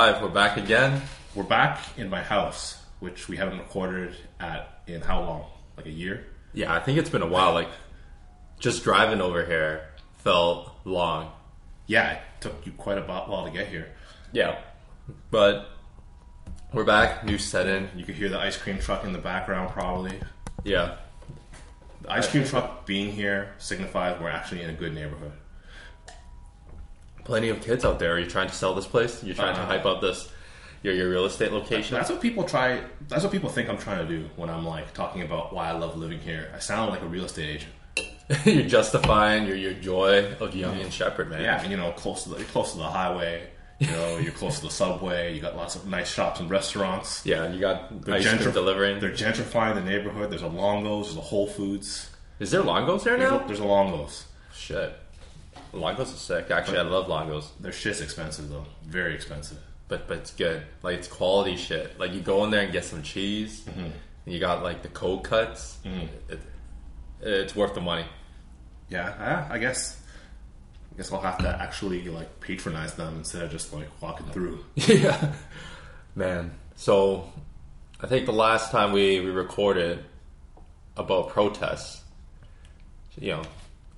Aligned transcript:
live. 0.00 0.22
We're 0.22 0.30
back 0.30 0.56
again. 0.56 1.02
We're 1.34 1.42
back 1.42 1.78
in 1.98 2.08
my 2.08 2.22
house, 2.22 2.82
which 3.00 3.28
we 3.28 3.36
haven't 3.36 3.58
recorded 3.58 4.16
at 4.40 4.80
in 4.86 5.02
how 5.02 5.20
long? 5.20 5.44
Like 5.76 5.84
a 5.84 5.90
year? 5.90 6.24
Yeah, 6.54 6.74
I 6.74 6.80
think 6.80 6.96
it's 6.96 7.10
been 7.10 7.20
a 7.20 7.26
while. 7.26 7.52
Like, 7.52 7.68
just 8.58 8.82
driving 8.82 9.20
over 9.20 9.44
here 9.44 9.90
felt 10.24 10.72
long. 10.86 11.30
Yeah, 11.86 12.12
it 12.12 12.20
took 12.40 12.64
you 12.64 12.72
quite 12.72 12.96
a 12.96 13.02
while 13.02 13.44
to 13.44 13.50
get 13.50 13.68
here. 13.68 13.88
Yeah, 14.32 14.60
but 15.30 15.68
we're 16.72 16.84
back. 16.84 17.22
New 17.26 17.36
set 17.36 17.66
in. 17.66 17.90
You 17.94 18.06
could 18.06 18.14
hear 18.14 18.30
the 18.30 18.40
ice 18.40 18.56
cream 18.56 18.78
truck 18.78 19.04
in 19.04 19.12
the 19.12 19.18
background, 19.18 19.68
probably. 19.68 20.18
Yeah, 20.64 20.96
The 22.00 22.12
ice 22.12 22.26
cream 22.26 22.46
truck 22.46 22.86
being 22.86 23.12
here 23.12 23.52
signifies 23.58 24.18
we're 24.18 24.30
actually 24.30 24.62
in 24.62 24.70
a 24.70 24.74
good 24.74 24.94
neighborhood. 24.94 25.32
Plenty 27.24 27.48
of 27.48 27.60
kids 27.60 27.84
out 27.84 27.98
there. 27.98 28.10
You're 28.18 28.26
you 28.26 28.30
trying 28.30 28.48
to 28.48 28.54
sell 28.54 28.74
this 28.74 28.86
place? 28.86 29.22
You're 29.22 29.34
trying 29.34 29.54
to 29.54 29.62
Uh, 29.62 29.66
hype 29.66 29.86
up 29.86 30.00
this 30.00 30.30
your 30.82 30.94
your 30.94 31.10
real 31.10 31.26
estate 31.26 31.52
location. 31.52 31.94
That's 31.96 32.10
what 32.10 32.20
people 32.20 32.44
try. 32.44 32.80
That's 33.08 33.22
what 33.22 33.32
people 33.32 33.50
think 33.50 33.68
I'm 33.68 33.78
trying 33.78 34.06
to 34.06 34.18
do 34.18 34.28
when 34.36 34.48
I'm 34.50 34.64
like 34.66 34.92
talking 34.94 35.22
about 35.22 35.52
why 35.54 35.68
I 35.68 35.72
love 35.72 35.96
living 35.96 36.20
here. 36.20 36.50
I 36.54 36.58
sound 36.58 36.90
like 36.90 37.02
a 37.02 37.06
real 37.06 37.24
estate 37.24 37.48
agent. 37.48 37.72
you're 38.46 38.66
justifying 38.68 39.46
your 39.46 39.56
your 39.56 39.72
joy 39.74 40.32
of 40.40 40.54
Yonge 40.54 40.80
and 40.80 40.92
Sheppard, 40.92 41.28
man. 41.30 41.42
Yeah, 41.42 41.66
you 41.68 41.76
know, 41.76 41.92
close 41.92 42.22
to 42.24 42.30
the 42.30 42.44
close 42.44 42.72
to 42.72 42.78
the 42.78 42.84
highway. 42.84 43.48
You 43.80 43.88
know, 43.88 44.18
you're 44.22 44.32
close 44.32 44.56
to 44.60 44.66
the 44.66 44.70
subway. 44.70 45.34
You 45.34 45.40
got 45.40 45.56
lots 45.56 45.74
of 45.74 45.86
nice 45.86 46.08
shops 46.10 46.38
and 46.40 46.48
restaurants. 46.50 47.24
yeah. 47.26 47.42
And 47.44 47.54
you 47.54 47.60
got 47.60 48.04
They're 48.04 48.14
ice 48.16 48.28
cream 48.28 48.52
delivering. 48.52 49.00
They're 49.00 49.10
gentrifying 49.10 49.74
the 49.74 49.80
neighborhood. 49.82 50.30
There's 50.30 50.42
a 50.42 50.48
Longos. 50.48 51.04
There's 51.04 51.16
a 51.16 51.20
Whole 51.20 51.46
Foods. 51.48 52.08
Is 52.38 52.50
there 52.52 52.62
Longos 52.62 53.04
there 53.04 53.18
There's 53.18 53.30
now? 53.30 53.40
a, 53.44 53.46
there's 53.46 53.60
a 53.60 53.64
Longos. 53.64 54.24
Shit, 54.54 54.96
Longos 55.72 56.02
is 56.12 56.18
sick. 56.20 56.50
Actually, 56.50 56.78
I 56.78 56.82
love 56.82 57.06
Longos. 57.06 57.46
Their 57.60 57.72
shit's 57.72 58.00
expensive 58.00 58.48
though. 58.48 58.66
Very 58.86 59.14
expensive. 59.14 59.58
but 59.88 60.06
but 60.08 60.18
it's 60.18 60.32
good. 60.32 60.62
Like 60.82 60.96
it's 60.98 61.08
quality 61.08 61.56
shit. 61.56 61.98
Like 61.98 62.12
you 62.12 62.20
go 62.20 62.44
in 62.44 62.50
there 62.50 62.62
and 62.62 62.72
get 62.72 62.84
some 62.84 63.02
cheese, 63.02 63.62
Mm-hmm. 63.68 63.80
and 63.80 63.92
you 64.26 64.38
got 64.40 64.62
like 64.62 64.82
the 64.82 64.88
cold 64.88 65.24
cuts. 65.24 65.78
It, 65.84 66.40
it's 67.22 67.54
worth 67.54 67.74
the 67.74 67.80
money. 67.80 68.04
Yeah, 68.88 69.46
I, 69.50 69.54
I 69.54 69.58
guess. 69.58 70.00
I 70.92 70.96
guess 70.96 71.12
I'll 71.12 71.20
have 71.20 71.38
to 71.38 71.48
actually 71.48 72.02
like 72.08 72.40
patronize 72.40 72.94
them 72.94 73.16
instead 73.18 73.42
of 73.42 73.50
just 73.50 73.72
like 73.72 73.88
walking 74.02 74.26
through. 74.26 74.64
yeah, 74.74 75.32
man. 76.16 76.50
So 76.74 77.30
I 78.00 78.06
think 78.08 78.26
the 78.26 78.32
last 78.32 78.70
time 78.72 78.92
we 78.92 79.20
we 79.20 79.30
recorded 79.30 80.04
about 80.96 81.28
protests, 81.28 82.02
you 83.18 83.32
know, 83.32 83.42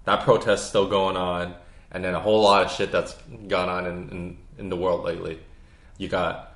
that 0.04 0.22
protest's 0.22 0.68
still 0.68 0.86
going 0.88 1.16
on, 1.16 1.54
and 1.92 2.02
then 2.04 2.14
a 2.14 2.20
whole 2.20 2.42
lot 2.42 2.64
of 2.64 2.72
shit 2.72 2.90
that's 2.90 3.14
gone 3.48 3.68
on 3.68 3.86
in 3.86 4.08
in, 4.10 4.38
in 4.58 4.68
the 4.68 4.76
world 4.76 5.04
lately. 5.04 5.38
You 5.98 6.08
got 6.08 6.54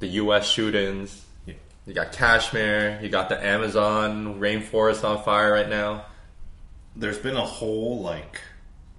the 0.00 0.08
U.S. 0.08 0.46
shootings. 0.48 1.24
Yeah. 1.46 1.54
You 1.86 1.94
got 1.94 2.12
Kashmir. 2.12 2.98
You 3.02 3.08
got 3.08 3.28
the 3.28 3.42
Amazon 3.44 4.38
rainforest 4.40 5.08
on 5.08 5.22
fire 5.22 5.52
right 5.52 5.68
now. 5.68 6.04
There's 6.96 7.18
been 7.18 7.36
a 7.36 7.46
whole 7.46 8.00
like 8.02 8.40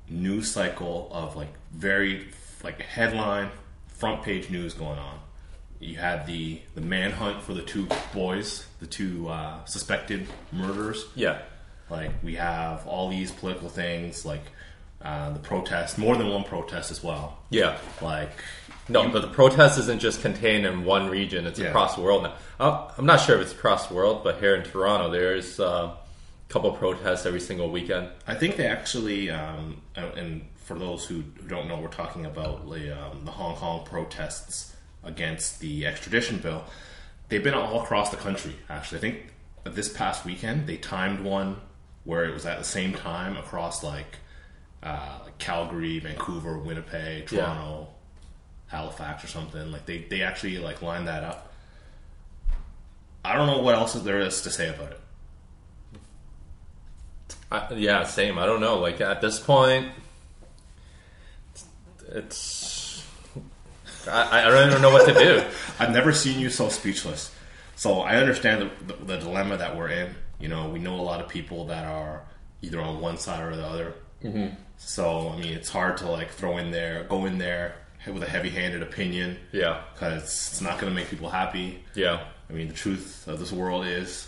news 0.09 0.51
cycle 0.51 1.09
of 1.11 1.35
like 1.35 1.53
very 1.71 2.27
like 2.63 2.81
headline 2.81 3.51
front 3.88 4.23
page 4.23 4.49
news 4.49 4.73
going 4.73 4.97
on. 4.97 5.19
You 5.79 5.97
had 5.97 6.25
the 6.25 6.61
the 6.75 6.81
manhunt 6.81 7.41
for 7.44 7.53
the 7.53 7.61
two 7.61 7.88
boys, 8.13 8.66
the 8.79 8.88
two 8.88 9.27
uh, 9.29 9.63
suspected 9.66 10.27
murderers. 10.51 11.05
Yeah, 11.16 11.39
Like 11.89 12.11
we 12.23 12.35
have 12.35 12.85
all 12.88 13.09
these 13.09 13.31
political 13.31 13.69
things, 13.69 14.25
like 14.25 14.44
uh, 15.03 15.31
the 15.31 15.39
protest, 15.39 15.97
more 15.97 16.15
than 16.17 16.29
one 16.29 16.43
protest 16.43 16.91
as 16.91 17.03
well. 17.03 17.37
yeah. 17.49 17.77
Like 18.01 18.31
No, 18.89 19.07
but 19.09 19.21
the 19.21 19.27
protest 19.29 19.77
isn't 19.79 19.99
just 19.99 20.21
contained 20.21 20.65
in 20.65 20.83
one 20.83 21.09
region; 21.09 21.45
it's 21.45 21.59
Yeah. 21.59 21.67
across 21.67 21.95
the 21.95 22.01
world 22.01 22.23
now. 22.23 22.33
Uh, 22.59 22.91
I'm 22.97 23.05
not 23.05 23.19
sure 23.21 23.35
if 23.35 23.41
it's 23.41 23.51
across 23.53 23.87
the 23.87 23.93
world, 23.93 24.23
but 24.23 24.39
here 24.39 24.55
in 24.55 24.63
Toronto, 24.63 25.09
there's 25.11 25.59
uh, 25.59 25.63
a 25.93 26.51
couple 26.53 26.71
protests 26.73 27.25
every 27.25 27.39
single 27.39 27.69
weekend. 27.69 28.09
I 28.27 28.35
think 28.35 28.55
they 28.57 28.67
actually, 28.67 29.29
um, 29.29 29.81
and- 29.95 30.17
and 30.17 30.41
for 30.57 30.77
those 30.77 31.05
who, 31.05 31.23
who 31.41 31.47
don't 31.47 31.67
know, 31.67 31.77
we're 31.79 31.87
talking 31.87 32.25
about 32.25 32.69
the, 32.69 32.91
um, 32.99 33.25
the 33.25 33.31
Hong 33.31 33.55
Kong 33.55 33.83
protests 33.85 34.75
against 35.03 35.59
the 35.61 35.85
extradition 35.87 36.37
bill. 36.39 36.63
They've 37.29 37.43
been 37.43 37.53
all 37.55 37.81
across 37.81 38.09
the 38.11 38.17
country, 38.17 38.55
actually. 38.69 38.97
I 38.97 39.01
think 39.01 39.17
this 39.63 39.89
past 39.91 40.25
weekend 40.25 40.67
they 40.67 40.77
timed 40.77 41.21
one 41.21 41.57
where 42.03 42.25
it 42.25 42.33
was 42.33 42.45
at 42.45 42.57
the 42.59 42.63
same 42.66 42.93
time 42.93 43.37
across 43.37 43.83
like, 43.83 44.17
uh, 44.84 45.19
like 45.23 45.38
Calgary, 45.38 46.00
Vancouver, 46.00 46.57
Winnipeg, 46.57 47.28
Toronto, 47.28 47.88
Halifax, 48.67 49.23
or 49.23 49.28
something. 49.28 49.72
Like 49.72 49.85
they, 49.85 50.00
they 50.00 50.22
actually 50.22 50.57
like 50.59 50.81
lined 50.81 51.07
that 51.07 51.23
up. 51.23 51.53
I 53.23 53.35
don't 53.35 53.47
know 53.47 53.59
what 53.59 53.75
else 53.75 53.94
there 53.94 54.19
is 54.19 54.41
to 54.44 54.50
say 54.50 54.69
about 54.69 54.91
it. 54.91 55.01
I, 57.51 57.73
yeah, 57.73 58.03
same. 58.03 58.38
I 58.38 58.45
don't 58.45 58.62
know. 58.62 58.79
Like 58.79 59.01
at 59.01 59.22
this 59.22 59.40
point, 59.40 59.91
it's 62.11 62.79
I, 64.07 64.47
I 64.47 64.50
don't 64.50 64.81
know 64.81 64.91
what 64.91 65.07
to 65.07 65.13
do. 65.13 65.44
I've 65.79 65.91
never 65.91 66.13
seen 66.13 66.40
you 66.40 66.50
so 66.50 66.69
speechless. 66.69 67.34
So 67.75 68.01
I 68.01 68.17
understand 68.17 68.61
the, 68.61 68.94
the, 68.94 69.06
the 69.06 69.17
dilemma 69.17 69.57
that 69.57 69.75
we're 69.75 69.90
in. 69.90 70.16
You 70.40 70.47
know, 70.47 70.69
we 70.69 70.79
know 70.79 70.96
a 70.96 71.01
lot 71.01 71.22
of 71.22 71.28
people 71.28 71.66
that 71.66 71.85
are 71.85 72.23
either 72.61 72.79
on 72.79 73.00
one 73.01 73.17
side 73.17 73.44
or 73.44 73.56
the 73.56 73.66
other. 73.66 73.94
Mm-hmm. 74.23 74.56
So 74.79 75.29
I 75.29 75.38
mean, 75.38 75.53
it's 75.53 75.69
hard 75.69 75.97
to 75.97 76.09
like 76.09 76.31
throw 76.31 76.57
in 76.57 76.72
there, 76.72 77.03
go 77.03 77.25
in 77.25 77.38
there 77.38 77.75
with 78.07 78.23
a 78.23 78.29
heavy-handed 78.29 78.81
opinion. 78.81 79.38
Yeah, 79.51 79.81
because 79.94 80.23
it's 80.23 80.62
not 80.62 80.79
going 80.79 80.91
to 80.91 80.95
make 80.95 81.09
people 81.09 81.29
happy. 81.29 81.84
yeah, 81.94 82.23
I 82.50 82.53
mean, 82.53 82.67
the 82.67 82.73
truth 82.73 83.28
of 83.28 83.40
this 83.40 83.51
world 83.51 83.85
is, 83.85 84.28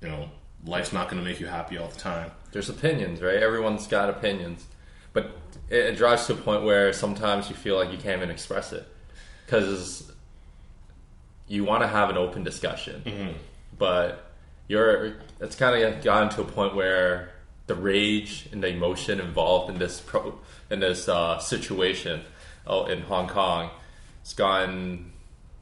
you 0.00 0.08
know, 0.08 0.30
life's 0.64 0.92
not 0.92 1.10
going 1.10 1.22
to 1.22 1.28
make 1.28 1.40
you 1.40 1.46
happy 1.46 1.76
all 1.76 1.88
the 1.88 1.98
time. 1.98 2.30
there's 2.52 2.70
opinions, 2.70 3.20
right? 3.20 3.36
Everyone's 3.36 3.86
got 3.86 4.08
opinions, 4.08 4.64
but 5.12 5.36
it, 5.68 5.86
it 5.86 5.96
drives 5.96 6.26
to 6.26 6.32
a 6.32 6.36
point 6.36 6.62
where 6.62 6.92
sometimes 6.92 7.50
you 7.50 7.56
feel 7.56 7.76
like 7.76 7.92
you 7.92 7.98
can't 7.98 8.18
even 8.18 8.30
express 8.30 8.72
it. 8.72 8.86
Because 9.44 10.10
you 11.46 11.64
want 11.64 11.82
to 11.82 11.88
have 11.88 12.08
an 12.08 12.16
open 12.16 12.42
discussion, 12.42 13.02
mm-hmm. 13.04 13.32
but 13.76 14.30
you're 14.68 15.16
it's 15.40 15.56
kind 15.56 15.82
of 15.82 16.02
gotten 16.02 16.30
to 16.30 16.40
a 16.40 16.44
point 16.44 16.74
where 16.74 17.33
the 17.66 17.74
rage 17.74 18.48
and 18.52 18.62
the 18.62 18.68
emotion 18.68 19.20
involved 19.20 19.70
in 19.70 19.78
this 19.78 20.00
pro, 20.00 20.38
in 20.70 20.80
this 20.80 21.08
uh, 21.08 21.38
situation 21.38 22.22
oh, 22.66 22.86
in 22.86 23.02
Hong 23.02 23.28
Kong 23.28 23.70
it's 24.24 24.32
gone 24.32 25.12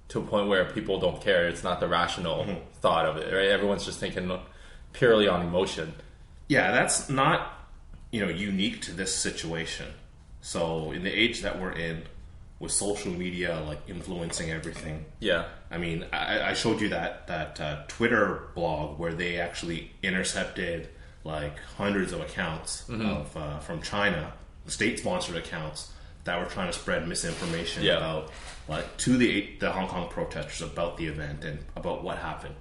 to 0.07 0.21
a 0.21 0.23
point 0.23 0.47
where 0.47 0.65
people 0.67 1.01
don't 1.01 1.21
care. 1.21 1.49
It's 1.49 1.65
not 1.65 1.81
the 1.81 1.89
rational 1.89 2.47
thought 2.75 3.07
of 3.07 3.17
it, 3.17 3.35
right? 3.35 3.49
Everyone's 3.49 3.85
just 3.85 3.99
thinking 3.99 4.31
purely 4.93 5.27
on 5.27 5.43
emotion. 5.43 5.95
Yeah, 6.47 6.71
that's 6.71 7.11
not 7.11 7.67
you 8.13 8.25
know 8.25 8.31
unique 8.31 8.81
to 8.83 8.93
this 8.93 9.13
situation. 9.13 9.89
So 10.43 10.93
in 10.93 11.03
the 11.03 11.11
age 11.11 11.43
that 11.43 11.61
we're 11.61 11.73
in, 11.73 12.05
with 12.61 12.71
social 12.71 13.11
media 13.11 13.61
like 13.67 13.81
influencing 13.89 14.53
everything, 14.53 15.07
Yeah, 15.19 15.47
I 15.73 15.79
mean, 15.79 16.07
I, 16.13 16.51
I 16.51 16.55
showed 16.55 16.81
you 16.81 16.91
that 16.91 17.27
that 17.27 17.61
uh, 17.61 17.83
Twitter 17.89 18.51
blog 18.55 19.01
where 19.01 19.15
they 19.15 19.41
actually 19.41 19.91
intercepted 20.05 20.89
like 21.25 21.59
hundreds 21.77 22.13
of 22.13 22.21
accounts 22.21 22.89
of 22.89 23.37
uh, 23.37 23.59
from 23.61 23.81
China, 23.83 24.33
state-sponsored 24.67 25.37
accounts 25.37 25.93
that 26.25 26.39
were 26.39 26.47
trying 26.47 26.69
to 26.69 26.73
spread 26.73 27.07
misinformation 27.09 27.83
Yeah. 27.83 27.97
about 27.97 28.31
like 28.69 28.97
to 28.99 29.17
the 29.17 29.51
the 29.59 29.71
Hong 29.73 29.89
Kong 29.89 30.09
protesters 30.09 30.63
about 30.63 30.97
the 30.97 31.07
event 31.07 31.45
and 31.45 31.59
about 31.77 32.03
what 32.05 32.19
happened. 32.19 32.55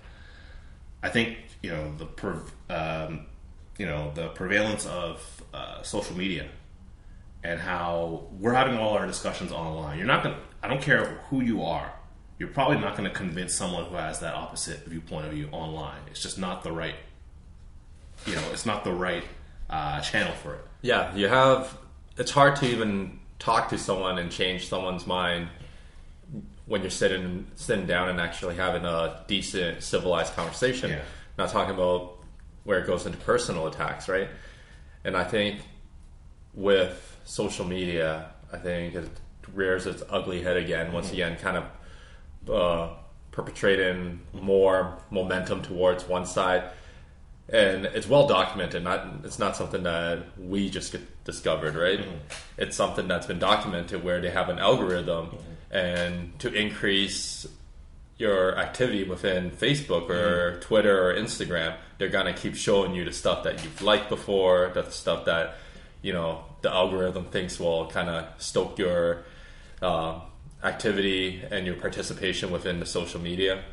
I 1.04 1.10
think 1.10 1.38
you 1.64 1.72
know 1.72 1.94
the 1.98 2.06
per, 2.06 2.42
um, 2.70 3.26
you 3.78 3.86
know 3.86 4.12
the 4.14 4.30
prevalence 4.30 4.86
of 4.86 5.44
uh, 5.54 5.82
social 5.84 6.16
media 6.18 6.48
and 7.44 7.60
how 7.60 8.28
we're 8.40 8.54
having 8.54 8.78
all 8.78 8.94
our 8.96 9.08
discussions 9.08 9.52
online. 9.52 9.98
You're 9.98 10.06
not 10.08 10.24
going 10.24 10.36
to, 10.36 10.42
I 10.62 10.68
don't 10.68 10.82
care 10.82 11.06
who 11.30 11.42
you 11.42 11.64
are, 11.64 11.92
you're 12.38 12.50
probably 12.50 12.78
not 12.78 12.96
going 12.96 13.10
to 13.10 13.16
convince 13.16 13.56
someone 13.56 13.86
who 13.86 13.96
has 13.96 14.20
that 14.20 14.36
opposite 14.36 14.86
viewpoint 14.86 15.26
of 15.26 15.36
you 15.36 15.50
online. 15.52 15.98
It's 16.12 16.22
just 16.22 16.38
not 16.38 16.64
the 16.64 16.72
right, 16.72 16.94
you 18.26 18.36
know, 18.36 18.44
it's 18.52 18.66
not 18.66 18.84
the 18.84 18.94
right 18.94 19.24
uh, 19.70 20.02
channel 20.02 20.34
for 20.34 20.56
it. 20.56 20.66
yeah. 20.82 21.16
You 21.16 21.28
have. 21.28 21.78
It's 22.18 22.32
hard 22.32 22.56
to 22.58 22.66
even 22.68 23.20
talk 23.40 23.70
to 23.70 23.78
someone 23.78 24.20
and 24.20 24.30
change 24.32 24.68
someone's 24.68 25.08
mind 25.08 25.48
when 26.66 26.82
you're 26.82 26.90
sitting 26.92 27.48
sitting 27.56 27.86
down 27.86 28.10
and 28.10 28.20
actually 28.20 28.56
having 28.56 28.86
a 28.86 29.24
decent, 29.28 29.82
civilized 29.82 30.34
conversation. 30.36 30.92
Yeah. 30.92 31.02
Not 31.38 31.50
talking 31.50 31.74
about 31.74 32.18
where 32.64 32.80
it 32.80 32.88
goes 32.88 33.06
into 33.06 33.18
personal 33.20 33.68
attacks, 33.68 34.08
right? 34.08 34.30
And 35.04 35.18
I 35.18 35.24
think 35.24 35.62
with 36.54 37.18
social 37.24 37.66
media, 37.66 38.32
I 38.54 38.58
think 38.58 38.94
it 38.94 39.10
rears 39.54 39.88
its 39.88 40.04
ugly 40.10 40.44
head 40.44 40.58
again. 40.58 40.92
Once 40.94 41.12
again, 41.12 41.38
kind 41.38 41.58
of 41.58 42.50
uh, 42.54 42.94
perpetrating 43.32 44.22
more 44.34 45.00
momentum 45.10 45.62
towards 45.62 46.08
one 46.08 46.26
side, 46.26 46.64
and 47.52 47.86
it's 47.86 48.08
well 48.08 48.28
documented. 48.28 48.84
Not 48.84 49.06
it's 49.24 49.38
not 49.38 49.56
something 49.56 49.84
that 49.84 50.40
we 50.40 50.70
just 50.70 50.92
get 50.92 51.24
discovered, 51.24 51.76
right? 51.76 52.00
Mm-hmm. 52.00 52.18
It's 52.58 52.76
something 52.76 53.08
that's 53.08 53.28
been 53.28 53.40
documented 53.40 54.04
where 54.04 54.22
they 54.22 54.30
have 54.30 54.50
an 54.50 54.58
algorithm 54.58 55.28
mm-hmm. 55.28 55.76
and 55.76 56.40
to 56.40 56.54
increase 56.54 57.46
your 58.18 58.58
activity 58.58 59.04
within 59.04 59.52
Facebook 59.52 60.10
or 60.10 60.52
mm-hmm. 60.52 60.60
Twitter 60.62 61.10
or 61.10 61.14
Instagram, 61.14 61.76
they're 61.98 62.10
gonna 62.10 62.34
keep 62.34 62.56
showing 62.56 62.94
you 62.94 63.04
the 63.04 63.12
stuff 63.12 63.44
that 63.44 63.64
you've 63.64 63.82
liked 63.82 64.10
before, 64.10 64.72
the 64.74 64.90
stuff 64.90 65.26
that 65.26 65.56
you 66.02 66.14
know 66.14 66.46
the 66.62 66.72
algorithm 66.72 67.26
thinks 67.26 67.60
will 67.60 67.88
kind 67.88 68.10
of 68.10 68.28
stoke 68.42 68.80
your 68.80 69.24
uh, 69.82 70.20
activity 70.64 71.44
and 71.52 71.66
your 71.66 71.76
participation 71.76 72.50
within 72.50 72.80
the 72.80 72.86
social 72.86 73.20
media. 73.20 73.64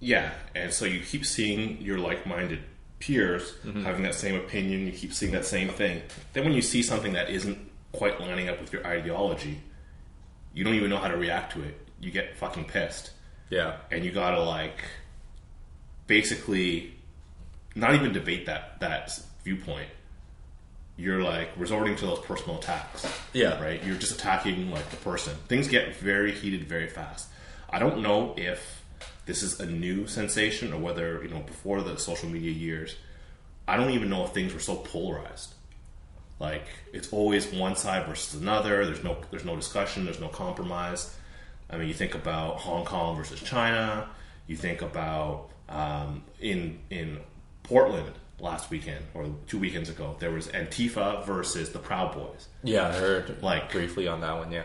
Yeah, 0.00 0.32
and 0.54 0.72
so 0.72 0.84
you 0.84 1.00
keep 1.00 1.24
seeing 1.24 1.80
your 1.80 1.98
like-minded 1.98 2.60
peers 3.04 3.52
mm-hmm. 3.64 3.82
having 3.82 4.02
that 4.02 4.14
same 4.14 4.34
opinion. 4.34 4.86
You 4.86 4.92
keep 4.92 5.12
seeing 5.12 5.32
that 5.32 5.44
same 5.44 5.68
thing. 5.68 6.02
Then 6.32 6.44
when 6.44 6.54
you 6.54 6.62
see 6.62 6.82
something 6.82 7.12
that 7.12 7.28
isn't 7.28 7.58
quite 7.92 8.20
lining 8.20 8.48
up 8.48 8.60
with 8.60 8.72
your 8.72 8.86
ideology, 8.86 9.60
you 10.54 10.64
don't 10.64 10.74
even 10.74 10.90
know 10.90 10.96
how 10.96 11.08
to 11.08 11.16
react 11.16 11.52
to 11.52 11.62
it. 11.62 11.78
You 12.00 12.10
get 12.10 12.36
fucking 12.36 12.64
pissed, 12.64 13.10
Yeah, 13.50 13.76
and 13.90 14.04
you 14.04 14.12
gotta 14.12 14.40
like 14.40 14.84
basically 16.06 16.94
not 17.74 17.94
even 17.94 18.12
debate 18.12 18.46
that 18.46 18.80
that 18.80 19.18
viewpoint. 19.42 19.88
You're 20.96 21.22
like 21.22 21.50
resorting 21.56 21.96
to 21.96 22.06
those 22.06 22.20
personal 22.20 22.58
attacks. 22.58 23.06
Yeah. 23.32 23.60
right. 23.60 23.82
You're 23.84 23.96
just 23.96 24.12
attacking 24.12 24.70
like 24.70 24.88
the 24.90 24.96
person. 24.96 25.34
Things 25.48 25.66
get 25.66 25.96
very 25.96 26.30
heated 26.30 26.68
very 26.68 26.88
fast. 26.88 27.28
I 27.68 27.80
don't 27.80 28.00
know 28.00 28.34
if 28.36 28.73
this 29.26 29.42
is 29.42 29.58
a 29.60 29.66
new 29.66 30.06
sensation 30.06 30.72
or 30.72 30.78
whether 30.80 31.22
you 31.22 31.28
know 31.30 31.40
before 31.40 31.82
the 31.82 31.96
social 31.98 32.28
media 32.28 32.50
years. 32.50 32.96
I 33.66 33.76
don't 33.76 33.90
even 33.90 34.10
know 34.10 34.24
if 34.24 34.32
things 34.32 34.52
were 34.52 34.60
so 34.60 34.76
polarized. 34.76 35.54
Like 36.40 36.66
it's 36.92 37.12
always 37.12 37.46
one 37.52 37.76
side 37.76 38.06
versus 38.06 38.40
another. 38.40 38.84
There's 38.84 39.04
no 39.04 39.16
there's 39.30 39.44
no 39.44 39.56
discussion. 39.56 40.04
There's 40.04 40.20
no 40.20 40.28
compromise. 40.28 41.14
I 41.70 41.78
mean, 41.78 41.88
you 41.88 41.94
think 41.94 42.14
about 42.14 42.56
Hong 42.58 42.84
Kong 42.84 43.16
versus 43.16 43.40
China. 43.40 44.08
You 44.46 44.56
think 44.56 44.82
about 44.82 45.48
um, 45.68 46.22
in 46.40 46.78
in 46.90 47.20
Portland 47.62 48.12
last 48.40 48.68
weekend 48.68 49.02
or 49.14 49.26
two 49.46 49.58
weekends 49.58 49.88
ago. 49.88 50.16
There 50.18 50.30
was 50.32 50.48
Antifa 50.48 51.24
versus 51.24 51.70
the 51.70 51.78
Proud 51.78 52.12
Boys. 52.12 52.48
yeah, 52.62 52.88
I 52.88 52.92
heard 52.92 53.42
Like- 53.42 53.70
briefly 53.72 54.06
on 54.08 54.20
that 54.20 54.36
one. 54.36 54.50
Yeah, 54.52 54.64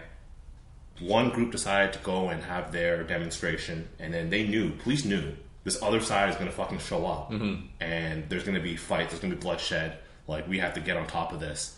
One 0.99 1.29
group 1.29 1.51
decided 1.51 1.93
to 1.93 1.99
go 1.99 2.29
and 2.29 2.43
have 2.43 2.71
their 2.71 3.03
demonstration, 3.03 3.87
and 3.99 4.13
then 4.13 4.29
they 4.29 4.45
knew, 4.45 4.71
police 4.71 5.05
knew, 5.05 5.35
this 5.63 5.81
other 5.81 6.01
side 6.01 6.29
is 6.29 6.35
going 6.35 6.47
to 6.47 6.55
fucking 6.55 6.79
show 6.79 7.05
up, 7.05 7.31
mm-hmm. 7.31 7.65
and 7.79 8.27
there's 8.29 8.43
going 8.43 8.55
to 8.55 8.61
be 8.63 8.75
fights, 8.75 9.11
there's 9.11 9.21
going 9.21 9.31
to 9.31 9.37
be 9.37 9.41
bloodshed. 9.41 9.97
Like 10.27 10.47
we 10.47 10.59
have 10.59 10.73
to 10.75 10.79
get 10.79 10.97
on 10.97 11.07
top 11.07 11.33
of 11.33 11.39
this. 11.39 11.77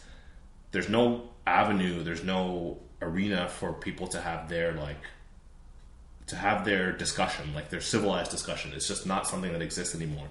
There's 0.71 0.89
no 0.89 1.29
avenue, 1.45 2.03
there's 2.03 2.23
no 2.23 2.79
arena 3.01 3.47
for 3.47 3.73
people 3.73 4.07
to 4.07 4.21
have 4.21 4.47
their 4.49 4.73
like 4.73 5.01
to 6.27 6.35
have 6.35 6.63
their 6.63 6.91
discussion, 6.91 7.53
like 7.53 7.69
their 7.69 7.81
civilized 7.81 8.31
discussion. 8.31 8.71
It's 8.73 8.87
just 8.87 9.05
not 9.05 9.27
something 9.27 9.51
that 9.51 9.61
exists 9.61 9.95
anymore. 9.95 10.27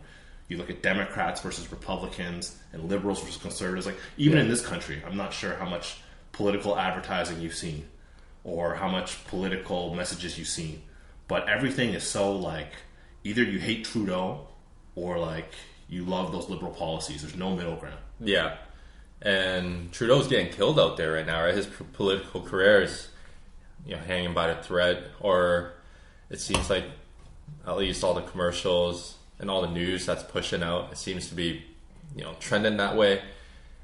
You 0.48 0.56
look 0.56 0.70
at 0.70 0.82
Democrats 0.82 1.40
versus 1.40 1.70
Republicans 1.70 2.56
and 2.72 2.88
liberals 2.88 3.20
versus 3.20 3.36
conservatives. 3.36 3.86
Like 3.86 3.98
even 4.16 4.38
in 4.38 4.48
this 4.48 4.64
country, 4.64 5.02
I'm 5.06 5.16
not 5.16 5.32
sure 5.32 5.54
how 5.56 5.68
much 5.68 5.98
political 6.32 6.78
advertising 6.78 7.40
you've 7.40 7.54
seen 7.54 7.86
or 8.44 8.74
how 8.74 8.88
much 8.88 9.24
political 9.26 9.94
messages 9.94 10.38
you've 10.38 10.48
seen, 10.48 10.82
but 11.28 11.48
everything 11.48 11.90
is 11.94 12.02
so 12.04 12.34
like 12.34 12.72
either 13.24 13.42
you 13.42 13.58
hate 13.58 13.84
Trudeau 13.84 14.46
or 14.94 15.18
like 15.18 15.52
you 15.88 16.04
love 16.04 16.32
those 16.32 16.48
liberal 16.48 16.72
policies. 16.72 17.22
There's 17.22 17.36
no 17.36 17.54
middle 17.54 17.76
ground. 17.76 17.98
yeah. 18.20 18.56
And 19.22 19.92
Trudeau's 19.92 20.28
getting 20.28 20.50
killed 20.50 20.80
out 20.80 20.96
there 20.96 21.12
right 21.12 21.26
now. 21.26 21.42
Right, 21.44 21.54
his 21.54 21.66
p- 21.66 21.84
political 21.92 22.40
career 22.40 22.80
is 22.82 23.08
you 23.84 23.94
know 23.94 24.00
hanging 24.00 24.32
by 24.32 24.48
a 24.48 24.62
thread, 24.62 25.04
or 25.20 25.72
it 26.30 26.40
seems 26.40 26.70
like 26.70 26.84
at 27.66 27.76
least 27.76 28.02
all 28.02 28.14
the 28.14 28.22
commercials 28.22 29.18
and 29.38 29.50
all 29.50 29.60
the 29.60 29.68
news 29.68 30.06
that's 30.06 30.22
pushing 30.22 30.62
out, 30.62 30.90
it 30.92 30.96
seems 30.96 31.28
to 31.28 31.34
be 31.34 31.62
you 32.16 32.24
know 32.24 32.32
trending 32.40 32.78
that 32.78 32.96
way. 32.96 33.20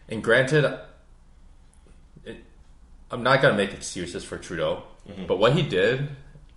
And 0.08 0.24
granted, 0.24 0.64
I'm 3.10 3.22
not 3.22 3.40
gonna 3.42 3.56
make 3.56 3.72
excuses 3.72 4.24
for 4.24 4.38
Trudeau, 4.38 4.82
but 5.26 5.38
what 5.38 5.52
he 5.54 5.62
did 5.62 6.08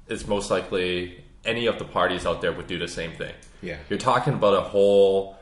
is 0.07 0.28
most 0.28 0.50
likely 0.50 1.24
any 1.46 1.68
of 1.68 1.78
the 1.80 1.86
parties 1.86 2.25
out 2.25 2.42
there 2.42 2.51
would 2.51 2.68
do 2.68 2.78
the 2.80 2.88
same 2.88 3.12
thing. 3.12 3.34
Yeah. 3.62 3.78
You're 3.90 4.00
talking 4.00 4.34
about 4.34 4.56
a 4.56 4.62
whole 4.62 5.38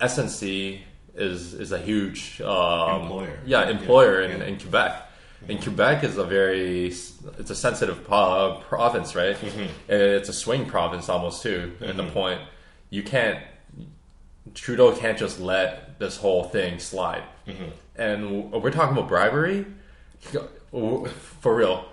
SNC 0.00 0.80
is 1.14 1.54
is 1.54 1.72
a 1.72 1.78
huge 1.78 2.40
um, 2.40 3.02
Employer. 3.02 3.38
Yeah, 3.44 3.68
employer 3.68 4.22
Yeah. 4.22 4.34
in, 4.36 4.42
in 4.42 4.58
Quebec. 4.58 5.06
And 5.48 5.62
Quebec 5.62 6.04
is 6.04 6.18
a 6.18 6.24
very 6.24 6.86
it's 6.88 7.50
a 7.50 7.54
sensitive 7.54 8.04
province, 8.04 9.14
right? 9.14 9.36
Mm-hmm. 9.36 9.60
And 9.88 10.02
It's 10.02 10.28
a 10.28 10.32
swing 10.34 10.66
province 10.66 11.08
almost 11.08 11.42
too. 11.42 11.72
And 11.80 11.98
the 11.98 12.04
point 12.08 12.40
you 12.90 13.02
can't 13.02 13.38
Trudeau 14.54 14.92
can't 14.96 15.16
just 15.18 15.38
let 15.40 15.98
this 15.98 16.16
whole 16.16 16.44
thing 16.44 16.78
slide. 16.78 17.22
Mm-hmm. 17.46 17.70
And 17.96 18.52
we're 18.52 18.70
talking 18.70 18.96
about 18.96 19.08
bribery. 19.08 19.66
For 20.20 21.54
real, 21.54 21.86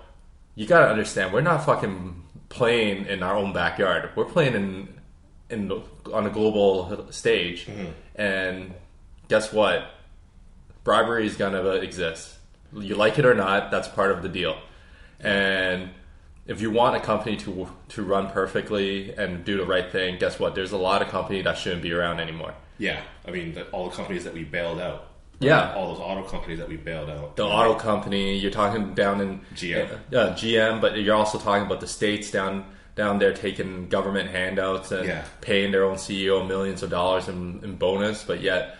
you 0.54 0.66
gotta 0.66 0.88
understand. 0.88 1.32
We're 1.32 1.40
not 1.40 1.64
fucking 1.64 2.24
playing 2.48 3.06
in 3.06 3.22
our 3.22 3.36
own 3.36 3.52
backyard. 3.52 4.10
We're 4.14 4.24
playing 4.24 4.54
in 4.54 4.98
in 5.50 5.82
on 6.12 6.26
a 6.26 6.30
global 6.30 7.10
stage. 7.10 7.66
Mm-hmm. 7.66 7.90
And 8.16 8.74
guess 9.28 9.52
what? 9.52 9.90
Bribery 10.84 11.26
is 11.26 11.36
gonna 11.36 11.62
exist. 11.70 12.34
You 12.72 12.96
like 12.96 13.18
it 13.18 13.24
or 13.24 13.34
not, 13.34 13.70
that's 13.70 13.88
part 13.88 14.10
of 14.10 14.22
the 14.22 14.28
deal. 14.28 14.58
And 15.20 15.90
if 16.46 16.60
you 16.60 16.70
want 16.70 16.96
a 16.96 17.00
company 17.00 17.36
to 17.38 17.68
to 17.90 18.02
run 18.02 18.30
perfectly 18.30 19.14
and 19.14 19.44
do 19.44 19.56
the 19.56 19.64
right 19.64 19.90
thing, 19.90 20.18
guess 20.18 20.38
what? 20.38 20.54
There's 20.54 20.72
a 20.72 20.78
lot 20.78 21.02
of 21.02 21.08
company 21.08 21.42
that 21.42 21.58
shouldn't 21.58 21.82
be 21.82 21.92
around 21.92 22.20
anymore. 22.20 22.54
Yeah, 22.78 23.00
I 23.26 23.30
mean 23.30 23.54
the, 23.54 23.66
all 23.70 23.88
the 23.88 23.96
companies 23.96 24.24
that 24.24 24.34
we 24.34 24.44
bailed 24.44 24.80
out. 24.80 25.08
Yeah. 25.40 25.72
all 25.74 25.92
those 25.94 26.00
auto 26.02 26.24
companies 26.28 26.58
that 26.58 26.68
we 26.68 26.76
bailed 26.76 27.10
out. 27.10 27.36
the 27.36 27.44
auto 27.44 27.74
company. 27.74 28.36
You're 28.38 28.50
talking 28.50 28.94
down 28.94 29.20
in 29.20 29.40
GM. 29.54 29.88
uh, 30.12 30.34
GM, 30.34 30.80
but 30.80 30.98
you're 30.98 31.14
also 31.14 31.38
talking 31.38 31.64
about 31.66 31.80
the 31.80 31.86
states 31.86 32.30
down 32.30 32.64
down 32.96 33.20
there 33.20 33.32
taking 33.32 33.88
government 33.88 34.28
handouts 34.30 34.90
and 34.90 35.06
Yeah. 35.06 35.24
paying 35.40 35.70
their 35.70 35.84
own 35.84 35.94
CEO 35.96 36.44
millions 36.46 36.82
of 36.82 36.90
dollars 36.90 37.28
in, 37.28 37.60
in 37.62 37.76
bonus, 37.76 38.24
but 38.24 38.40
yet, 38.40 38.76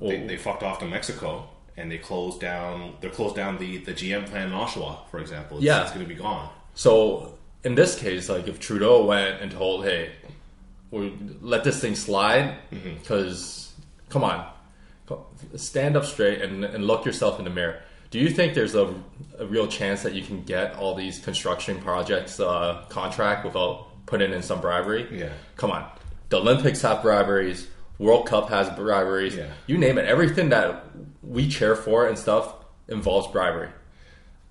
well, 0.00 0.10
they, 0.10 0.26
they 0.26 0.36
fucked 0.36 0.64
off 0.64 0.80
to 0.80 0.84
Mexico 0.84 1.48
and 1.76 1.88
they 1.90 1.98
closed 1.98 2.40
down. 2.40 2.94
They 3.00 3.08
closed 3.08 3.36
down 3.36 3.58
the, 3.58 3.76
the 3.78 3.92
GM 3.92 4.26
plant 4.26 4.52
in 4.52 4.58
Oshawa, 4.58 5.08
for 5.12 5.20
example. 5.20 5.58
It's, 5.58 5.66
Yeah. 5.66 5.82
it's 5.82 5.92
going 5.92 6.04
to 6.04 6.12
be 6.12 6.20
gone. 6.20 6.48
so 6.74 7.38
in 7.62 7.76
this 7.76 7.96
case, 7.96 8.28
like 8.28 8.48
if 8.48 8.58
Trudeau 8.58 9.04
went 9.04 9.40
and 9.40 9.52
told, 9.52 9.84
"Hey, 9.84 10.10
we 10.90 11.16
let 11.40 11.62
this 11.62 11.80
thing 11.80 11.94
slide," 11.94 12.56
because 12.70 13.72
come 14.08 14.24
on, 14.24 14.44
stand 15.56 15.96
up 15.96 16.04
straight 16.04 16.40
and, 16.42 16.64
and 16.64 16.86
look 16.86 17.04
yourself 17.04 17.38
in 17.38 17.44
the 17.44 17.50
mirror. 17.50 17.80
Do 18.10 18.18
you 18.18 18.28
think 18.30 18.54
there's 18.54 18.74
a, 18.74 18.94
a 19.38 19.46
real 19.46 19.66
chance 19.66 20.02
that 20.02 20.12
you 20.14 20.22
can 20.22 20.42
get 20.44 20.74
all 20.76 20.94
these 20.94 21.18
construction 21.18 21.80
projects 21.80 22.38
uh, 22.40 22.84
contract 22.88 23.44
without 23.44 23.86
putting 24.06 24.32
in 24.32 24.42
some 24.42 24.60
bribery? 24.60 25.06
Yeah. 25.10 25.32
Come 25.56 25.70
on. 25.70 25.88
The 26.28 26.38
Olympics 26.38 26.82
have 26.82 27.02
briberies. 27.02 27.68
World 27.98 28.26
Cup 28.26 28.48
has 28.50 28.68
briberies. 28.70 29.36
Yeah. 29.36 29.48
You 29.66 29.78
name 29.78 29.96
it. 29.98 30.04
Everything 30.06 30.50
that 30.50 30.84
we 31.22 31.48
cheer 31.48 31.74
for 31.76 32.06
and 32.06 32.18
stuff 32.18 32.54
involves 32.88 33.28
bribery. 33.28 33.68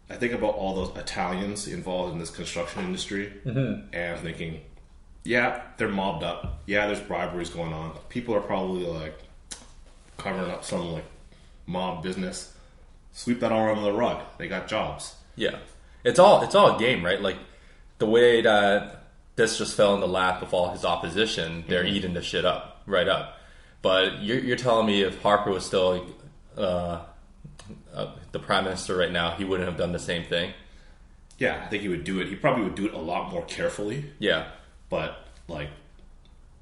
I 0.09 0.15
think 0.15 0.33
about 0.33 0.55
all 0.55 0.75
those 0.75 0.97
Italians 0.97 1.67
involved 1.67 2.13
in 2.13 2.19
this 2.19 2.29
construction 2.31 2.83
industry, 2.83 3.31
Mm-hmm. 3.45 3.93
and 3.93 4.17
I'm 4.17 4.23
thinking, 4.23 4.61
yeah, 5.23 5.61
they're 5.77 5.87
mobbed 5.87 6.23
up. 6.23 6.61
Yeah, 6.65 6.87
there's 6.87 6.99
briberies 6.99 7.49
going 7.49 7.73
on. 7.73 7.97
People 8.09 8.35
are 8.35 8.41
probably 8.41 8.85
like 8.85 9.17
covering 10.21 10.51
up 10.51 10.63
some 10.63 10.93
like 10.93 11.05
mob 11.65 12.03
business. 12.03 12.53
Sweep 13.13 13.39
that 13.41 13.51
all 13.51 13.69
under 13.69 13.81
the 13.81 13.93
rug. 13.93 14.21
They 14.37 14.47
got 14.47 14.67
jobs. 14.67 15.15
Yeah, 15.35 15.57
it's 16.03 16.19
all 16.19 16.41
it's 16.43 16.55
all 16.55 16.75
a 16.75 16.79
game, 16.79 17.03
right? 17.03 17.21
Like 17.21 17.37
the 17.97 18.05
way 18.05 18.41
that 18.41 19.03
this 19.35 19.57
just 19.57 19.75
fell 19.75 19.93
in 19.93 19.99
the 20.01 20.07
lap 20.07 20.41
of 20.41 20.53
all 20.53 20.69
his 20.69 20.85
opposition, 20.85 21.63
they're 21.67 21.85
eating 21.85 22.13
the 22.13 22.21
shit 22.21 22.45
up, 22.45 22.81
right 22.85 23.07
up. 23.07 23.37
But 23.81 24.21
you're, 24.21 24.39
you're 24.39 24.57
telling 24.57 24.85
me 24.85 25.01
if 25.01 25.21
Harper 25.21 25.49
was 25.49 25.65
still 25.65 26.05
uh, 26.57 26.99
uh, 27.93 28.11
the 28.31 28.39
prime 28.39 28.65
minister 28.65 28.95
right 28.95 29.11
now, 29.11 29.31
he 29.31 29.43
wouldn't 29.43 29.67
have 29.67 29.77
done 29.77 29.91
the 29.91 29.99
same 29.99 30.23
thing? 30.23 30.53
Yeah, 31.37 31.61
I 31.63 31.67
think 31.67 31.81
he 31.81 31.89
would 31.89 32.03
do 32.03 32.19
it. 32.19 32.27
He 32.27 32.35
probably 32.35 32.63
would 32.65 32.75
do 32.75 32.85
it 32.85 32.93
a 32.93 32.99
lot 32.99 33.31
more 33.31 33.43
carefully, 33.45 34.05
Yeah, 34.19 34.49
but 34.89 35.25
like, 35.47 35.69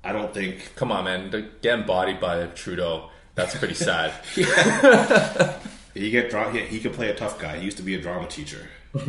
I 0.03 0.13
don't 0.13 0.33
think 0.33 0.73
come 0.75 0.91
on, 0.91 1.05
man, 1.05 1.51
get 1.61 1.79
embodied 1.79 2.19
by 2.19 2.45
Trudeau. 2.47 3.09
That's 3.39 3.57
pretty 3.57 3.73
sad. 3.73 4.11
he 5.93 6.09
get 6.11 6.29
dra- 6.29 6.51
he, 6.51 6.59
he 6.59 6.79
could 6.79 6.93
play 6.93 7.09
a 7.09 7.15
tough 7.15 7.39
guy. 7.39 7.57
He 7.57 7.63
used 7.65 7.77
to 7.77 7.83
be 7.83 7.95
a 7.95 8.01
drama 8.01 8.27
teacher. 8.27 8.67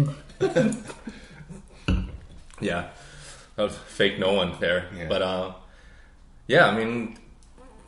Yeah, 2.61 2.91
that 3.57 3.63
was 3.63 3.75
fake 3.75 4.19
no 4.19 4.35
one 4.35 4.55
there. 4.61 4.87
Yeah. 4.95 5.07
But 5.09 5.23
uh, 5.23 5.53
yeah, 6.47 6.67
I 6.67 6.77
mean, 6.77 7.17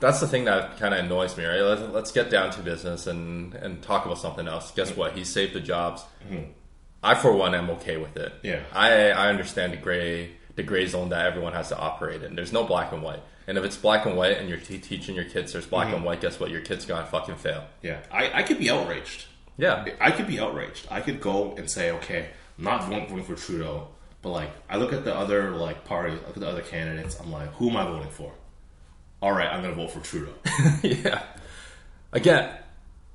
that's 0.01 0.19
the 0.19 0.27
thing 0.27 0.47
that 0.47 0.79
kind 0.79 0.95
of 0.95 1.05
annoys 1.05 1.37
me, 1.37 1.45
right? 1.45 1.61
Let's, 1.61 1.83
let's 1.93 2.11
get 2.11 2.31
down 2.31 2.53
to 2.53 2.63
business 2.63 3.07
and 3.07 3.55
and 3.55 3.83
talk 3.83 4.07
about 4.07 4.17
something 4.19 4.49
else. 4.49 4.71
Guess 4.71 4.97
what? 4.97 5.13
He 5.13 5.25
saved 5.25 5.53
the 5.53 5.61
jobs. 5.61 6.03
I 7.03 7.15
for 7.15 7.33
one 7.33 7.55
am 7.55 7.69
okay 7.71 7.99
with 7.99 8.17
it. 8.17 8.33
Yeah. 8.43 8.61
I 8.73 9.11
I 9.11 9.29
understand 9.29 9.75
the 9.75 9.77
gray 9.77 10.31
the 10.57 10.63
gray 10.63 10.87
zone 10.87 11.11
that 11.11 11.27
everyone 11.27 11.53
has 11.53 11.69
to 11.69 11.79
operate 11.79 12.23
in. 12.23 12.35
There's 12.35 12.53
no 12.53 12.65
black 12.65 12.93
and 12.93 13.03
white. 13.03 13.23
And 13.47 13.59
if 13.59 13.65
it's 13.65 13.77
black 13.77 14.07
and 14.07 14.17
white 14.17 14.39
and 14.39 14.49
you're 14.49 14.59
te- 14.59 14.79
teaching 14.79 15.15
your 15.15 15.25
kids 15.25 15.53
there's 15.53 15.67
black 15.67 15.87
mm-hmm. 15.87 15.97
and 15.97 16.05
white, 16.05 16.21
guess 16.21 16.39
what? 16.39 16.51
Your 16.51 16.61
kid's 16.61 16.85
gonna 16.85 17.07
fucking 17.07 17.37
fail. 17.37 17.65
Yeah, 17.83 18.01
I, 18.11 18.41
I 18.41 18.43
could 18.43 18.59
be 18.59 18.71
outraged. 18.71 19.27
Yeah. 19.57 19.87
I 20.01 20.11
could 20.11 20.27
be 20.27 20.41
outraged. 20.41 20.87
I 20.91 21.01
could 21.01 21.21
go 21.21 21.55
and 21.57 21.69
say, 21.69 21.91
okay, 21.93 22.29
I'm 22.59 22.65
not 22.65 22.89
voting 22.89 23.25
for 23.25 23.35
Trudeau, 23.35 23.89
but 24.21 24.31
like 24.31 24.51
I 24.69 24.77
look 24.77 24.93
at 24.93 25.05
the 25.05 25.15
other 25.15 25.51
like 25.51 25.85
party, 25.85 26.13
look 26.13 26.29
at 26.29 26.41
the 26.41 26.49
other 26.49 26.63
candidates. 26.63 27.19
I'm 27.21 27.31
like, 27.31 27.53
who 27.55 27.71
am 27.71 27.77
I 27.77 27.85
voting 27.85 28.11
for? 28.11 28.33
All 29.21 29.33
right, 29.33 29.49
I'm 29.49 29.63
gonna 29.63 29.75
vote 29.75 29.91
for 29.91 30.01
Trudeau. 30.01 30.35
yeah. 30.83 31.23
Again, 32.13 32.57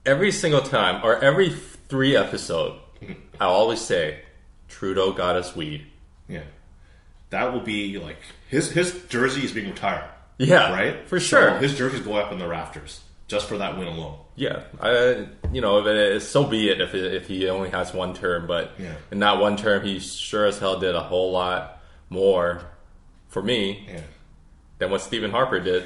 every 0.06 0.32
single 0.32 0.62
time 0.62 1.04
or 1.04 1.24
every 1.24 1.50
three 1.50 2.16
episode, 2.16 2.80
mm-hmm. 3.02 3.14
I 3.40 3.46
always 3.46 3.82
say 3.82 4.22
Trudeau 4.68 5.12
got 5.12 5.36
us 5.36 5.56
weed. 5.56 5.86
yeah, 6.28 6.44
that 7.30 7.54
will 7.54 7.62
be 7.62 8.00
like 8.00 8.18
his 8.48 8.72
his 8.72 9.04
jersey 9.10 9.44
is 9.44 9.52
being 9.52 9.70
retired. 9.70 10.10
Yeah, 10.38 10.72
right 10.72 11.08
for 11.08 11.20
So 11.20 11.26
sure. 11.38 11.58
his 11.58 11.78
jersey's 11.78 12.02
going 12.02 12.24
up 12.24 12.32
in 12.32 12.40
the 12.40 12.48
rafters 12.48 13.02
just 13.28 13.48
for 13.48 13.58
that 13.58 13.78
win 13.78 13.88
alone. 13.88 14.20
Yeah, 14.36 14.62
I, 14.80 15.28
you 15.52 15.62
know, 15.62 15.80
if 15.80 15.88
it, 15.88 16.22
so 16.22 16.44
be 16.46 16.70
it 16.70 16.80
if 16.80 16.94
it, 16.94 17.14
if 17.16 17.28
he 17.28 17.50
only 17.50 17.70
has 17.72 17.92
one 17.94 18.14
term, 18.14 18.46
but 18.46 18.72
Yeah. 18.78 18.94
in 19.12 19.20
that 19.20 19.40
one 19.40 19.58
term, 19.58 19.84
he 19.84 20.00
sure 20.00 20.46
as 20.46 20.60
hell 20.60 20.80
did 20.80 20.94
a 20.96 21.02
whole 21.02 21.32
lot 21.32 21.82
more 22.10 22.62
for 23.30 23.42
me 23.42 23.88
Yeah, 23.92 24.02
than 24.78 24.92
what 24.92 25.02
Stephen 25.02 25.32
Harper 25.32 25.60
did. 25.60 25.86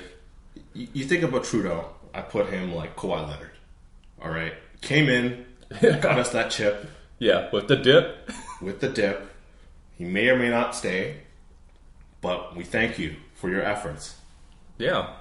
you, 0.73 0.87
you 0.93 1.05
think 1.05 1.23
about 1.23 1.45
Trudeau. 1.45 1.85
I 2.13 2.19
put 2.21 2.47
him 2.49 2.75
like 2.75 2.97
Kawhi 2.97 3.25
Leonard. 3.27 3.51
All 4.21 4.29
right, 4.29 4.53
came 4.81 5.07
in, 5.07 5.45
got 5.81 6.19
us 6.19 6.31
that 6.31 6.51
chip 6.51 6.89
Yeah, 7.19 7.49
with 7.53 7.69
the 7.69 7.77
dip. 7.77 8.29
with 8.61 8.81
the 8.81 8.89
dip. 8.89 9.29
He 9.97 10.03
may 10.03 10.27
or 10.29 10.37
may 10.37 10.49
not 10.49 10.75
stay, 10.75 11.21
but 12.19 12.53
we 12.55 12.63
thank 12.65 12.99
you 12.99 13.15
for 13.33 13.49
your 13.49 13.63
efforts. 13.63 14.15
Yeah, 14.81 15.13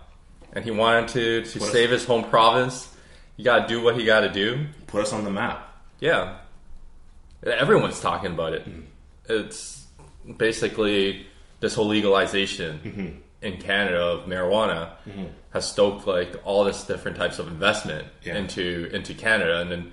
and 0.52 0.64
he 0.64 0.70
wanted 0.70 1.08
to 1.08 1.42
to 1.44 1.60
save 1.60 1.90
his 1.90 2.04
home 2.04 2.24
province. 2.24 2.88
You 3.36 3.44
got 3.44 3.68
to 3.68 3.68
do 3.68 3.82
what 3.82 3.96
he 3.96 4.04
got 4.04 4.20
to 4.20 4.32
do. 4.32 4.66
Put 4.86 5.02
us 5.02 5.12
on 5.12 5.24
the 5.24 5.30
map. 5.30 5.66
Yeah, 6.00 6.38
everyone's 7.44 8.00
talking 8.00 8.32
about 8.32 8.54
it. 8.54 8.68
Mm-hmm. 8.68 8.80
It's 9.28 9.86
basically 10.36 11.26
this 11.60 11.74
whole 11.74 11.86
legalization 11.86 12.80
mm-hmm. 12.82 13.46
in 13.46 13.60
Canada 13.60 14.00
of 14.00 14.26
marijuana 14.26 14.92
mm-hmm. 15.06 15.26
has 15.52 15.70
stoked 15.70 16.06
like 16.06 16.34
all 16.44 16.64
this 16.64 16.84
different 16.84 17.16
types 17.16 17.38
of 17.38 17.48
investment 17.48 18.08
Yeah. 18.22 18.36
into 18.36 18.90
into 18.92 19.14
Canada, 19.14 19.60
and 19.60 19.70
then 19.70 19.92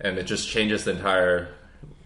and 0.00 0.18
it 0.18 0.24
just 0.24 0.48
changes 0.48 0.84
the 0.84 0.92
entire 0.92 1.48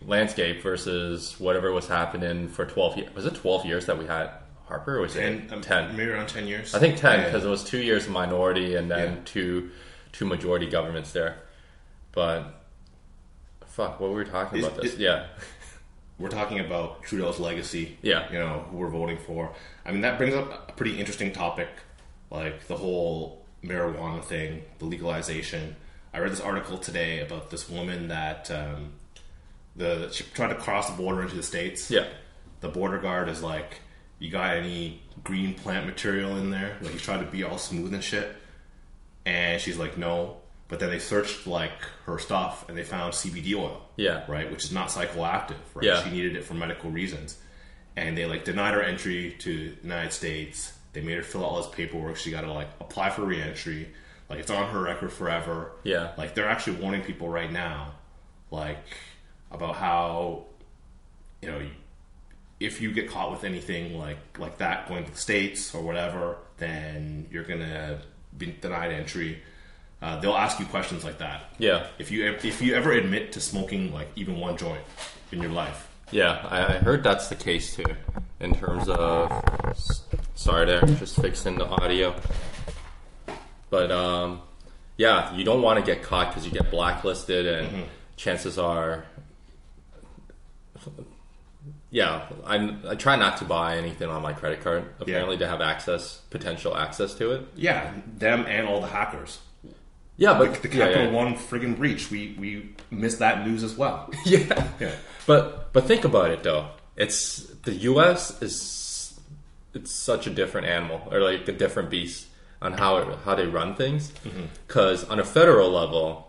landscape 0.05 0.63
versus 0.63 1.39
whatever 1.39 1.73
was 1.73 1.87
happening 1.87 2.49
for 2.49 2.67
twelve 2.67 2.97
years. 2.97 3.15
Was 3.15 3.25
it 3.25 3.35
twelve 3.37 3.65
years 3.65 3.87
that 3.87 3.99
we 3.99 4.07
had 4.07 4.31
Harper? 4.69 4.99
Or 4.99 5.01
was 5.01 5.17
it 5.17 5.25
And 5.25 5.53
um, 5.53 5.61
ten? 5.63 5.97
maybe 5.97 6.11
around 6.11 6.29
ten 6.29 6.47
years. 6.47 6.75
I 6.75 6.79
think 6.79 6.97
ten 6.99 7.21
Yeah. 7.21 7.25
because 7.27 7.45
it 7.45 7.49
was 7.49 7.65
two 7.65 7.79
years 7.79 8.05
of 8.07 8.13
minority 8.13 8.75
and 8.77 8.91
then 8.91 9.09
Yeah. 9.17 9.21
two 9.25 9.71
two 10.13 10.25
majority 10.27 10.69
governments 10.69 11.13
there. 11.13 11.37
But 12.13 12.55
fuck, 13.67 14.01
what 14.01 14.11
were 14.11 14.19
we 14.19 14.25
talking 14.25 14.59
Is- 14.59 14.67
about 14.67 14.83
this? 14.83 14.95
is- 14.95 14.99
yeah, 14.99 15.27
we're 16.19 16.29
talking 16.29 16.61
about 16.61 17.03
Trudeau's 17.03 17.39
legacy. 17.41 17.99
Yeah. 18.03 18.31
You 18.33 18.39
know, 18.39 18.67
who 18.71 18.77
we're 18.79 18.89
voting 18.89 19.19
for. 19.19 19.53
I 19.85 19.93
mean, 19.93 20.03
that 20.03 20.19
brings 20.19 20.35
up 20.35 20.69
a 20.69 20.73
pretty 20.73 20.99
interesting 20.99 21.33
topic, 21.33 21.69
like 22.31 22.67
the 22.67 22.77
whole 22.77 23.45
marijuana 23.65 24.23
thing, 24.23 24.63
the 24.79 24.85
legalization. 24.85 25.77
I 26.13 26.19
read 26.21 26.33
this 26.33 26.41
article 26.41 26.79
today 26.79 27.21
about 27.21 27.51
this 27.51 27.69
woman 27.69 28.09
that 28.09 28.51
um, 28.51 28.93
the 29.77 30.11
she 30.11 30.25
tried 30.35 30.49
to 30.49 30.55
cross 30.55 30.91
the 30.91 30.97
border 30.97 31.23
into 31.23 31.37
the 31.37 31.43
states. 31.43 31.91
yeah, 31.91 32.07
The 32.61 32.69
border 32.69 32.99
guard 32.99 33.29
is 33.29 33.43
like, 33.43 33.81
"You 34.19 34.31
got 34.31 34.57
any 34.57 35.03
green 35.25 35.55
plant 35.55 35.87
material 35.87 36.37
in 36.37 36.51
there?" 36.51 36.77
Like 36.81 36.93
he's 36.93 37.03
trying 37.03 37.25
to 37.25 37.31
be 37.31 37.43
all 37.45 37.59
smooth 37.59 37.95
and 37.95 38.03
shit, 38.03 38.35
and 39.27 39.61
she's 39.61 39.79
like, 39.79 39.99
"No." 39.99 40.39
But 40.69 40.81
then 40.81 40.91
they 40.91 40.99
searched 40.99 41.47
like 41.47 41.73
her 42.05 42.19
stuff 42.19 42.69
and 42.69 42.77
they 42.77 42.85
found 42.85 43.15
CBD 43.15 43.55
oil 43.55 43.89
yeah, 43.99 44.23
right, 44.29 44.49
which 44.49 44.65
is 44.65 44.73
not 44.73 44.89
psychoactive, 44.89 45.57
right? 45.75 45.83
Yeah. 45.83 46.05
She 46.05 46.11
needed 46.11 46.37
it 46.37 46.45
for 46.45 46.55
medical 46.55 46.89
reasons. 46.89 47.37
And 47.97 48.17
they 48.17 48.27
like 48.27 48.45
denied 48.45 48.75
her 48.75 48.83
entry 48.83 49.35
to 49.41 49.71
the 49.71 49.83
United 49.83 50.13
States. 50.13 50.73
They 50.93 51.01
made 51.01 51.17
her 51.17 51.25
fill 51.25 51.45
out 51.45 51.51
all 51.51 51.57
this 51.57 51.75
paperwork. 51.75 52.17
She 52.17 52.31
got 52.31 52.43
to 52.43 52.53
like 52.53 52.69
apply 52.81 53.11
for 53.11 53.25
reentry. 53.25 53.89
Like 54.31 54.39
it's 54.39 54.53
on 54.53 54.71
her 54.71 54.83
record 54.83 55.13
forever. 55.13 55.73
Yeah. 55.83 56.13
Like 56.17 56.35
they're 56.35 56.49
actually 56.49 56.77
warning 56.77 57.03
people 57.03 57.29
right 57.29 57.51
now, 57.51 57.95
like 58.53 58.79
about 59.51 59.75
how, 59.75 60.45
you 61.43 61.51
know, 61.51 61.61
if 62.61 62.81
you 62.81 62.93
get 62.93 63.09
caught 63.11 63.31
with 63.31 63.45
anything 63.45 63.99
like 63.99 64.19
like 64.39 64.59
that 64.59 64.89
going 64.89 65.05
to 65.05 65.11
the 65.11 65.17
states 65.19 65.75
or 65.75 65.83
whatever, 65.83 66.37
then 66.59 67.27
you're 67.31 67.45
gonna 67.45 68.01
be 68.37 68.47
denied 68.61 68.93
entry. 68.93 69.43
Uh, 70.01 70.19
they'll 70.21 70.37
ask 70.37 70.61
you 70.61 70.67
questions 70.67 71.03
like 71.05 71.19
that. 71.19 71.43
yeah, 71.59 71.87
If 71.99 72.11
you 72.11 72.33
if 72.43 72.63
you 72.63 72.75
ever 72.75 72.93
admit 72.93 73.33
to 73.33 73.41
smoking 73.41 73.93
like 73.93 74.09
even 74.17 74.39
one 74.39 74.57
joint 74.57 74.83
in 75.33 75.43
your 75.43 75.51
life, 75.51 75.89
yeah. 76.11 76.47
I, 76.49 76.75
I 76.75 76.79
heard 76.79 77.03
that's 77.03 77.29
the 77.29 77.35
case 77.35 77.75
too, 77.77 77.85
in 78.41 78.55
terms 78.55 78.89
of. 78.89 79.31
Sorry, 80.37 80.67
there, 80.67 80.81
just 80.83 81.21
fixing 81.21 81.59
the 81.59 81.67
audio. 81.67 82.15
But 83.71 83.91
um, 83.91 84.41
yeah, 84.97 85.35
you 85.35 85.43
don't 85.45 85.63
want 85.63 85.85
to 85.85 85.85
get 85.85 86.03
caught 86.05 86.29
because 86.29 86.47
you 86.47 86.53
get 86.53 86.71
blacklisted, 86.71 87.47
and 87.47 87.85
chances 88.17 88.57
are. 88.59 89.05
Yeah, 91.91 92.27
I 92.45 92.75
I 92.89 92.95
try 92.97 93.17
not 93.17 93.39
to 93.39 93.45
buy 93.45 93.77
anything 93.79 94.09
on 94.11 94.21
my 94.23 94.33
credit 94.35 94.61
card. 94.63 94.85
Apparently, 95.01 95.39
to 95.39 95.49
have 95.49 95.61
access, 95.61 96.21
potential 96.31 96.77
access 96.77 97.15
to 97.15 97.33
it. 97.33 97.49
yeah, 97.57 97.93
them 98.19 98.45
and 98.47 98.67
all 98.69 98.81
the 98.81 98.89
hackers. 98.89 99.39
Yeah, 100.17 100.37
but 100.37 100.61
The 100.63 100.69
yeah, 100.69 100.87
Capital 100.87 101.05
yeah. 101.05 101.11
One 101.13 101.35
friggin' 101.37 101.77
breach, 101.77 102.11
we 102.11 102.35
we 102.39 102.75
missed 102.91 103.21
that 103.21 103.47
news 103.47 103.63
as 103.63 103.77
well. 103.77 104.11
yeah. 104.27 104.69
Yeah, 104.81 104.93
But 105.27 105.73
but 105.73 105.85
think 105.87 106.05
about 106.05 106.31
it 106.31 106.43
though. 106.43 106.69
It's 106.97 107.45
the 107.63 107.73
U.S. 107.93 108.43
is 108.43 109.19
it's 109.75 109.91
such 109.93 110.27
a 110.27 110.31
different 110.31 110.67
animal 110.67 111.07
or 111.11 111.21
like 111.21 111.47
a 111.49 111.53
different 111.53 111.89
beast 111.91 112.27
on 112.61 112.73
how 112.73 112.97
it, 112.99 113.19
how 113.25 113.35
they 113.37 113.47
run 113.47 113.77
things. 113.77 114.11
Mm-hmm. 114.25 114.47
Because 114.67 115.05
on 115.05 115.21
a 115.21 115.25
federal 115.25 115.71
level, 115.71 116.28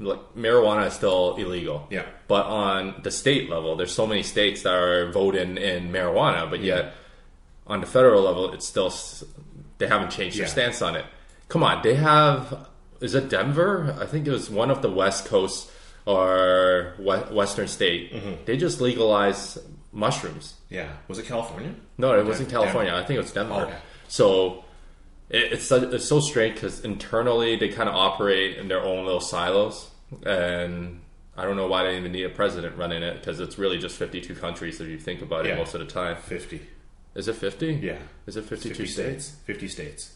like 0.00 0.18
marijuana 0.34 0.86
is 0.86 0.94
still 0.94 1.36
illegal. 1.36 1.86
Yeah. 1.90 2.06
But 2.26 2.46
on 2.46 3.00
the 3.04 3.10
state 3.10 3.48
level, 3.50 3.76
there's 3.76 3.92
so 3.94 4.06
many 4.06 4.22
states 4.22 4.62
that 4.62 4.74
are 4.74 5.12
voting 5.12 5.56
in 5.58 5.92
marijuana, 5.92 6.48
but 6.50 6.60
yet 6.60 6.94
on 7.66 7.80
the 7.80 7.86
federal 7.86 8.22
level, 8.22 8.52
it's 8.52 8.66
still 8.66 8.92
they 9.78 9.86
haven't 9.86 10.10
changed 10.10 10.36
their 10.38 10.46
Yeah. 10.46 10.52
stance 10.52 10.82
on 10.82 10.96
it. 10.96 11.04
Come 11.48 11.62
on, 11.62 11.82
they 11.82 11.94
have. 11.94 12.66
Is 13.00 13.14
it 13.14 13.28
Denver? 13.28 13.96
I 14.00 14.06
think 14.06 14.26
it 14.26 14.30
was 14.30 14.50
one 14.50 14.70
of 14.70 14.82
the 14.82 14.90
West 14.90 15.24
Coast 15.26 15.70
or 16.06 16.94
Western 16.98 17.68
state. 17.68 18.12
Mm-hmm. 18.12 18.44
They 18.46 18.56
just 18.56 18.80
legalized 18.80 19.58
mushrooms. 19.92 20.54
yeah. 20.68 20.88
Was 21.08 21.18
it 21.18 21.26
California? 21.26 21.74
No, 21.98 22.12
it 22.18 22.24
wasn't 22.24 22.48
Denver. 22.48 22.62
California. 22.64 22.94
I 22.94 23.04
think 23.04 23.18
it 23.18 23.22
was 23.22 23.32
Denver. 23.32 23.54
Okay. 23.66 23.76
So 24.08 24.64
it's 25.28 25.64
so, 25.66 25.76
it's 25.90 26.04
so 26.06 26.20
strange 26.20 26.54
because 26.54 26.84
internally 26.84 27.56
they 27.56 27.68
kind 27.68 27.88
of 27.88 27.94
operate 27.94 28.56
in 28.58 28.68
their 28.68 28.82
own 28.82 29.04
little 29.04 29.20
silos, 29.20 29.89
and 30.24 31.00
I 31.36 31.44
don't 31.44 31.56
know 31.56 31.66
why 31.68 31.84
they 31.84 31.96
even 31.96 32.12
need 32.12 32.24
a 32.24 32.28
president 32.30 32.76
running 32.76 33.02
it 33.02 33.14
because 33.20 33.40
it's 33.40 33.58
really 33.58 33.78
just 33.78 33.96
fifty 33.96 34.20
two 34.20 34.34
countries 34.34 34.80
if 34.80 34.88
you 34.88 34.98
think 34.98 35.22
about 35.22 35.44
Yeah. 35.44 35.52
it 35.54 35.58
most 35.58 35.74
of 35.74 35.80
the 35.80 35.86
time. 35.86 36.16
Fifty. 36.16 36.60
Is 37.14 37.28
it 37.28 37.34
fifty? 37.36 37.74
Yeah. 37.74 37.98
Is 38.26 38.36
it 38.36 38.44
fifty 38.44 38.68
two 38.70 38.74
Fifty 38.74 38.86
states? 38.92 39.24
states. 39.26 39.42
Fifty 39.44 39.68
states. 39.68 40.14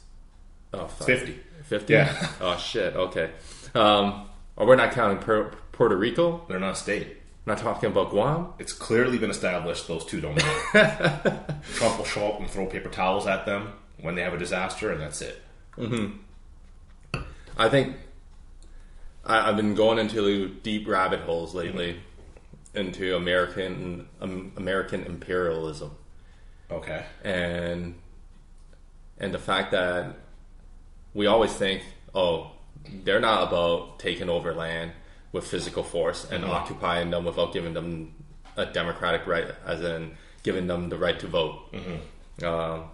Oh, 0.73 0.87
fuck. 0.87 1.07
Fifty. 1.07 1.39
50? 1.65 1.93
Yeah. 1.93 2.29
Oh, 2.41 2.57
shit. 2.59 2.95
Okay. 2.97 3.31
Um, 3.75 4.29
oh, 4.59 4.67
we're 4.67 4.77
not 4.77 4.91
counting 4.93 5.19
per- 5.19 5.51
Puerto 5.73 5.97
Rico? 5.97 6.45
They're 6.49 6.59
not 6.61 6.73
a 6.73 6.75
state. 6.77 7.17
Not 7.47 7.59
talking 7.59 7.91
about 7.91 8.11
Guam? 8.11 8.53
It's 8.59 8.73
clearly 8.73 9.17
been 9.19 9.31
established 9.31 9.87
those 9.89 10.05
two 10.05 10.21
don't 10.21 10.35
matter. 10.37 11.41
Trump 11.75 11.97
will 11.99 12.05
show 12.05 12.27
up 12.33 12.41
and 12.41 12.51
throw 12.51 12.67
paper 12.67 12.89
towels 12.91 13.27
at 13.27 13.47
them 13.47 13.73
when 14.01 14.15
they 14.15 14.23
have 14.23 14.35
a 14.35 14.39
disaster, 14.39 14.91
and 14.91 15.01
that's 15.01 15.23
it. 15.23 15.41
I 17.57 17.69
think 17.69 17.97
I, 19.27 19.49
I've 19.49 19.57
been 19.57 19.75
going 19.75 19.99
into 19.99 20.49
deep 20.49 20.87
rabbit 20.89 21.21
holes 21.21 21.55
lately 21.55 22.01
into 22.75 23.17
American 23.17 24.09
um, 24.21 24.53
American 24.57 25.05
imperialism 25.05 25.93
Okay. 26.71 27.05
and 27.23 27.95
and 29.19 29.33
the 29.33 29.39
fact 29.39 29.71
that 29.73 30.17
we 31.15 31.27
always 31.27 31.53
think, 31.53 31.83
oh, 32.15 32.51
they're 33.05 33.21
not 33.21 33.47
about 33.47 34.01
taking 34.01 34.29
over 34.29 34.53
land 34.53 34.91
with 35.31 35.47
physical 35.47 35.85
force 35.85 36.29
and 36.31 36.45
occupying 36.45 37.11
them 37.11 37.25
without 37.25 37.53
giving 37.53 37.75
them 37.75 38.13
a 38.57 38.67
democratic 38.67 39.25
right, 39.27 39.47
as 39.65 39.81
in 39.83 40.17
giving 40.43 40.67
them 40.67 40.89
the 40.89 40.99
right 40.99 41.19
to 41.21 41.29
vote. 41.29 41.73
Um, 42.43 42.85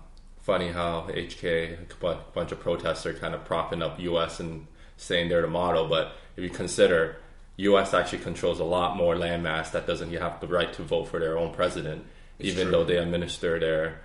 funny 0.42 0.68
how 0.68 1.06
HK, 1.10 1.78
a 2.02 2.14
bunch 2.34 2.52
of 2.52 2.60
protesters, 2.60 3.16
are 3.16 3.18
kind 3.18 3.34
of 3.34 3.44
propping 3.46 3.80
up 3.82 3.99
U.S. 4.00 4.40
and 4.40 4.66
saying 5.00 5.28
they're 5.28 5.42
the 5.42 5.49
model, 5.49 5.88
but 5.88 6.12
if 6.37 6.45
you 6.45 6.50
consider 6.50 7.16
U.S. 7.57 7.95
actually 7.95 8.19
controls 8.19 8.61
a 8.61 8.64
lot 8.64 8.97
more 8.97 9.14
landmass 9.14 9.73
that 9.73 9.87
doesn't 9.87 10.12
have 10.12 10.40
the 10.40 10.47
right 10.47 10.73
to 10.75 10.83
vote 10.83 11.09
for 11.09 11.19
their 11.19 11.38
own 11.38 11.52
president, 11.52 12.04
even 12.38 12.64
true. 12.64 12.71
though 12.71 12.85
they 12.85 12.97
administer 12.97 13.59
their 13.59 14.00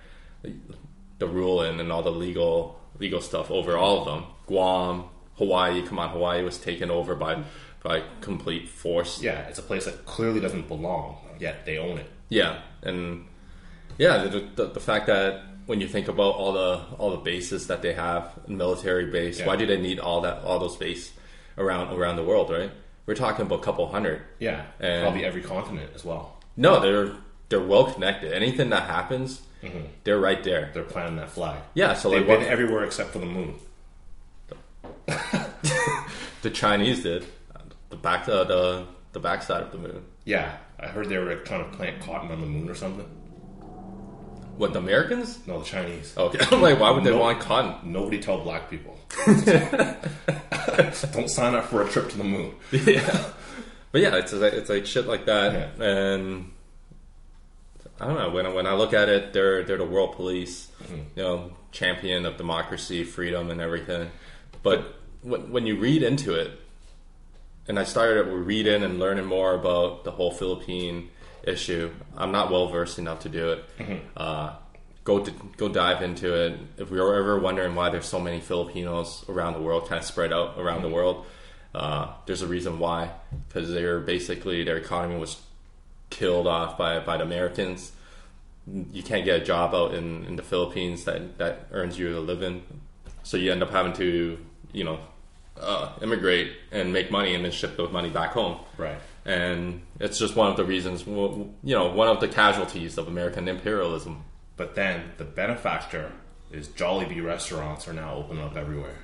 the 1.18 1.26
ruling 1.26 1.80
and 1.80 1.90
all 1.90 2.02
the 2.02 2.10
legal 2.10 2.78
legal 2.98 3.20
stuff 3.20 3.50
over 3.50 3.76
all 3.76 4.00
of 4.00 4.04
them. 4.06 4.24
Guam, 4.46 5.04
Hawaii, 5.36 5.82
come 5.82 5.98
on, 5.98 6.10
Hawaii 6.10 6.42
was 6.42 6.58
taken 6.58 6.90
over 6.90 7.14
by 7.14 7.42
by 7.82 8.02
complete 8.20 8.68
force. 8.68 9.22
Yeah, 9.22 9.40
it's 9.48 9.58
a 9.58 9.62
place 9.62 9.84
that 9.84 10.06
clearly 10.06 10.40
doesn't 10.40 10.68
belong, 10.68 11.18
yet 11.38 11.64
they 11.66 11.78
own 11.78 11.98
it. 11.98 12.10
Yeah, 12.28 12.60
and 12.82 13.26
yeah, 13.98 14.24
the, 14.24 14.40
the, 14.54 14.66
the 14.66 14.80
fact 14.80 15.06
that 15.06 15.42
when 15.66 15.80
you 15.80 15.88
think 15.88 16.08
about 16.08 16.34
all 16.36 16.52
the 16.52 16.80
all 16.98 17.10
the 17.10 17.16
bases 17.18 17.66
that 17.66 17.82
they 17.82 17.92
have, 17.92 18.48
military 18.48 19.06
base, 19.06 19.40
Yeah. 19.40 19.46
why 19.46 19.56
do 19.56 19.66
they 19.66 19.76
need 19.80 19.98
all 19.98 20.20
that 20.22 20.42
all 20.44 20.58
those 20.58 20.76
bases 20.76 21.12
around 21.58 21.92
around 21.96 22.16
the 22.16 22.24
world? 22.24 22.50
Right, 22.50 22.70
we're 23.06 23.14
talking 23.14 23.44
about 23.46 23.60
a 23.60 23.62
couple 23.62 23.86
hundred. 23.88 24.22
Yeah, 24.38 24.62
And- 24.80 25.02
probably 25.02 25.24
every 25.24 25.42
continent 25.42 25.90
as 25.94 26.04
well. 26.04 26.40
No, 26.56 26.80
they're 26.80 27.12
they're 27.48 27.60
well 27.60 27.92
connected. 27.92 28.32
Anything 28.32 28.70
that 28.70 28.84
happens, 28.88 29.42
they're 30.04 30.18
right 30.20 30.42
there. 30.44 30.70
They're 30.72 30.82
planting 30.84 31.16
that 31.16 31.30
flag. 31.30 31.58
Yeah, 31.74 31.94
so 31.94 32.10
They've 32.10 32.20
like 32.20 32.28
been 32.28 32.40
what 32.40 32.48
everywhere 32.48 32.84
except 32.84 33.10
for 33.10 33.18
the 33.18 33.26
moon. 33.26 33.54
the 36.42 36.50
Chinese 36.52 37.02
did, 37.02 37.24
the 37.90 37.96
back 37.96 38.28
uh, 38.28 38.44
the 38.44 38.86
the 39.12 39.20
backside 39.20 39.62
of 39.62 39.72
the 39.72 39.78
moon. 39.78 40.04
Yeah, 40.24 40.56
I 40.78 40.86
heard 40.88 41.08
they 41.08 41.18
were 41.18 41.34
trying 41.36 41.68
to 41.70 41.76
plant 41.76 42.00
cotton 42.02 42.30
on 42.30 42.40
the 42.40 42.46
moon 42.46 42.68
or 42.68 42.74
something. 42.74 43.06
What 44.56 44.72
the 44.72 44.78
Americans? 44.78 45.38
No, 45.46 45.58
the 45.60 45.64
Chinese. 45.64 46.14
Okay, 46.16 46.38
I'm 46.50 46.62
like, 46.62 46.78
why 46.80 46.90
would 46.90 47.04
they 47.04 47.10
No. 47.10 47.18
want 47.18 47.40
cotton? 47.40 47.92
Nobody 47.92 48.18
tell 48.20 48.38
black 48.38 48.70
people. 48.70 48.98
Don't 51.12 51.28
sign 51.30 51.54
up 51.54 51.66
for 51.66 51.82
a 51.82 51.88
trip 51.88 52.08
to 52.10 52.18
the 52.18 52.24
moon. 52.24 52.54
yeah. 52.72 53.24
But 53.92 54.00
yeah, 54.02 54.16
it's 54.16 54.32
like, 54.32 54.52
it's 54.52 54.68
like 54.68 54.84
shit 54.86 55.06
like 55.06 55.26
that, 55.26 55.52
Yeah. 55.78 55.84
and 55.84 56.52
I 58.00 58.06
don't 58.06 58.18
know. 58.18 58.30
When 58.30 58.44
I, 58.46 58.52
when 58.52 58.66
I 58.66 58.74
look 58.74 58.92
at 58.92 59.08
it, 59.08 59.32
they're 59.32 59.62
they're 59.64 59.78
the 59.78 59.84
world 59.86 60.16
police, 60.16 60.68
Mm-hmm. 60.82 60.94
you 61.16 61.22
know, 61.22 61.52
champion 61.72 62.26
of 62.26 62.36
democracy, 62.36 63.04
freedom, 63.04 63.50
and 63.50 63.60
everything. 63.60 64.10
But 64.62 64.96
when 65.22 65.50
when 65.50 65.66
you 65.66 65.76
read 65.78 66.02
into 66.02 66.34
it, 66.34 66.60
and 67.68 67.78
I 67.78 67.84
started 67.84 68.26
reading 68.26 68.82
and 68.82 68.98
learning 68.98 69.24
more 69.24 69.54
about 69.54 70.04
the 70.04 70.10
whole 70.10 70.30
Philippine 70.32 71.08
issue. 71.46 71.92
I'm 72.16 72.32
not 72.32 72.50
well 72.50 72.68
versed 72.68 72.98
enough 72.98 73.20
to 73.20 73.28
do 73.28 73.52
it. 73.52 73.64
Mm-hmm. 73.78 73.98
Uh, 74.16 74.54
go 75.04 75.24
to, 75.24 75.30
go 75.56 75.68
dive 75.68 76.02
into 76.02 76.34
it. 76.34 76.58
If 76.76 76.90
we 76.90 77.00
were 77.00 77.14
ever 77.14 77.38
wondering 77.38 77.74
why 77.74 77.90
there's 77.90 78.06
so 78.06 78.20
many 78.20 78.40
Filipinos 78.40 79.24
around 79.28 79.54
the 79.54 79.62
world, 79.62 79.88
kind 79.88 79.98
of 80.00 80.04
spread 80.04 80.32
out 80.32 80.58
around 80.58 80.82
the 80.82 80.88
world, 80.88 81.24
uh, 81.74 82.12
there's 82.26 82.42
a 82.42 82.46
reason 82.46 82.78
why. 82.78 83.10
Because 83.48 83.70
they're 83.70 84.00
basically 84.00 84.64
their 84.64 84.76
economy 84.76 85.18
was 85.18 85.40
killed 86.10 86.46
off 86.46 86.76
by 86.76 87.00
by 87.00 87.16
the 87.16 87.24
Americans. 87.24 87.92
You 88.92 89.02
can't 89.02 89.24
get 89.24 89.42
a 89.42 89.44
job 89.44 89.74
out 89.74 89.94
in, 89.94 90.24
in 90.24 90.36
the 90.36 90.42
Philippines 90.42 91.04
that 91.04 91.38
that 91.38 91.68
earns 91.70 91.98
you 91.98 92.18
a 92.18 92.20
living, 92.20 92.62
so 93.22 93.36
you 93.36 93.52
end 93.52 93.62
up 93.62 93.70
having 93.70 93.92
to 93.94 94.38
you 94.72 94.84
know 94.84 94.98
uh, 95.60 95.92
immigrate 96.02 96.52
and 96.72 96.92
make 96.92 97.10
money 97.10 97.34
and 97.34 97.44
then 97.44 97.52
ship 97.52 97.76
the 97.76 97.88
money 97.88 98.10
back 98.10 98.32
home 98.32 98.58
Right. 98.76 98.98
And 99.26 99.82
it's 99.98 100.18
just 100.18 100.36
one 100.36 100.48
of 100.50 100.56
the 100.56 100.64
reasons 100.64 101.04
you 101.06 101.50
know 101.64 101.88
one 101.92 102.06
of 102.08 102.20
the 102.20 102.28
casualties 102.28 102.96
of 102.96 103.08
american 103.08 103.48
imperialism 103.48 104.22
But 104.56 104.74
then 104.76 105.10
the 105.18 105.24
benefactor 105.24 106.12
is 106.52 106.68
Jollibee 106.68 107.22
restaurants 107.24 107.88
are 107.88 107.92
now 107.92 108.14
open 108.14 108.38
up 108.38 108.56
everywhere. 108.56 108.98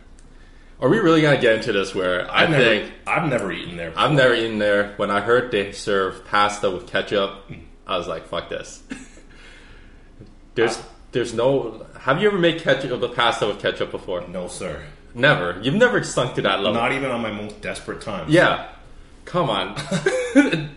are 0.80 0.88
we 0.88 0.98
really 0.98 1.20
going 1.22 1.34
to 1.34 1.42
get 1.42 1.56
into 1.56 1.72
this 1.72 1.92
where 1.94 2.30
i 2.30 2.44
I've 2.44 2.50
never, 2.50 2.64
think 2.64 2.92
I've 3.06 3.28
never 3.28 3.50
eaten 3.52 3.76
there. 3.76 3.92
i've 3.96 4.12
never 4.12 4.32
eaten 4.34 4.58
there 4.58 4.94
when 4.96 5.10
i 5.10 5.20
heard 5.20 5.50
they 5.50 5.72
serve 5.72 6.24
pasta 6.26 6.70
with 6.70 6.86
ketchup 6.86 7.48
mm. 7.48 7.60
i 7.86 7.98
was 7.98 8.06
like 8.06 8.26
fuck 8.28 8.48
this 8.48 8.82
there's 10.54 10.80
there's 11.10 11.34
no 11.34 11.84
have 12.00 12.20
you 12.20 12.28
ever 12.28 12.38
made 12.38 12.60
ketchup 12.60 13.00
the 13.00 13.08
pasta 13.08 13.46
with 13.46 13.60
ketchup 13.60 13.90
before 13.90 14.26
No, 14.28 14.46
sir. 14.48 14.84
never 15.14 15.58
you've 15.62 15.74
never 15.74 16.02
sunk 16.04 16.34
to 16.36 16.42
that 16.42 16.60
level 16.60 16.74
Not 16.80 16.92
even 16.92 17.10
on 17.10 17.20
my 17.22 17.30
most 17.32 17.60
desperate 17.60 18.00
times. 18.00 18.32
Yeah, 18.32 18.68
come 19.24 19.48
on. 19.50 19.76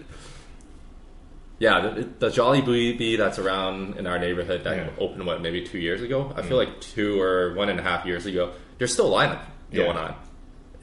yeah, 1.60 1.80
the, 1.82 2.10
the 2.20 2.30
Jollibee 2.30 3.18
that's 3.18 3.40
around 3.40 3.98
in 3.98 4.08
our 4.08 4.20
neighborhood 4.20 4.64
that 4.66 4.76
Yeah. 4.78 4.90
opened 5.00 5.26
what 5.26 5.42
maybe 5.42 5.66
two 5.66 5.78
years 5.80 6.02
ago. 6.02 6.34
I 6.36 6.42
feel 6.42 6.58
like 6.58 6.82
two 6.82 7.20
or 7.22 7.54
one 7.54 7.70
and 7.70 7.80
a 7.80 7.84
half 7.84 8.06
years 8.06 8.26
ago. 8.26 8.52
There's 8.78 8.92
still 8.94 9.14
a 9.18 9.18
lineup 9.28 9.40
Yeah. 9.72 9.84
going 9.86 9.98
on. 9.98 10.16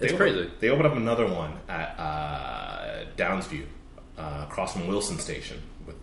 It's 0.00 0.12
They 0.12 0.16
crazy. 0.18 0.38
Opened, 0.40 0.52
they 0.60 0.68
opened 0.70 0.86
up 0.86 0.96
another 0.96 1.26
one 1.26 1.52
at 1.68 1.94
uh, 1.98 3.04
Downsview, 3.16 3.64
uh, 4.18 4.46
across 4.48 4.72
from 4.72 4.86
Wilson 4.88 5.18
Station, 5.18 5.58
with, 5.86 5.94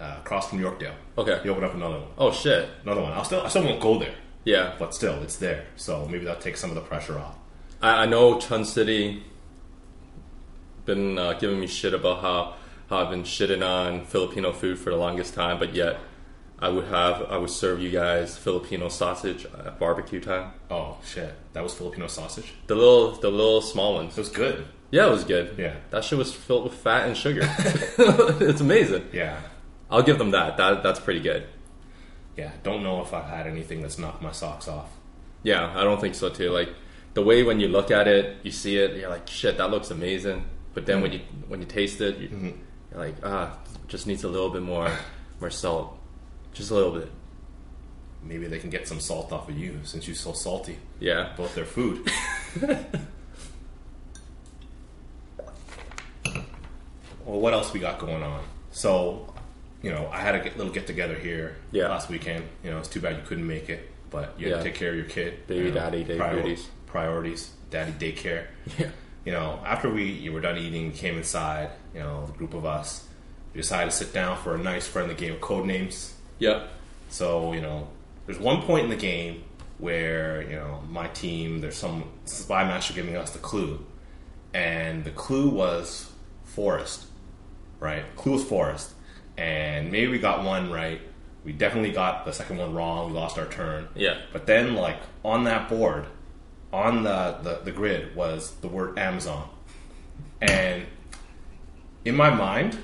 uh, 0.00 0.16
across 0.18 0.50
from 0.50 0.58
Yorkdale. 0.60 0.92
Okay. 1.16 1.40
They 1.42 1.48
opened 1.48 1.64
up 1.64 1.74
another 1.74 2.00
one. 2.00 2.08
Oh 2.18 2.32
shit. 2.32 2.68
Another 2.82 3.00
one. 3.02 3.12
I'll 3.12 3.24
still, 3.24 3.40
I 3.42 3.48
still 3.48 3.64
won't 3.64 3.80
go 3.80 3.98
there, 3.98 4.14
Yeah, 4.44 4.74
but 4.78 4.92
still, 4.94 5.22
it's 5.22 5.36
there. 5.36 5.64
So 5.76 6.06
maybe 6.10 6.24
that'll 6.24 6.42
take 6.42 6.56
some 6.56 6.68
of 6.70 6.74
the 6.74 6.82
pressure 6.82 7.18
off. 7.18 7.36
I, 7.80 8.02
I 8.02 8.06
know 8.06 8.38
Chun 8.40 8.64
City 8.64 9.22
been 10.86 11.18
uh, 11.18 11.34
giving 11.34 11.60
me 11.60 11.66
shit 11.66 11.92
about 11.94 12.20
how 12.22 12.54
how 12.88 12.98
I've 12.98 13.10
been 13.10 13.24
shitting 13.24 13.66
on 13.66 14.04
Filipino 14.04 14.52
food 14.52 14.78
for 14.78 14.90
the 14.90 14.96
longest 14.96 15.34
time, 15.34 15.58
but 15.58 15.74
yet 15.74 15.98
I 16.58 16.68
would 16.68 16.86
have 16.86 17.22
I 17.30 17.36
would 17.36 17.50
serve 17.50 17.80
you 17.80 17.90
guys 17.90 18.38
Filipino 18.38 18.88
sausage 18.88 19.44
at 19.44 19.78
barbecue 19.78 20.20
time. 20.20 20.52
Oh 20.70 20.98
shit, 21.04 21.34
that 21.52 21.62
was 21.62 21.74
Filipino 21.74 22.06
sausage. 22.06 22.54
The 22.68 22.74
little 22.74 23.12
the 23.12 23.30
little 23.30 23.60
small 23.60 23.94
ones. 23.94 24.16
It 24.16 24.20
was 24.20 24.28
good. 24.30 24.66
Yeah, 24.90 25.08
it 25.08 25.10
was 25.10 25.24
good. 25.24 25.56
Yeah. 25.58 25.74
That 25.90 26.04
shit 26.04 26.16
was 26.16 26.32
filled 26.32 26.64
with 26.64 26.74
fat 26.74 27.08
and 27.08 27.16
sugar. 27.16 27.40
it's 27.58 28.60
amazing. 28.60 29.08
Yeah, 29.12 29.40
I'll 29.90 30.02
give 30.02 30.18
them 30.18 30.30
that. 30.30 30.56
That 30.56 30.82
that's 30.82 31.00
pretty 31.00 31.20
good. 31.20 31.46
yeah. 32.36 32.52
Don't 32.62 32.82
know 32.82 33.02
if 33.02 33.12
I've 33.12 33.24
had 33.28 33.46
anything 33.46 33.82
that's 33.82 33.98
knocked 33.98 34.22
my 34.22 34.32
socks 34.32 34.68
off. 34.68 34.90
Yeah, 35.42 35.72
I 35.76 35.82
don't 35.84 36.00
think 36.00 36.14
so 36.14 36.28
too. 36.28 36.50
Like 36.50 36.70
the 37.14 37.22
way 37.22 37.42
when 37.42 37.60
you 37.60 37.68
look 37.68 37.90
at 37.90 38.06
it, 38.08 38.36
you 38.44 38.50
see 38.52 38.78
it, 38.78 38.96
you're 38.96 39.08
like, 39.10 39.26
shit, 39.28 39.58
that 39.58 39.70
looks 39.70 39.90
amazing. 39.90 40.44
But 40.76 40.84
then 40.84 41.00
when 41.00 41.10
you 41.10 41.20
when 41.48 41.60
you 41.60 41.66
taste 41.66 42.02
it, 42.02 42.18
you, 42.18 42.28
you're 42.90 43.00
like, 43.00 43.14
ah, 43.24 43.56
just 43.88 44.06
needs 44.06 44.24
a 44.24 44.28
little 44.28 44.50
bit 44.50 44.60
more 44.60 44.90
more 45.40 45.48
salt, 45.48 45.98
just 46.52 46.70
a 46.70 46.74
little 46.74 46.92
bit. 46.92 47.10
Maybe 48.22 48.46
they 48.46 48.58
can 48.58 48.68
get 48.68 48.86
some 48.86 49.00
salt 49.00 49.32
off 49.32 49.48
of 49.48 49.56
you 49.58 49.80
since 49.84 50.06
you're 50.06 50.14
so 50.14 50.34
salty 50.34 50.76
Yeah. 51.00 51.32
both 51.34 51.54
their 51.54 51.64
food. 51.64 52.06
well, 57.24 57.40
what 57.40 57.52
else 57.54 57.72
we 57.72 57.80
got 57.80 57.98
going 57.98 58.22
on? 58.22 58.44
So, 58.72 59.32
you 59.82 59.90
know, 59.90 60.08
I 60.12 60.20
had 60.20 60.34
a 60.34 60.42
little 60.58 60.72
get 60.72 60.86
together 60.86 61.14
here 61.14 61.56
Yeah. 61.72 61.88
last 61.88 62.08
weekend. 62.10 62.44
You 62.62 62.70
know, 62.70 62.78
it's 62.78 62.88
too 62.88 63.00
bad 63.00 63.16
you 63.16 63.22
couldn't 63.26 63.46
make 63.46 63.70
it, 63.70 63.88
but 64.10 64.34
you 64.38 64.46
had 64.48 64.50
Yeah. 64.50 64.58
to 64.58 64.64
take 64.64 64.74
care 64.74 64.90
of 64.90 64.96
your 64.96 65.06
kid. 65.06 65.46
Baby 65.46 65.64
you 65.66 65.68
know, 65.70 65.74
daddy 65.80 66.04
day 66.04 66.18
duties. 66.18 66.68
Priorities, 66.86 67.50
daddy 67.70 67.92
daycare. 67.92 68.46
Yeah. 68.78 68.90
You 69.26 69.32
know, 69.32 69.60
after 69.66 69.90
we 69.90 70.04
you 70.04 70.32
were 70.32 70.40
done 70.40 70.56
eating, 70.56 70.92
came 70.92 71.16
inside. 71.16 71.70
You 71.92 72.00
know, 72.00 72.24
the 72.26 72.32
group 72.32 72.54
of 72.54 72.64
us, 72.64 73.06
we 73.52 73.60
decided 73.60 73.90
to 73.90 73.96
sit 73.96 74.14
down 74.14 74.38
for 74.38 74.54
a 74.54 74.58
nice 74.58 74.86
friendly 74.86 75.14
game 75.14 75.32
of 75.32 75.40
code 75.40 75.66
names. 75.66 76.14
Yep. 76.38 76.68
So, 77.10 77.52
you 77.52 77.60
know, 77.60 77.88
there's 78.26 78.38
one 78.38 78.62
point 78.62 78.84
in 78.84 78.90
the 78.90 78.96
game 78.96 79.42
where, 79.78 80.42
you 80.42 80.56
know, 80.56 80.80
my 80.88 81.08
team, 81.08 81.60
there's 81.60 81.76
some 81.76 82.04
spy 82.24 82.64
master 82.64 82.94
giving 82.94 83.16
us 83.16 83.32
the 83.32 83.38
clue. 83.38 83.84
And 84.54 85.04
the 85.04 85.10
clue 85.10 85.50
was 85.50 86.10
forest, 86.44 87.06
right? 87.80 88.04
Clue 88.16 88.32
was 88.32 88.44
forest. 88.44 88.92
And 89.36 89.90
maybe 89.90 90.12
we 90.12 90.18
got 90.18 90.44
one 90.44 90.70
right. 90.70 91.00
We 91.44 91.52
definitely 91.52 91.92
got 91.92 92.24
the 92.24 92.32
second 92.32 92.58
one 92.58 92.74
wrong. 92.74 93.08
We 93.08 93.18
lost 93.18 93.38
our 93.38 93.46
turn. 93.46 93.88
Yeah. 93.94 94.18
But 94.32 94.46
then, 94.46 94.74
like, 94.74 94.98
on 95.24 95.44
that 95.44 95.68
board, 95.68 96.06
on 96.72 97.02
the, 97.04 97.38
the, 97.42 97.60
the 97.64 97.72
grid 97.72 98.14
was 98.16 98.52
the 98.56 98.68
word 98.68 98.98
Amazon. 98.98 99.48
And 100.42 100.84
in 102.04 102.14
my 102.16 102.30
mind, 102.30 102.78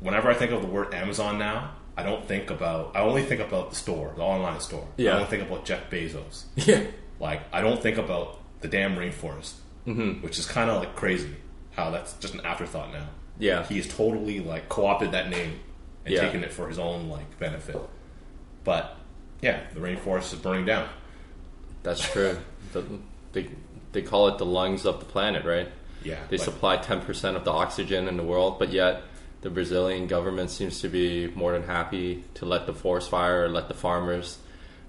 whenever 0.00 0.30
I 0.30 0.34
think 0.34 0.52
of 0.52 0.60
the 0.62 0.68
word 0.68 0.92
Amazon 0.94 1.38
now, 1.38 1.72
I 1.96 2.02
don't 2.02 2.24
think 2.26 2.50
about, 2.50 2.92
I 2.94 3.00
only 3.00 3.22
think 3.24 3.40
about 3.40 3.70
the 3.70 3.76
store, 3.76 4.12
the 4.16 4.22
online 4.22 4.60
store. 4.60 4.86
Yeah. 4.96 5.14
I 5.16 5.18
don't 5.18 5.28
think 5.28 5.42
about 5.48 5.64
Jeff 5.64 5.90
Bezos. 5.90 6.44
Yeah. 6.56 6.84
Like, 7.20 7.42
I 7.52 7.60
don't 7.60 7.82
think 7.82 7.98
about 7.98 8.38
the 8.60 8.68
damn 8.68 8.94
rainforest, 8.96 9.54
Mm-hmm. 9.86 10.22
which 10.22 10.38
is 10.38 10.46
kind 10.46 10.68
of 10.70 10.80
like 10.80 10.94
crazy 10.94 11.34
how 11.74 11.90
that's 11.90 12.12
just 12.14 12.34
an 12.34 12.40
afterthought 12.44 12.92
now. 12.92 13.06
Yeah. 13.38 13.64
He's 13.66 13.88
totally 13.92 14.40
like 14.40 14.68
co 14.68 14.86
opted 14.86 15.12
that 15.12 15.30
name 15.30 15.58
and 16.04 16.14
Yeah. 16.14 16.20
taken 16.20 16.44
it 16.44 16.52
for 16.52 16.68
his 16.68 16.78
own 16.78 17.08
like 17.08 17.38
benefit. 17.38 17.76
But 18.64 18.96
yeah, 19.40 19.60
the 19.72 19.80
rainforest 19.80 20.32
is 20.34 20.38
burning 20.40 20.66
down. 20.66 20.88
That's 21.88 22.12
true. 22.12 22.36
The, 22.72 22.84
they 23.32 23.48
they 23.92 24.02
call 24.02 24.28
it 24.28 24.36
the 24.36 24.44
lungs 24.44 24.84
of 24.84 25.00
the 25.00 25.06
planet, 25.06 25.44
right? 25.44 25.68
Yeah. 26.04 26.18
They 26.28 26.36
supply 26.36 26.76
10% 26.76 27.34
of 27.34 27.44
the 27.44 27.50
oxygen 27.50 28.06
in 28.06 28.16
the 28.16 28.22
world, 28.22 28.58
but 28.58 28.70
yet 28.70 29.02
the 29.40 29.50
Brazilian 29.50 30.06
government 30.06 30.50
seems 30.50 30.80
to 30.82 30.88
be 30.88 31.28
more 31.28 31.52
than 31.52 31.62
happy 31.62 32.24
to 32.34 32.44
let 32.44 32.66
the 32.66 32.74
forest 32.74 33.10
fire, 33.10 33.48
let 33.48 33.68
the 33.68 33.74
farmers 33.74 34.38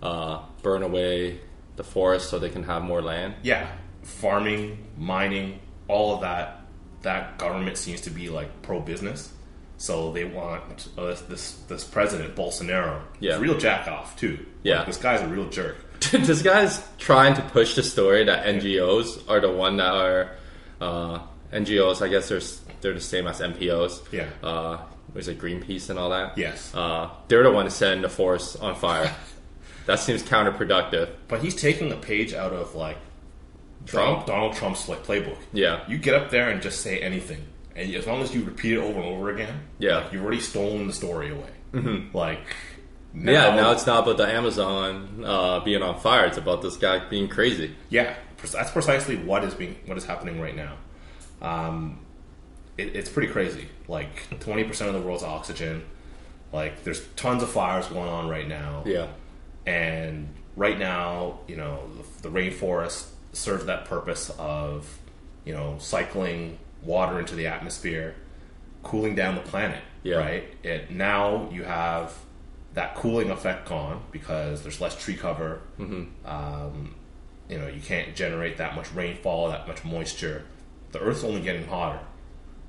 uh, 0.03 0.41
burn 0.61 0.83
away 0.83 1.39
the 1.77 1.83
forest 1.83 2.29
so 2.29 2.37
they 2.37 2.49
can 2.49 2.63
have 2.63 2.83
more 2.83 3.01
land. 3.01 3.35
yeah, 3.43 3.71
farming, 4.03 4.85
mining, 4.97 5.59
all 5.87 6.15
of 6.15 6.21
that 6.21 6.55
that 7.01 7.37
government 7.37 7.77
seems 7.77 8.01
to 8.01 8.09
be 8.09 8.29
like 8.29 8.61
pro 8.61 8.81
business. 8.81 9.31
So 9.77 10.11
they 10.11 10.25
want 10.25 10.89
uh, 10.97 11.05
this, 11.05 11.21
this 11.21 11.51
this 11.69 11.83
president 11.85 12.35
Bolsonaro. 12.35 13.01
Yeah. 13.21 13.31
He's 13.31 13.39
a 13.39 13.41
real 13.41 13.57
jack 13.57 13.87
off 13.87 14.17
too. 14.17 14.45
Yeah. 14.63 14.79
Like, 14.79 14.87
this 14.87 14.97
guy's 14.97 15.21
a 15.21 15.27
real 15.27 15.49
jerk. 15.49 15.77
this 16.11 16.41
guy's 16.41 16.85
trying 16.97 17.35
to 17.35 17.41
push 17.41 17.75
the 17.75 17.83
story 17.83 18.23
that 18.25 18.45
NGOs 18.45 19.29
are 19.29 19.39
the 19.39 19.51
one 19.51 19.77
that 19.77 19.93
are 19.93 20.31
uh, 20.81 21.19
NGOs. 21.51 22.01
I 22.01 22.07
guess 22.07 22.29
they're 22.29 22.41
they're 22.81 22.93
the 22.93 23.01
same 23.01 23.27
as 23.27 23.39
NPOs. 23.41 24.11
Yeah. 24.11 24.27
Uh, 24.41 24.79
was 25.13 25.27
it 25.27 25.39
Greenpeace 25.39 25.89
and 25.89 25.97
all 25.99 26.11
that? 26.11 26.37
Yes. 26.37 26.73
Uh, 26.73 27.09
they're 27.27 27.43
the 27.43 27.51
one 27.51 27.69
setting 27.69 28.01
the 28.01 28.09
forest 28.09 28.61
on 28.61 28.75
fire. 28.75 29.13
that 29.87 29.99
seems 29.99 30.23
counterproductive. 30.23 31.09
But 31.27 31.41
he's 31.41 31.55
taking 31.55 31.91
a 31.91 31.95
page 31.97 32.33
out 32.33 32.53
of 32.53 32.75
like 32.75 32.97
Trump? 33.85 34.25
Donald, 34.25 34.27
Donald 34.27 34.53
Trump's 34.55 34.87
like 34.87 35.03
playbook. 35.03 35.37
Yeah. 35.51 35.83
You 35.87 35.97
get 35.97 36.13
up 36.13 36.29
there 36.29 36.49
and 36.49 36.61
just 36.61 36.81
say 36.81 36.99
anything, 36.99 37.43
and 37.75 37.93
as 37.95 38.05
long 38.07 38.21
as 38.21 38.33
you 38.33 38.43
repeat 38.43 38.73
it 38.73 38.77
over 38.79 38.99
and 38.99 39.05
over 39.05 39.29
again, 39.31 39.61
Yeah. 39.79 39.97
like, 39.97 40.13
you've 40.13 40.21
already 40.23 40.41
stolen 40.41 40.87
the 40.87 40.93
story 40.93 41.31
away. 41.31 41.49
Mm-hmm. 41.73 42.15
Like, 42.15 42.39
Yeah. 43.13 43.55
Now 43.55 43.71
it's 43.71 43.85
not 43.87 44.03
about 44.03 44.17
the 44.17 44.27
Amazon 44.27 45.23
uh, 45.25 45.59
being 45.61 45.81
on 45.81 45.99
fire. 45.99 46.25
It's 46.25 46.37
about 46.37 46.61
this 46.61 46.77
guy 46.77 46.99
being 47.09 47.27
crazy. 47.27 47.75
yeah, 47.89 48.15
that's 48.51 48.71
precisely 48.71 49.15
what 49.17 49.43
is 49.43 49.53
being 49.53 49.75
what 49.85 49.97
is 49.97 50.05
happening 50.05 50.39
right 50.39 50.55
now. 50.55 50.75
Um, 51.41 51.99
it, 52.77 52.95
it's 52.95 53.09
pretty 53.09 53.31
crazy. 53.31 53.67
Like 53.87 54.39
twenty 54.39 54.63
percent 54.63 54.93
of 54.93 55.01
the 55.01 55.05
world's 55.05 55.23
oxygen. 55.23 55.83
Like 56.53 56.83
there's 56.83 57.05
tons 57.15 57.43
of 57.43 57.49
fires 57.49 57.87
going 57.87 58.09
on 58.09 58.27
right 58.29 58.47
now. 58.47 58.83
Yeah. 58.85 59.07
and 59.65 60.29
right 60.55 60.77
now, 60.79 61.39
you 61.47 61.55
know, 61.55 61.79
the, 62.21 62.29
the 62.29 62.35
rainforest 62.35 63.07
serves 63.33 63.65
that 63.65 63.85
purpose 63.85 64.29
of, 64.39 64.97
you 65.45 65.53
know, 65.53 65.77
cycling 65.79 66.57
water 66.81 67.19
into 67.19 67.35
the 67.35 67.47
atmosphere, 67.47 68.15
cooling 68.83 69.15
down 69.15 69.35
the 69.35 69.41
planet. 69.41 69.81
Yeah. 70.03 70.17
Right. 70.17 70.43
It 70.63 70.91
now 70.91 71.49
you 71.51 71.63
have 71.63 72.13
that 72.79 72.95
cooling 72.95 73.29
effect 73.29 73.67
gone 73.67 74.01
because 74.11 74.63
there's 74.63 74.79
less 74.79 74.95
tree 75.03 75.15
cover. 75.15 75.59
Mm-hmm. 75.77 76.25
Um, 76.25 76.95
you 77.49 77.57
know, 77.59 77.67
you 77.67 77.81
can't 77.81 78.15
generate 78.15 78.55
that 78.57 78.73
much 78.73 78.89
rainfall, 78.93 79.49
that 79.49 79.67
much 79.67 79.83
moisture. 79.83 80.45
The 80.93 80.99
Earth's 81.01 81.25
only 81.25 81.41
getting 81.41 81.67
hotter. 81.67 81.99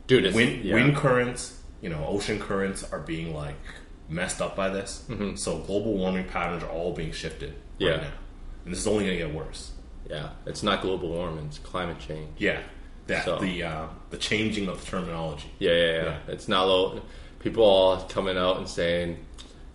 Dude, 0.08 0.24
it's, 0.26 0.34
Wind, 0.34 0.64
yeah. 0.64 0.74
wind 0.74 0.96
currents, 0.96 1.60
you 1.80 1.88
know, 1.90 2.04
ocean 2.08 2.40
currents 2.40 2.82
are 2.92 2.98
being 2.98 3.32
like 3.34 3.54
messed 4.08 4.42
up 4.42 4.56
by 4.56 4.68
this. 4.68 5.04
So 5.36 5.58
global 5.58 5.94
warming 5.96 6.24
patterns 6.26 6.64
are 6.64 6.70
all 6.70 6.92
being 6.92 7.12
shifted 7.12 7.50
Mm-hmm. 7.52 7.82
Yeah. 7.84 7.90
right 7.92 8.02
now, 8.02 8.12
and 8.64 8.72
this 8.74 8.80
is 8.80 8.86
only 8.88 9.04
going 9.04 9.16
to 9.18 9.24
get 9.26 9.32
worse. 9.34 9.70
Yeah. 10.08 10.30
It's 10.44 10.62
not 10.64 10.82
global 10.82 11.08
warming. 11.10 11.46
It's 11.46 11.58
climate 11.60 11.98
change. 12.00 12.28
Yeah, 12.36 12.60
that 13.06 13.24
So- 13.24 13.38
the 13.38 13.62
uh, 13.62 13.86
the 14.10 14.16
changing 14.18 14.66
of 14.68 14.80
the 14.84 14.86
terminology. 14.90 15.50
Yeah, 15.60 15.70
yeah, 15.70 15.84
yeah. 15.84 16.02
Yeah. 16.04 16.18
It's 16.34 16.48
not 16.48 16.66
low. 16.66 17.00
People 17.38 17.62
all 17.64 17.96
coming 18.02 18.36
out 18.36 18.58
and 18.58 18.68
saying 18.68 19.24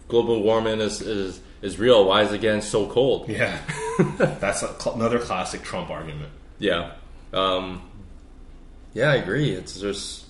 global 0.07 0.41
warming 0.41 0.79
is 0.79 1.01
is, 1.01 1.41
is 1.61 1.79
real. 1.79 2.05
Why 2.05 2.23
is 2.23 2.31
it 2.31 2.41
getting 2.41 2.61
so 2.61 2.87
cold? 2.87 3.29
Yeah, 3.29 3.59
that's 4.17 4.63
a, 4.63 4.79
cl- 4.79 4.95
another 4.95 5.19
classic 5.19 5.63
Trump 5.63 5.89
argument. 5.89 6.29
Yeah. 6.59 6.93
Um, 7.33 7.81
yeah, 8.93 9.11
I 9.11 9.15
agree. 9.15 9.51
It's 9.51 9.79
just 9.79 10.25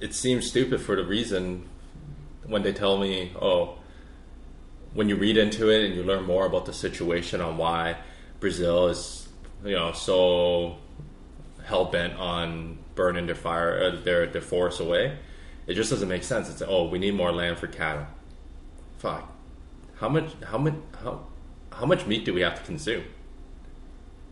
it 0.00 0.14
seems 0.14 0.46
stupid 0.46 0.80
for 0.80 0.96
the 0.96 1.04
reason 1.04 1.68
when 2.46 2.62
they 2.62 2.72
tell 2.72 2.98
me, 2.98 3.32
oh, 3.40 3.78
when 4.94 5.08
you 5.08 5.16
read 5.16 5.36
into 5.36 5.68
it 5.68 5.84
and 5.84 5.94
you 5.94 6.02
learn 6.02 6.24
more 6.24 6.46
about 6.46 6.66
the 6.66 6.72
situation 6.72 7.40
on 7.40 7.56
why 7.56 7.96
Brazil 8.40 8.88
is, 8.88 9.28
you 9.64 9.76
know, 9.76 9.92
so 9.92 10.78
hell 11.64 11.84
bent 11.84 12.14
on 12.14 12.78
burning 12.94 13.26
their 13.26 13.34
fire, 13.34 13.82
uh, 13.82 14.02
their 14.02 14.26
their 14.26 14.40
forests 14.40 14.80
away, 14.80 15.18
it 15.66 15.74
just 15.74 15.90
doesn't 15.90 16.08
make 16.08 16.24
sense. 16.24 16.48
It's 16.48 16.62
oh, 16.66 16.88
we 16.88 16.98
need 16.98 17.14
more 17.14 17.32
land 17.32 17.58
for 17.58 17.66
cattle. 17.66 18.06
Fuck. 19.00 19.32
How 19.96 20.10
much? 20.10 20.30
How 20.44 20.58
much? 20.58 20.74
How 21.02 21.26
how 21.72 21.86
much 21.86 22.06
meat 22.06 22.26
do 22.26 22.34
we 22.34 22.42
have 22.42 22.54
to 22.56 22.62
consume? 22.62 23.04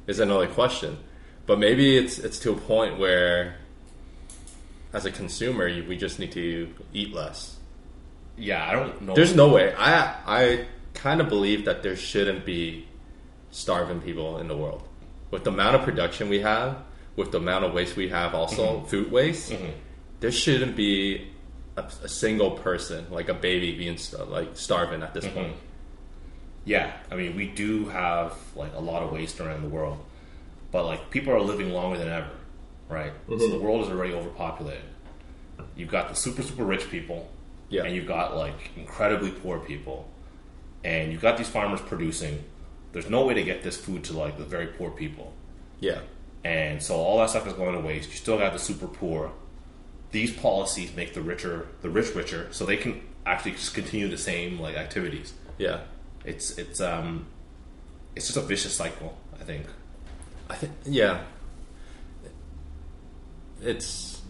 Is 0.07 0.21
another 0.21 0.47
question. 0.47 0.99
But 1.47 1.59
maybe 1.59 1.97
it's 1.97 2.19
it's 2.19 2.39
to 2.41 2.53
a 2.53 2.55
point 2.55 2.99
where, 2.99 3.57
as 4.93 5.07
a 5.07 5.11
consumer, 5.11 5.65
we 5.89 5.97
just 5.97 6.19
need 6.19 6.33
to 6.33 6.69
eat 6.93 7.15
less. 7.15 7.57
Yeah, 8.37 8.69
I 8.69 8.73
don't 8.73 9.01
know. 9.01 9.15
There's 9.15 9.35
no 9.35 9.49
way. 9.49 9.73
I 9.73 10.15
I 10.27 10.67
kind 10.93 11.23
of 11.23 11.31
believe 11.31 11.65
that 11.65 11.83
there 11.83 11.97
shouldn't 11.97 12.45
be 12.45 12.87
starving 13.51 14.03
people 14.03 14.37
in 14.37 14.49
the 14.49 14.57
world. 14.57 14.83
With 15.31 15.45
the 15.45 15.51
amount 15.51 15.77
of 15.77 15.83
production 15.83 16.29
we 16.29 16.41
have, 16.41 16.77
with 17.17 17.33
the 17.33 17.39
amount 17.39 17.65
of 17.65 17.73
waste 17.73 17.97
we 17.97 18.11
have, 18.11 18.35
also 18.35 18.65
mm-hmm. 18.65 18.87
food 18.87 19.11
waste, 19.11 19.51
mm-hmm. 19.51 19.71
there 20.21 20.31
shouldn't 20.31 20.77
be 20.77 21.31
a, 21.79 22.05
a 22.05 22.09
single 22.09 22.53
person, 22.53 23.07
like 23.11 23.29
a 23.29 23.35
baby, 23.35 23.77
being 23.77 23.99
like 24.29 24.57
starving 24.57 25.03
at 25.03 25.15
this 25.15 25.25
mm-hmm. 25.25 25.35
point. 25.35 25.57
Yeah, 26.65 26.93
I 27.11 27.17
mean, 27.17 27.37
we 27.37 27.47
do 27.47 27.87
have 27.87 28.35
like 28.55 28.75
a 28.75 28.81
lot 28.81 29.03
of 29.03 29.13
waste 29.13 29.41
around 29.41 29.63
the 29.63 29.69
world, 29.69 30.05
but 30.71 30.85
like 30.85 31.11
people 31.11 31.33
are 31.33 31.41
living 31.41 31.73
longer 31.73 31.99
than 31.99 32.09
ever, 32.09 32.31
right? 32.89 33.13
So 33.27 33.35
mm-hmm. 33.35 33.53
the 33.53 33.59
world 33.59 33.87
is 33.87 33.91
already 33.91 34.13
overpopulated. 34.13 34.85
You've 35.77 35.91
got 35.91 36.09
the 36.09 36.15
super 36.15 36.43
super 36.43 36.65
rich 36.65 36.91
people, 36.91 37.31
Yeah. 37.69 37.85
and 37.85 37.95
you've 37.95 38.07
got 38.07 38.37
like 38.37 38.71
incredibly 38.77 39.31
poor 39.31 39.59
people, 39.61 40.09
and 40.85 41.13
you've 41.13 41.23
got 41.23 41.39
these 41.39 41.49
farmers 41.49 41.81
producing. 41.81 42.45
There's 42.93 43.09
no 43.09 43.25
way 43.25 43.35
to 43.35 43.43
get 43.43 43.63
this 43.63 43.77
food 43.77 44.05
to 44.05 44.13
like 44.13 44.39
the 44.39 44.45
very 44.45 44.67
poor 44.67 44.91
people, 44.91 45.33
Yeah, 45.81 46.01
and 46.45 46.83
so 46.83 46.97
all 46.97 47.19
that 47.19 47.31
stuff 47.31 47.47
is 47.47 47.53
going 47.55 47.75
to 47.75 47.81
waste. 47.81 48.11
You 48.11 48.17
still 48.17 48.39
got 48.39 48.53
the 48.53 48.59
super 48.59 48.89
poor. 48.89 49.33
These 50.11 50.33
policies 50.33 50.95
make 50.97 51.15
the 51.15 51.21
richer, 51.21 51.69
the 51.83 51.91
rich 51.91 52.15
richer, 52.15 52.49
so 52.51 52.65
they 52.65 52.77
can 52.77 53.03
actually 53.27 53.53
just 53.53 53.75
continue 53.75 54.09
the 54.09 54.17
same 54.17 54.59
like 54.59 54.75
activities 54.75 55.35
yeah. 55.59 55.81
it's 56.25 56.57
it's 56.57 56.81
um 56.81 57.27
it's 58.17 58.27
just 58.27 58.39
a 58.39 58.41
vicious 58.41 58.75
cycle 58.75 59.19
i 59.39 59.45
think 59.45 59.67
I 60.51 60.55
think 60.55 60.73
yeah. 60.85 61.21
It's 63.61 64.23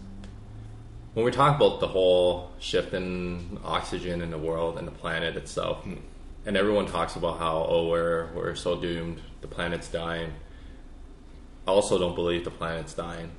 when 1.13 1.25
we 1.25 1.31
talk 1.31 1.55
about 1.55 1.79
the 1.79 1.87
whole 1.87 2.51
shift 2.59 2.93
in 2.93 3.59
oxygen 3.63 4.21
in 4.21 4.31
the 4.31 4.37
world 4.37 4.77
and 4.77 4.87
the 4.87 4.91
planet 4.91 5.37
itself, 5.37 5.85
and 6.45 6.57
everyone 6.57 6.87
talks 6.87 7.15
about 7.15 7.39
how 7.39 7.65
oh 7.69 7.87
we're 7.87 8.29
we're 8.33 8.55
so 8.55 8.79
doomed, 8.79 9.21
the 9.41 9.47
planet's 9.47 9.87
dying. 9.87 10.33
I 11.67 11.71
also 11.71 11.97
don't 11.99 12.15
believe 12.15 12.43
the 12.43 12.51
planet's 12.51 12.93
dying. 12.93 13.31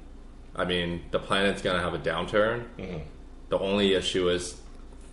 I 0.60 0.64
mean, 0.66 1.02
the 1.10 1.18
planet's 1.18 1.62
gonna 1.62 1.80
have 1.80 1.94
a 1.94 1.98
downturn. 1.98 2.64
Mm-hmm. 2.78 2.98
The 3.48 3.58
only 3.58 3.94
issue 3.94 4.28
is 4.28 4.60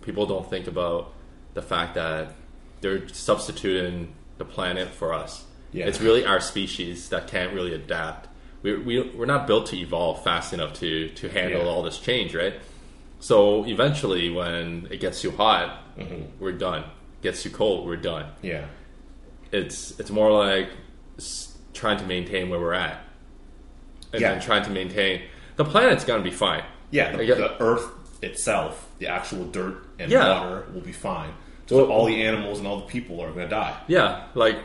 people 0.02 0.26
don't 0.26 0.48
think 0.48 0.66
about 0.66 1.12
the 1.54 1.62
fact 1.62 1.94
that 1.94 2.34
they're 2.80 3.08
substituting 3.08 4.14
the 4.36 4.44
planet 4.44 4.88
for 4.88 5.12
us. 5.12 5.44
Yeah. 5.72 5.86
It's 5.86 6.00
really 6.00 6.24
our 6.24 6.40
species 6.40 7.08
that 7.08 7.26
can't 7.28 7.52
really 7.52 7.74
adapt. 7.74 8.28
We, 8.62 8.76
we, 8.76 9.10
we're 9.10 9.26
not 9.26 9.46
built 9.46 9.66
to 9.66 9.76
evolve 9.76 10.22
fast 10.22 10.52
enough 10.52 10.72
to, 10.74 11.08
to 11.10 11.28
handle 11.28 11.62
Yeah. 11.62 11.68
all 11.68 11.82
this 11.82 11.98
change, 11.98 12.34
right? 12.34 12.54
So 13.20 13.64
eventually, 13.66 14.30
when 14.30 14.86
it 14.90 15.00
gets 15.00 15.20
too 15.20 15.30
hot, 15.32 15.82
mm-hmm. 15.98 16.22
we're 16.38 16.52
done. 16.52 16.84
Gets 17.22 17.42
too 17.42 17.50
cold, 17.50 17.86
we're 17.86 17.96
done. 17.96 18.26
yeah 18.42 18.66
It's 19.50 19.98
it's 19.98 20.10
more 20.10 20.30
like 20.30 20.68
trying 21.74 21.98
to 21.98 22.06
maintain 22.06 22.48
where 22.50 22.60
we're 22.60 22.74
at, 22.74 23.00
and 24.12 24.20
Yeah. 24.22 24.32
then 24.32 24.40
trying 24.40 24.64
to 24.64 24.70
maintain 24.70 25.22
the 25.58 25.64
planet's 25.64 26.04
gonna 26.04 26.22
be 26.22 26.30
fine. 26.30 26.64
yeah 26.90 27.14
the, 27.14 27.22
I 27.22 27.30
uh, 27.32 27.36
the 27.48 27.62
earth 27.62 27.86
itself 28.22 28.88
the 28.98 29.08
actual 29.08 29.44
dirt 29.44 29.76
and 29.98 30.10
Yeah. 30.10 30.40
water 30.40 30.64
will 30.72 30.80
be 30.80 30.92
fine 30.92 31.30
so 31.66 31.76
Well- 31.76 31.92
all 31.92 32.06
the 32.06 32.22
animals 32.22 32.58
and 32.58 32.66
all 32.66 32.78
the 32.80 32.86
people 32.86 33.20
are 33.20 33.30
going 33.30 33.46
to 33.46 33.54
die 33.54 33.76
Yeah, 33.88 34.24
like, 34.34 34.56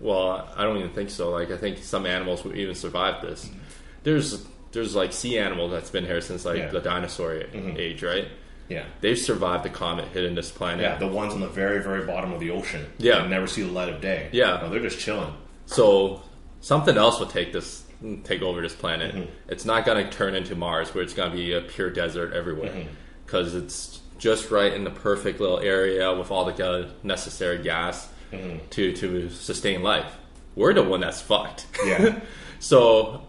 well, 0.00 0.48
I 0.56 0.62
don't 0.64 0.78
even 0.78 0.90
think 0.92 1.10
so. 1.10 1.28
Like, 1.30 1.50
I 1.50 1.58
think 1.58 1.76
some 1.84 2.06
animals 2.06 2.42
will 2.44 2.56
even 2.56 2.74
survive 2.74 3.20
this. 3.20 3.44
Mm-hmm. 3.44 3.58
There's 4.04 4.46
there's 4.72 4.94
like 4.96 5.12
sea 5.12 5.38
animals 5.38 5.70
that's 5.72 5.90
been 5.90 6.06
here 6.06 6.20
since 6.22 6.44
like 6.46 6.56
Yeah. 6.58 6.68
the 6.68 6.80
dinosaur 6.80 7.32
mm-hmm. 7.34 7.76
age, 7.76 8.02
right? 8.02 8.28
yeah 8.70 8.84
They've 9.02 9.18
survived 9.18 9.64
the 9.64 9.68
comet 9.68 10.06
hitting 10.14 10.34
this 10.36 10.50
planet. 10.50 10.80
yeah 10.82 10.96
the 10.96 11.08
ones 11.22 11.34
on 11.34 11.40
the 11.40 11.48
very 11.48 11.82
very 11.82 12.06
bottom 12.06 12.32
of 12.32 12.40
the 12.40 12.50
ocean 12.50 12.86
Yeah. 12.98 13.18
that 13.18 13.28
never 13.28 13.46
see 13.48 13.62
the 13.62 13.72
light 13.72 13.88
of 13.92 14.00
day 14.00 14.28
Yeah. 14.32 14.60
no, 14.62 14.70
they're 14.70 14.80
just 14.90 15.00
chilling 15.00 15.34
So 15.66 16.22
something 16.60 16.96
else 16.96 17.18
will 17.20 17.26
take 17.26 17.52
this 17.52 17.82
take 18.24 18.42
over 18.42 18.60
this 18.60 18.74
planet. 18.74 19.14
Mm-hmm. 19.14 19.30
It's 19.48 19.64
not 19.64 19.84
going 19.84 20.04
to 20.04 20.10
turn 20.10 20.34
into 20.34 20.54
Mars 20.54 20.94
where 20.94 21.02
it's 21.04 21.14
going 21.14 21.30
to 21.30 21.36
be 21.36 21.52
a 21.52 21.60
pure 21.60 21.90
desert 21.90 22.32
everywhere 22.32 22.70
Mm-hmm. 22.70 22.88
because 23.26 23.54
it's 23.54 24.00
just 24.18 24.50
right 24.50 24.72
in 24.72 24.84
the 24.84 24.90
perfect 24.90 25.40
little 25.40 25.58
area 25.60 26.12
with 26.14 26.30
all 26.30 26.44
the 26.44 26.88
necessary 27.02 27.62
gas 27.62 28.08
Mm-hmm. 28.32 28.58
to 28.70 28.92
to 28.96 29.28
sustain 29.30 29.82
life. 29.82 30.16
We're 30.54 30.72
the 30.72 30.84
one 30.84 31.00
that's 31.00 31.20
fucked. 31.20 31.66
Yeah. 31.84 32.20
so 32.60 33.22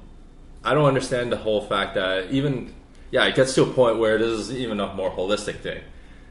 I 0.64 0.76
don't 0.76 0.86
understand 0.86 1.32
the 1.32 1.38
whole 1.38 1.62
fact 1.62 1.96
that 1.96 2.30
even 2.32 2.74
yeah, 3.10 3.26
it 3.26 3.36
gets 3.36 3.56
to 3.56 3.64
a 3.64 3.66
point 3.74 3.98
where 3.98 4.18
this 4.20 4.30
is 4.40 4.52
even 4.54 4.80
a 4.80 4.94
more 4.94 5.10
holistic 5.10 5.58
thing. 5.62 5.82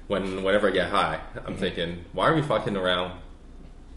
When 0.06 0.44
whenever 0.44 0.68
I 0.68 0.70
get 0.70 0.90
high, 0.90 1.20
I'm 1.34 1.42
Mm-hmm. 1.42 1.54
thinking, 1.56 2.04
why 2.12 2.28
are 2.28 2.34
we 2.34 2.42
fucking 2.42 2.76
around 2.76 3.18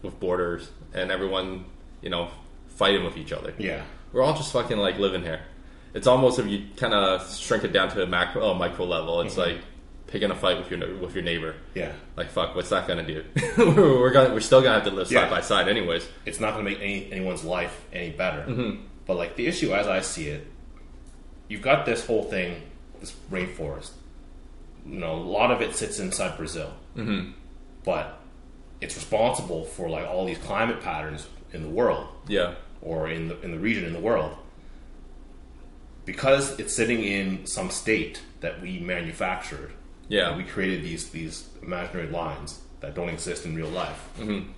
with 0.02 0.18
borders 0.20 0.68
and 0.92 1.10
everyone, 1.12 1.64
you 2.02 2.10
know, 2.10 2.28
fighting 2.68 3.04
with 3.04 3.16
each 3.16 3.32
other? 3.32 3.54
yeah 3.58 3.82
We're 4.14 4.22
all 4.22 4.34
just 4.34 4.52
fucking 4.52 4.78
like 4.78 4.98
living 4.98 5.22
here. 5.22 5.40
it's 5.92 6.06
almost 6.06 6.38
if 6.38 6.46
you 6.46 6.66
kind 6.76 6.94
of 6.94 7.28
shrink 7.36 7.64
it 7.64 7.72
down 7.72 7.88
to 7.90 8.02
a 8.02 8.06
macro, 8.06 8.42
oh, 8.42 8.54
micro 8.54 8.86
level. 8.86 9.20
It's 9.20 9.36
like 9.36 9.58
picking 10.06 10.30
a 10.30 10.34
fight 10.36 10.56
with 10.56 10.70
your 10.70 10.96
with 10.98 11.14
your 11.14 11.24
neighbor. 11.24 11.56
Yeah. 11.74 11.92
Like 12.16 12.30
fuck, 12.30 12.54
what's 12.54 12.68
that 12.70 12.86
gonna 12.86 13.02
do? 13.06 13.24
we're, 13.58 13.74
we're 14.00 14.12
gonna 14.12 14.32
we're 14.32 14.40
still 14.40 14.62
gonna 14.62 14.76
have 14.76 14.84
to 14.84 14.90
live 14.90 15.10
Yeah. 15.10 15.22
side 15.22 15.30
by 15.30 15.40
side, 15.40 15.68
anyways. 15.68 16.06
it's 16.24 16.38
not 16.40 16.56
to 16.56 16.62
make 16.62 16.78
any, 16.78 17.10
anyone's 17.12 17.44
life 17.44 17.84
any 17.92 18.10
better. 18.10 18.76
But 19.06 19.16
like 19.16 19.34
the 19.36 19.46
issue, 19.48 19.74
as 19.74 19.86
I 19.88 20.00
see 20.00 20.28
it, 20.28 20.46
you've 21.48 21.60
got 21.62 21.84
this 21.84 22.06
whole 22.06 22.22
thing, 22.24 22.62
this 23.00 23.12
rainforest. 23.30 23.90
You 24.86 24.98
know, 24.98 25.16
a 25.16 25.16
lot 25.16 25.50
of 25.50 25.60
it 25.60 25.74
sits 25.74 25.98
inside 25.98 26.36
Brazil, 26.36 26.72
mm-hmm. 26.96 27.32
but 27.84 28.20
it's 28.80 28.94
responsible 28.94 29.64
for 29.64 29.88
like 29.88 30.06
all 30.06 30.24
these 30.24 30.38
climate 30.38 30.80
patterns 30.82 31.26
in 31.52 31.62
the 31.62 31.68
world 31.68 32.08
Yeah, 32.28 32.54
or 32.84 33.08
in 33.08 33.28
the 33.28 33.40
in 33.40 33.50
the 33.50 33.58
region 33.58 33.84
in 33.84 33.92
the 33.92 34.00
world. 34.00 34.36
Because 36.04 36.58
it's 36.60 36.74
sitting 36.74 37.02
in 37.02 37.46
some 37.46 37.70
state 37.70 38.20
that 38.40 38.60
we 38.60 38.78
manufactured, 38.78 39.72
yeah, 40.08 40.36
we 40.36 40.44
created 40.44 40.84
these 40.84 41.08
these 41.10 41.48
imaginary 41.62 42.08
lines 42.08 42.60
that 42.80 42.94
don't 42.94 43.08
exist 43.08 43.46
in 43.46 43.56
real 43.56 43.68
life. 43.68 44.06
Mm-hmm. 44.18 44.50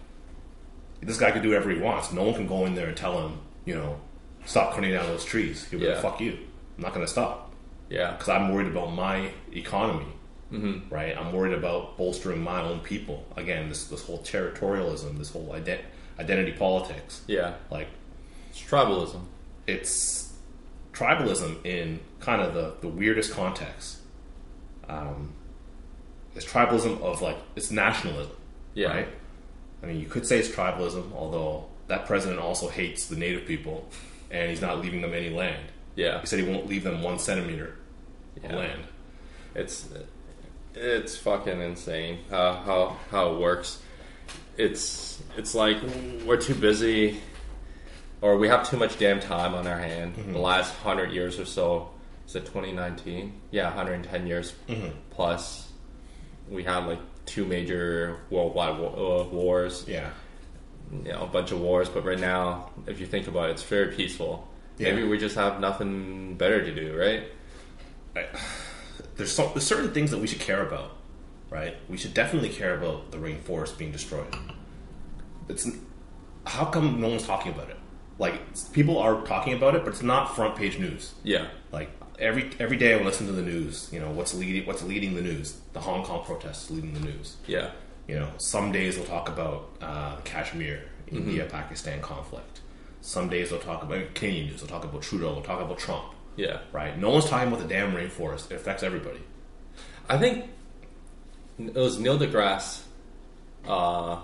This 1.03 1.19
guy 1.19 1.31
can 1.31 1.43
do 1.43 1.51
whatever 1.51 1.71
he 1.71 1.79
wants. 1.81 2.12
No 2.12 2.25
one 2.25 2.35
can 2.35 2.49
go 2.49 2.67
in 2.67 2.75
there 2.75 2.89
and 2.89 2.97
tell 2.97 3.27
him, 3.29 3.39
you 3.65 3.75
know, 3.75 4.01
stop 4.45 4.75
cutting 4.75 4.91
down 4.91 5.07
those 5.07 5.25
trees. 5.25 5.65
He'll 5.71 5.79
be 5.79 5.87
like, 5.87 6.03
"Fuck 6.03 6.21
you! 6.21 6.33
I'm 6.77 6.83
not 6.83 6.93
going 6.93 7.07
to 7.07 7.12
stop 7.12 7.53
yeah, 7.89 8.12
because 8.12 8.29
I'm 8.29 8.53
worried 8.53 8.69
about 8.69 8.89
my 8.93 9.31
economy." 9.53 10.07
Mm-hmm. 10.53 10.93
Right? 10.93 11.17
I'm 11.17 11.33
worried 11.33 11.55
about 11.55 11.97
bolstering 11.97 12.43
my 12.43 12.61
own 12.61 12.81
people. 12.81 13.25
Again, 13.37 13.69
this 13.69 13.87
this 13.87 14.03
whole 14.05 14.19
territorialism, 14.21 15.17
this 15.19 15.31
whole 15.31 15.49
ident- 15.49 15.83
identity 16.19 16.53
politics. 16.53 17.23
yeah. 17.29 17.55
Like 17.71 17.89
It's 18.57 18.71
tribalism. 18.71 19.21
it's 19.66 20.33
tribalism 20.92 21.64
in 21.66 22.01
kind 22.21 22.40
of 22.40 22.55
the, 22.55 22.75
the 22.81 22.88
weirdest 22.88 23.33
context. 23.33 23.99
Um, 24.88 25.33
it's 26.35 26.47
tribalism 26.47 27.01
of 27.03 27.21
like 27.23 27.37
it's 27.55 27.71
nationalism, 27.71 28.37
Yeah. 28.75 28.88
right? 28.88 29.09
I 29.83 29.87
mean, 29.87 30.01
you 30.01 30.07
could 30.07 30.27
say 30.27 30.38
it's 30.38 30.49
tribalism, 30.49 31.12
although 31.14 31.66
that 31.88 32.07
president 32.07 32.40
also 32.40 32.69
hates 32.69 33.07
the 33.07 33.16
native 33.16 33.47
people, 33.47 33.88
and 34.31 34.49
he's 34.51 34.61
not 34.61 34.81
leaving 34.81 35.03
them 35.03 35.12
any 35.12 35.31
land. 35.31 35.66
Yeah, 35.95 36.21
He 36.21 36.27
said 36.27 36.38
he 36.40 36.49
won't 36.51 36.66
leave 36.66 36.83
them 36.85 37.03
one 37.03 37.19
centimeter 37.19 37.77
Yeah. 38.42 38.49
of 38.51 38.55
land. 38.57 38.83
it's 39.55 39.88
it's 40.75 41.16
fucking 41.16 41.61
insane 41.61 42.19
how 42.31 42.53
how 42.55 42.97
how 43.11 43.35
it 43.35 43.38
works. 43.40 43.81
It's 44.57 45.23
it's 45.37 45.55
like 45.55 45.79
we're 46.27 46.37
too 46.40 46.55
busy, 46.55 47.21
or 48.21 48.37
we 48.39 48.49
have 48.49 48.69
too 48.69 48.77
much 48.77 48.99
damn 48.99 49.21
time 49.21 49.55
on 49.55 49.67
our 49.67 49.79
hand. 49.79 50.15
The 50.17 50.39
last 50.39 50.75
hundred 50.77 51.13
years 51.13 51.39
or 51.39 51.45
so, 51.45 51.91
is 52.27 52.35
it 52.37 52.47
2019? 52.47 53.33
Yeah, 53.51 53.67
110 53.67 54.27
years 54.27 54.55
plus. 55.11 55.71
We 56.49 56.63
had 56.63 56.87
like 56.87 57.01
two 57.27 57.45
major 57.45 58.19
worldwide 58.31 58.81
uh, 58.81 59.25
wars. 59.31 59.85
Yeah, 59.89 60.11
you 60.93 61.13
know, 61.13 61.23
a 61.23 61.27
bunch 61.27 61.53
of 61.53 61.61
wars, 61.61 61.89
but 61.89 62.05
right 62.05 62.19
now, 62.19 62.71
if 62.87 63.01
you 63.01 63.07
think 63.07 63.27
about 63.27 63.49
it, 63.49 63.53
it's 63.53 63.63
very 63.63 63.93
peaceful. 63.93 64.49
Yeah. 64.79 64.93
Maybe 64.93 65.09
we 65.09 65.19
just 65.19 65.35
have 65.37 65.61
nothing 65.61 66.35
better 66.37 66.63
to 66.63 66.75
do, 66.75 66.97
right? 66.97 67.25
there's 69.17 69.33
some, 69.33 69.51
there's 69.53 69.67
certain 69.67 69.93
things 69.93 70.11
that 70.11 70.19
we 70.19 70.27
should 70.27 70.41
care 70.41 70.67
about, 70.67 70.93
right? 71.51 71.77
We 71.89 71.97
should 71.97 72.15
definitely 72.15 72.51
care 72.51 72.77
about 72.77 73.11
the 73.11 73.19
rainforest 73.19 73.79
being 73.79 73.93
destroyed. 73.93 74.35
It's 75.49 75.69
how 76.47 76.67
come 76.67 77.01
no 77.01 77.09
one's 77.09 77.27
talking 77.27 77.53
about 77.53 77.71
it? 77.71 77.76
Like 78.19 78.41
people 78.73 78.99
are 78.99 79.21
talking 79.27 79.53
about 79.55 79.75
it, 79.75 79.85
but 79.85 79.91
it's 79.93 80.03
not 80.03 80.35
front 80.35 80.57
page 80.57 80.79
news. 80.79 81.15
Yeah, 81.23 81.49
Like 81.73 81.91
every 82.19 82.51
every 82.59 82.77
day 82.79 82.95
I 82.99 83.03
listen 83.03 83.27
to 83.27 83.33
the 83.33 83.43
news. 83.43 83.91
You 83.93 84.01
know 84.01 84.11
what's 84.11 84.33
leading 84.35 84.67
what's 84.67 84.83
leading 84.83 85.15
the 85.15 85.23
news? 85.23 85.59
The 85.75 85.81
Hong 85.81 86.03
Kong 86.05 86.25
protests 86.25 86.71
leading 86.71 86.95
the 86.95 87.01
news. 87.01 87.37
yeah, 87.47 87.71
You 88.09 88.19
know, 88.19 88.31
some 88.39 88.73
days 88.73 88.97
they'll 88.97 89.05
talk 89.05 89.29
about 89.29 89.71
uh, 89.83 90.17
Kashmir, 90.25 90.83
India 91.09 91.45
Pakistan 91.45 92.01
conflict. 92.01 92.61
Some 93.03 93.29
days 93.29 93.51
they'll 93.51 93.61
talk 93.61 93.83
about 93.83 94.15
Canadian 94.15 94.47
news. 94.47 94.61
They'll 94.61 94.69
talk 94.71 94.85
about 94.85 95.03
Trudeau. 95.03 95.35
They'll 95.35 95.43
talk 95.43 95.61
about 95.61 95.79
Trump. 95.79 96.07
yeah. 96.37 96.61
Right? 96.73 96.99
No 96.99 97.11
one's 97.11 97.27
talking 97.29 97.49
about 97.49 97.61
the 97.61 97.69
damn 97.69 97.93
rainforest. 97.95 98.51
It 98.51 98.55
affects 98.57 98.83
everybody. 98.83 99.21
I 100.09 100.17
think 100.19 100.47
it 101.59 101.75
was 101.75 101.99
Neil 102.01 102.19
deGrasse 102.19 102.83
uh, 103.67 104.21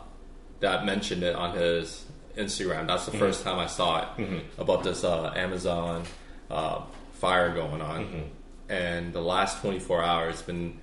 that 0.60 0.84
mentioned 0.86 1.22
it 1.22 1.34
on 1.36 1.56
his 1.56 2.04
Instagram. 2.36 2.86
That's 2.86 3.06
the 3.06 3.12
first 3.18 3.44
time 3.44 3.58
I 3.58 3.66
saw 3.66 4.02
it 4.02 4.44
about 4.58 4.82
this 4.84 5.04
uh, 5.04 5.32
Amazon 5.36 6.04
uh, 6.50 6.82
fire 7.14 7.54
going 7.54 7.80
on. 7.80 8.30
And 8.68 9.12
the 9.12 9.20
last 9.20 9.60
24 9.60 10.02
hours, 10.02 10.42
been 10.42 10.78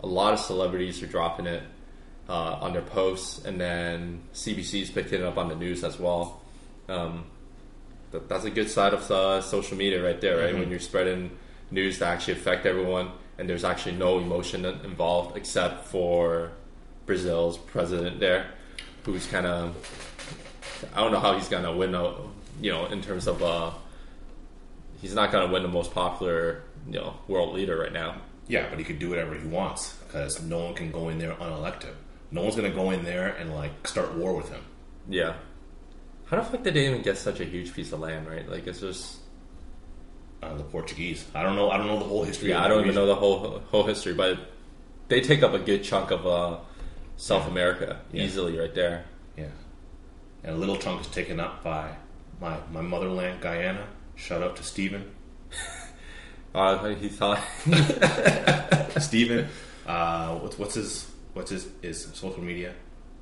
a 0.00 0.06
lot 0.06 0.32
of 0.32 0.40
celebrities 0.40 1.02
are 1.02 1.06
dropping 1.06 1.46
it 1.46 1.62
uh, 2.28 2.58
on 2.60 2.72
their 2.72 2.82
posts, 2.82 3.44
and 3.44 3.60
then 3.60 4.20
CBC's 4.34 4.90
picking 4.90 5.20
it 5.20 5.24
up 5.24 5.38
on 5.38 5.48
the 5.48 5.56
news 5.56 5.82
as 5.82 5.98
well. 5.98 6.40
Um, 6.88 7.24
that, 8.12 8.28
that's 8.28 8.44
a 8.44 8.50
good 8.50 8.70
side 8.70 8.94
of 8.94 9.10
uh, 9.10 9.42
social 9.42 9.76
media 9.76 10.02
right 10.02 10.20
there, 10.20 10.38
right? 10.38 10.54
When 10.54 10.70
you're 10.70 10.78
spreading 10.78 11.36
news 11.70 11.98
that 11.98 12.08
actually 12.14 12.34
affect 12.34 12.66
everyone, 12.66 13.10
and 13.38 13.48
there's 13.48 13.64
actually 13.64 13.96
no 13.96 14.18
emotion 14.18 14.64
involved 14.64 15.36
except 15.36 15.86
for 15.86 16.52
Brazil's 17.06 17.58
president 17.58 18.20
there, 18.20 18.50
who's 19.04 19.26
kind 19.26 19.46
of 19.46 19.74
I 20.94 21.00
don't 21.02 21.12
know 21.12 21.20
how 21.20 21.34
he's 21.36 21.48
gonna 21.48 21.72
win, 21.74 21.94
a, 21.94 22.14
you 22.60 22.70
know, 22.72 22.86
in 22.86 23.00
terms 23.02 23.26
of 23.26 23.42
uh, 23.42 23.70
he's 25.00 25.14
not 25.14 25.30
gonna 25.32 25.52
win 25.52 25.62
the 25.62 25.68
most 25.68 25.92
popular, 25.92 26.62
you 26.86 26.94
know, 26.98 27.14
world 27.28 27.54
leader 27.54 27.76
right 27.78 27.92
now. 27.92 28.16
Yeah, 28.48 28.66
but 28.70 28.78
he 28.78 28.84
could 28.84 28.98
do 28.98 29.10
whatever 29.10 29.34
he 29.34 29.46
wants 29.46 29.94
because 30.06 30.42
no 30.42 30.58
one 30.64 30.74
can 30.74 30.90
go 30.90 31.08
in 31.10 31.18
there 31.18 31.34
unelected. 31.34 31.92
No 32.30 32.42
one's 32.42 32.56
gonna 32.56 32.70
go 32.70 32.90
in 32.90 33.04
there 33.04 33.28
and 33.28 33.54
like 33.54 33.86
start 33.86 34.14
war 34.14 34.34
with 34.34 34.48
him. 34.50 34.62
Yeah. 35.08 35.34
How 36.26 36.36
the 36.38 36.42
fuck 36.44 36.62
did 36.62 36.74
they 36.74 36.86
even 36.86 37.02
get 37.02 37.16
such 37.16 37.40
a 37.40 37.44
huge 37.44 37.74
piece 37.74 37.92
of 37.92 38.00
land, 38.00 38.26
right? 38.28 38.48
Like 38.48 38.66
it's 38.66 38.80
just 38.80 39.18
Uh, 40.42 40.54
the 40.56 40.62
Portuguese. 40.62 41.24
I 41.34 41.42
don't 41.42 41.56
know. 41.56 41.68
I 41.70 41.76
don't 41.78 41.88
know 41.88 41.98
the 41.98 42.04
whole 42.04 42.22
history. 42.24 42.50
yeah, 42.50 42.62
I 42.64 42.68
don't 42.68 42.82
even 42.82 42.94
know 42.94 43.06
the 43.06 43.14
whole 43.16 43.60
whole 43.70 43.82
history, 43.84 44.14
but 44.14 44.38
they 45.08 45.20
take 45.20 45.42
up 45.42 45.52
a 45.52 45.58
good 45.58 45.82
chunk 45.82 46.10
of 46.12 46.26
uh, 46.26 46.58
South 47.16 47.48
America 47.48 48.00
Yeah. 48.12 48.22
easily 48.24 48.56
right 48.58 48.72
there. 48.74 49.04
And 50.48 50.56
a 50.56 50.60
little 50.60 50.78
chunk 50.78 51.02
is 51.02 51.06
taken 51.08 51.40
up 51.40 51.62
by 51.62 51.90
my 52.40 52.56
my 52.72 52.80
motherland, 52.80 53.42
Guyana. 53.42 53.86
Shout 54.16 54.42
out 54.42 54.56
to 54.56 54.62
Stephen. 54.62 55.04
Uh, 56.54 56.94
he 57.02 57.10
thought 57.10 57.38
Stephen, 58.98 59.46
uh, 59.86 60.36
what's 60.36 60.58
what's 60.58 60.74
his 60.74 61.10
what's 61.34 61.50
his 61.50 61.68
his 61.82 62.04
social 62.14 62.42
media? 62.42 62.72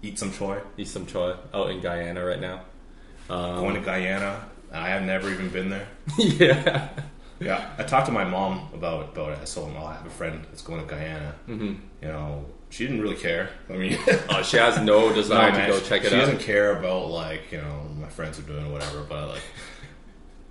Eat 0.03 0.21
some 0.21 0.31
choy. 0.31 0.63
Eat 0.77 0.87
some 0.87 1.05
choy 1.05 1.37
out 1.53 1.71
in 1.71 1.81
Guyana 1.81 2.25
right 2.25 2.41
now. 2.41 2.61
Um, 3.29 3.57
Going 3.57 3.75
to 3.75 3.81
Guyana. 3.81 4.49
I 4.73 4.91
have 4.91 5.03
never 5.03 5.29
even 5.29 5.49
been 5.49 5.69
there. 5.69 5.89
yeah, 6.19 6.91
Yeah, 7.41 7.75
I 7.77 7.83
talked 7.83 8.07
to 8.07 8.13
my 8.13 8.25
mom 8.25 8.69
about 8.73 9.15
about 9.15 9.33
it. 9.33 9.39
I 9.43 9.47
told 9.47 9.71
him, 9.71 9.79
"Oh, 9.79 9.87
I 9.87 9.95
have 9.95 10.07
a 10.07 10.11
friend 10.11 10.45
that's 10.45 10.63
going 10.63 10.81
to 10.81 10.87
Guyana." 10.87 11.35
Mm-hmm. 11.49 11.75
You 12.03 12.09
know, 12.09 12.47
she 12.71 12.85
didn't 12.87 13.01
really 13.03 13.17
care. 13.17 13.51
I 13.71 13.75
mean, 13.75 13.99
oh, 14.29 14.43
she 14.43 14.57
has 14.57 14.79
no 14.81 15.13
desire 15.15 15.51
No, 15.53 15.59
man, 15.59 15.67
to 15.69 15.73
go 15.75 15.81
she- 15.81 15.89
check 15.89 16.05
it 16.05 16.09
she 16.11 16.15
out. 16.17 16.21
She 16.21 16.33
doesn't 16.33 16.41
care 16.47 16.77
about 16.79 17.11
like 17.11 17.51
you 17.53 17.59
know 17.59 17.89
my 18.01 18.09
friends 18.09 18.39
are 18.39 18.43
doing 18.43 18.71
whatever, 18.73 19.03
but 19.09 19.29
like 19.29 19.43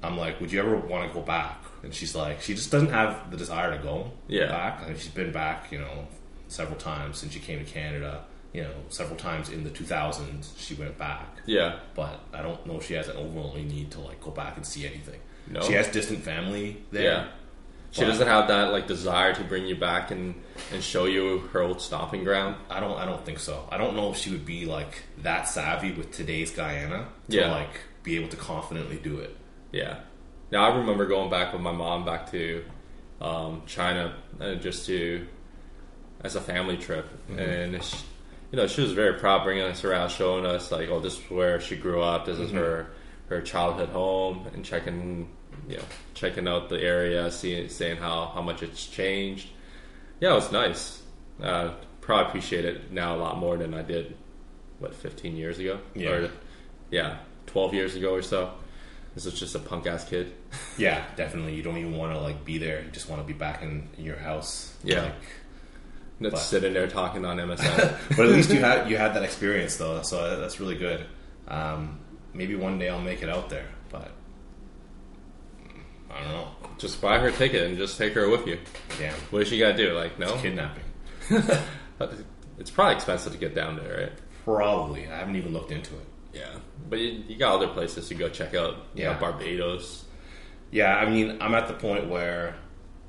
I'm 0.03 0.17
like, 0.17 0.39
would 0.39 0.51
you 0.51 0.59
ever 0.59 0.75
want 0.75 1.07
to 1.07 1.13
go 1.13 1.21
back? 1.25 1.57
And 1.83 1.93
she's 1.93 2.15
like, 2.15 2.41
she 2.41 2.53
just 2.55 2.71
doesn't 2.71 2.89
have 2.89 3.31
the 3.31 3.37
desire 3.37 3.75
to 3.75 3.81
go 3.81 4.11
Yeah. 4.27 4.47
back. 4.47 4.81
I 4.83 4.87
mean, 4.89 4.97
she's 4.97 5.09
been 5.11 5.31
back, 5.31 5.71
you 5.71 5.79
know, 5.79 6.07
several 6.47 6.77
times 6.77 7.17
since 7.19 7.33
she 7.33 7.39
came 7.39 7.59
to 7.63 7.65
Canada. 7.65 8.23
You 8.53 8.61
know, 8.63 8.73
several 8.87 9.17
times 9.17 9.49
in 9.49 9.65
the 9.65 9.69
2000s 9.69 10.53
she 10.57 10.75
went 10.75 10.97
back, 10.97 11.27
Yeah, 11.45 11.79
but 11.93 12.21
I 12.33 12.41
don't 12.41 12.65
know 12.65 12.77
if 12.77 12.85
she 12.85 12.93
has 12.93 13.09
an 13.09 13.17
overwhelming 13.17 13.67
need 13.67 13.91
to 13.91 13.99
like 13.99 14.21
go 14.21 14.31
back 14.31 14.55
and 14.55 14.65
see 14.65 14.85
anything. 14.85 15.19
No. 15.51 15.59
She 15.61 15.73
has 15.73 15.89
distant 15.89 16.23
family 16.23 16.81
there. 16.89 17.03
yeah. 17.03 17.27
She 17.95 18.01
But- 18.01 18.07
doesn't 18.07 18.27
have 18.27 18.49
that 18.49 18.73
like 18.73 18.87
desire 18.87 19.33
to 19.35 19.43
bring 19.45 19.65
you 19.67 19.75
back 19.75 20.11
and 20.11 20.35
and 20.73 20.83
show 20.83 21.05
you 21.05 21.47
her 21.53 21.61
old 21.61 21.79
stomping 21.79 22.25
ground. 22.25 22.57
I 22.69 22.81
don't. 22.81 22.97
I 22.97 23.05
don't 23.05 23.23
think 23.25 23.39
so. 23.39 23.65
I 23.71 23.77
don't 23.77 23.95
know 23.95 24.11
if 24.11 24.17
she 24.17 24.31
would 24.31 24.45
be 24.45 24.65
like 24.65 25.03
that 25.19 25.47
savvy 25.47 25.91
with 25.93 26.11
today's 26.11 26.51
Guyana 26.51 27.07
to 27.29 27.37
Yeah. 27.37 27.51
like 27.51 27.79
be 28.03 28.17
able 28.17 28.27
to 28.29 28.35
confidently 28.37 28.97
do 28.97 29.19
it. 29.19 29.37
Yeah. 29.71 29.99
Now 30.51 30.69
I 30.69 30.75
remember 30.77 31.05
going 31.05 31.29
back 31.29 31.53
with 31.53 31.61
my 31.61 31.71
mom 31.71 32.03
back 32.03 32.29
to 32.31 32.65
um, 33.21 33.61
China 33.65 34.13
uh, 34.41 34.55
just 34.55 34.85
to 34.87 35.25
as 36.21 36.35
a 36.35 36.41
family 36.41 36.75
trip, 36.75 37.07
and 37.37 37.81
she, 37.81 37.97
you 38.51 38.57
know 38.57 38.67
she 38.67 38.81
was 38.81 38.91
very 38.91 39.17
proud 39.19 39.45
bringing 39.45 39.63
us 39.63 39.85
around, 39.85 40.09
showing 40.09 40.45
us 40.45 40.69
like, 40.69 40.89
oh, 40.89 40.99
this 40.99 41.13
is 41.17 41.29
where 41.31 41.61
she 41.61 41.77
grew 41.77 42.01
up. 42.01 42.25
This 42.25 42.39
is 42.39 42.51
her 42.51 42.87
her 43.29 43.39
childhood 43.41 43.89
home, 43.89 44.47
and 44.53 44.65
checking 44.65 45.29
you 45.67 45.77
know 45.77 45.83
checking 46.13 46.47
out 46.47 46.69
the 46.69 46.81
area, 46.81 47.31
seeing 47.31 47.69
saying 47.69 47.97
how 47.97 48.31
how 48.33 48.41
much 48.41 48.63
it's 48.63 48.85
changed. 48.85 49.47
Yeah, 50.19 50.31
it 50.31 50.35
was 50.35 50.51
nice. 50.51 51.01
Uh, 51.41 51.73
probably 52.01 52.27
appreciate 52.27 52.65
it 52.65 52.91
now 52.91 53.15
a 53.15 53.17
lot 53.17 53.37
more 53.37 53.57
than 53.57 53.73
I 53.73 53.81
did 53.81 54.15
what 54.79 54.93
15 54.95 55.35
years 55.35 55.59
ago. 55.59 55.79
Yeah. 55.93 56.09
Or, 56.09 56.31
yeah, 56.91 57.17
12 57.47 57.73
years 57.73 57.95
ago 57.95 58.13
or 58.13 58.21
so. 58.21 58.51
This 59.15 59.25
was 59.25 59.39
just 59.39 59.55
a 59.55 59.59
punk 59.59 59.87
ass 59.87 60.05
kid. 60.07 60.33
Yeah, 60.77 61.03
definitely. 61.15 61.55
You 61.55 61.63
don't 61.63 61.77
even 61.77 61.95
want 61.97 62.13
to 62.13 62.19
like 62.19 62.43
be 62.43 62.57
there. 62.57 62.81
You 62.83 62.91
just 62.91 63.09
want 63.09 63.21
to 63.21 63.25
be 63.27 63.31
back 63.37 63.61
in, 63.61 63.87
in 63.97 64.03
your 64.03 64.17
house. 64.17 64.75
Yeah. 64.83 65.03
Like, 65.03 65.13
That's 66.21 66.33
But- 66.33 66.39
sitting 66.39 66.73
there 66.73 66.87
talking 66.87 67.23
on 67.25 67.37
MSN. 67.37 67.97
but 68.09 68.19
at 68.19 68.31
least 68.31 68.49
you 68.51 68.59
had 68.59 68.89
you 68.89 68.97
had 68.97 69.13
that 69.15 69.23
experience 69.23 69.77
though, 69.77 70.01
so 70.01 70.39
that's 70.39 70.59
really 70.59 70.75
good. 70.75 71.05
Um, 71.47 71.99
maybe 72.33 72.55
one 72.55 72.77
day 72.79 72.89
I'll 72.89 72.99
make 73.01 73.21
it 73.23 73.29
out 73.29 73.49
there, 73.49 73.67
I 76.15 76.21
don't 76.21 76.31
know. 76.31 76.47
just 76.77 77.01
buy 77.01 77.19
her 77.19 77.27
a 77.27 77.31
ticket 77.31 77.67
and 77.67 77.77
just 77.77 77.97
take 77.97 78.13
her 78.13 78.29
with 78.29 78.47
you. 78.47 78.57
Damn, 78.97 79.13
What 79.31 79.39
does 79.39 79.49
she 79.49 79.59
got 79.59 79.75
to 79.75 79.77
do? 79.77 79.93
Like, 79.93 80.17
no? 80.17 80.35
kidnapping. 80.37 80.83
It's 82.57 82.71
probably 82.71 82.95
expensive 82.95 83.33
to 83.33 83.37
get 83.37 83.53
down 83.53 83.75
there, 83.75 83.97
right? 83.97 84.11
Probably. 84.45 85.07
I 85.09 85.17
haven't 85.17 85.35
even 85.35 85.51
looked 85.51 85.71
into 85.71 85.93
it. 85.95 86.05
Yeah. 86.33 86.55
But 86.89 86.99
you, 86.99 87.23
you 87.27 87.35
got 87.37 87.55
other 87.55 87.67
places 87.67 88.07
to 88.07 88.15
go 88.15 88.29
check 88.29 88.55
out. 88.55 88.75
You 88.93 89.03
Yeah. 89.03 89.13
know, 89.13 89.19
Barbados. 89.19 90.05
Yeah, 90.71 90.95
I 90.95 91.09
mean, 91.09 91.37
I'm 91.41 91.53
at 91.53 91.67
the 91.67 91.73
point 91.73 92.07
where 92.09 92.55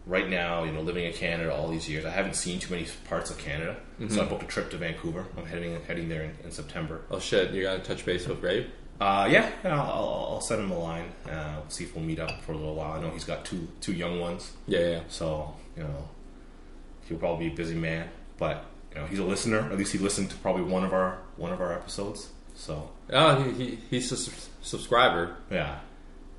right 0.05 0.29
now, 0.29 0.65
you 0.65 0.73
know, 0.73 0.81
living 0.81 1.05
in 1.05 1.13
Canada 1.13 1.55
all 1.55 1.69
these 1.69 1.89
years, 1.89 2.05
I 2.05 2.11
haven't 2.11 2.35
seen 2.35 2.59
too 2.59 2.75
many 2.75 2.87
parts 3.09 3.31
of 3.31 3.39
Canada. 3.39 3.77
So 3.99 4.05
I 4.05 4.09
mm-hmm. 4.09 4.29
booked 4.29 4.43
a 4.43 4.47
trip 4.47 4.71
to 4.71 4.77
Vancouver. 4.79 5.27
I'm 5.39 5.47
heading 5.47 5.81
heading 5.87 6.09
there 6.09 6.23
in, 6.25 6.37
in 6.45 6.51
September. 6.51 7.03
Oh, 7.11 7.19
shit. 7.21 7.53
You're 7.53 7.65
going 7.65 7.81
to 7.81 7.87
touch 7.87 8.05
base 8.05 8.27
with 8.27 8.43
Rave? 8.43 8.69
Uh, 9.01 9.29
yeah, 9.31 9.51
yeah 9.63 9.81
I'll, 9.83 10.29
I'll, 10.33 10.41
send 10.41 10.63
him 10.63 10.71
a 10.71 10.79
line. 10.79 11.13
Uh, 11.31 11.61
see 11.69 11.85
if 11.85 11.95
we'll 11.95 12.05
meet 12.05 12.19
up 12.19 12.41
for 12.43 12.53
a 12.53 12.57
little 12.57 12.75
while. 12.75 12.93
I 12.93 13.01
know 13.01 13.11
he's 13.11 13.25
got 13.25 13.45
two 13.45 13.69
two 13.81 13.93
young 13.93 14.21
ones, 14.21 14.53
Yeah, 14.67 14.81
yeah. 14.89 15.01
so 15.09 15.55
you 15.77 15.83
know 15.83 16.09
he'll 17.09 17.19
probably 17.19 17.49
be 17.49 17.53
a 17.55 17.57
busy 17.57 17.75
man. 17.75 18.09
But 18.39 18.65
you 18.95 19.01
know 19.01 19.07
he's 19.07 19.19
a 19.19 19.25
listener. 19.25 19.59
At 19.71 19.77
least 19.77 19.93
he 19.93 19.99
listened 19.99 20.31
to 20.31 20.37
probably 20.37 20.63
one 20.63 20.83
of 20.85 20.93
our 20.95 21.19
one 21.37 21.53
of 21.53 21.61
our 21.61 21.73
episodes. 21.75 22.29
So 22.55 22.89
Oh, 23.13 23.43
he, 23.43 23.53
he, 23.53 23.79
he's 23.91 24.11
a 24.13 24.17
sus- 24.17 24.49
subscriber. 24.63 25.37
yeah, 25.51 25.81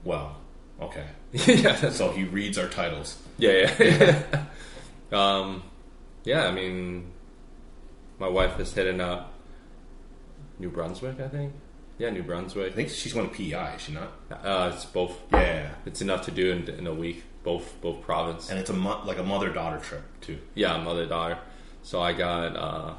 well, 0.04 0.38
okay. 0.82 1.06
yeah, 1.32 1.76
So 1.92 2.12
he 2.12 2.24
reads 2.24 2.58
our 2.58 2.68
titles. 2.68 3.22
yeah, 3.38 3.72
yeah. 3.80 4.44
um, 5.12 5.62
yeah, 6.24 6.48
I 6.48 6.52
mean, 6.52 7.12
my 8.20 8.28
wife 8.28 8.60
is 8.60 8.74
hitting 8.74 9.00
up 9.00 9.32
New 10.60 10.70
Brunswick, 10.70 11.20
I 11.20 11.28
think. 11.28 11.54
Yeah, 11.98 12.10
New 12.12 12.24
Brunswick. 12.24 12.72
I 12.74 12.76
think 12.76 12.90
she's 12.90 13.14
going 13.14 13.30
to 13.30 13.36
PEI. 13.36 13.76
Is 13.76 13.82
she 13.82 13.94
not? 13.94 14.12
Uh, 14.32 14.72
it's 14.74 14.86
both. 14.86 15.18
Yeah, 15.32 15.70
It's 15.86 16.02
enough 16.02 16.24
to 16.26 16.32
do 16.32 16.52
in, 16.52 16.70
in 16.70 16.88
a 16.88 16.94
week. 16.94 17.24
Both 17.44 17.80
both 17.82 18.02
province. 18.02 18.50
and 18.50 18.60
it's 18.60 18.70
a 18.70 18.74
mo- 18.74 19.02
like 19.06 19.18
a 19.20 19.24
mother 19.24 19.50
daughter 19.50 19.80
trip 19.80 20.04
too. 20.20 20.38
Yeah, 20.54 20.78
mother 20.84 21.06
daughter. 21.06 21.38
So 21.82 22.02
I 22.02 22.12
got 22.12 22.56
uh, 22.58 22.94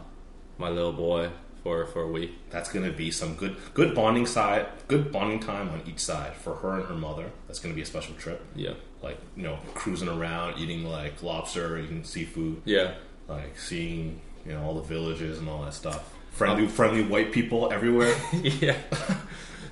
my 0.57 0.71
little 0.71 0.93
boy 0.95 1.29
for 1.63 1.85
for 1.87 2.03
a 2.03 2.09
week. 2.09 2.33
That's 2.49 2.73
going 2.73 2.87
to 2.87 2.97
be 2.97 3.11
some 3.11 3.35
good 3.35 3.57
good 3.75 3.95
bonding 3.95 4.25
side, 4.25 4.67
good 4.89 5.13
bonding 5.13 5.41
time 5.41 5.69
on 5.69 5.83
each 5.87 5.99
side 5.99 6.35
for 6.35 6.55
her 6.57 6.79
and 6.79 6.85
her 6.87 6.95
mother. 6.95 7.31
That's 7.47 7.59
going 7.61 7.75
to 7.75 7.77
be 7.77 7.83
a 7.83 7.87
special 7.87 8.15
trip. 8.15 8.43
Yeah, 8.57 8.73
Like 9.03 9.19
you 9.37 9.43
know, 9.43 9.59
cruising 9.75 10.09
around, 10.09 10.59
eating 10.59 10.85
like 10.87 11.23
lobster, 11.23 11.77
eating 11.79 12.03
seafood, 12.03 12.63
yeah, 12.65 12.95
like 13.29 13.59
seeing 13.59 14.19
you 14.47 14.53
know 14.53 14.63
all 14.63 14.75
the 14.75 14.81
villages 14.83 15.39
and 15.41 15.49
all 15.49 15.63
that 15.65 15.75
stuff. 15.75 16.15
Friendly, 16.39 16.69
friendly 16.69 17.03
white 17.03 17.33
people 17.33 17.73
everywhere. 17.73 18.15
yeah. 18.33 18.77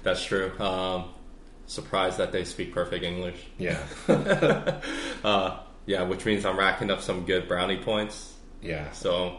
That's 0.02 0.24
true. 0.24 0.52
Um, 0.60 1.04
surprised 1.66 2.18
that 2.18 2.32
they 2.32 2.44
speak 2.44 2.72
perfect 2.74 3.04
English. 3.04 3.36
yeah, 3.58 3.78
Uh, 5.24 5.58
yeah, 5.86 6.02
which 6.02 6.24
means 6.24 6.44
I'm 6.44 6.58
racking 6.58 6.90
up 6.90 7.00
some 7.02 7.24
good 7.24 7.46
brownie 7.48 7.76
points. 7.78 8.34
yeah. 8.62 8.90
So 8.92 9.38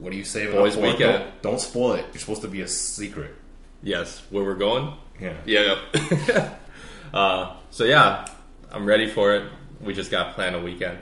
What 0.00 0.12
do 0.12 0.16
you 0.18 0.24
say? 0.24 0.50
Boys' 0.50 0.76
weekend. 0.76 1.00
Don't, 1.00 1.42
don't 1.42 1.60
spoil 1.60 1.94
it. 1.94 2.04
You're 2.12 2.20
supposed 2.20 2.42
to 2.42 2.48
be 2.48 2.60
a 2.62 2.68
secret. 2.68 3.34
yes, 3.82 4.22
where 4.30 4.44
we're 4.44 4.54
going. 4.54 4.92
Yeah. 5.20 5.34
Yeah. 5.44 5.78
Yep. 5.94 6.60
uh, 7.14 7.56
so 7.70 7.84
yeah, 7.84 8.24
I'm 8.70 8.86
ready 8.86 9.08
for 9.08 9.34
it. 9.34 9.50
We 9.80 9.94
just 9.94 10.10
got 10.12 10.28
to 10.28 10.32
plan 10.34 10.54
a 10.54 10.60
weekend. 10.60 10.98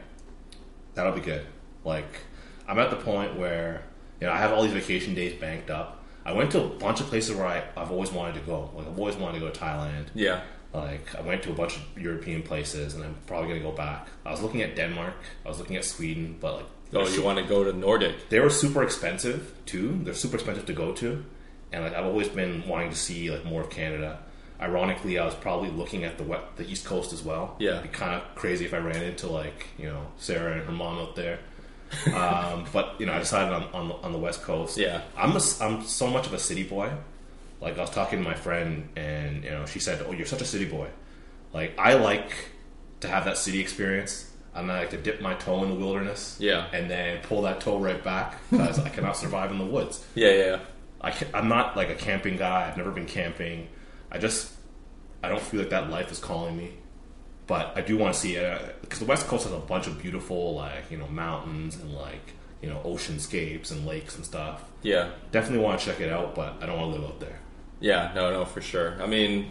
That'll 0.95 1.13
be 1.13 1.21
good. 1.21 1.47
Like, 1.85 2.09
I'm 2.67 2.79
at 2.79 2.89
the 2.91 2.97
point 2.97 3.39
where 3.39 3.83
you 4.21 4.27
know 4.27 4.33
I 4.33 4.39
have 4.39 4.53
all 4.53 4.63
these 4.63 4.73
vacation 4.73 5.15
days 5.15 5.39
banked 5.41 5.71
up. 5.71 6.05
I 6.25 6.33
went 6.33 6.51
to 6.53 6.63
a 6.63 6.69
bunch 6.69 7.01
of 7.01 7.07
places 7.07 7.35
where 7.37 7.47
I, 7.47 7.63
I've 7.77 7.91
always 7.91 8.13
wanted 8.13 8.35
to 8.35 8.41
go. 8.41 8.71
Like, 8.75 8.87
I've 8.87 8.99
always 8.99 9.17
wanted 9.17 9.41
to 9.41 9.47
go 9.47 9.51
to 9.51 9.59
Thailand. 9.61 10.07
Yeah. 10.15 10.43
Like, 10.75 11.15
I 11.17 11.23
went 11.23 11.43
to 11.45 11.51
a 11.51 11.55
bunch 11.55 11.77
of 11.77 11.83
European 11.99 12.43
places, 12.43 12.95
and 12.95 13.03
I'm 13.03 13.17
probably 13.27 13.49
gonna 13.49 13.61
go 13.61 13.73
back. 13.73 14.07
I 14.27 14.31
was 14.31 14.43
looking 14.43 14.61
at 14.63 14.77
Denmark. 14.77 15.15
I 15.45 15.49
was 15.49 15.59
looking 15.59 15.77
at 15.77 15.85
Sweden, 15.85 16.37
but 16.41 16.57
like, 16.57 16.67
Oh, 16.93 17.09
you 17.09 17.23
want 17.23 17.39
to 17.39 17.45
go 17.45 17.65
to 17.65 17.73
Nordic? 17.73 18.29
they 18.29 18.41
were 18.41 18.51
super 18.51 18.83
expensive 18.83 19.55
too. 19.65 20.01
They're 20.05 20.13
super 20.15 20.37
expensive 20.37 20.67
to 20.67 20.73
go 20.73 20.93
to, 20.93 21.25
and 21.73 21.85
like 21.85 21.95
I've 21.95 22.05
always 22.05 22.29
been 22.29 22.67
wanting 22.69 22.91
to 22.91 22.97
see 22.97 23.31
like 23.31 23.45
more 23.45 23.63
of 23.63 23.71
Canada. 23.71 24.19
Ironically, 24.61 25.19
I 25.19 25.25
was 25.25 25.35
probably 25.35 25.71
looking 25.71 26.05
at 26.05 26.19
the 26.19 26.25
west, 26.25 26.45
the 26.57 26.69
East 26.69 26.85
Coast 26.85 27.13
as 27.15 27.23
well. 27.23 27.57
Yeah. 27.59 27.79
It'd 27.79 27.85
be 27.85 27.89
kind 27.89 28.15
of 28.15 28.35
crazy 28.35 28.67
if 28.67 28.75
I 28.75 28.79
ran 28.79 29.03
into 29.03 29.27
like 29.29 29.69
you 29.79 29.87
know 29.87 30.07
Sarah 30.19 30.53
and 30.53 30.63
her 30.67 30.73
mom 30.73 30.99
out 30.99 31.17
there. 31.17 31.39
Um, 32.15 32.65
but 32.73 32.95
you 32.99 33.07
know, 33.07 33.13
I 33.13 33.19
decided 33.19 33.53
on, 33.53 33.63
on 33.73 33.89
the- 33.89 33.95
on 33.97 34.13
the 34.13 34.19
West 34.19 34.43
Coast. 34.43 34.77
Yeah. 34.79 35.03
I'm 35.17 35.33
a, 35.37 35.41
I'm 35.61 35.83
so 35.85 36.07
much 36.09 36.27
of 36.27 36.33
a 36.33 36.39
city 36.39 36.63
boy. 36.63 36.91
Like 37.61 37.77
I 37.79 37.81
was 37.83 37.91
talking 37.91 38.23
to 38.23 38.25
my 38.29 38.35
friend, 38.35 38.89
and 38.97 39.45
you 39.45 39.51
know, 39.51 39.67
she 39.67 39.81
said, 39.81 40.05
"Oh, 40.07 40.13
you're 40.13 40.27
such 40.27 40.41
a 40.43 40.47
city 40.47 40.65
boy." 40.65 40.89
Like 41.53 41.79
I 41.79 41.95
like 41.95 42.33
to 43.01 43.09
have 43.09 43.25
that 43.25 43.37
city 43.39 43.61
experience. 43.61 44.27
and 44.55 44.71
I 44.71 44.81
like 44.81 44.91
to 44.91 44.97
dip 44.97 45.21
my 45.21 45.35
toe 45.35 45.63
in 45.63 45.69
the 45.71 45.77
wilderness. 45.77 46.37
Yeah. 46.41 46.67
and 46.73 46.91
then 46.91 47.21
pull 47.23 47.43
that 47.43 47.61
toe 47.61 47.79
right 47.79 48.03
back 48.03 48.39
because 48.51 48.79
I 48.79 48.89
cannot 48.89 49.17
survive 49.17 49.51
in 49.53 49.59
the 49.59 49.65
woods. 49.65 50.05
Yeah, 50.15 50.33
yeah. 50.33 50.59
I 51.01 51.11
can, 51.13 51.29
I'm 51.33 51.49
not 51.49 51.77
like 51.77 51.89
a 51.89 51.95
camping 51.95 52.37
guy. 52.37 52.67
I've 52.69 52.77
never 52.77 52.91
been 52.91 53.07
camping. 53.07 53.69
I 54.11 54.19
just 54.19 54.53
I 55.23 55.29
don't 55.29 55.41
feel 55.43 55.61
like 55.61 55.71
that 55.71 55.89
life 55.91 56.11
is 56.11 56.19
calling 56.19 56.57
me. 56.57 56.73
But 57.51 57.73
I 57.77 57.81
do 57.81 57.99
want 57.99 58.15
to 58.15 58.21
see 58.21 58.37
it 58.37 58.81
because 58.81 59.01
the 59.01 59.07
West 59.07 59.27
Coast 59.27 59.43
has 59.43 59.53
a 59.53 59.59
bunch 59.59 59.89
of 59.89 60.01
beautiful 60.01 60.55
like 60.55 60.89
you 60.89 60.97
know 60.99 61.09
mountains 61.09 61.75
and 61.75 61.93
like 61.93 62.35
you 62.63 62.69
know 62.69 62.81
oceanscapes 62.85 63.73
and 63.73 63.85
lakes 63.85 64.15
and 64.15 64.25
stuff. 64.25 64.63
Yeah. 64.83 65.11
Definitely 65.33 65.65
want 65.65 65.81
to 65.81 65.87
check 65.87 65.99
it 66.01 66.13
out, 66.13 66.37
but 66.37 66.55
I 66.63 66.67
don't 66.67 66.79
want 66.79 66.95
to 66.95 67.01
live 67.01 67.11
out 67.11 67.19
there. 67.19 67.41
Yeah, 67.81 68.13
no, 68.15 68.31
no, 68.31 68.45
for 68.45 68.61
sure. 68.61 69.03
I 69.03 69.07
mean, 69.07 69.51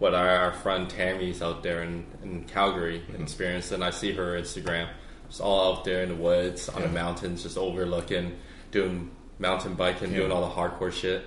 what 0.00 0.14
our, 0.16 0.28
our 0.28 0.52
friend 0.52 0.90
Tammy's 0.90 1.40
out 1.40 1.62
there 1.62 1.84
in, 1.84 2.06
in 2.24 2.42
Calgary 2.44 3.02
experienced, 3.16 3.70
and 3.70 3.84
I 3.84 3.90
see 3.90 4.10
her 4.14 4.32
Instagram. 4.40 4.88
Just 5.28 5.40
all 5.40 5.76
out 5.76 5.84
there 5.84 6.02
in 6.02 6.08
the 6.08 6.14
woods, 6.16 6.68
on 6.68 6.82
the 6.82 6.88
mountains, 6.88 7.44
just 7.44 7.56
overlooking, 7.56 8.36
doing 8.72 9.10
mountain 9.38 9.74
biking, 9.74 10.10
Yeah. 10.10 10.18
doing 10.20 10.32
all 10.32 10.40
the 10.48 10.54
hardcore 10.54 10.90
shit. 10.92 11.22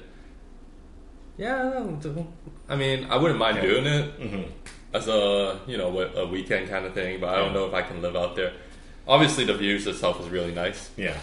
Yeah, 1.38 1.84
I 2.68 2.76
mean, 2.76 3.06
I 3.06 3.16
wouldn't 3.18 3.40
mind 3.40 3.58
Yeah. 3.58 3.62
doing 3.64 3.86
it 3.86 4.12
hmm 4.20 4.42
as 4.94 5.08
a 5.08 5.60
you 5.68 5.78
know 5.78 6.00
a 6.00 6.26
weekend 6.28 6.70
kind 6.70 6.86
of 6.86 6.94
thing, 6.94 7.20
but 7.20 7.30
I 7.30 7.38
don't 7.38 7.54
know 7.54 7.66
if 7.66 7.74
I 7.74 7.82
can 7.82 8.02
live 8.02 8.16
out 8.16 8.36
there. 8.36 8.54
Obviously, 9.08 9.46
the 9.46 9.54
views 9.56 9.88
itself 9.88 10.20
is 10.22 10.30
really 10.30 10.54
nice, 10.54 10.92
Yeah, 10.98 11.18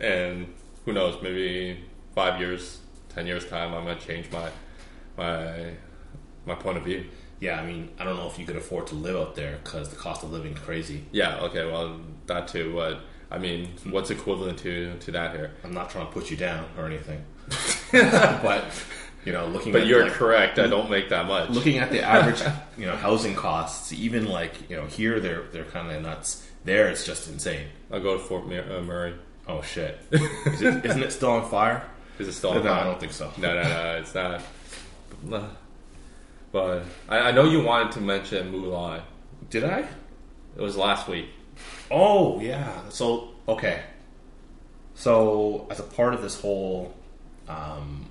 and 0.00 0.52
who 0.84 0.92
knows, 0.92 1.22
maybe 1.22 1.80
five 2.14 2.40
years, 2.40 2.78
ten 3.10 3.26
years 3.26 3.46
time, 3.46 3.74
I'm 3.74 3.84
gonna 3.84 4.00
change 4.00 4.30
my 4.30 4.48
my 5.16 5.72
my 6.46 6.54
point 6.54 6.78
of 6.78 6.84
view. 6.84 7.04
yeah. 7.40 7.60
I 7.60 7.66
mean, 7.66 7.90
I 7.98 8.04
don't 8.04 8.16
know 8.16 8.26
if 8.26 8.38
you 8.38 8.46
could 8.46 8.56
afford 8.56 8.86
to 8.88 8.94
live 8.94 9.16
out 9.16 9.34
there 9.34 9.58
because 9.62 9.90
the 9.90 9.96
cost 9.96 10.22
of 10.24 10.32
living 10.32 10.52
is 10.54 10.58
crazy. 10.60 11.04
Yeah, 11.12 11.40
okay, 11.40 11.70
well 11.70 12.00
that 12.26 12.48
too. 12.48 12.72
But 12.74 13.00
I 13.30 13.38
mean, 13.38 13.68
what's 13.90 14.10
equivalent 14.10 14.58
to 14.60 14.96
to 14.98 15.10
that 15.12 15.34
here? 15.36 15.52
I'm 15.64 15.74
not 15.74 15.90
trying 15.90 16.06
to 16.06 16.12
put 16.12 16.30
you 16.30 16.36
down 16.36 16.64
or 16.78 16.86
anything, 16.86 17.22
but 17.92 18.64
you 19.24 19.32
know, 19.32 19.46
looking. 19.46 19.72
But 19.72 19.82
at, 19.82 19.86
you're 19.88 20.04
like, 20.04 20.12
correct. 20.12 20.58
I 20.58 20.66
don't 20.66 20.90
make 20.90 21.08
that 21.10 21.26
much. 21.26 21.50
looking 21.50 21.78
at 21.78 21.90
the 21.90 22.02
average, 22.16 22.40
you 22.78 22.86
know, 22.86 22.96
housing 22.96 23.34
costs. 23.34 23.92
Even 23.92 24.26
like 24.26 24.70
you 24.70 24.76
know, 24.76 24.86
here 24.86 25.20
they're 25.20 25.42
they're 25.52 25.64
kind 25.64 25.90
of 25.90 26.02
nuts. 26.02 26.46
There, 26.64 26.88
it's 26.88 27.04
just 27.04 27.28
insane. 27.28 27.68
I'll 27.90 28.00
go 28.00 28.18
to 28.18 28.22
Fort 28.22 28.46
Mur- 28.46 28.78
uh, 28.78 28.82
Murray. 28.82 29.14
Oh 29.48 29.62
shit! 29.62 29.98
Is 30.12 30.62
it, 30.62 30.84
isn't 30.84 31.02
it 31.02 31.12
still 31.12 31.30
on 31.30 31.48
fire? 31.48 31.84
Is 32.18 32.28
it 32.28 32.32
still? 32.32 32.50
on 32.50 32.62
No, 32.64 32.72
on 32.72 32.78
I 32.78 32.84
don't 32.84 33.00
think 33.00 33.12
so. 33.12 33.32
No, 33.38 33.54
no, 33.54 33.62
no, 33.62 33.96
it's 33.96 34.14
not. 34.14 34.42
Uh, 35.32 35.48
But 36.52 36.84
I, 37.08 37.18
I 37.18 37.30
know 37.32 37.44
you 37.44 37.62
wanted 37.62 37.92
to 37.92 38.00
mention 38.00 38.52
Mulan. 38.52 39.02
Did 39.48 39.64
I? 39.64 39.80
It 39.80 40.60
was 40.60 40.76
last 40.76 41.08
week. 41.08 41.26
Oh 41.90 42.40
yeah. 42.40 42.88
So 42.90 43.30
okay. 43.48 43.82
So 44.94 45.66
as 45.70 45.80
a 45.80 45.84
part 45.84 46.12
of 46.14 46.20
this 46.22 46.38
whole 46.40 46.94
um, 47.48 48.06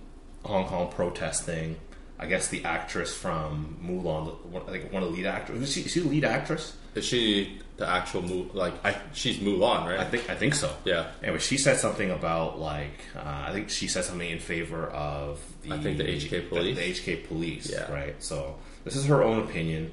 Hong 0.46 0.66
Kong 0.68 0.92
protest 0.92 1.44
thing, 1.44 1.78
I 2.18 2.26
guess 2.26 2.48
the 2.48 2.64
actress 2.66 3.16
from 3.16 3.78
Mulan, 3.84 4.26
the- 4.26 4.48
one- 4.50 4.64
I 4.68 4.72
think 4.72 4.92
one 4.92 5.04
of 5.04 5.10
the 5.10 5.16
lead 5.16 5.26
actors, 5.26 5.62
is 5.62 5.72
she, 5.74 5.82
is 5.82 5.92
she 5.92 6.00
the 6.02 6.10
lead 6.10 6.26
actress? 6.26 6.76
Is 6.96 7.06
she 7.06 7.60
the 7.78 7.88
actual 7.88 8.22
Mu? 8.24 8.46
Like 8.54 8.74
I, 8.84 8.98
she's 9.14 9.38
Mulan, 9.38 9.86
right? 9.86 10.00
I 10.00 10.06
think 10.06 10.30
I 10.30 10.36
think 10.36 10.56
so. 10.56 10.74
yeah. 10.86 11.12
Anyway, 11.22 11.38
she 11.40 11.58
said 11.58 11.78
something 11.78 12.10
about 12.12 12.60
like 12.60 13.00
uh, 13.16 13.46
I 13.48 13.52
think 13.54 13.70
she 13.70 13.88
said 13.88 14.04
something 14.06 14.28
in 14.30 14.40
favor 14.40 14.88
of 14.88 15.40
the 15.62 15.74
I 15.74 15.78
think 15.78 15.98
the 16.00 16.04
HK 16.06 16.50
police. 16.50 16.78
the, 17.06 17.14
HK 17.14 17.28
police, 17.28 17.72
Yeah. 17.72 17.92
right? 17.92 18.16
So 18.24 18.56
this 18.84 18.96
is 18.96 19.06
her 19.06 19.24
own 19.24 19.40
opinion. 19.44 19.92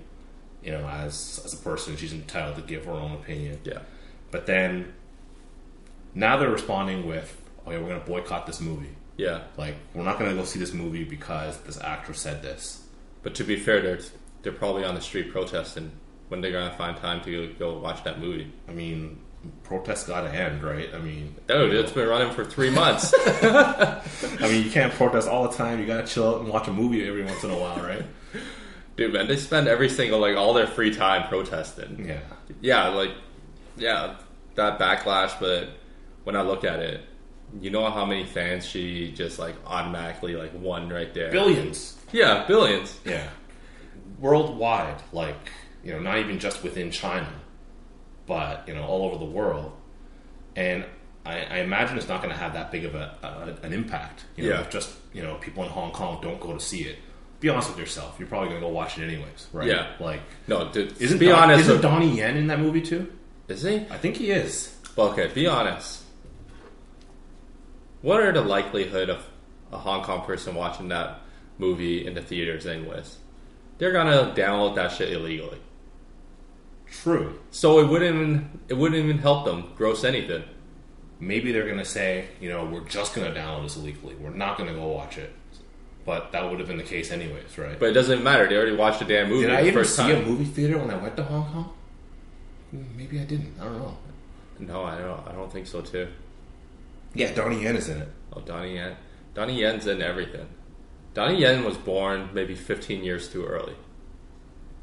You 0.65 0.73
know, 0.73 0.89
as 0.89 1.41
as 1.45 1.53
a 1.53 1.59
person, 1.59 1.97
she's 1.97 2.15
entitled 2.15 2.57
to 2.57 2.63
give 2.63 2.87
her 2.87 2.93
own 2.93 3.13
opinion. 3.13 3.61
Yeah. 3.63 3.81
But 4.31 4.47
then 4.47 4.95
now 6.15 6.39
they're 6.39 6.51
responding 6.51 7.07
with, 7.07 7.37
"Okay, 7.67 7.79
we're 7.79 7.89
going 7.89 8.01
to 8.01 8.07
boycott 8.07 8.47
this 8.47 8.61
movie. 8.61 8.95
Yeah. 9.17 9.43
Like, 9.57 9.77
we're 9.95 10.05
not 10.05 10.19
going 10.19 10.31
to 10.31 10.37
go 10.37 10.45
see 10.45 10.59
this 10.59 10.73
movie 10.73 11.05
because 11.05 11.59
this 11.63 11.81
actor 11.81 12.15
said 12.15 12.43
this." 12.43 12.83
But 13.23 13.35
to 13.37 13.45
be 13.45 13.57
fair, 13.57 13.81
they're 13.83 13.99
they're 14.43 14.53
probably 14.53 14.85
on 14.85 14.95
the 14.95 15.01
street 15.01 15.33
protesting 15.33 15.91
when 16.29 16.41
they're 16.41 16.53
gonna 16.53 16.75
find 16.77 16.97
time 16.97 17.21
to 17.23 17.53
go 17.59 17.79
watch 17.79 18.05
that 18.05 18.21
movie. 18.21 18.53
I 18.69 18.73
mean, 18.73 19.19
protests 19.65 20.07
got 20.07 20.23
to 20.23 20.31
end, 20.31 20.63
right? 20.63 20.89
I 20.95 20.99
mean, 20.99 21.35
Dude, 21.49 21.75
it's 21.75 21.93
been 21.93 22.09
running 22.09 22.33
for 22.33 22.45
three 22.45 22.71
months. 22.71 23.13
I 23.43 24.03
mean, 24.43 24.65
you 24.65 24.71
can't 24.71 24.93
protest 24.93 25.29
all 25.29 25.49
the 25.49 25.57
time. 25.57 25.81
You 25.81 25.87
gotta 25.87 26.07
chill 26.07 26.29
out 26.29 26.41
and 26.41 26.49
watch 26.49 26.69
a 26.69 26.73
movie 26.73 27.07
every 27.07 27.25
once 27.25 27.43
in 27.43 27.51
a 27.51 27.59
while, 27.59 27.81
right? 27.81 28.05
Dude, 28.97 29.13
man, 29.13 29.27
they 29.27 29.37
spend 29.37 29.69
every 29.69 29.89
single 29.89 30.21
like 30.21 30.37
all 30.37 30.55
their 30.55 30.67
free 30.67 30.95
time 30.95 31.29
protesting. 31.29 32.07
Yeah. 32.09 32.21
Yeah, 32.61 32.89
like 32.89 33.11
yeah, 33.77 34.17
that 34.55 34.79
backlash. 34.79 35.39
But 35.41 35.71
when 36.25 36.37
I 36.37 36.43
look 36.43 36.65
at 36.65 36.81
it, 36.81 37.03
you 37.61 37.71
know 37.71 37.91
how 37.91 38.05
many 38.05 38.25
fans 38.25 38.67
she 38.67 39.13
just 39.13 39.39
like 39.39 39.55
automatically 39.67 40.35
like 40.35 40.53
won 40.55 40.89
right 40.89 41.13
there. 41.15 41.31
Billions. 41.31 41.97
Yeah, 42.13 42.45
billions. 42.47 42.99
Yeah. 43.05 43.29
Worldwide, 44.21 45.03
like, 45.13 45.51
you 45.85 45.93
know, 45.93 45.99
not 46.01 46.19
even 46.19 46.39
just 46.39 46.63
within 46.63 46.91
China, 46.91 47.29
but, 48.27 48.65
you 48.67 48.75
know, 48.75 48.83
all 48.85 49.03
over 49.07 49.19
the 49.19 49.31
world. 49.31 49.73
And 50.55 50.85
I, 51.27 51.41
I 51.43 51.57
imagine 51.59 51.99
it's 51.99 52.09
not 52.09 52.23
going 52.23 52.33
to 52.33 52.39
have 52.41 52.55
that 52.55 52.73
big 52.73 52.85
of 52.87 52.95
a, 52.95 53.15
a 53.63 53.67
an 53.67 53.73
impact. 53.73 54.25
You 54.37 54.45
know, 54.49 54.55
Yeah. 54.55 54.61
if 54.63 54.71
just, 54.71 54.91
you 55.13 55.23
know, 55.23 55.35
people 55.35 55.65
in 55.65 55.69
Hong 55.71 55.91
Kong 55.93 56.19
don't 56.23 56.41
go 56.41 56.53
to 56.55 56.61
see 56.61 56.83
it. 56.83 56.97
Be 57.41 57.51
honest 57.51 57.69
with 57.69 57.79
yourself. 57.79 58.17
You're 58.19 58.29
probably 58.29 58.49
going 58.49 58.61
to 58.63 58.67
go 58.67 58.73
watch 58.73 58.97
it 58.99 59.03
anyways, 59.05 59.49
right? 59.53 59.67
Yeah. 59.69 59.89
Like, 60.01 60.23
No, 60.49 60.71
dude. 60.73 60.99
isn't, 61.01 61.19
be 61.19 61.27
Don- 61.27 61.43
honest. 61.51 61.61
isn't 61.69 61.83
Donnie 61.83 62.17
Yen 62.17 62.37
in 62.39 62.47
that 62.47 62.59
movie 62.61 62.81
too? 62.81 63.13
is 63.49 63.63
he? 63.63 63.77
I 63.91 63.99
think 63.99 64.17
he 64.17 64.31
is. 64.31 64.75
Well, 64.97 65.11
okay, 65.11 65.29
be 65.33 65.47
honest. 65.47 66.03
What 68.07 68.21
are 68.21 68.31
the 68.31 68.41
likelihood 68.43 69.11
of 69.11 69.27
a 69.73 69.79
Hong 69.79 70.05
Kong 70.05 70.25
person 70.25 70.55
watching 70.55 70.87
that 70.91 71.23
movie 71.59 72.07
in 72.07 72.15
the 72.15 72.23
theaters, 72.23 72.65
anyways? 72.65 73.17
They're 73.79 73.91
gonna 73.91 74.33
download 74.33 74.77
that 74.77 74.93
shit 74.93 75.13
illegally, 75.13 75.59
True. 76.87 77.41
so 77.51 77.81
it 77.81 77.89
wouldn't 77.89 78.15
even, 78.15 78.61
it 78.69 78.75
wouldn't 78.75 79.03
even 79.03 79.19
help 79.19 79.45
them 79.45 79.73
gross 79.77 80.05
anything. 80.05 80.45
maybe 81.19 81.51
they're 81.51 81.65
going 81.65 81.79
to 81.79 81.85
say, 81.85 82.29
you 82.41 82.49
know, 82.49 82.65
we're 82.65 82.85
just 82.85 83.15
going 83.15 83.27
to 83.33 83.41
download 83.41 83.63
this 83.65 83.77
illegally. 83.77 84.15
We're 84.17 84.31
not 84.31 84.57
going 84.59 84.69
to 84.69 84.75
go 84.77 84.87
watch 84.87 85.17
it. 85.19 85.33
But 86.05 86.31
that 86.33 86.49
would 86.49 86.59
have 86.61 86.69
been 86.69 86.77
the 86.77 86.85
case 86.85 87.11
anyways, 87.11 87.57
right? 87.59 87.79
But 87.81 87.89
it 87.89 87.93
doesn't 87.95 88.23
matter. 88.23 88.47
They 88.49 88.55
already 88.57 88.77
watched 88.77 89.01
the 89.01 89.07
damn 89.07 89.29
movie 89.31 89.47
Did 89.47 89.51
the 89.51 89.59
I 89.59 89.67
even 89.67 89.85
see 89.85 90.03
time. 90.03 90.23
a 90.23 90.27
movie 90.27 90.45
theater 90.45 90.79
when 90.79 90.91
I 90.91 90.97
went 90.97 91.17
to 91.17 91.25
Hong 91.25 91.45
Kong? 91.53 91.73
Maybe 92.97 93.19
I 93.19 93.25
didn't. 93.25 93.55
I 93.61 93.65
don't 93.65 93.79
know. 93.79 93.97
No, 94.61 94.85
I 94.85 94.99
don't. 94.99 95.27
I 95.27 95.33
don't 95.33 95.51
think 95.51 95.67
so 95.67 95.81
too. 95.81 96.07
Yeah, 97.17 97.33
Donnie 97.33 97.63
Yen 97.63 97.77
is 97.77 97.89
in 97.89 98.03
it. 98.03 98.09
Oh, 98.33 98.41
Donnie 98.41 98.75
Yen. 98.75 98.97
Donnie 99.35 99.59
Yen's 99.61 99.87
in 99.87 100.03
everything. 100.03 100.47
Donnie 101.15 101.39
Yen 101.41 101.65
was 101.65 101.77
born 101.77 102.29
maybe 102.33 102.55
15 102.55 103.03
years 103.03 103.29
too 103.29 103.45
early. 103.45 103.75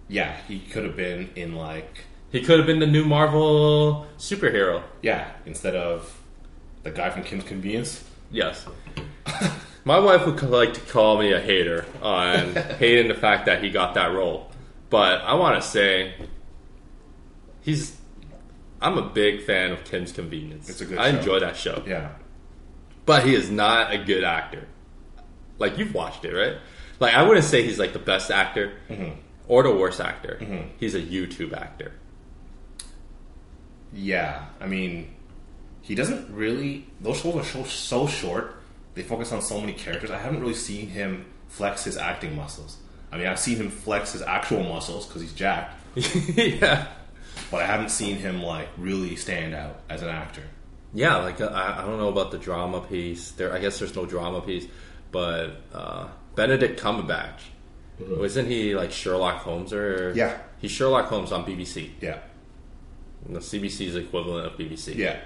Yeah, 0.08 0.36
he 0.48 0.60
could 0.60 0.84
have 0.84 0.96
been 0.96 1.30
in 1.36 1.56
like 1.56 2.06
He 2.32 2.42
could 2.42 2.58
have 2.58 2.66
been 2.68 2.80
the 2.80 2.88
new 2.88 3.06
Marvel 3.06 4.08
superhero. 4.18 4.84
yeah 5.02 5.32
instead 5.46 5.76
of 5.76 6.20
the 6.84 6.92
guy 6.92 7.10
from 7.10 7.24
Kim's 7.24 7.44
Convenience. 7.44 8.04
Yes. 8.32 8.66
My 9.86 10.00
wife 10.00 10.26
would 10.26 10.42
like 10.44 10.74
to 10.74 10.82
call 10.82 11.18
me 11.20 11.32
a 11.34 11.40
hater 11.40 11.86
on 12.02 12.56
hating 12.80 13.08
the 13.10 13.14
fact 13.16 13.46
that 13.46 13.64
he 13.64 13.70
got 13.70 13.94
that 13.96 14.12
role. 14.14 14.50
But 14.90 15.22
I 15.22 15.34
want 15.36 15.62
to 15.62 15.68
say 15.68 16.14
he's 17.62 17.98
I'm 18.82 18.98
a 18.98 19.02
big 19.10 19.44
fan 19.44 19.72
of 19.72 19.84
Kim's 19.86 20.12
Convenience. 20.12 20.70
It's 20.70 20.82
a 20.82 20.86
good 20.86 20.98
I 20.98 21.12
show. 21.12 21.18
enjoy 21.18 21.40
that 21.40 21.56
show. 21.56 21.84
Yeah, 21.88 22.10
But 23.06 23.26
he 23.26 23.36
is 23.36 23.50
not 23.52 23.94
a 23.94 23.98
good 23.98 24.24
actor. 24.24 24.68
Like 25.60 25.78
you've 25.78 25.94
watched 25.94 26.24
it, 26.26 26.34
right? 26.34 26.58
Like 27.00 27.14
I 27.14 27.24
wouldn't 27.24 27.46
say 27.46 27.64
he's 27.64 27.80
like 27.80 27.94
the 27.94 28.00
best 28.00 28.32
actor 28.32 28.74
Mm-hmm. 28.90 29.20
or 29.48 29.64
the 29.64 29.74
worst 29.76 30.00
actor. 30.00 30.40
He's 30.80 30.96
a 30.96 31.02
YouTube 31.02 31.54
actor. 31.54 31.92
yeah. 33.94 34.46
I 34.60 34.68
mean, 34.68 35.14
he 35.82 35.96
doesn't 35.96 36.34
really. 36.34 36.88
Those 37.02 37.20
shows 37.20 37.36
are 37.36 37.44
so 37.44 37.64
so 37.64 38.08
short. 38.08 38.56
They 38.96 39.02
focus 39.04 39.32
on 39.32 39.42
so 39.42 39.60
many 39.60 39.74
characters. 39.74 40.12
I 40.12 40.18
haven't 40.20 40.40
really 40.42 40.54
seen 40.54 40.88
him 40.88 41.26
flex 41.48 41.84
his 41.84 41.98
acting 41.98 42.36
muscles. 42.36 42.78
I 43.12 43.18
mean, 43.18 43.28
I've 43.28 43.40
seen 43.40 43.58
him 43.58 43.70
flex 43.70 44.14
his 44.14 44.22
actual 44.22 44.64
muscles 44.64 45.06
because 45.08 45.22
he's 45.22 45.34
jacked. 45.34 45.76
yeah. 45.96 46.88
but 47.52 47.62
I 47.62 47.66
haven't 47.66 47.90
seen 47.90 48.16
him 48.18 48.42
like 48.42 48.70
really 48.78 49.16
stand 49.16 49.54
out 49.54 49.80
as 49.90 50.02
an 50.04 50.10
actor. 50.10 50.44
Yeah, 50.94 51.18
like 51.18 51.42
uh, 51.42 51.46
I, 51.48 51.82
I 51.82 51.86
don't 51.86 51.98
know 51.98 52.10
about 52.10 52.32
the 52.32 52.38
drama 52.38 52.82
piece. 52.82 53.32
There, 53.32 53.52
I 53.54 53.60
guess 53.60 53.80
there's 53.80 53.96
no 53.96 54.06
drama 54.06 54.42
piece, 54.42 54.68
but 55.12 55.62
uh, 55.74 56.08
Benedict 56.36 56.80
Cumberbatch, 56.80 57.40
wasn't 58.00 58.48
he 58.48 58.76
like 58.76 58.92
Sherlock 58.92 59.38
Holmes 59.42 59.74
or 59.74 60.14
Yeah. 60.16 60.38
He's 60.60 60.72
Sherlock 60.72 61.08
Holmes 61.08 61.32
on 61.32 61.46
BBC. 61.46 61.90
Yeah, 62.00 62.20
The 63.28 63.40
CBC's 63.40 63.96
equivalent 63.96 64.46
of 64.48 64.54
BBC. 64.54 64.96
yeah, 64.96 65.20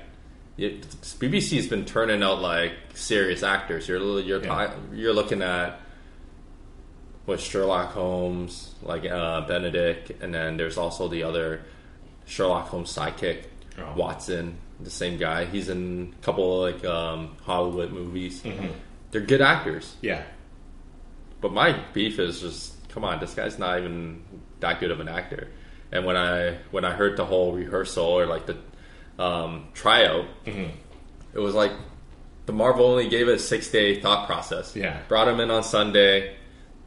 It, 0.58 0.82
BBC's 1.20 1.68
been 1.68 1.86
turning 1.86 2.24
out 2.24 2.42
like 2.42 2.72
serious 2.96 3.44
actors. 3.44 3.88
You're 3.88 4.20
you're 4.22 4.44
Yeah. 4.44 4.74
you're 4.94 5.14
looking 5.14 5.42
at 5.42 5.80
what 7.26 7.40
Sherlock 7.42 7.92
Holmes, 7.92 8.74
like 8.82 9.06
uh, 9.06 9.42
Benedict, 9.42 10.12
and 10.22 10.34
then 10.34 10.56
there's 10.58 10.78
also 10.78 11.08
the 11.10 11.24
other 11.24 11.62
Sherlock 12.26 12.70
Holmes 12.70 12.96
sidekick, 12.96 13.44
Oh. 13.78 13.94
Watson, 13.96 14.58
the 14.80 14.90
same 14.90 15.18
guy. 15.18 15.46
He's 15.46 15.70
in 15.70 16.14
a 16.20 16.24
couple 16.26 16.64
of 16.66 16.74
like 16.74 16.86
um, 16.86 17.36
Hollywood 17.44 17.92
movies. 17.92 18.42
Mm-hmm. 18.42 18.68
They're 19.12 19.22
good 19.22 19.42
actors, 19.42 19.96
yeah. 20.02 20.24
but 21.42 21.52
my 21.54 21.80
beef 21.94 22.20
is 22.20 22.42
just 22.42 22.74
come 22.90 23.04
on, 23.04 23.20
this 23.20 23.34
guy's 23.34 23.58
not 23.60 23.80
even 23.80 24.22
that 24.60 24.80
good 24.80 24.92
of 24.92 25.00
an 25.00 25.08
actor. 25.08 25.48
And 25.92 26.06
when 26.06 26.18
I 26.18 26.58
when 26.72 26.84
I 26.84 26.92
heard 26.92 27.16
the 27.18 27.26
whole 27.26 27.54
rehearsal 27.54 28.06
or 28.06 28.26
like 28.26 28.46
the 28.46 28.58
um, 29.22 29.68
tryout, 29.74 30.26
Mm-hmm. 30.46 30.72
it 31.34 31.40
was 31.40 31.56
like 31.56 31.72
the 32.46 32.54
Marvel 32.54 32.86
only 32.86 33.08
gave 33.10 33.28
it 33.30 33.36
a 33.36 33.40
six 33.40 33.70
day 33.72 34.00
thought 34.02 34.28
process. 34.28 34.76
Yeah. 34.76 35.00
brought 35.08 35.28
him 35.28 35.40
in 35.40 35.50
on 35.52 35.64
Sunday, 35.64 36.36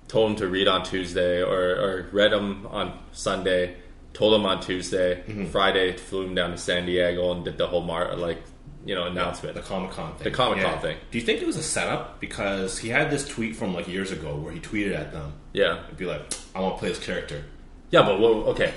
told 0.09 0.31
him 0.33 0.37
to 0.37 0.49
read 0.49 0.69
on 0.69 0.85
Tuesday, 0.85 1.43
or, 1.43 1.61
or 1.61 2.09
read 2.13 2.33
him 2.33 2.67
on 2.67 2.99
Sunday, 3.13 3.77
told 4.13 4.35
him 4.35 4.47
on 4.47 4.61
Tuesday, 4.61 5.23
Mm-hmm. 5.27 5.47
Friday 5.47 5.97
flew 5.97 6.23
him 6.27 6.35
down 6.35 6.51
to 6.51 6.59
San 6.59 6.87
Diego 6.87 7.33
and 7.33 7.45
did 7.45 7.57
the 7.59 7.67
whole 7.67 7.83
mar 7.83 8.15
like 8.17 8.43
you 8.85 8.95
know 8.95 9.05
announcement. 9.07 9.55
The 9.55 9.63
Comic 9.63 9.91
Con 9.93 10.15
thing. 10.15 10.25
The 10.25 10.31
Comic-Con 10.31 10.79
thing. 10.81 10.97
Do 11.11 11.19
you 11.19 11.25
think 11.25 11.41
it 11.43 11.47
was 11.47 11.57
a 11.57 11.63
setup? 11.63 12.19
Because 12.21 12.79
he 12.79 12.89
had 12.89 13.11
this 13.11 13.27
tweet 13.29 13.55
from 13.57 13.75
like 13.75 13.87
years 13.89 14.11
ago 14.11 14.37
where 14.37 14.53
he 14.53 14.61
tweeted 14.61 14.95
at 14.97 15.13
them. 15.13 15.33
yeah, 15.53 15.87
He'd 15.89 15.99
be 15.99 16.07
like, 16.07 16.23
I 16.55 16.61
want 16.61 16.77
to 16.77 16.79
play 16.81 16.89
this 16.89 16.99
character. 17.05 17.45
Yeah, 17.91 18.03
but 18.03 18.21
well, 18.21 18.35
okay, 18.53 18.73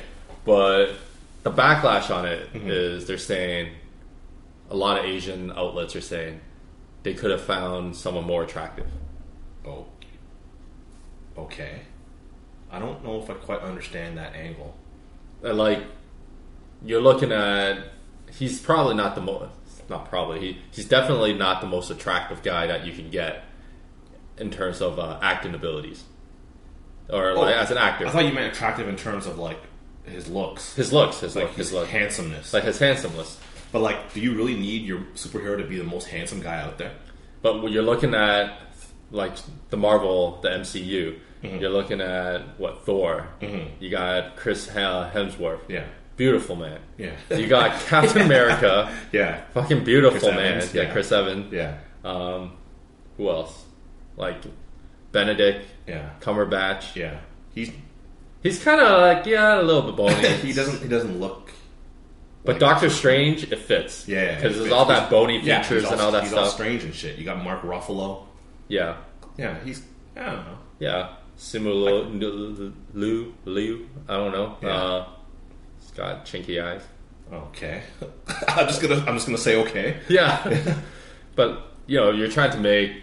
but 0.46 0.94
the 1.44 1.52
backlash 1.52 2.14
on 2.14 2.26
it 2.26 2.52
Mm-hmm. 2.54 2.70
is 2.70 3.06
they're 3.08 3.18
saying 3.18 3.72
a 4.70 4.76
lot 4.76 5.00
of 5.00 5.06
Asian 5.06 5.52
outlets 5.52 5.96
are 5.96 6.02
saying 6.02 6.42
they 7.04 7.14
could 7.14 7.32
have 7.32 7.42
found 7.42 7.96
someone 7.96 8.24
more 8.26 8.44
attractive. 8.44 8.88
Oh. 9.66 9.86
Okay. 11.38 11.82
I 12.72 12.80
don't 12.80 13.04
know 13.04 13.22
if 13.22 13.30
I 13.30 13.34
quite 13.36 13.62
understand 13.62 14.18
that 14.18 14.36
angle. 14.36 14.76
And 15.44 15.58
like 15.58 15.84
you're 16.86 17.02
looking 17.02 17.32
at, 17.32 17.84
he's 18.32 18.60
probably 18.60 18.96
not 18.96 19.16
the 19.16 19.22
most. 19.22 19.52
Not 19.90 20.10
probably. 20.10 20.40
He 20.40 20.58
he's 20.72 20.88
definitely 20.88 21.34
not 21.34 21.62
the 21.62 21.68
most 21.68 21.92
attractive 21.92 22.42
guy 22.42 22.68
that 22.68 22.86
you 22.86 22.94
can 22.94 23.10
get 23.10 23.44
in 24.38 24.50
terms 24.50 24.82
of 24.82 24.98
uh, 24.98 25.20
acting 25.22 25.54
abilities, 25.54 26.04
or 27.10 27.34
like, 27.34 27.56
as 27.56 27.70
an 27.70 27.78
actor. 27.78 28.06
Oh, 28.06 28.10
I 28.10 28.12
thought 28.12 28.26
you 28.26 28.32
meant 28.34 28.54
attractive 28.54 28.88
in 28.88 28.96
terms 28.96 29.28
of 29.28 29.38
like 29.38 29.60
his 30.06 30.30
looks. 30.30 30.74
his 30.76 30.94
looks, 30.94 31.20
his 31.20 31.36
like 31.36 31.46
look, 31.46 31.56
his 31.56 31.68
his 31.68 31.74
look, 31.74 31.88
handsomeness. 31.90 32.54
like 32.54 32.64
his 32.64 32.80
handsomeness. 32.80 33.40
but 33.72 33.80
like, 33.80 34.14
do 34.14 34.22
you 34.22 34.36
really 34.36 34.56
need 34.56 34.84
your 34.84 35.00
superhero 35.16 35.58
to 35.58 35.66
be 35.66 35.78
the 35.78 35.84
most 35.84 36.08
handsome 36.08 36.42
guy 36.42 36.62
out 36.62 36.78
there? 36.78 36.94
But 37.42 37.62
when 37.62 37.74
you're 37.74 37.84
looking 37.84 38.14
at 38.16 38.58
like 39.12 39.34
the 39.70 39.78
Marvel, 39.78 40.40
the 40.42 40.50
MCU, 40.50 41.20
Mm-hmm. 41.44 41.58
you're 41.58 41.70
looking 41.70 42.00
at 42.02 42.58
what 42.60 42.86
Thor. 42.86 43.28
You 43.80 43.90
got 43.90 44.36
Chris 44.38 44.68
He- 44.70 44.76
Hemsworth, 44.80 45.60
Yeah. 45.68 45.84
beautiful 46.16 46.56
man. 46.56 46.80
Yeah. 46.98 47.12
You 47.36 47.48
got 47.48 47.80
Captain 47.88 48.22
America, 48.22 48.92
Yeah. 49.12 49.42
fucking 49.54 49.84
beautiful 49.84 50.20
Chris 50.20 50.32
man. 50.36 50.54
Evans, 50.58 50.74
yeah. 50.74 50.82
yeah. 50.84 50.92
Chris 50.92 51.12
Evans. 51.12 51.52
Yeah. 51.54 51.78
Um, 52.06 52.54
who 53.18 53.30
else? 53.30 53.66
Like 54.16 54.38
Benedict 55.12 55.66
Yeah. 55.88 56.10
Cumberbatch. 56.22 56.96
Yeah. 56.96 57.20
He's 57.54 57.72
He's 58.42 58.62
kind 58.64 58.82
of 58.82 59.02
like 59.02 59.26
yeah, 59.26 59.60
a 59.60 59.64
little 59.64 59.84
bit 59.84 59.96
bony. 59.96 60.28
he 60.42 60.54
doesn't 60.54 60.82
he 60.82 60.88
doesn't 60.90 61.20
look 61.20 61.52
But 62.46 62.60
Doctor 62.60 62.90
Strange, 62.90 63.44
it 63.52 63.60
fits. 63.60 64.06
Yeah, 64.08 64.22
yeah, 64.24 64.36
because 64.36 64.56
it 64.58 64.60
there's 64.60 64.72
all 64.74 64.86
that 64.86 65.10
bony 65.10 65.40
yeah, 65.40 65.62
features 65.62 65.84
he's 65.84 65.92
and 65.92 66.02
all 66.02 66.12
that 66.12 66.24
he's 66.24 66.34
all 66.34 66.46
stuff. 66.46 66.54
strange 66.56 66.84
and 66.84 66.94
shit. 66.94 67.18
You 67.18 67.24
got 67.26 67.42
Mark 67.44 67.62
Ruffalo. 67.64 68.26
yeah, 68.68 68.98
Yeah, 69.38 69.58
he's 69.64 69.82
I 70.18 70.26
don't 70.26 70.46
know. 70.46 70.58
yeah. 70.80 71.10
Simu 71.38 71.74
Liu, 72.14 72.74
Liu, 72.94 73.34
Liu, 73.46 73.90
I 74.08 74.16
don't 74.18 74.32
know. 74.32 74.58
Yeah. 74.62 74.70
Uh, 74.70 75.10
he's 75.80 75.92
got 75.92 76.26
chinky 76.26 76.64
eyes. 76.64 76.84
Okay. 77.32 77.82
I'm 78.48 78.68
just 78.68 78.82
gonna 78.82 79.04
I'm 79.08 79.16
just 79.16 79.26
gonna 79.26 79.38
say 79.38 79.56
okay. 79.58 79.98
Yeah, 80.10 80.76
but 81.36 81.72
you 81.88 81.98
know, 81.98 82.12
you're 82.12 82.30
trying 82.30 82.52
to 82.52 82.60
make 82.60 82.94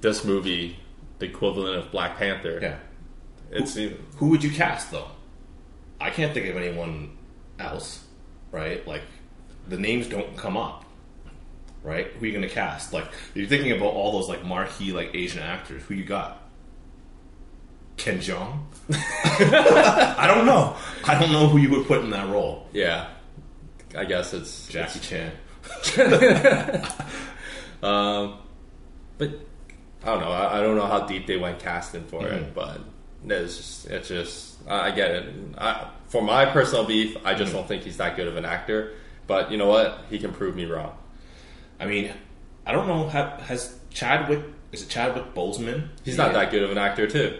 this 0.00 0.24
movie 0.24 0.78
the 1.18 1.26
equivalent 1.26 1.76
of 1.76 1.90
Black 1.92 2.16
Panther. 2.16 2.58
Yeah. 2.60 2.76
It's 3.50 3.74
Who 3.74 4.28
would 4.28 4.42
you 4.42 4.50
cast 4.50 4.90
though? 4.90 5.08
I 6.00 6.10
can't 6.10 6.32
think 6.32 6.46
of 6.46 6.56
anyone 6.56 7.16
else, 7.58 8.04
right? 8.52 8.86
Like 8.86 9.02
the 9.68 9.78
names 9.78 10.06
don't 10.08 10.36
come 10.36 10.56
up, 10.56 10.84
right? 11.82 12.06
Who 12.06 12.24
are 12.24 12.26
you 12.26 12.32
going 12.32 12.48
to 12.48 12.54
cast? 12.54 12.92
Like 12.92 13.06
you're 13.34 13.46
thinking 13.46 13.72
about 13.72 13.92
all 13.92 14.12
those 14.12 14.28
like 14.28 14.44
marquee 14.44 14.92
like 14.92 15.14
Asian 15.14 15.42
actors. 15.42 15.82
Who 15.84 15.94
you 15.94 16.04
got? 16.04 16.39
Ken 18.00 18.18
Jeong? 18.18 18.58
I 18.90 20.24
don't 20.26 20.46
know. 20.46 20.74
I 21.04 21.18
don't 21.20 21.30
know 21.32 21.46
who 21.48 21.58
you 21.58 21.70
would 21.70 21.86
put 21.86 22.00
in 22.02 22.10
that 22.10 22.28
role. 22.28 22.66
yeah. 22.72 23.08
I 23.96 24.04
guess 24.04 24.32
it's 24.34 24.68
Jackie 24.68 25.00
Chan. 25.00 25.32
Um, 27.82 28.38
but 29.16 29.30
I 30.02 30.06
don't 30.06 30.20
know. 30.20 30.30
I, 30.30 30.58
I 30.58 30.60
don't 30.60 30.76
know 30.76 30.86
how 30.86 31.06
deep 31.06 31.26
they 31.26 31.36
went 31.38 31.58
casting 31.60 32.04
for 32.04 32.20
Mm-hmm. 32.22 32.34
it, 32.44 32.54
but 32.54 32.80
it's 33.26 33.56
just 33.56 33.86
it's 33.86 34.08
just 34.08 34.68
I, 34.68 34.90
get 34.90 35.10
it. 35.12 35.34
I, 35.56 35.88
for 36.08 36.20
my 36.22 36.44
personal 36.46 36.84
beef, 36.84 37.16
I 37.24 37.30
Mm-hmm. 37.30 37.38
just 37.38 37.52
don't 37.54 37.66
think 37.66 37.82
he's 37.84 37.96
that 37.96 38.16
good 38.16 38.28
of 38.28 38.36
an 38.36 38.44
actor. 38.44 38.92
But 39.26 39.50
you 39.50 39.56
know 39.56 39.68
what? 39.68 40.04
He 40.10 40.18
can 40.18 40.32
prove 40.32 40.54
me 40.56 40.66
wrong. 40.66 40.92
I 41.78 41.86
mean, 41.86 42.12
I 42.66 42.72
don't 42.72 42.86
know. 42.86 43.08
ha- 43.08 43.38
Has 43.38 43.78
Chadwick? 43.90 44.44
Is 44.72 44.82
it 44.82 44.88
Chadwick 44.90 45.34
Boseman? 45.34 45.88
He's 46.04 46.18
not 46.18 46.32
that 46.34 46.50
good 46.50 46.62
of 46.62 46.70
an 46.70 46.78
actor 46.78 47.06
too. 47.08 47.38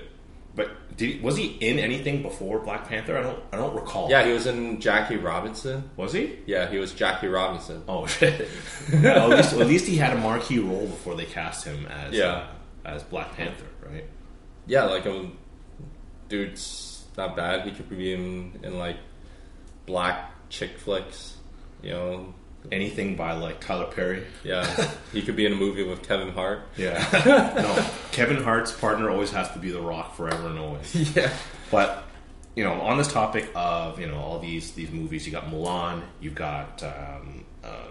But 0.54 0.96
did 0.96 1.22
was 1.22 1.36
he 1.36 1.46
in 1.60 1.78
anything 1.78 2.22
before 2.22 2.58
Black 2.58 2.88
Panther? 2.88 3.16
I 3.16 3.22
don't. 3.22 3.38
I 3.52 3.56
don't 3.56 3.74
recall. 3.74 4.10
Yeah, 4.10 4.24
he 4.26 4.32
was 4.32 4.46
in 4.46 4.80
Jackie 4.80 5.16
Robinson. 5.16 5.88
Was 5.96 6.12
he? 6.12 6.38
Yeah, 6.46 6.68
he 6.68 6.78
was 6.78 6.92
Jackie 6.92 7.28
Robinson. 7.28 7.82
Oh 7.88 8.06
shit! 8.18 8.48
Well, 8.92 9.32
at, 9.32 9.36
least, 9.38 9.52
at 9.54 9.66
least 9.68 9.86
he 9.86 9.96
had 9.96 10.12
a 10.16 10.20
marquee 10.20 10.58
role 10.58 10.86
before 10.86 11.14
they 11.14 11.24
cast 11.26 11.64
him 11.64 11.86
as 11.86 12.14
Yeah. 12.14 12.46
uh, 12.84 12.88
as 12.88 13.02
Black 13.04 13.34
Panther, 13.36 13.66
right? 13.88 14.04
Yeah, 14.66 14.84
like 14.84 15.06
um, 15.06 15.38
dude's 16.28 17.04
not 17.16 17.36
bad. 17.36 17.64
He 17.66 17.70
could 17.72 17.88
be 17.88 18.12
in 18.12 18.58
in 18.62 18.78
like 18.78 18.96
black 19.86 20.32
chick 20.48 20.78
flicks. 20.78 21.36
You 21.82 21.90
know, 21.92 22.34
Anything 22.70 23.16
by 23.16 23.32
like 23.32 23.60
Tyler 23.60 23.86
Perry. 23.86 24.24
yeah, 24.44 24.64
he 25.12 25.22
could 25.22 25.34
be 25.36 25.46
in 25.46 25.52
a 25.52 25.56
movie 25.56 25.82
with 25.82 26.06
Kevin 26.06 26.30
Hart. 26.32 26.62
Yeah. 26.76 26.98
no, 27.56 27.86
Kevin 28.12 28.42
Hart's 28.42 28.70
partner 28.72 29.10
always 29.10 29.30
has 29.30 29.50
to 29.52 29.58
be 29.58 29.70
The 29.70 29.80
Rock 29.80 30.14
forever 30.14 30.48
and 30.48 30.58
always. 30.58 30.94
Yeah. 31.16 31.32
But 31.70 32.04
you 32.54 32.62
know, 32.64 32.74
on 32.80 32.98
this 32.98 33.10
topic 33.12 33.50
of 33.54 33.98
you 33.98 34.06
know 34.06 34.18
all 34.18 34.38
these 34.38 34.72
these 34.72 34.90
movies, 34.90 35.26
you 35.26 35.32
got 35.32 35.46
Mulan, 35.50 36.02
you've 36.20 36.34
got 36.34 36.82
um, 36.82 37.44
uh, 37.64 37.86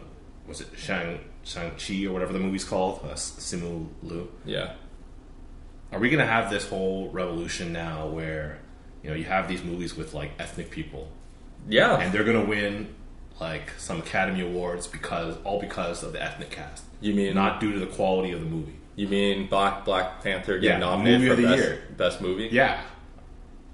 was 0.47 0.61
it 0.61 0.67
Shang 0.77 1.19
Shang 1.43 1.71
Chi 1.71 2.05
or 2.05 2.11
whatever 2.13 2.31
the 2.33 2.39
movie's 2.39 2.63
called, 2.63 2.99
uh, 3.03 3.13
Simu 3.15 3.87
Liu. 4.03 4.29
Yeah. 4.45 4.73
Are 5.91 5.97
we 5.99 6.09
going 6.09 6.19
to 6.23 6.31
have 6.31 6.51
this 6.51 6.67
whole 6.69 7.09
revolution 7.09 7.73
now 7.73 8.07
where 8.07 8.59
you 9.03 9.09
know 9.09 9.15
you 9.15 9.23
have 9.25 9.47
these 9.47 9.63
movies 9.63 9.95
with 9.97 10.13
like 10.13 10.31
ethnic 10.37 10.69
people 10.69 11.09
Yeah. 11.67 11.97
and 11.99 12.13
they're 12.13 12.23
going 12.23 12.39
to 12.39 12.47
win 12.47 12.93
like 13.39 13.71
some 13.77 13.99
Academy 13.99 14.41
Awards 14.41 14.87
because 14.87 15.35
all 15.43 15.59
because 15.59 16.03
of 16.03 16.13
the 16.13 16.21
ethnic 16.21 16.49
cast, 16.51 16.83
you 17.01 17.13
mean 17.13 17.33
not 17.35 17.59
due 17.59 17.71
to 17.73 17.79
the 17.79 17.85
quality 17.87 18.31
of 18.31 18.39
the 18.41 18.45
movie. 18.45 18.73
You 18.95 19.07
mean 19.07 19.47
Black 19.47 19.85
Black 19.85 20.21
Panther 20.23 20.55
Yeah, 20.57 20.71
get 20.71 20.79
nominated 20.81 21.21
movie 21.21 21.27
for 21.27 21.33
of 21.33 21.37
the 21.41 21.55
best, 21.55 21.57
year. 21.69 21.81
best 21.97 22.21
movie? 22.21 22.49
Yeah, 22.51 22.81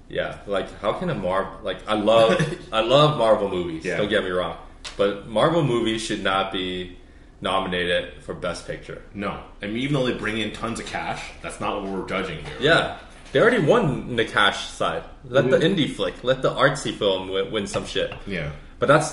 Yeah. 0.08 0.38
Like 0.46 0.68
how 0.80 0.92
can 0.92 1.10
a 1.10 1.14
Marvel 1.14 1.58
like 1.64 1.78
I 1.88 1.94
love 1.94 2.40
I 2.72 2.80
love 2.80 3.18
Marvel 3.18 3.48
movies. 3.48 3.84
Yeah. 3.84 3.96
Don't 3.96 4.08
get 4.08 4.22
me 4.24 4.30
wrong. 4.30 4.56
But 4.96 5.26
Marvel 5.26 5.64
movies 5.64 6.00
should 6.02 6.22
not 6.22 6.52
be 6.52 6.96
nominated 7.40 8.22
for 8.22 8.34
best 8.34 8.66
picture. 8.66 9.02
no. 9.14 9.42
I 9.62 9.66
mean, 9.66 9.76
even 9.78 9.94
though 9.94 10.06
they 10.06 10.16
bring 10.16 10.38
in 10.38 10.52
tons 10.52 10.80
of 10.80 10.86
cash, 10.86 11.22
that's 11.42 11.60
not 11.60 11.82
what 11.82 11.90
we're 11.92 12.06
judging 12.08 12.38
here. 12.44 12.54
Yeah. 12.60 12.98
They 13.32 13.40
already 13.40 13.58
won 13.64 14.16
the 14.16 14.24
cash 14.24 14.68
side. 14.68 15.02
Let 15.24 15.50
the 15.50 15.58
indie 15.58 15.90
flick, 15.92 16.22
let 16.24 16.40
the 16.40 16.50
artsy 16.50 16.94
film 16.96 17.28
win, 17.28 17.50
win 17.50 17.66
some 17.66 17.84
shit. 17.84 18.14
Yeah. 18.26 18.52
But 18.78 18.86
that's 18.86 19.12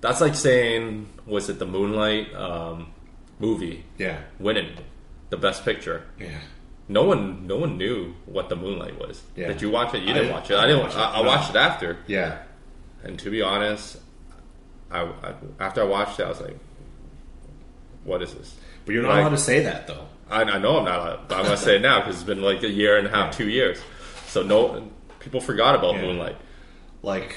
that's 0.00 0.20
like 0.20 0.34
saying 0.34 1.08
was 1.26 1.48
it 1.48 1.58
the 1.58 1.66
Moonlight 1.66 2.34
um, 2.34 2.88
movie 3.38 3.84
Yeah. 3.98 4.18
winning 4.38 4.76
the 5.30 5.36
best 5.36 5.64
picture? 5.64 6.04
Yeah. 6.18 6.38
No 6.88 7.04
one, 7.04 7.46
no 7.46 7.56
one 7.56 7.78
knew 7.78 8.14
what 8.26 8.48
the 8.48 8.56
Moonlight 8.56 8.98
was. 8.98 9.22
Yeah. 9.36 9.48
Did 9.48 9.62
you 9.62 9.70
watch 9.70 9.94
it? 9.94 10.00
You 10.00 10.06
didn't 10.08 10.22
didn't- 10.24 10.32
watch 10.32 10.50
it. 10.50 10.54
I 10.54 10.64
I 10.64 10.66
didn't. 10.66 10.82
watch 10.82 10.94
it. 10.94 10.98
I 10.98 11.22
No. 11.22 11.28
watched 11.28 11.50
it 11.50 11.56
after, 11.56 11.98
Yeah. 12.08 12.38
and 13.04 13.18
to 13.20 13.30
be 13.30 13.42
honest, 13.42 13.98
I, 14.90 15.02
I 15.02 15.34
after 15.60 15.82
I 15.82 15.84
watched 15.84 16.18
it, 16.18 16.24
I 16.24 16.28
was 16.30 16.40
like, 16.40 16.58
"What 18.04 18.22
is 18.22 18.34
this?" 18.34 18.56
But 18.84 18.94
you're 18.94 19.02
not 19.02 19.10
Like- 19.10 19.20
allowed 19.20 19.28
to 19.30 19.38
say 19.38 19.60
that 19.60 19.86
though. 19.86 20.06
I, 20.30 20.42
I 20.42 20.58
know 20.58 20.78
I'm 20.78 20.84
not, 20.84 20.98
allowed, 21.00 21.28
but 21.28 21.38
I'm 21.38 21.44
gonna 21.44 21.56
say 21.56 21.76
it 21.76 21.82
now 21.82 22.00
because 22.00 22.16
it's 22.16 22.24
been 22.24 22.42
like 22.42 22.62
a 22.62 22.68
year 22.68 22.96
and 22.98 23.06
a 23.06 23.10
half, 23.10 23.36
two 23.36 23.48
years. 23.48 23.80
So 24.26 24.42
no, 24.42 24.88
people 25.20 25.40
forgot 25.40 25.74
about 25.74 25.94
Yeah. 25.96 26.02
Moonlight. 26.02 26.36
Like, 27.02 27.34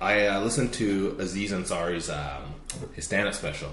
I 0.00 0.26
uh, 0.26 0.40
listened 0.40 0.72
to 0.74 1.16
Aziz 1.18 1.52
Ansari's 1.52 2.10
um, 2.10 2.54
his 2.94 3.04
stand-up 3.04 3.34
special. 3.34 3.70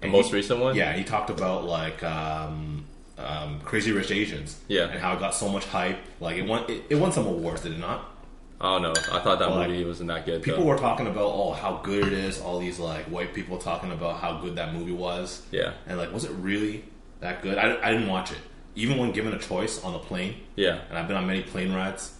The 0.00 0.08
most 0.08 0.28
he- 0.30 0.34
recent 0.36 0.60
one. 0.60 0.74
Yeah, 0.76 0.92
he 0.92 1.04
talked 1.04 1.30
about 1.30 1.64
like 1.64 2.02
um, 2.02 2.84
um, 3.18 3.60
Crazy 3.60 3.92
Rich 3.92 4.10
Asians. 4.10 4.58
Yeah. 4.68 4.84
and 4.88 4.98
how 5.00 5.14
it 5.14 5.20
got 5.20 5.34
so 5.34 5.48
much 5.48 5.64
hype. 5.66 5.98
Like 6.20 6.36
it 6.36 6.42
won, 6.46 6.70
it, 6.70 6.84
it 6.90 6.94
won 6.96 7.12
some 7.12 7.26
awards, 7.26 7.62
did 7.62 7.72
it 7.72 7.78
not? 7.78 8.12
I 8.60 8.78
don't 8.78 8.82
know. 8.82 8.94
I 9.12 9.20
thought 9.20 9.38
that 9.38 9.50
Like, 9.50 9.68
movie 9.68 9.84
wasn't 9.84 10.08
that 10.08 10.24
good. 10.24 10.42
People 10.42 10.62
though. 10.64 10.70
were 10.70 10.78
talking 10.78 11.06
about 11.06 11.24
oh 11.34 11.52
how 11.52 11.76
good 11.82 12.06
it 12.06 12.12
is. 12.14 12.40
All 12.40 12.58
these 12.58 12.78
like 12.78 13.04
white 13.04 13.34
people 13.34 13.58
talking 13.58 13.92
about 13.92 14.18
how 14.20 14.38
good 14.40 14.54
that 14.56 14.72
movie 14.74 14.92
was. 14.92 15.42
Yeah. 15.50 15.74
and 15.86 15.98
like 15.98 16.10
was 16.12 16.24
it 16.24 16.30
really 16.32 16.84
that 17.20 17.42
good? 17.42 17.58
I, 17.58 17.78
I 17.86 17.92
didn't 17.92 18.08
watch 18.08 18.32
it. 18.32 18.38
Even 18.74 18.96
when 18.98 19.12
given 19.12 19.32
a 19.34 19.38
choice 19.38 19.82
on 19.84 19.92
the 19.94 19.98
plane, 19.98 20.36
Yeah, 20.54 20.80
and 20.88 20.98
I've 20.98 21.06
been 21.08 21.16
on 21.16 21.26
many 21.26 21.42
plane 21.42 21.72
rides, 21.72 22.14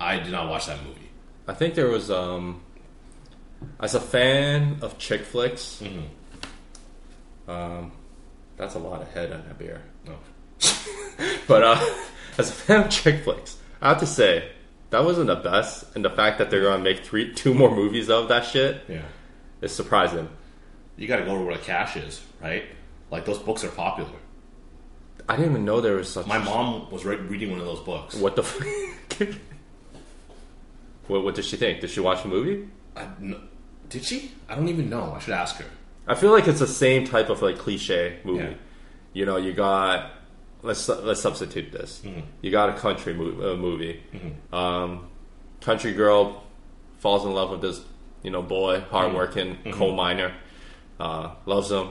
I 0.00 0.18
did 0.18 0.30
not 0.32 0.48
watch 0.48 0.66
that 0.66 0.78
movie. 0.84 1.03
I 1.46 1.52
think 1.54 1.74
there 1.74 1.88
was. 1.88 2.10
um 2.10 2.60
As 3.80 3.94
a 3.94 4.00
fan 4.00 4.78
of 4.82 4.98
chick 4.98 5.22
flicks, 5.22 5.82
Mm-hmm. 5.82 7.50
um, 7.50 7.92
that's 8.56 8.74
a 8.74 8.78
lot 8.78 9.02
of 9.02 9.08
head 9.12 9.32
on 9.32 9.42
that 9.46 9.58
beer. 9.58 9.82
No. 10.06 10.14
But 11.46 11.62
uh, 11.62 11.80
as 12.38 12.48
a 12.50 12.52
fan 12.52 12.84
of 12.84 12.90
chick 12.90 13.22
flicks, 13.24 13.56
I 13.80 13.90
have 13.90 14.00
to 14.00 14.06
say 14.06 14.50
that 14.90 15.04
wasn't 15.04 15.26
the 15.28 15.36
best, 15.36 15.84
and 15.94 16.04
the 16.04 16.10
fact 16.10 16.38
that 16.38 16.50
they're 16.50 16.62
gonna 16.62 16.82
make 16.82 17.04
three, 17.04 17.32
two 17.34 17.52
more 17.54 17.70
movies 17.74 18.08
of 18.10 18.28
that 18.28 18.44
shit 18.46 18.82
Yeah. 18.88 19.02
is 19.60 19.72
surprising. 19.72 20.28
You 20.96 21.06
got 21.08 21.16
to 21.16 21.24
go 21.24 21.34
to 21.36 21.42
where 21.44 21.56
the 21.56 21.62
cash 21.62 21.96
is, 21.96 22.20
right? 22.40 22.64
Like 23.10 23.24
those 23.24 23.38
books 23.40 23.64
are 23.64 23.68
popular. 23.68 24.10
I 25.28 25.36
didn't 25.36 25.50
even 25.52 25.64
know 25.64 25.80
there 25.80 25.96
was 25.96 26.08
such. 26.08 26.26
My 26.26 26.38
mom 26.38 26.90
was 26.90 27.04
re- 27.04 27.16
reading 27.16 27.50
one 27.50 27.58
of 27.60 27.66
those 27.66 27.80
books. 27.80 28.14
What 28.14 28.36
the? 28.36 28.42
F- 28.42 28.60
what, 31.08 31.24
what 31.24 31.34
did 31.34 31.44
she 31.44 31.56
think? 31.56 31.80
Did 31.80 31.90
she 31.90 32.00
watch 32.00 32.22
the 32.22 32.28
movie? 32.28 32.68
I, 32.96 33.02
n- 33.20 33.48
did 33.88 34.04
she? 34.04 34.32
I 34.48 34.54
don't 34.54 34.68
even 34.68 34.88
know. 34.88 35.12
I 35.14 35.18
should 35.18 35.34
ask 35.34 35.56
her. 35.56 35.64
I 36.06 36.14
feel 36.14 36.32
like 36.32 36.46
it's 36.48 36.60
the 36.60 36.66
same 36.66 37.06
type 37.06 37.28
of 37.30 37.42
like 37.42 37.58
cliche 37.58 38.18
movie. 38.24 38.44
Yeah. 38.44 38.54
You 39.12 39.26
know, 39.26 39.36
you 39.36 39.52
got 39.52 40.10
let's 40.62 40.88
let's 40.88 41.20
substitute 41.20 41.72
this. 41.72 42.02
Mm-hmm. 42.04 42.20
You 42.42 42.50
got 42.50 42.70
a 42.70 42.74
country 42.74 43.14
mo- 43.14 43.52
uh, 43.52 43.56
movie. 43.56 44.02
Um, 44.52 45.08
country 45.60 45.92
girl 45.92 46.42
falls 46.98 47.24
in 47.24 47.32
love 47.32 47.50
with 47.50 47.60
this 47.62 47.80
you 48.22 48.30
know 48.30 48.42
boy, 48.42 48.80
hardworking 48.90 49.56
Mm-hmm. 49.56 49.70
coal 49.72 49.94
miner, 49.94 50.34
uh, 51.00 51.34
loves 51.46 51.70
him, 51.70 51.88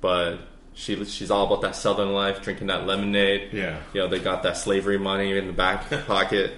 but 0.00 0.38
she 0.74 1.04
she's 1.04 1.30
all 1.30 1.46
about 1.46 1.62
that 1.62 1.76
southern 1.76 2.12
life, 2.12 2.40
drinking 2.42 2.68
that 2.68 2.86
lemonade. 2.86 3.52
Yeah. 3.52 3.78
you 3.92 4.00
know 4.00 4.08
they 4.08 4.18
got 4.18 4.42
that 4.44 4.56
slavery 4.56 4.98
money 4.98 5.36
in 5.36 5.46
the 5.46 5.52
back 5.52 5.88
pocket. 6.06 6.52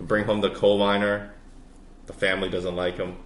Bring 0.00 0.24
home 0.24 0.40
the 0.40 0.50
coal 0.50 0.78
miner. 0.78 1.31
The 2.12 2.18
family 2.18 2.48
doesn't 2.48 2.76
like 2.76 2.96
him, 2.98 3.16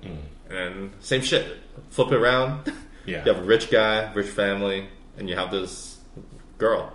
and 0.51 0.93
same 1.01 1.23
shit. 1.23 1.59
Flip 1.91 2.09
it 2.13 2.15
around. 2.17 2.65
Mm. 2.65 2.75
Yeah. 3.07 3.25
You 3.25 3.33
have 3.35 3.41
a 3.45 3.47
rich 3.47 3.71
guy, 3.71 4.13
rich 4.15 4.27
family, 4.27 4.89
and 5.17 5.29
you 5.29 5.37
have 5.37 5.53
this 5.53 6.01
girl 6.59 6.93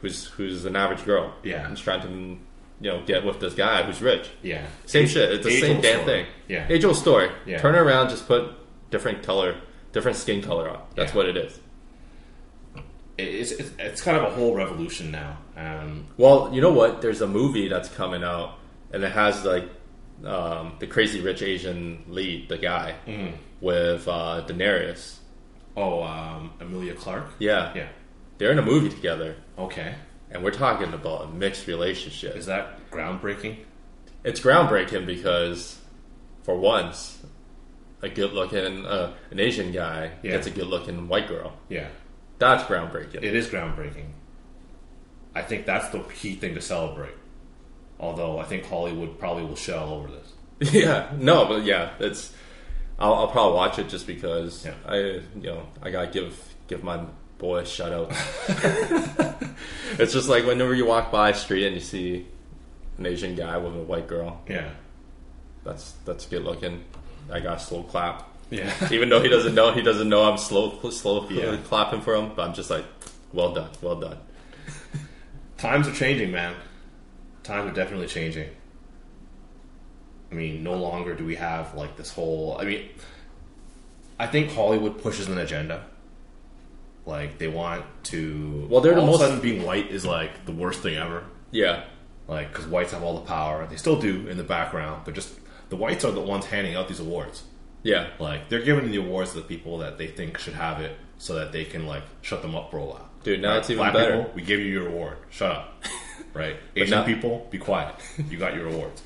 who's 0.00 0.26
who's 0.26 0.64
an 0.64 0.76
average 0.76 1.04
girl. 1.04 1.34
Yeah. 1.42 1.64
Who's 1.66 1.80
trying 1.80 2.02
to 2.02 2.08
you 2.08 2.90
know 2.92 3.02
get 3.04 3.24
with 3.24 3.40
this 3.40 3.54
guy 3.54 3.82
who's 3.82 4.00
rich. 4.00 4.30
Yeah. 4.42 4.64
Same 4.86 5.06
Age- 5.06 5.10
shit. 5.10 5.32
It's 5.32 5.44
the 5.44 5.60
same 5.60 5.80
damn 5.80 6.02
story. 6.02 6.22
thing. 6.22 6.26
Yeah. 6.46 6.66
Age 6.68 6.84
old 6.84 6.94
story. 6.96 7.30
Yeah. 7.46 7.58
Turn 7.58 7.74
it 7.74 7.78
around, 7.78 8.10
just 8.10 8.28
put 8.28 8.52
different 8.92 9.24
color, 9.24 9.56
different 9.90 10.16
skin 10.18 10.40
color 10.40 10.68
on. 10.70 10.82
That's 10.94 11.10
Yeah. 11.10 11.16
what 11.16 11.26
it 11.28 11.36
is. 11.36 11.58
It's, 13.18 13.50
it's, 13.50 13.70
it's 13.78 14.00
kind 14.00 14.16
of 14.16 14.22
a 14.22 14.30
whole 14.30 14.54
revolution 14.54 15.10
now. 15.10 15.36
Um, 15.56 16.06
Well, 16.16 16.50
you 16.54 16.60
know 16.60 16.72
what? 16.72 17.02
There's 17.02 17.20
a 17.22 17.26
movie 17.26 17.66
that's 17.66 17.88
coming 17.88 18.22
out, 18.22 18.54
and 18.92 19.02
it 19.02 19.10
has 19.10 19.44
like 19.44 19.68
um, 20.24 20.74
the 20.78 20.86
crazy 20.86 21.20
rich 21.20 21.42
Asian 21.42 22.04
lead, 22.08 22.48
the 22.48 22.58
guy 22.58 22.94
Mm-hmm. 23.06 23.36
with 23.60 24.06
uh, 24.08 24.44
Daenerys. 24.46 25.16
oh, 25.76 26.02
um, 26.02 26.52
Emilia 26.60 26.94
Clarke? 26.94 27.30
Yeah, 27.38 27.72
Yeah. 27.74 27.88
they're 28.38 28.52
in 28.52 28.58
a 28.58 28.62
movie 28.64 28.88
together, 28.90 29.36
Okay. 29.58 29.94
and 30.30 30.42
we're 30.44 30.50
talking 30.50 30.92
about 30.92 31.24
a 31.24 31.28
mixed 31.28 31.66
relationship. 31.66 32.36
Is 32.36 32.46
that 32.46 32.90
groundbreaking? 32.90 33.56
it's 34.22 34.40
groundbreaking 34.40 35.06
because 35.06 35.78
for 36.42 36.54
once 36.58 37.22
a 38.02 38.08
good 38.10 38.32
looking 38.34 38.84
uh, 38.84 39.12
an 39.30 39.40
asian 39.40 39.72
guy 39.72 40.10
Yeah. 40.22 40.32
gets 40.32 40.46
a 40.46 40.50
good 40.50 40.66
looking 40.66 41.08
white 41.08 41.26
girl 41.26 41.54
Yeah. 41.70 41.88
that's 42.38 42.62
groundbreaking 42.64 43.22
It 43.22 43.34
is 43.34 43.48
groundbreaking. 43.48 44.08
I 45.34 45.40
think 45.42 45.64
that's 45.64 45.88
the 45.88 46.00
key 46.00 46.34
thing 46.34 46.54
to 46.54 46.60
celebrate. 46.60 47.14
Although 48.00 48.38
I 48.38 48.44
think 48.44 48.64
Hollywood 48.66 49.18
probably 49.18 49.44
will 49.44 49.54
shit 49.56 49.76
all 49.76 49.94
over 49.94 50.08
this. 50.08 50.72
yeah, 50.74 51.10
no, 51.18 51.46
but 51.46 51.64
yeah, 51.64 51.90
it's. 52.00 52.32
I'll, 52.98 53.14
I'll 53.14 53.28
probably 53.28 53.54
watch 53.56 53.78
it 53.78 53.88
just 53.88 54.06
because 54.06 54.64
Yeah. 54.66 54.74
I, 54.86 54.96
you 54.96 55.22
know, 55.42 55.66
I 55.82 55.90
gotta 55.90 56.08
give 56.08 56.36
give 56.66 56.82
my 56.82 57.04
boy 57.38 57.58
a 57.58 57.66
shout 57.66 57.92
out. 57.92 58.10
it's 59.98 60.12
just 60.12 60.28
like 60.28 60.44
whenever 60.44 60.74
you 60.74 60.86
walk 60.86 61.10
by 61.10 61.30
a 61.30 61.34
street 61.34 61.66
and 61.66 61.74
you 61.74 61.80
see 61.80 62.26
an 62.98 63.06
Asian 63.06 63.34
guy 63.34 63.56
with 63.58 63.74
a 63.74 63.78
white 63.82 64.06
girl, 64.06 64.42
Yeah. 64.48 64.70
that's 65.64 65.92
that's 66.04 66.26
good 66.26 66.44
looking. 66.44 66.84
I 67.32 67.40
got 67.40 67.58
a 67.58 67.60
slow 67.60 67.82
clap, 67.84 68.28
Yeah. 68.50 68.72
even 68.90 69.08
though 69.08 69.22
he 69.22 69.28
doesn't 69.28 69.54
know 69.54 69.72
he 69.72 69.82
doesn't 69.82 70.08
know 70.08 70.30
I'm 70.30 70.38
slow 70.38 70.90
slow 70.90 71.28
Yeah. 71.30 71.56
clapping 71.64 72.00
for 72.02 72.14
him. 72.14 72.32
But 72.34 72.48
I'm 72.48 72.54
just 72.54 72.70
like, 72.70 72.84
well 73.32 73.52
done, 73.54 73.70
well 73.82 73.96
done. 73.96 74.18
Times 75.58 75.86
are 75.88 75.92
changing, 75.94 76.30
man. 76.30 76.54
Times 77.50 77.68
are 77.70 77.74
definitely 77.74 78.06
changing. 78.06 78.48
I 80.30 80.34
mean, 80.36 80.62
no 80.62 80.74
longer 80.76 81.14
do 81.14 81.24
we 81.24 81.34
have 81.34 81.74
like 81.74 81.96
this 81.96 82.12
whole. 82.12 82.56
I 82.60 82.64
mean, 82.64 82.88
I 84.20 84.28
think 84.28 84.52
Hollywood 84.52 85.02
pushes 85.02 85.26
an 85.26 85.36
agenda. 85.38 85.84
Like 87.06 87.38
they 87.38 87.48
want 87.48 87.84
to. 88.04 88.68
Well, 88.70 88.80
they're 88.80 88.94
the 88.94 89.00
most- 89.02 89.16
of 89.16 89.22
a 89.22 89.24
sudden 89.30 89.40
being 89.40 89.64
white 89.64 89.90
is 89.90 90.06
like 90.06 90.44
the 90.46 90.52
worst 90.52 90.80
thing 90.80 90.94
ever. 90.96 91.24
Yeah, 91.50 91.82
Like 92.28 92.52
because 92.52 92.68
whites 92.68 92.92
have 92.92 93.02
all 93.02 93.14
the 93.14 93.26
power. 93.26 93.66
They 93.68 93.74
still 93.76 93.98
do 94.00 94.28
in 94.28 94.36
the 94.36 94.44
background, 94.44 95.02
but 95.04 95.14
just 95.14 95.32
the 95.70 95.74
whites 95.76 96.04
are 96.04 96.12
the 96.12 96.20
ones 96.20 96.46
handing 96.46 96.76
out 96.76 96.86
these 96.86 97.00
awards. 97.00 97.42
yeah, 97.82 98.10
Like 98.20 98.48
they're 98.48 98.62
giving 98.62 98.88
the 98.92 98.98
awards 98.98 99.32
to 99.32 99.38
the 99.38 99.42
people 99.44 99.78
that 99.78 99.98
they 99.98 100.06
think 100.06 100.38
should 100.38 100.54
have 100.54 100.80
it, 100.80 100.96
so 101.18 101.34
that 101.34 101.50
they 101.50 101.64
can 101.64 101.88
like 101.88 102.04
shut 102.22 102.42
them 102.42 102.54
up 102.54 102.70
for 102.70 102.76
a 102.78 102.84
while. 102.84 103.08
dude. 103.24 103.42
Now 103.42 103.48
Right? 103.54 103.58
it's 103.58 103.70
even 103.70 103.92
better. 103.92 104.18
people, 104.18 104.32
we 104.36 104.42
give 104.42 104.60
you 104.60 104.66
your 104.66 104.86
award. 104.86 105.16
Shut 105.30 105.50
up. 105.50 105.82
Right? 106.32 106.56
Asian 106.76 106.98
now- 106.98 107.04
people, 107.04 107.46
be 107.50 107.58
quiet. 107.58 107.94
You 108.30 108.38
got 108.38 108.54
your 108.54 108.68
awards. 108.68 109.02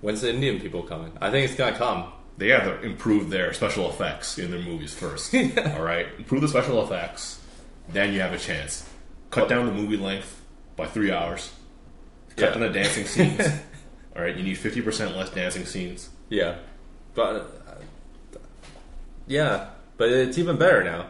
When's 0.00 0.20
the 0.20 0.30
Indian 0.30 0.60
people 0.60 0.82
coming? 0.82 1.12
I 1.20 1.30
think 1.30 1.48
it's 1.48 1.56
gonna 1.58 1.76
come. 1.76 2.12
They 2.38 2.48
have 2.50 2.64
to 2.64 2.82
improve 2.82 3.30
their 3.30 3.52
special 3.54 3.88
effects 3.88 4.38
in 4.38 4.50
their 4.50 4.60
movies 4.60 4.94
first. 4.94 5.34
All 5.74 5.82
right, 5.82 6.06
improve 6.18 6.42
the 6.42 6.48
special 6.48 6.84
effects, 6.84 7.40
then 7.88 8.12
you 8.12 8.20
have 8.20 8.32
a 8.34 8.38
chance. 8.38 8.88
Cut 9.30 9.48
down 9.48 9.66
the 9.66 9.72
movie 9.72 9.96
length 9.96 10.40
by 10.76 10.86
three 10.86 11.10
hours. 11.10 11.50
Cut 12.36 12.44
Yeah. 12.44 12.50
down 12.50 12.60
the 12.60 12.78
dancing 12.78 13.06
scenes. 13.06 13.40
All 14.16 14.22
right, 14.22 14.36
you 14.36 14.42
need 14.42 14.56
fifty 14.58 14.82
percent 14.82 15.16
less 15.16 15.30
dancing 15.30 15.64
scenes. 15.64 16.10
Yeah, 16.28 16.56
but 17.14 17.36
uh, 17.68 17.74
yeah, 19.26 19.70
but 19.96 20.08
it's 20.10 20.38
even 20.38 20.56
better 20.56 20.84
now. 20.84 21.06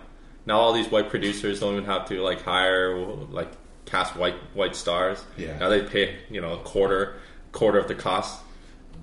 Now 0.47 0.59
all 0.59 0.73
these 0.73 0.89
white 0.91 1.11
producers 1.11 1.61
don't 1.61 1.73
even 1.75 1.85
have 1.87 2.07
to 2.09 2.23
like 2.23 2.43
hire 2.43 2.97
like 2.97 3.51
cast 3.87 4.17
white 4.17 4.37
white 4.55 4.77
stars. 4.77 5.25
Yeah. 5.37 5.59
Now 5.59 5.69
they 5.69 5.83
pay 5.83 6.17
you 6.31 6.41
know 6.41 6.55
a 6.55 6.59
quarter 6.59 7.17
quarter 7.53 7.79
of 7.79 7.89
the 7.89 7.95
cost. 7.95 8.43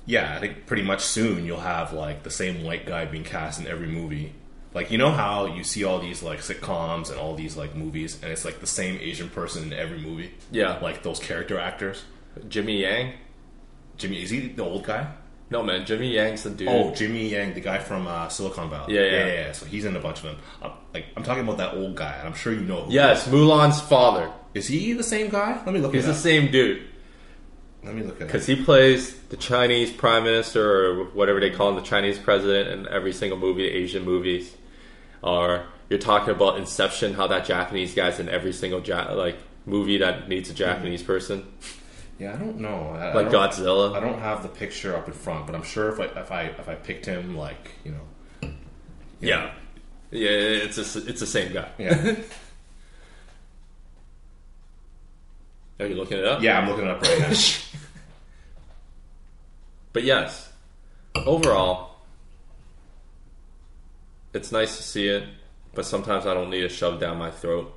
Yeah, 0.05 0.35
I 0.35 0.39
think 0.39 0.65
pretty 0.65 0.83
much 0.83 1.01
soon 1.01 1.45
you'll 1.45 1.59
have 1.59 1.93
like 1.93 2.23
the 2.23 2.29
same 2.29 2.63
white 2.63 2.85
guy 2.85 3.05
being 3.05 3.23
cast 3.23 3.59
in 3.59 3.67
every 3.67 3.87
movie. 3.87 4.33
Like 4.73 4.91
you 4.91 4.97
know 4.97 5.11
how 5.11 5.45
you 5.45 5.63
see 5.63 5.83
all 5.83 5.99
these 5.99 6.21
like 6.23 6.39
sitcoms 6.39 7.09
and 7.09 7.19
all 7.19 7.35
these 7.35 7.55
like 7.55 7.75
movies, 7.75 8.19
and 8.21 8.31
it's 8.31 8.43
like 8.45 8.59
the 8.59 8.67
same 8.67 8.99
Asian 8.99 9.29
person 9.29 9.63
in 9.63 9.73
every 9.73 9.99
movie. 9.99 10.33
Yeah. 10.51 10.79
like 10.79 11.03
those 11.03 11.19
character 11.19 11.59
actors. 11.59 12.03
Jimmy 12.47 12.81
Yang. 12.81 13.13
Jimmy 13.97 14.23
is 14.23 14.31
he 14.31 14.47
the 14.47 14.63
old 14.63 14.83
guy? 14.83 15.07
No 15.49 15.61
man, 15.61 15.85
Jimmy 15.85 16.11
Yang's 16.11 16.41
the 16.41 16.49
dude. 16.49 16.67
Oh, 16.67 16.95
Jimmy 16.95 17.29
Yang, 17.29 17.53
the 17.53 17.61
guy 17.61 17.77
from 17.77 18.07
uh, 18.07 18.27
Silicon 18.27 18.71
Valley. 18.71 18.95
Yeah, 18.95 19.01
yeah. 19.01 19.25
yeah, 19.27 19.51
So 19.51 19.67
he's 19.67 19.85
in 19.85 19.95
a 19.95 19.99
bunch 19.99 20.17
of 20.17 20.23
them. 20.23 20.37
I'm, 20.63 20.71
like 20.95 21.05
I'm 21.15 21.21
talking 21.23 21.43
about 21.43 21.57
that 21.57 21.75
old 21.75 21.95
guy, 21.95 22.15
and 22.17 22.27
I'm 22.27 22.33
sure 22.33 22.51
you 22.51 22.61
know. 22.61 22.83
Who 22.85 22.91
yes, 22.91 23.27
Mulan's 23.27 23.79
father. 23.79 24.31
Is 24.53 24.67
he 24.67 24.93
the 24.93 25.03
same 25.03 25.29
guy? 25.29 25.61
Let 25.65 25.73
me 25.73 25.79
look. 25.79 25.93
He's 25.93 26.05
it 26.05 26.07
the 26.07 26.13
same 26.13 26.51
dude 26.51 26.83
Let 27.83 27.95
me 27.95 28.03
look 28.03 28.15
at 28.17 28.21
it. 28.23 28.25
because 28.27 28.45
he 28.45 28.55
plays 28.63 29.13
the 29.29 29.37
Chinese 29.37 29.91
prime 29.91 30.23
minister 30.23 30.85
or 31.01 31.03
whatever 31.05 31.39
they 31.39 31.49
call 31.49 31.69
him, 31.69 31.75
the 31.75 31.81
Chinese 31.81 32.17
president 32.19 32.69
in 32.69 32.87
every 32.87 33.13
single 33.13 33.37
movie, 33.37 33.67
Asian 33.67 34.03
movies. 34.03 34.55
Or 35.21 35.65
you're 35.89 35.99
talking 35.99 36.29
about 36.33 36.57
Inception, 36.57 37.13
how 37.13 37.27
that 37.27 37.45
Japanese 37.45 37.93
guy's 37.95 38.19
in 38.19 38.27
every 38.29 38.53
single 38.53 38.81
ja- 38.81 39.13
like 39.13 39.37
movie 39.65 39.97
that 39.97 40.27
needs 40.27 40.49
a 40.49 40.53
Japanese 40.53 41.01
person, 41.01 41.45
Yeah, 42.19 42.33
I 42.33 42.35
don't 42.37 42.59
know. 42.59 42.89
I, 42.99 43.07
I 43.07 43.13
like 43.13 43.31
don't- 43.31 43.49
Godzilla. 43.51 43.95
I 43.95 43.99
don't 44.01 44.19
have 44.19 44.43
the 44.43 44.49
picture 44.49 44.95
up 44.95 45.07
in 45.07 45.13
front, 45.13 45.45
but 45.47 45.55
I'm 45.55 45.63
sure 45.63 45.89
if 45.89 45.99
I 45.99 46.05
if 46.19 46.31
I 46.31 46.41
if 46.43 46.67
I 46.69 46.75
picked 46.75 47.05
him, 47.05 47.37
like 47.37 47.71
you 47.85 47.91
know, 47.93 48.49
Yeah, 49.21 49.51
yeah, 50.11 50.29
it's 50.29 50.77
a, 50.77 50.99
it's 51.07 51.19
the 51.21 51.25
same 51.27 51.53
guy. 51.53 51.69
yeah, 51.77 52.15
Are 55.79 55.87
you 55.87 55.95
looking 55.95 56.17
it 56.19 56.25
up? 56.25 56.41
yeah, 56.41 56.59
I'm 56.59 56.67
looking 56.69 56.85
it 56.85 56.91
up 56.91 57.01
right 57.01 57.19
now. 57.19 57.33
But 59.93 60.03
yes, 60.03 60.51
overall, 61.15 61.97
it's 64.33 64.51
nice 64.51 64.77
to 64.77 64.83
see 64.83 65.07
it. 65.07 65.23
But 65.75 65.85
sometimes 65.85 66.25
I 66.25 66.33
don't 66.33 66.49
need 66.49 66.63
it 66.63 66.69
shoved 66.69 66.99
down 66.99 67.17
my 67.17 67.31
throat. 67.31 67.73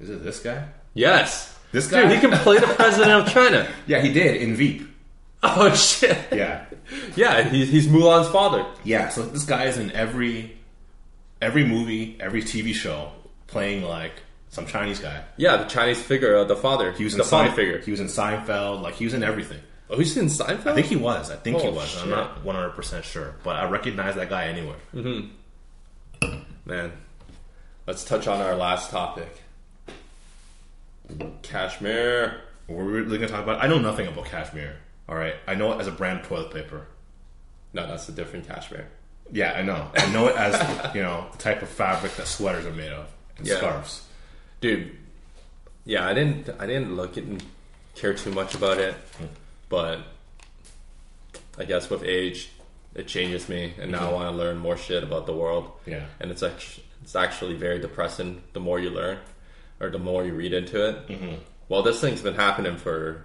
Is 0.00 0.10
it 0.10 0.22
this 0.22 0.40
guy? 0.40 0.68
Yes, 0.94 1.54
This 1.72 1.84
dude, 1.88 2.04
guy? 2.08 2.14
he 2.14 2.20
can 2.20 2.30
play 2.40 2.58
the 2.58 2.66
president 2.66 3.10
of 3.26 3.32
China. 3.32 3.66
Yeah, 3.86 4.00
he 4.00 4.12
did 4.12 4.42
in 4.42 4.54
Veep. 4.54 4.82
Oh 5.42 5.72
shit! 5.74 6.18
Yeah, 6.32 6.64
Yeah, 7.14 7.42
he's, 7.48 7.68
he's 7.70 7.86
Mulan's 7.88 8.28
father. 8.28 8.66
yeah. 8.84 9.08
So 9.10 9.22
this 9.22 9.44
guy 9.44 9.64
is 9.64 9.78
in 9.78 9.92
every 9.92 10.56
every 11.40 11.64
movie, 11.64 12.16
every 12.20 12.42
TV 12.42 12.74
show, 12.74 13.12
playing 13.46 13.82
like 13.82 14.12
some 14.56 14.66
Chinese 14.66 14.98
guy. 14.98 15.22
Yeah, 15.36 15.58
the 15.58 15.66
Chinese 15.66 16.02
figure, 16.02 16.36
uh, 16.38 16.44
the 16.44 16.56
father. 16.56 16.90
He 16.92 17.04
was 17.04 17.14
the 17.14 17.22
in 17.22 17.28
father 17.28 17.48
Sein- 17.48 17.56
figure. 17.56 17.78
He 17.78 17.90
was 17.92 18.00
in 18.00 18.06
Seinfeld. 18.08 18.80
Like 18.82 18.94
he 18.94 19.04
was 19.04 19.14
in 19.14 19.22
everything. 19.22 19.60
Oh, 19.88 19.96
he's 19.98 20.16
in 20.16 20.26
Seinfeld. 20.26 20.66
I 20.66 20.74
think 20.74 20.86
he 20.86 20.96
was. 20.96 21.30
I 21.30 21.36
think 21.36 21.60
he 21.60 21.68
Oh, 21.68 21.72
was. 21.72 21.94
I'm 21.96 22.08
shit. 22.08 22.10
not 22.10 22.42
100 22.44 22.70
percent 22.70 23.04
sure, 23.04 23.36
but 23.44 23.54
I 23.56 23.68
recognize 23.70 24.14
that 24.16 24.28
guy 24.30 24.46
anywhere. 24.46 24.76
Man, 26.64 26.92
let's 27.86 28.02
touch 28.02 28.26
on 28.26 28.40
our 28.40 28.56
last 28.56 28.90
topic. 28.90 29.42
Kashmir. 31.42 32.40
What 32.66 32.78
were 32.78 32.84
we 32.84 32.92
really 33.02 33.18
gonna 33.18 33.30
talk 33.30 33.44
about? 33.44 33.62
I 33.62 33.68
know 33.68 33.78
nothing 33.78 34.08
about 34.08 34.24
cashmere. 34.24 34.76
All 35.08 35.14
right, 35.14 35.36
I 35.46 35.54
know 35.54 35.72
it 35.72 35.80
as 35.80 35.86
a 35.86 35.92
brand 35.92 36.20
of 36.20 36.26
toilet 36.26 36.52
paper. 36.52 36.86
No, 37.72 37.86
that's 37.86 38.08
a 38.08 38.12
different 38.12 38.48
cashmere. 38.48 38.88
Yeah, 39.30 39.52
I 39.52 39.62
know. 39.62 39.88
I 39.96 40.10
know 40.12 40.26
it 40.28 40.36
as 40.36 40.94
you 40.94 41.02
know 41.02 41.26
the 41.30 41.38
type 41.38 41.62
of 41.62 41.68
fabric 41.68 42.16
that 42.16 42.26
sweaters 42.26 42.66
are 42.66 42.72
made 42.72 42.90
of 42.92 43.06
and 43.38 43.46
Yeah. 43.46 43.58
scarves. 43.58 44.02
Dude 44.60 44.96
yeah 45.84 46.06
i 46.06 46.14
didn't 46.14 46.48
i 46.58 46.66
didn't 46.66 46.94
look 46.96 47.16
at 47.18 47.24
and 47.24 47.42
care 47.94 48.14
too 48.14 48.30
much 48.32 48.54
about 48.54 48.78
it 48.78 48.94
but 49.68 50.00
i 51.58 51.64
guess 51.64 51.88
with 51.90 52.02
age 52.02 52.50
it 52.94 53.06
changes 53.06 53.48
me 53.48 53.72
and 53.80 53.90
now 53.92 54.08
i 54.10 54.12
want 54.12 54.30
to 54.32 54.36
learn 54.36 54.56
more 54.58 54.76
shit 54.76 55.02
about 55.02 55.26
the 55.26 55.32
world 55.34 55.70
Yeah. 55.86 56.04
and 56.20 56.30
it's 56.30 56.42
actually 56.42 56.84
it's 57.02 57.14
actually 57.16 57.54
very 57.54 57.78
depressing 57.78 58.42
the 58.52 58.60
more 58.60 58.78
you 58.80 58.90
learn 58.90 59.18
or 59.80 59.90
the 59.90 59.98
more 59.98 60.24
you 60.24 60.32
read 60.34 60.52
into 60.52 60.88
it 60.88 61.06
Mm-hmm. 61.08 61.34
well 61.68 61.82
this 61.82 62.00
thing's 62.00 62.22
been 62.22 62.34
happening 62.34 62.76
for 62.76 63.22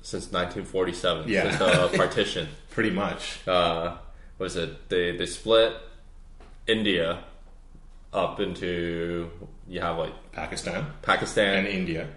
since 0.00 0.24
1947 0.32 1.28
Yeah. 1.28 1.42
since 1.42 1.58
the 1.58 1.96
partition 1.98 2.48
Pretty 2.70 2.90
much. 2.90 3.46
uh, 3.46 3.96
was 4.38 4.56
it 4.56 4.88
they 4.88 5.16
they 5.16 5.26
split 5.26 5.74
India 6.66 7.22
up 8.12 8.40
into 8.40 9.30
you 9.68 9.80
have 9.80 9.96
like 9.98 10.12
Pakistan 10.32 10.86
Pakistan. 11.02 11.54
and 11.60 11.66
India. 11.66 12.08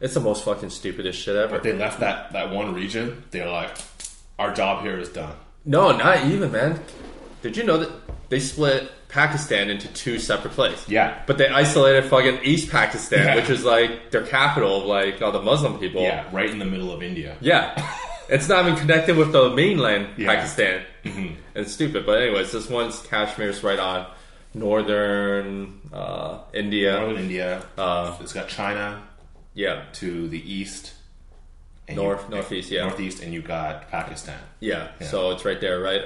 it's 0.00 0.14
the 0.14 0.20
most 0.20 0.44
fucking 0.44 0.70
stupidest 0.70 1.18
shit 1.20 1.36
ever. 1.36 1.58
They 1.58 1.72
left 1.72 2.00
that 2.00 2.32
that 2.32 2.50
one 2.50 2.74
region. 2.74 3.22
They're 3.30 3.48
like, 3.48 3.76
our 4.38 4.52
job 4.52 4.82
here 4.82 4.98
is 4.98 5.08
done. 5.10 5.34
no, 5.64 5.96
not 5.96 6.24
even 6.26 6.50
man. 6.52 6.80
Did 7.42 7.56
you 7.56 7.64
know 7.64 7.76
that 7.78 7.90
they 8.30 8.40
split 8.40 8.90
Pakistan 9.08 9.68
into 9.70 9.86
two 9.88 10.18
separate 10.18 10.54
places? 10.54 10.88
Yeah. 10.88 11.22
But 11.26 11.36
they 11.38 11.46
isolated 11.48 12.06
fucking 12.08 12.40
East 12.42 12.70
Pakistan, 12.70 13.26
Yeah. 13.26 13.34
which 13.36 13.50
is 13.50 13.64
like 13.64 14.10
their 14.10 14.26
capital 14.26 14.80
of 14.80 14.84
like 14.86 15.20
all 15.22 15.30
the 15.30 15.42
Muslim 15.42 15.78
people. 15.78 16.02
Yeah, 16.02 16.24
right 16.32 16.48
in 16.50 16.58
the 16.58 16.64
middle 16.64 16.90
of 16.92 17.02
India. 17.02 17.36
Yeah. 17.40 17.74
It's 18.26 18.48
not 18.48 18.64
even 18.66 18.78
connected 18.78 19.18
with 19.18 19.32
the 19.32 19.50
mainland 19.50 20.08
Yeah. 20.16 20.24
Mm-hmm. 20.24 20.26
Pakistan. 21.04 21.36
It's 21.54 21.72
stupid. 21.74 22.06
But 22.06 22.22
anyways, 22.22 22.52
this 22.52 22.70
one's 22.70 22.98
Kashmir's 23.00 23.62
right 23.62 23.78
on 23.78 24.06
northern 24.54 25.80
uh, 25.92 26.38
India. 26.52 26.98
Northern 27.00 27.22
India. 27.22 27.64
Uh, 27.76 28.16
it's 28.20 28.32
got 28.32 28.48
China 28.48 29.02
yeah. 29.54 29.84
to 29.94 30.28
the 30.28 30.52
east. 30.52 30.94
North- 31.88 32.30
northeast, 32.30 32.70
yeah. 32.70 32.86
Northeast, 32.86 33.22
and 33.22 33.32
you 33.34 33.42
got 33.42 33.90
Pakistan. 33.90 34.38
yeah. 34.60 34.88
So 35.02 35.32
it's 35.32 35.44
right 35.44 35.60
there, 35.60 35.80
right? 35.80 36.02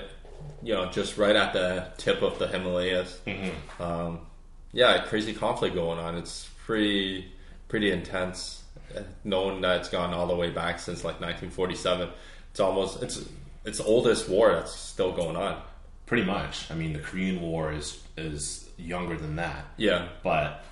You 0.62 0.74
know, 0.74 0.90
just 0.90 1.16
right 1.16 1.36
at 1.36 1.52
the 1.52 1.86
tip 1.98 2.22
of 2.22 2.38
the 2.38 2.48
Himalayas. 2.48 3.20
Mm-hmm. 3.26 3.82
Um, 3.82 4.20
yeah, 4.72 5.04
crazy 5.06 5.32
conflict 5.32 5.74
going 5.76 5.98
on. 6.00 6.16
It's 6.16 6.48
pretty, 6.64 7.30
pretty 7.68 7.92
intense. 7.92 8.64
Uh, 8.94 9.02
Knowing 9.22 9.60
that 9.60 9.80
it's 9.80 9.88
gone 9.88 10.12
all 10.12 10.26
the 10.26 10.34
way 10.34 10.50
back 10.50 10.80
since 10.80 11.04
like 11.04 11.20
1947, 11.20 12.08
it's 12.50 12.60
almost 12.60 13.02
it's 13.02 13.24
it's 13.64 13.78
the 13.78 13.84
oldest 13.84 14.28
war 14.28 14.52
that's 14.52 14.74
still 14.74 15.12
going 15.12 15.36
on. 15.36 15.60
Pretty 16.06 16.24
much. 16.24 16.70
I 16.70 16.74
mean, 16.74 16.92
the 16.94 17.00
Korean 17.00 17.40
War 17.40 17.72
is 17.72 18.02
is 18.18 18.68
younger 18.76 19.16
than 19.16 19.36
that. 19.36 19.64
Yeah, 19.76 20.08
But 20.22 20.64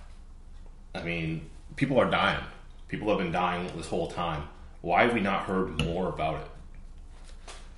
I 0.94 1.02
mean, 1.02 1.48
people 1.76 1.98
are 1.98 2.10
dying. 2.10 2.42
People 2.88 3.08
have 3.08 3.18
been 3.18 3.32
dying 3.32 3.70
this 3.76 3.88
whole 3.88 4.08
time 4.08 4.44
Why 4.80 5.02
have 5.02 5.14
we 5.14 5.20
not 5.20 5.44
heard 5.44 5.82
more 5.84 6.08
about 6.08 6.36
it? 6.42 6.46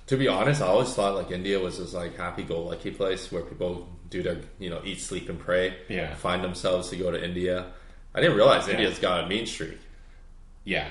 To 0.07 0.17
be 0.17 0.27
honest, 0.27 0.61
I 0.61 0.67
always 0.67 0.93
thought 0.93 1.15
like 1.15 1.31
India 1.31 1.59
was 1.59 1.77
this 1.77 1.93
like 1.93 2.17
happy-go-lucky 2.17 2.91
place 2.91 3.31
where 3.31 3.43
people 3.43 3.87
do 4.09 4.23
their 4.23 4.37
you 4.57 4.69
know 4.69 4.81
eat, 4.83 4.99
sleep, 5.01 5.29
and 5.29 5.39
pray. 5.39 5.77
Yeah. 5.87 6.15
Find 6.15 6.43
themselves 6.43 6.89
to 6.89 6.95
go 6.95 7.11
to 7.11 7.23
India. 7.23 7.67
I 8.13 8.21
didn't 8.21 8.35
realize 8.35 8.67
India's 8.67 8.97
got 8.99 9.23
a 9.23 9.27
mean 9.27 9.45
streak. 9.45 9.77
Yeah, 10.63 10.87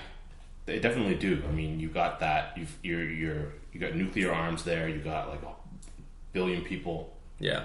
they 0.67 0.79
definitely 0.79 1.17
do. 1.17 1.43
I 1.49 1.53
mean, 1.53 1.81
you 1.81 1.89
got 1.89 2.21
that. 2.21 2.57
You've, 2.57 2.77
you're 2.83 3.05
you're 3.05 3.53
you 3.73 3.81
got 3.81 3.95
nuclear 3.97 4.33
arms 4.33 4.63
there. 4.63 4.89
You 4.89 4.99
got 4.99 5.29
like 5.29 5.43
a 5.43 5.53
billion 6.33 6.63
people 6.63 7.13
Yeah. 7.41 7.65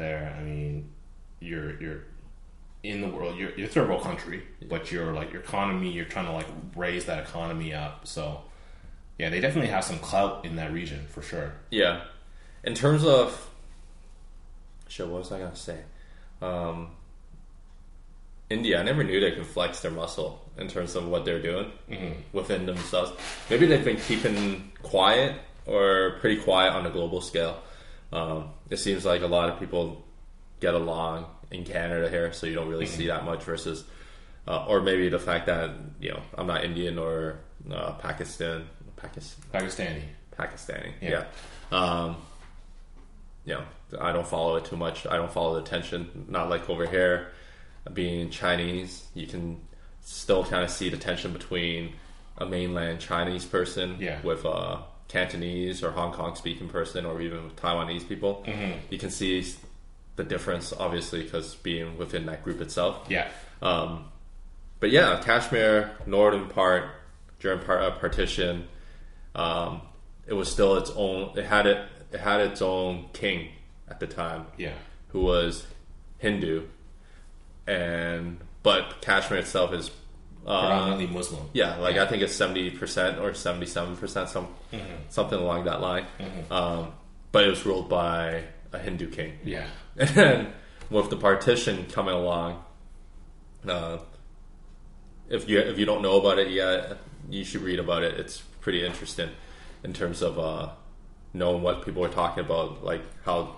There. 0.00 0.34
I 0.36 0.42
mean, 0.42 0.90
you're 1.38 1.80
you're 1.80 2.00
in 2.82 3.00
the 3.00 3.08
world. 3.08 3.38
You're 3.38 3.50
you're 3.56 3.68
a 3.68 3.70
third 3.70 3.88
world 3.88 4.02
country, 4.02 4.42
but 4.68 4.90
you're 4.90 5.12
like 5.12 5.32
your 5.32 5.42
economy. 5.42 5.92
You're 5.92 6.06
trying 6.06 6.26
to 6.26 6.32
like 6.32 6.48
raise 6.74 7.04
that 7.04 7.28
economy 7.28 7.74
up. 7.74 8.06
So, 8.06 8.42
yeah, 9.18 9.30
they 9.30 9.40
definitely 9.40 9.70
have 9.70 9.84
some 9.84 9.98
clout 9.98 10.44
in 10.44 10.56
that 10.56 10.72
region 10.72 11.06
for 11.08 11.22
sure. 11.22 11.52
Yeah. 11.70 12.02
In 12.64 12.74
terms 12.74 13.04
of 13.04 13.48
shit, 14.88 15.06
what 15.06 15.20
was 15.20 15.32
I 15.32 15.38
gonna 15.38 15.56
say? 15.56 15.78
Um, 16.42 16.90
India, 18.50 18.80
I 18.80 18.82
never 18.82 19.04
knew 19.04 19.20
they 19.20 19.30
could 19.32 19.46
flex 19.46 19.80
their 19.80 19.92
muscle 19.92 20.44
in 20.58 20.66
terms 20.66 20.96
of 20.96 21.06
what 21.06 21.24
they're 21.24 21.40
doing 21.40 21.70
within 22.32 22.66
themselves. 22.66 23.12
Maybe 23.48 23.66
they've 23.66 23.84
been 23.84 23.96
keeping 23.96 24.72
quiet 24.82 25.36
or 25.66 26.16
pretty 26.20 26.40
quiet 26.42 26.72
on 26.72 26.84
a 26.84 26.90
global 26.90 27.20
scale. 27.20 27.62
Um, 28.12 28.50
it 28.68 28.78
seems 28.78 29.04
like 29.04 29.22
a 29.22 29.26
lot 29.26 29.48
of 29.50 29.58
people 29.60 30.04
get 30.60 30.74
along 30.74 31.26
in 31.50 31.64
Canada 31.64 32.08
here, 32.08 32.32
so 32.32 32.46
you 32.46 32.54
don't 32.54 32.68
really 32.68 32.86
see 32.86 33.06
that 33.06 33.24
much 33.24 33.42
versus, 33.44 33.84
uh, 34.48 34.66
or 34.66 34.80
maybe 34.80 35.08
the 35.08 35.18
fact 35.18 35.46
that 35.46 35.70
you 36.00 36.10
know 36.10 36.20
I'm 36.36 36.46
not 36.46 36.64
Indian 36.64 36.98
or 36.98 37.40
uh, 37.72 37.92
Pakistan, 37.92 38.68
Pakistan, 38.96 39.44
Pakistani. 39.52 40.02
Pakistani. 40.36 40.92
Yeah. 41.00 41.24
Yeah. 41.72 41.78
Um, 41.78 42.16
you 43.44 43.54
know, 43.54 43.64
I 44.00 44.12
don't 44.12 44.26
follow 44.26 44.56
it 44.56 44.64
too 44.64 44.76
much. 44.76 45.06
I 45.06 45.16
don't 45.16 45.32
follow 45.32 45.54
the 45.60 45.66
tension. 45.66 46.26
Not 46.28 46.50
like 46.50 46.68
over 46.68 46.86
here, 46.86 47.28
being 47.92 48.30
Chinese, 48.30 49.04
you 49.14 49.26
can 49.26 49.60
still 50.02 50.44
kind 50.44 50.62
of 50.64 50.70
see 50.70 50.88
the 50.88 50.96
tension 50.96 51.32
between 51.32 51.94
a 52.38 52.46
mainland 52.46 53.00
Chinese 53.00 53.44
person 53.44 53.96
Yeah. 54.00 54.20
with 54.22 54.44
a 54.44 54.82
Cantonese 55.10 55.82
or 55.82 55.90
Hong 55.90 56.12
Kong 56.12 56.36
speaking 56.36 56.68
person, 56.68 57.04
or 57.04 57.20
even 57.20 57.42
with 57.42 57.56
Taiwanese 57.56 58.08
people. 58.08 58.44
Mm-hmm. 58.46 58.78
You 58.90 58.98
can 58.98 59.10
see 59.10 59.44
the 60.14 60.22
difference, 60.22 60.72
obviously, 60.72 61.24
because 61.24 61.56
being 61.56 61.98
within 61.98 62.26
that 62.26 62.44
group 62.44 62.60
itself. 62.60 63.06
Yeah, 63.08 63.28
Um, 63.60 64.04
but 64.78 64.90
yeah, 64.90 65.20
Kashmir, 65.22 65.90
northern 66.06 66.48
part 66.48 66.84
during 67.40 67.58
part, 67.60 67.82
uh, 67.82 67.90
partition, 67.98 68.68
um, 69.34 69.82
it 70.26 70.34
was 70.34 70.50
still 70.50 70.76
its 70.76 70.90
own. 70.94 71.36
It 71.36 71.44
had 71.44 71.66
it. 71.66 71.84
It 72.12 72.20
had 72.20 72.40
its 72.40 72.62
own 72.62 73.08
king 73.12 73.48
at 73.88 73.98
the 74.00 74.06
time, 74.06 74.46
yeah, 74.56 74.74
who 75.08 75.20
was 75.22 75.66
Hindu, 76.18 76.66
and 77.66 78.38
but 78.62 79.00
Kashmir 79.00 79.40
itself 79.40 79.72
is. 79.72 79.90
Uh, 80.46 80.60
predominantly 80.60 81.06
Muslim. 81.06 81.42
yeah, 81.52 81.76
like 81.76 81.96
I 81.96 82.06
think 82.06 82.22
it's 82.22 82.34
seventy 82.34 82.70
percent 82.70 83.18
or 83.18 83.34
seventy-seven 83.34 83.96
percent, 83.96 84.28
some 84.30 84.48
something 85.08 85.38
along 85.38 85.64
that 85.64 85.80
line. 85.80 86.06
Um, 86.50 86.92
but 87.32 87.44
it 87.44 87.48
was 87.50 87.64
ruled 87.66 87.88
by 87.88 88.44
a 88.72 88.78
Hindu 88.78 89.10
king. 89.10 89.38
Yeah, 89.44 89.66
And 89.96 90.48
with 90.88 91.10
the 91.10 91.16
partition 91.16 91.86
coming 91.86 92.14
along, 92.14 92.62
uh, 93.68 93.98
if 95.28 95.48
you 95.48 95.58
if 95.58 95.78
you 95.78 95.84
don't 95.86 96.02
know 96.02 96.18
about 96.18 96.38
it 96.38 96.50
yet, 96.50 96.96
you 97.28 97.44
should 97.44 97.62
read 97.62 97.78
about 97.78 98.02
it. 98.02 98.18
It's 98.18 98.38
pretty 98.60 98.84
interesting 98.84 99.30
in 99.84 99.92
terms 99.92 100.22
of 100.22 100.38
uh, 100.38 100.70
knowing 101.32 101.62
what 101.62 101.84
people 101.84 102.04
are 102.04 102.08
talking 102.08 102.44
about, 102.44 102.84
like 102.84 103.02
how 103.24 103.56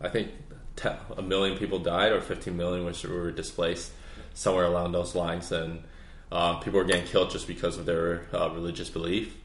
I 0.00 0.08
think 0.08 0.30
te- 0.76 0.88
a 1.16 1.22
million 1.22 1.58
people 1.58 1.78
died 1.78 2.12
or 2.12 2.20
15 2.20 2.56
million 2.56 2.84
was, 2.84 3.02
were 3.04 3.30
displaced 3.30 3.92
somewhere 4.34 4.64
along 4.64 4.92
those 4.92 5.14
lines, 5.14 5.50
and 5.52 5.82
uh, 6.32 6.56
people 6.58 6.78
were 6.78 6.86
getting 6.86 7.06
killed 7.06 7.30
just 7.30 7.46
because 7.46 7.78
of 7.78 7.86
their 7.86 8.26
uh, 8.32 8.50
religious 8.50 8.90
belief. 8.90 9.36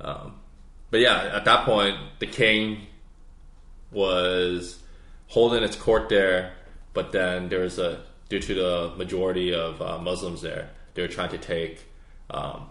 Um, 0.00 0.36
but 0.90 1.00
yeah, 1.00 1.30
at 1.34 1.44
that 1.44 1.64
point, 1.64 1.96
the 2.18 2.26
king 2.26 2.86
was 3.90 4.78
holding 5.28 5.62
its 5.62 5.76
court 5.76 6.08
there, 6.08 6.52
but 6.94 7.12
then 7.12 7.48
there 7.48 7.60
was 7.60 7.78
a 7.78 8.02
due 8.28 8.40
to 8.40 8.54
the 8.54 8.92
majority 8.96 9.54
of 9.54 9.80
uh, 9.80 9.98
Muslims 9.98 10.42
there, 10.42 10.70
they 10.94 11.02
were 11.02 11.08
trying 11.08 11.30
to 11.30 11.38
take 11.38 11.84
um, 12.30 12.66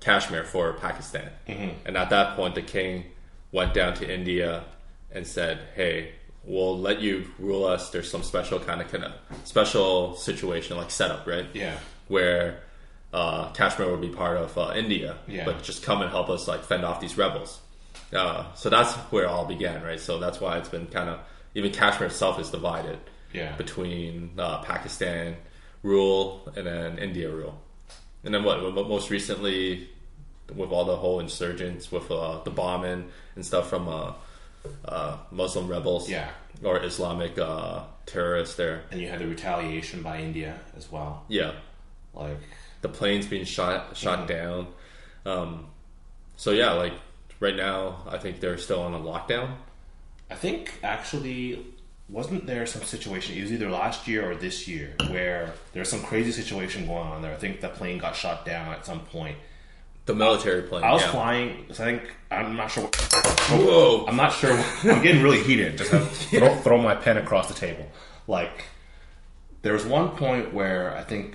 Kashmir 0.00 0.44
for 0.44 0.72
Pakistan, 0.74 1.30
and 1.46 1.96
at 1.96 2.10
that 2.10 2.36
point, 2.36 2.54
the 2.54 2.62
king 2.62 3.04
went 3.52 3.72
down 3.74 3.94
to 3.94 4.12
India 4.12 4.64
and 5.10 5.26
said, 5.26 5.58
"Hey, 5.74 6.12
we'll 6.44 6.78
let 6.78 7.00
you 7.00 7.26
rule 7.38 7.64
us. 7.64 7.90
There's 7.90 8.10
some 8.10 8.22
special 8.22 8.58
kind 8.60 8.80
of 8.80 8.90
kind 8.90 9.04
of 9.04 9.12
special 9.44 10.16
situation 10.16 10.76
like 10.76 10.90
setup, 10.90 11.26
right? 11.26 11.46
yeah, 11.54 11.78
where 12.08 12.60
uh, 13.20 13.50
Kashmir 13.58 13.90
would 13.90 14.00
be 14.08 14.08
part 14.22 14.36
of 14.44 14.50
uh, 14.58 14.72
India, 14.76 15.10
Yeah. 15.26 15.44
but 15.46 15.62
just 15.62 15.80
come 15.88 16.02
and 16.02 16.10
help 16.10 16.28
us 16.36 16.46
like 16.52 16.62
fend 16.70 16.84
off 16.84 16.98
these 17.00 17.16
rebels. 17.24 17.60
Uh, 18.12 18.44
so 18.54 18.68
that's 18.70 18.92
where 19.12 19.24
it 19.24 19.30
all 19.34 19.46
began, 19.46 19.82
right? 19.82 20.00
So 20.00 20.18
that's 20.18 20.38
why 20.40 20.58
it's 20.58 20.68
been 20.76 20.86
kind 20.86 21.08
of 21.12 21.18
even 21.54 21.72
Kashmir 21.72 22.08
itself 22.08 22.38
is 22.38 22.50
divided 22.50 22.98
yeah. 23.32 23.56
between 23.56 24.12
uh, 24.38 24.58
Pakistan 24.62 25.36
rule 25.82 26.20
and 26.56 26.66
then 26.66 26.98
India 26.98 27.28
rule, 27.30 27.56
and 28.24 28.34
then 28.34 28.42
what? 28.44 28.58
Most 28.88 29.08
recently, 29.10 29.88
with 30.54 30.70
all 30.70 30.84
the 30.84 30.96
whole 30.96 31.18
insurgents, 31.20 31.90
with 31.90 32.10
uh, 32.10 32.40
the 32.44 32.50
bombing 32.50 33.08
and 33.34 33.44
stuff 33.50 33.68
from 33.70 33.88
uh, 33.88 34.12
uh, 34.84 35.16
Muslim 35.30 35.66
rebels, 35.68 36.08
Yeah. 36.10 36.28
or 36.62 36.82
Islamic 36.84 37.38
uh, 37.38 37.80
terrorists, 38.04 38.56
there, 38.56 38.82
And 38.90 39.00
you 39.00 39.08
had 39.08 39.20
the 39.20 39.26
retaliation 39.26 40.02
by 40.02 40.18
India 40.20 40.52
as 40.76 40.90
well. 40.92 41.24
yeah. 41.28 41.52
Like, 42.14 42.40
the 42.86 42.98
planes 42.98 43.26
being 43.26 43.44
shot 43.44 43.96
shot 43.96 44.28
down. 44.28 44.68
Um, 45.24 45.66
so 46.36 46.52
yeah, 46.52 46.72
like 46.72 46.92
right 47.40 47.56
now, 47.56 48.02
I 48.08 48.18
think 48.18 48.40
they're 48.40 48.58
still 48.58 48.80
on 48.80 48.94
a 48.94 48.98
lockdown. 48.98 49.56
I 50.30 50.34
think 50.34 50.78
actually, 50.82 51.66
wasn't 52.08 52.46
there 52.46 52.64
some 52.66 52.82
situation? 52.82 53.36
It 53.36 53.42
was 53.42 53.52
either 53.52 53.70
last 53.70 54.06
year 54.06 54.30
or 54.30 54.34
this 54.34 54.68
year 54.68 54.94
where 55.10 55.52
there's 55.72 55.88
some 55.88 56.02
crazy 56.02 56.32
situation 56.32 56.86
going 56.86 57.08
on 57.08 57.22
there. 57.22 57.32
I 57.32 57.36
think 57.36 57.60
the 57.60 57.68
plane 57.68 57.98
got 57.98 58.14
shot 58.14 58.44
down 58.44 58.72
at 58.72 58.86
some 58.86 59.00
point. 59.00 59.36
The 60.04 60.14
military 60.14 60.62
plane. 60.62 60.84
I 60.84 60.92
was 60.92 61.02
yeah. 61.02 61.10
flying. 61.10 61.66
I 61.68 61.72
think 61.72 62.02
I'm 62.30 62.56
not 62.56 62.70
sure. 62.70 62.84
What, 62.84 62.94
Whoa! 63.50 64.06
I'm 64.06 64.16
not 64.16 64.32
sure. 64.32 64.52
I'm 64.84 65.02
getting 65.02 65.22
really 65.22 65.42
heated. 65.42 65.78
Just 65.78 65.90
have 65.90 66.08
to 66.08 66.38
throw, 66.38 66.54
throw 66.58 66.78
my 66.78 66.94
pen 66.94 67.16
across 67.16 67.48
the 67.48 67.54
table. 67.54 67.86
Like 68.28 68.66
there 69.62 69.72
was 69.72 69.84
one 69.84 70.10
point 70.10 70.54
where 70.54 70.96
I 70.96 71.02
think 71.02 71.34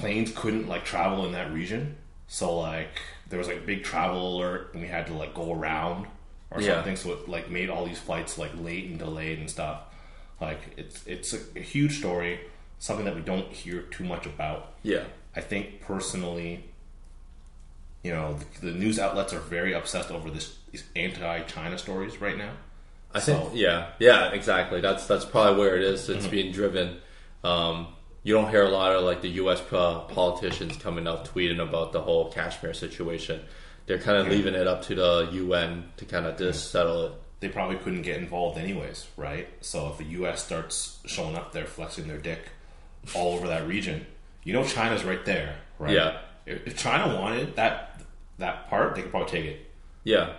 planes 0.00 0.32
couldn't 0.34 0.66
like 0.68 0.84
travel 0.84 1.26
in 1.26 1.32
that 1.32 1.52
region. 1.52 1.96
So 2.26 2.58
like 2.58 3.00
there 3.28 3.38
was 3.38 3.48
like 3.48 3.58
a 3.58 3.66
big 3.66 3.84
travel 3.84 4.36
alert, 4.36 4.72
and 4.72 4.82
we 4.82 4.88
had 4.88 5.06
to 5.08 5.14
like 5.14 5.34
go 5.34 5.52
around 5.52 6.06
or 6.50 6.60
Yeah. 6.60 6.74
something. 6.74 6.96
So 6.96 7.12
it 7.12 7.28
like 7.28 7.50
made 7.50 7.70
all 7.70 7.84
these 7.86 7.98
flights 7.98 8.38
like 8.38 8.52
late 8.60 8.86
and 8.90 8.98
delayed 8.98 9.38
and 9.38 9.48
stuff. 9.50 9.80
Like 10.40 10.60
it's 10.76 11.06
it's 11.06 11.32
a, 11.34 11.38
a 11.56 11.60
huge 11.60 11.98
story, 11.98 12.40
something 12.78 13.04
that 13.04 13.14
we 13.14 13.20
don't 13.20 13.48
hear 13.52 13.82
too 13.82 14.04
much 14.04 14.26
about. 14.26 14.72
Yeah, 14.82 15.04
I 15.36 15.40
think 15.42 15.80
personally, 15.82 16.64
you 18.02 18.12
know, 18.12 18.38
the, 18.60 18.66
the 18.68 18.72
news 18.72 18.98
outlets 18.98 19.32
are 19.32 19.40
very 19.40 19.72
obsessed 19.74 20.10
over 20.10 20.30
this 20.30 20.56
these 20.72 20.84
anti-China 20.96 21.76
stories 21.78 22.20
right 22.20 22.38
now. 22.38 22.52
I 23.12 23.18
think. 23.20 23.50
Yeah, 23.54 23.88
yeah, 23.98 24.30
exactly. 24.30 24.80
That's 24.80 25.06
that's 25.06 25.24
probably 25.24 25.58
where 25.60 25.76
it 25.76 25.82
is. 25.82 26.08
It's 26.08 26.22
Mm-hmm. 26.22 26.30
being 26.30 26.52
driven. 26.52 26.98
Um, 27.44 27.88
you 28.22 28.34
don't 28.34 28.50
hear 28.50 28.64
a 28.64 28.68
lot 28.70 28.94
of 28.94 29.02
like 29.04 29.22
the 29.22 29.28
U.S. 29.42 29.60
po- 29.60 30.04
politicians 30.08 30.76
coming 30.76 31.06
out 31.08 31.24
tweeting 31.24 31.60
about 31.60 31.92
the 31.92 32.00
whole 32.00 32.30
Kashmir 32.30 32.74
situation. 32.74 33.40
They're 33.86 33.98
kind 33.98 34.18
of 34.18 34.28
leaving 34.28 34.54
it 34.54 34.66
up 34.66 34.82
to 34.82 34.94
the 34.94 35.28
UN 35.32 35.90
to 35.96 36.04
kind 36.04 36.26
of 36.26 36.36
just 36.38 36.70
settle 36.70 37.06
it. 37.06 37.12
They 37.40 37.48
probably 37.48 37.76
couldn't 37.76 38.02
get 38.02 38.18
involved 38.18 38.58
anyways, 38.58 39.06
right? 39.16 39.48
So 39.62 39.88
if 39.88 39.98
the 39.98 40.04
U.S. 40.04 40.44
starts 40.44 41.00
showing 41.06 41.34
up 41.34 41.52
there, 41.52 41.64
flexing 41.64 42.06
their 42.06 42.18
dick 42.18 42.50
all 43.14 43.34
over 43.34 43.48
that 43.48 43.66
region, 43.66 44.06
you 44.44 44.52
know 44.52 44.62
China's 44.64 45.02
right 45.04 45.24
there, 45.24 45.56
right? 45.78 45.94
Yeah. 45.94 46.18
If, 46.46 46.66
if 46.66 46.76
China 46.76 47.18
wanted 47.18 47.56
that 47.56 48.00
that 48.38 48.68
part, 48.68 48.94
they 48.94 49.02
could 49.02 49.10
probably 49.10 49.30
take 49.30 49.44
it. 49.46 49.66
Yeah, 50.04 50.34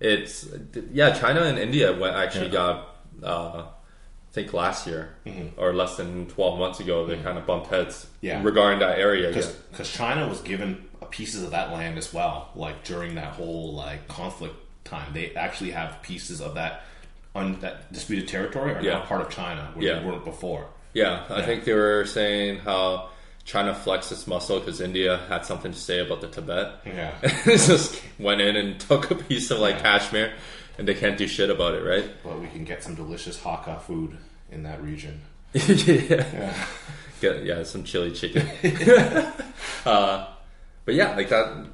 it's 0.00 0.46
yeah. 0.92 1.12
China 1.12 1.42
and 1.42 1.58
India 1.58 1.90
actually 2.14 2.46
Yeah. 2.46 2.52
got, 2.52 2.96
uh, 3.22 3.66
think 4.36 4.52
last 4.52 4.86
year 4.86 5.14
mm-hmm. 5.24 5.58
or 5.58 5.72
less 5.72 5.96
than 5.96 6.26
twelve 6.26 6.58
months 6.58 6.78
ago, 6.78 7.06
they 7.06 7.14
mm-hmm. 7.14 7.24
kind 7.24 7.38
of 7.38 7.46
bumped 7.46 7.68
heads 7.68 8.06
Yeah. 8.20 8.42
regarding 8.42 8.80
that 8.80 8.98
area. 8.98 9.28
because 9.32 9.90
China 9.90 10.28
was 10.28 10.40
given 10.42 10.84
pieces 11.10 11.42
of 11.42 11.50
that 11.52 11.72
land 11.72 11.96
as 11.96 12.12
well. 12.12 12.50
Like 12.54 12.84
during 12.84 13.14
that 13.14 13.32
whole 13.32 13.72
like 13.72 14.06
conflict 14.08 14.54
time, 14.84 15.12
they 15.14 15.34
actually 15.34 15.70
have 15.70 16.02
pieces 16.02 16.40
of 16.40 16.54
that 16.54 16.82
on 17.34 17.58
that 17.60 17.90
disputed 17.92 18.28
territory 18.28 18.74
are 18.74 18.82
Yeah. 18.82 18.98
now 18.98 19.00
part 19.00 19.22
of 19.22 19.30
China 19.30 19.70
where 19.74 19.86
Yeah. 19.86 19.98
they 19.98 20.06
weren't 20.06 20.24
before. 20.24 20.66
Yeah, 20.92 21.24
I 21.28 21.38
Yeah. 21.38 21.46
think 21.46 21.64
they 21.64 21.74
were 21.74 22.04
saying 22.06 22.58
how 22.60 23.08
China 23.44 23.72
to 23.72 23.78
flex 23.78 24.10
its 24.10 24.26
muscle 24.26 24.58
because 24.58 24.80
India 24.80 25.20
had 25.28 25.46
something 25.46 25.72
to 25.72 25.78
say 25.78 26.00
about 26.00 26.20
the 26.20 26.28
Tibet. 26.28 26.72
Yeah. 26.84 27.12
it 27.22 27.58
just 27.58 28.02
went 28.18 28.40
in 28.40 28.56
and 28.56 28.78
took 28.88 29.10
a 29.10 29.14
piece 29.14 29.50
of 29.50 29.60
like. 29.60 29.80
Kashmir, 29.80 30.32
and 30.78 30.86
they 30.86 30.94
can't 30.94 31.16
do 31.16 31.26
shit 31.26 31.50
about 31.50 31.74
it, 31.74 31.84
right? 31.84 32.10
But 32.22 32.40
we 32.40 32.48
can 32.48 32.64
get 32.64 32.82
some 32.82 32.94
delicious 32.94 33.40
Hakka 33.40 33.80
food 33.82 34.16
in 34.50 34.62
that 34.64 34.82
region. 34.82 35.20
yeah. 35.52 36.66
Get 37.20 37.44
yeah, 37.44 37.62
some 37.62 37.84
chili 37.84 38.12
chicken. 38.12 38.46
uh, 39.86 40.26
but 40.84 40.94
yeah, 40.94 41.16
like 41.16 41.28
that. 41.30 41.66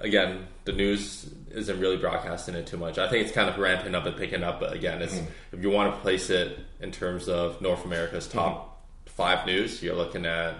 Again, 0.00 0.46
the 0.64 0.72
news 0.72 1.30
isn't 1.52 1.80
really 1.80 1.96
broadcasting 1.96 2.54
it 2.54 2.66
too 2.66 2.76
much. 2.76 2.98
I 2.98 3.08
think 3.08 3.24
it's 3.24 3.34
kind 3.34 3.48
of 3.48 3.56
ramping 3.56 3.94
up 3.94 4.04
and 4.04 4.16
picking 4.16 4.42
up. 4.42 4.60
But 4.60 4.72
again, 4.72 5.00
it's 5.00 5.18
if 5.52 5.62
you 5.62 5.70
want 5.70 5.94
to 5.94 6.00
place 6.00 6.28
it 6.28 6.58
in 6.80 6.92
terms 6.92 7.28
of 7.28 7.60
North 7.62 7.84
America's 7.84 8.28
top 8.28 8.84
five 9.06 9.46
news, 9.46 9.82
you're 9.82 9.94
looking 9.96 10.26
at. 10.26 10.54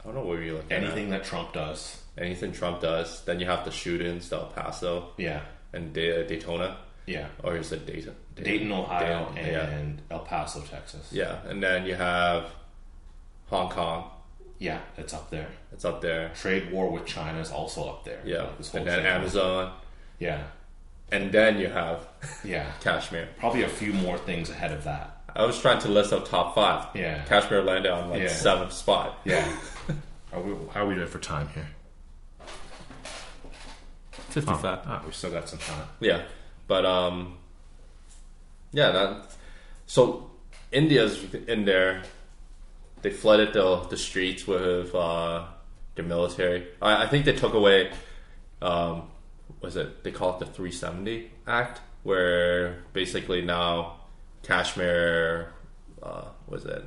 I 0.00 0.04
don't 0.04 0.14
know 0.14 0.22
what 0.22 0.40
you're 0.40 0.54
looking 0.54 0.72
Anything 0.72 1.10
that 1.10 1.24
Trump 1.24 1.52
does. 1.52 2.00
Anything 2.16 2.52
Trump 2.52 2.80
does, 2.80 3.24
then 3.24 3.38
you 3.38 3.46
have 3.46 3.64
the 3.64 3.70
shootings, 3.70 4.32
El 4.32 4.46
Paso 4.46 5.10
Yeah. 5.18 5.40
And 5.72 5.92
Da- 5.92 6.26
Daytona, 6.26 6.76
Yeah. 7.06 7.28
or 7.42 7.56
is 7.56 7.72
it 7.72 7.86
Dayton? 7.86 8.14
Dayton, 8.34 8.70
Ohio, 8.72 9.30
Dayton, 9.34 9.52
yeah. 9.52 9.66
and 9.68 10.02
El 10.10 10.20
Paso, 10.20 10.60
Texas. 10.60 11.08
Yeah, 11.12 11.38
and 11.48 11.62
then 11.62 11.84
you 11.86 11.94
have 11.94 12.50
Hong 13.50 13.68
Kong. 13.70 14.10
Yeah, 14.58 14.80
it's 14.96 15.14
up 15.14 15.30
there. 15.30 15.48
It's 15.72 15.84
up 15.84 16.00
there. 16.00 16.30
Trade 16.34 16.72
war 16.72 16.90
with 16.90 17.06
China 17.06 17.38
is 17.40 17.50
also 17.50 17.88
up 17.88 18.04
there. 18.04 18.20
Yeah, 18.24 18.42
Like, 18.42 18.74
and 18.74 18.86
then. 18.86 19.06
Amazon, 19.06 19.72
Yeah, 20.18 20.42
and 21.12 21.30
then 21.32 21.58
you 21.58 21.68
have 21.68 22.06
yeah. 22.44 22.66
Kashmir. 22.80 23.28
Probably 23.38 23.62
a 23.62 23.68
few 23.68 23.92
more 23.92 24.18
things 24.18 24.50
ahead 24.50 24.72
of 24.72 24.84
that. 24.84 25.14
I 25.36 25.44
was 25.46 25.60
trying 25.60 25.78
to 25.80 25.88
list 25.88 26.12
out 26.12 26.26
top 26.26 26.54
five. 26.54 26.88
Yeah. 26.94 27.22
Kashmir 27.26 27.62
landed 27.62 27.92
on 27.92 28.10
like 28.10 28.22
Yeah. 28.22 28.28
seventh 28.28 28.72
spot. 28.72 29.18
Yeah. 29.24 29.46
are 30.32 30.40
we, 30.40 30.54
how 30.72 30.84
are 30.84 30.86
we 30.88 30.94
doing 30.96 31.06
for 31.06 31.18
time 31.20 31.48
here? 31.54 31.68
Fifty-five. 34.28 34.80
Ah, 34.86 35.02
we 35.06 35.12
still 35.12 35.30
got 35.30 35.48
some 35.48 35.58
time. 35.58 35.86
Yeah, 36.00 36.22
but 36.66 36.84
um, 36.84 37.36
yeah. 38.72 38.90
That 38.90 39.30
so 39.86 40.30
India's 40.72 41.22
in 41.46 41.64
there. 41.64 42.02
They 43.02 43.10
flooded 43.10 43.52
the 43.52 43.86
the 43.88 43.96
streets 43.96 44.46
with 44.46 44.94
uh, 44.94 45.46
their 45.94 46.04
military. 46.04 46.66
I, 46.82 47.04
I 47.04 47.06
think 47.06 47.24
they 47.24 47.34
took 47.34 47.54
away. 47.54 47.90
Um, 48.60 49.10
was 49.60 49.76
it 49.76 50.04
they 50.04 50.10
call 50.10 50.34
it 50.34 50.40
the 50.40 50.46
370 50.46 51.30
Act, 51.46 51.80
where 52.02 52.82
basically 52.92 53.42
now 53.42 54.00
Kashmir 54.42 55.52
uh, 56.02 56.24
was 56.48 56.64
it 56.64 56.84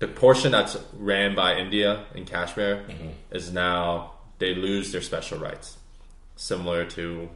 the 0.00 0.08
portion 0.08 0.52
that's 0.52 0.76
ran 0.94 1.34
by 1.34 1.56
India 1.56 2.04
in 2.14 2.24
Kashmir 2.24 2.84
is 3.30 3.52
now 3.52 4.12
they 4.38 4.54
lose 4.54 4.92
their 4.92 5.02
special 5.02 5.38
rights, 5.38 5.76
similar 6.40 6.86
to 6.86 7.28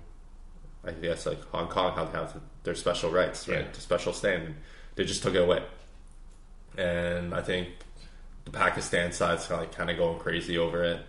I 0.82 0.92
guess 0.92 1.26
like 1.26 1.42
Hong 1.50 1.68
Kong 1.68 1.94
how 1.94 2.04
they 2.06 2.12
have 2.18 2.34
their 2.62 2.74
special 2.74 3.10
rights, 3.10 3.46
right? 3.48 3.60
Yeah. 3.64 3.70
The 3.72 3.80
special 3.80 4.12
standing. 4.12 4.54
They 4.96 5.04
just 5.04 5.22
took 5.22 5.34
it 5.34 5.42
away, 5.42 5.62
and 6.76 7.34
I 7.34 7.42
think 7.42 7.68
the 8.44 8.50
Pakistan 8.50 9.12
side's 9.12 9.50
like 9.50 9.74
kind 9.74 9.90
of 9.90 9.96
going 9.96 10.18
crazy 10.20 10.56
over 10.58 10.82
it, 10.84 11.00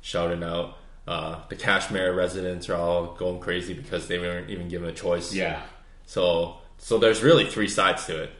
shouting 0.00 0.42
out. 0.42 0.76
Uh, 1.06 1.40
the 1.48 1.56
Kashmir 1.56 2.14
residents 2.14 2.68
are 2.70 2.76
all 2.76 3.14
going 3.14 3.38
crazy 3.40 3.74
because 3.74 4.08
they 4.08 4.18
weren't 4.18 4.48
even 4.50 4.68
given 4.68 4.88
a 4.88 4.92
choice. 4.92 5.34
Yeah. 5.34 5.60
So 6.06 6.58
so 6.78 6.98
there's 6.98 7.22
really 7.22 7.46
three 7.46 7.68
sides 7.68 8.06
to 8.06 8.22
it, 8.22 8.30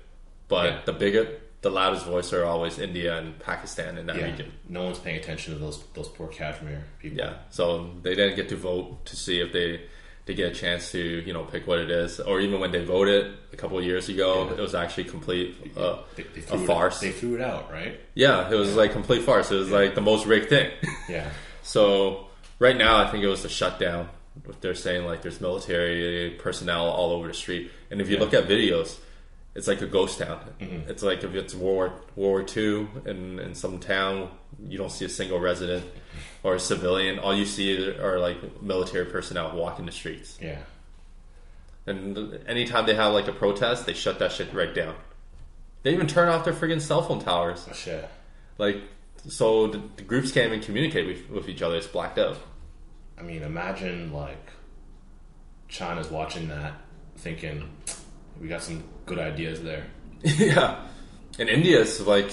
but 0.48 0.64
Yeah. 0.70 0.80
the 0.84 0.92
bigger, 0.92 1.28
the 1.65 1.71
loudest 1.81 2.05
voice 2.15 2.29
are 2.37 2.45
always 2.53 2.79
India 2.79 3.11
and 3.19 3.29
Pakistan 3.51 3.99
in 4.01 4.05
that 4.09 4.17
Yeah. 4.17 4.27
region. 4.31 4.49
No 4.69 4.83
one's 4.89 4.99
paying 5.07 5.19
attention 5.23 5.49
to 5.55 5.59
those 5.65 5.79
those 5.97 6.09
poor 6.17 6.29
Kashmir 6.39 6.81
people. 7.01 7.19
Yeah. 7.23 7.35
So 7.51 7.65
they 8.05 8.15
didn't 8.19 8.37
get 8.41 8.49
to 8.55 8.57
vote 8.71 8.87
to 9.11 9.15
see 9.25 9.37
if 9.45 9.51
they 9.53 9.71
they 10.27 10.35
get 10.35 10.53
a 10.53 10.55
chance 10.55 10.83
to 10.95 11.01
you 11.27 11.33
know 11.37 11.45
pick 11.53 11.62
what 11.71 11.79
it 11.85 11.91
is, 11.91 12.21
or 12.21 12.41
even 12.41 12.57
when 12.62 12.71
they 12.75 12.83
voted 12.97 13.25
a 13.53 13.57
couple 13.62 13.77
of 13.81 13.85
years 13.91 14.09
ago, 14.15 14.31
Yeah. 14.47 14.59
it 14.59 14.62
was 14.69 14.75
actually 14.83 15.05
complete 15.17 15.49
uh, 15.77 15.97
They, 16.17 16.23
they 16.35 16.41
a 16.41 16.43
threw 16.49 16.62
it- 16.65 16.67
farce. 16.73 16.97
they 17.01 17.12
threw 17.21 17.35
it 17.39 17.43
out, 17.53 17.65
right? 17.79 17.95
yeah, 18.15 18.51
it 18.53 18.59
was 18.62 18.71
like 18.81 18.91
complete 19.01 19.23
farce. 19.31 19.49
It 19.55 19.59
was 19.65 19.71
like 19.81 19.95
the 20.01 20.07
most 20.12 20.23
rigged 20.33 20.49
thing. 20.55 20.69
Yeah. 21.17 21.29
So 21.62 22.27
right 22.59 22.77
now, 22.87 22.95
I 23.03 23.07
think 23.11 23.21
it 23.25 23.29
was 23.37 23.43
the 23.43 23.49
shutdown. 23.61 24.09
They're 24.62 24.75
saying 24.87 25.03
like 25.11 25.21
there's 25.25 25.41
military 25.41 26.31
personnel 26.45 26.87
all 26.99 27.11
over 27.17 27.27
the 27.29 27.35
street, 27.45 27.71
and 27.91 28.01
if 28.03 28.09
you 28.11 28.17
look 28.23 28.35
at 28.35 28.45
videos, 28.49 28.97
it's 29.55 29.68
like 29.68 29.80
a 29.80 29.86
ghost 29.86 30.18
town. 30.18 30.40
Mm-hmm. 30.61 30.90
It's 30.90 31.02
like 31.02 31.22
if 31.22 31.34
it's 31.34 31.55
World 31.55 31.74
War, 31.74 31.86
World 31.86 32.02
War 32.16 32.42
Two 32.42 32.88
in 33.07 33.38
in 33.38 33.55
some 33.55 33.78
town, 33.78 34.30
you 34.68 34.78
don't 34.78 34.90
see 34.90 35.05
a 35.05 35.09
single 35.09 35.40
resident 35.40 35.84
or 36.42 36.55
a 36.55 36.61
civilian. 36.61 37.18
All 37.18 37.34
you 37.34 37.46
see 37.46 37.90
are 37.98 38.18
like 38.18 38.62
military 38.62 39.07
personnel 39.07 39.57
walking 39.57 39.86
the 39.86 39.92
streets. 39.92 40.38
Yeah. 40.40 40.59
And 41.86 42.40
anytime 42.46 42.86
they 42.86 42.94
have 42.94 43.12
like 43.12 43.28
a 43.28 43.32
protest, 43.32 43.86
they 43.86 43.92
shut 43.92 44.18
that 44.18 44.32
shit 44.32 44.52
right 44.55 44.74
down. 44.74 44.94
They 45.82 45.92
even 45.92 46.07
turn 46.07 46.28
off 46.28 46.44
their 46.44 46.55
friggin' 46.55 46.80
cell 46.80 47.02
phone 47.02 47.20
towers. 47.20 47.66
Oh, 47.68 47.74
shit. 47.74 48.09
Like, 48.57 48.78
so 49.28 49.66
the, 49.66 49.82
the 49.96 50.02
groups 50.02 50.32
can't 50.32 50.46
even 50.46 50.64
communicate 50.64 51.07
with, 51.07 51.28
with 51.28 51.48
each 51.48 51.61
other. 51.61 51.76
It's 51.76 51.86
blacked 51.86 52.18
out. 52.18 52.38
I 53.18 53.22
mean, 53.22 53.42
imagine 53.42 54.12
like 54.12 54.50
China's 55.68 56.11
watching 56.11 56.48
that, 56.48 56.72
thinking 57.18 57.68
we 58.41 58.49
got 58.49 58.62
some 58.62 58.85
good 59.07 59.18
ideas 59.18 59.62
there. 59.62 59.85
yeah. 60.22 60.85
And 61.39 61.49
India 61.49 61.80
is 61.80 62.01
like, 62.01 62.32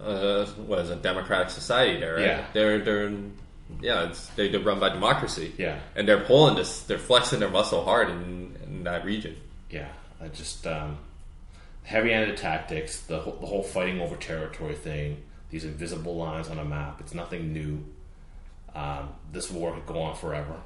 uh, 0.00 0.46
what 0.46 0.80
is 0.80 0.90
it, 0.90 1.02
democratic 1.02 1.50
society 1.50 2.00
there, 2.00 2.14
right? 2.14 2.24
Yeah. 2.24 2.46
They're, 2.52 2.78
they're, 2.78 3.12
yeah, 3.80 4.08
it's, 4.08 4.26
they, 4.28 4.48
run 4.56 4.80
by 4.80 4.90
democracy. 4.90 5.52
Yeah. 5.58 5.80
And 5.94 6.08
they're 6.08 6.24
pulling 6.24 6.56
this, 6.56 6.82
they're 6.82 6.98
flexing 6.98 7.40
their 7.40 7.50
muscle 7.50 7.84
hard 7.84 8.10
in, 8.10 8.56
in 8.64 8.84
that 8.84 9.04
region. 9.04 9.36
Yeah, 9.70 9.88
I 10.20 10.28
just 10.28 10.66
um, 10.66 10.98
heavy-handed 11.84 12.36
tactics, 12.36 13.00
the 13.02 13.18
whole, 13.18 13.36
the 13.40 13.46
whole 13.46 13.62
fighting 13.62 14.00
over 14.00 14.16
territory 14.16 14.74
thing, 14.74 15.22
these 15.50 15.64
invisible 15.64 16.16
lines 16.16 16.48
on 16.48 16.58
a 16.58 16.64
map. 16.64 17.00
It's 17.00 17.14
nothing 17.14 17.52
new. 17.52 17.84
Um, 18.74 19.10
this 19.32 19.50
war 19.50 19.74
could 19.74 19.86
go 19.86 20.00
on 20.00 20.16
forever. 20.16 20.56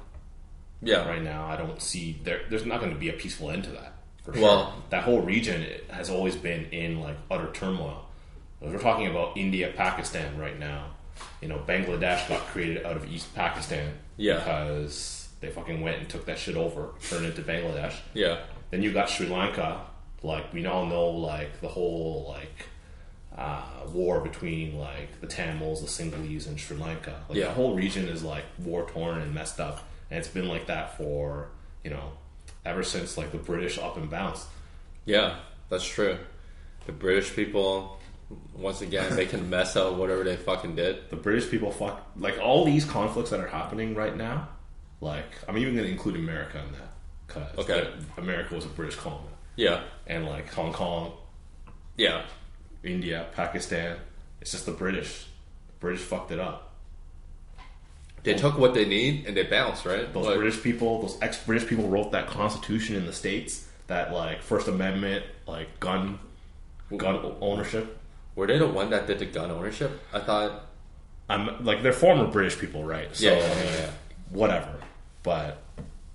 Yeah. 0.81 1.07
Right 1.07 1.23
now, 1.23 1.47
I 1.47 1.55
don't 1.55 1.81
see 1.81 2.19
there. 2.23 2.41
There's 2.49 2.65
not 2.65 2.79
going 2.79 2.93
to 2.93 2.99
be 2.99 3.09
a 3.09 3.13
peaceful 3.13 3.49
end 3.49 3.63
to 3.63 3.71
that. 3.71 3.94
For 4.25 4.33
sure. 4.33 4.41
Well- 4.41 4.83
that 4.89 5.03
whole 5.03 5.21
region 5.21 5.65
has 5.89 6.09
always 6.09 6.35
been 6.35 6.65
in 6.71 6.99
like 7.01 7.17
utter 7.31 7.51
turmoil. 7.53 8.01
We're 8.61 8.79
talking 8.79 9.07
about 9.07 9.37
India, 9.37 9.71
Pakistan 9.75 10.37
right 10.39 10.57
now. 10.59 10.87
You 11.41 11.47
know, 11.49 11.59
Bangladesh 11.67 12.27
got 12.27 12.41
created 12.47 12.83
out 12.85 12.95
of 12.97 13.09
East 13.11 13.33
Pakistan 13.35 13.93
Yeah. 14.17 14.35
because 14.37 15.29
they 15.39 15.49
fucking 15.49 15.81
went 15.81 15.99
and 15.99 16.09
took 16.09 16.25
that 16.25 16.39
shit 16.39 16.55
over, 16.55 16.89
turned 17.07 17.25
it 17.25 17.37
into 17.37 17.41
Bangladesh. 17.43 17.93
Yeah. 18.13 18.39
Then 18.71 18.81
you 18.81 18.91
got 18.91 19.09
Sri 19.09 19.27
Lanka. 19.27 19.81
Like 20.23 20.51
we 20.53 20.65
all 20.65 20.85
know, 20.87 21.05
like 21.09 21.61
the 21.61 21.67
whole 21.67 22.25
like 22.27 22.67
uh, 23.37 23.61
war 23.93 24.21
between 24.21 24.77
like 24.79 25.19
the 25.21 25.27
Tamils, 25.27 25.81
the 25.81 25.87
Sinhalese, 25.87 26.47
and 26.47 26.59
Sri 26.59 26.77
Lanka. 26.77 27.23
Like 27.29 27.37
Yeah. 27.37 27.45
the 27.47 27.53
whole 27.53 27.75
region 27.75 28.07
is 28.07 28.23
like 28.23 28.45
war 28.57 28.89
torn 28.89 29.19
and 29.21 29.33
messed 29.35 29.59
up, 29.59 29.83
and 30.09 30.17
it's 30.17 30.29
been 30.29 30.47
like 30.47 30.65
that 30.67 30.97
for 30.97 31.49
you 31.83 31.91
know 31.91 32.13
ever 32.65 32.83
since 32.83 33.17
like 33.17 33.31
the 33.31 33.37
British 33.37 33.77
up 33.77 33.97
and 33.97 34.09
bounced. 34.09 34.47
Yeah, 35.05 35.37
that's 35.69 35.85
true. 35.85 36.17
The 36.87 36.91
British 36.91 37.33
people, 37.35 37.99
once 38.55 38.81
again, 38.81 39.15
they 39.15 39.25
can 39.25 39.49
mess 39.49 39.75
up 39.75 39.93
whatever 39.95 40.23
they 40.23 40.35
fucking 40.35 40.75
did. 40.75 41.09
The 41.09 41.15
British 41.15 41.49
people 41.49 41.71
fuck 41.71 42.05
like 42.17 42.39
all 42.39 42.65
these 42.65 42.85
conflicts 42.85 43.29
that 43.31 43.39
are 43.39 43.47
happening 43.47 43.95
right 43.95 44.15
now. 44.15 44.49
Like 45.01 45.25
I'm 45.47 45.57
even 45.57 45.73
going 45.75 45.85
to 45.85 45.91
include 45.91 46.15
America 46.15 46.59
in 46.59 46.71
that 46.73 46.91
because 47.27 47.57
Okay. 47.69 47.89
America 48.17 48.55
was 48.55 48.65
a 48.65 48.69
British 48.69 48.95
colony, 48.95 49.27
Yeah. 49.55 49.81
and 50.07 50.25
like 50.25 50.51
Hong 50.53 50.73
Kong, 50.73 51.13
Yeah. 51.97 52.23
India, 52.83 53.27
Pakistan. 53.33 53.97
It's 54.41 54.51
just 54.51 54.65
the 54.65 54.71
British. 54.71 55.25
The 55.67 55.73
British 55.79 56.01
fucked 56.01 56.31
it 56.31 56.39
up. 56.39 56.64
They 58.25 58.33
took 58.33 58.57
what 58.57 58.73
they 58.73 58.85
need 58.85 59.25
and 59.27 59.37
they 59.37 59.43
bounced, 59.43 59.85
right? 59.85 60.11
Those 60.13 60.25
Like, 60.25 60.37
British 60.37 60.61
people, 60.61 61.01
those 61.01 61.17
ex-British 61.21 61.67
people, 61.69 61.87
wrote 61.87 62.11
that 62.11 62.27
Constitution 62.27 62.95
in 62.95 63.05
the 63.05 63.13
states 63.13 63.67
that 63.87 64.11
like 64.11 64.41
First 64.41 64.67
Amendment, 64.67 65.23
like 65.47 65.79
gun, 65.79 66.19
gun 66.97 67.35
ownership. 67.41 67.97
were 68.35 68.47
they 68.47 68.57
the 68.57 68.67
one 68.67 68.89
that 68.89 69.07
did 69.07 69.19
the 69.19 69.25
gun 69.25 69.51
ownership? 69.51 70.01
I 70.13 70.19
thought. 70.19 70.65
I'm 71.29 71.63
like 71.65 71.81
they're 71.81 71.93
former 71.93 72.27
British 72.27 72.59
people, 72.59 72.83
right? 72.83 73.15
So 73.15 73.25
Yeah, 73.25 73.37
yeah, 73.37 73.63
yeah, 73.63 73.77
yeah. 73.79 73.89
whatever. 74.29 74.73
But 75.23 75.61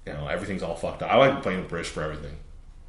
you 0.07 0.13
know, 0.13 0.29
everything's 0.29 0.63
all 0.63 0.77
fucked 0.77 1.03
up. 1.03 1.11
I 1.11 1.17
like 1.17 1.43
playing 1.43 1.63
the 1.63 1.69
British 1.69 1.89
for 1.91 2.03
everything. 2.03 2.37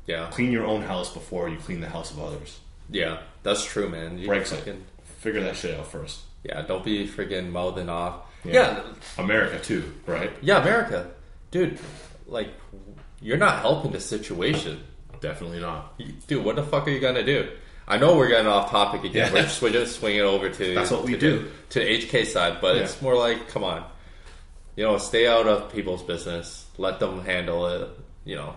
Yeah. 0.08 0.28
Clean 0.32 0.52
your 0.52 0.66
own 0.66 0.82
house 0.82 1.14
before 1.14 1.48
you 1.50 1.58
clean 1.58 1.80
the 1.82 1.90
house 1.90 2.12
of 2.12 2.20
others. 2.20 2.60
Yeah. 2.90 3.20
That's 3.44 3.64
true, 3.64 3.88
man. 3.90 4.18
You 4.20 4.28
Brexit. 4.28 4.58
fucking- 4.58 4.84
Figure 5.20 5.42
that 5.42 5.56
shit 5.56 5.80
out 5.80 5.86
first. 5.88 6.22
Yeah, 6.44 6.62
don't 6.64 6.84
be 6.84 7.08
freaking 7.08 7.52
mouthing 7.52 7.90
off. 7.90 8.22
Yeah. 8.44 8.54
Yeah. 8.54 8.84
America 9.18 9.60
too, 9.60 9.94
right? 10.06 10.32
Yeah, 10.42 10.62
America. 10.62 11.12
Dude, 11.52 11.80
like, 12.28 12.50
you're 13.22 13.38
not 13.38 13.60
helping 13.60 13.92
the 13.92 14.00
situation. 14.00 14.84
Definitely 15.20 15.60
not. 15.60 16.00
Dude, 16.28 16.44
what 16.44 16.56
the 16.56 16.64
fuck 16.64 16.88
are 16.88 16.92
you 16.92 17.00
gonna 17.00 17.24
do? 17.24 17.50
I 17.88 17.98
know 17.98 18.16
we're 18.16 18.30
getting 18.30 18.48
off 18.48 18.72
topic 18.72 19.04
again. 19.04 19.28
Yeah. 19.28 19.34
We're 19.34 19.42
just, 19.44 19.62
we're 19.62 19.72
just 19.72 20.00
swinging 20.00 20.22
over 20.22 20.50
to 20.50 20.74
That's 20.76 20.92
what 20.92 21.04
we 21.04 21.12
to 21.14 21.18
do. 21.20 21.40
the, 21.40 21.50
to 21.70 21.80
the 21.80 21.86
HK 22.08 22.26
side, 22.26 22.58
but 22.62 22.76
Yeah. 22.78 22.84
it's 22.84 23.02
more 23.02 23.16
like, 23.16 23.50
come 23.50 23.64
on, 23.64 23.84
you 24.76 24.84
know, 24.86 24.98
stay 24.98 25.28
out 25.28 25.46
of 25.48 25.72
people's 25.74 26.02
business. 26.02 26.66
Let 26.78 27.00
them 27.00 27.24
handle 27.26 27.68
it. 27.68 27.90
You 28.24 28.38
know, 28.38 28.56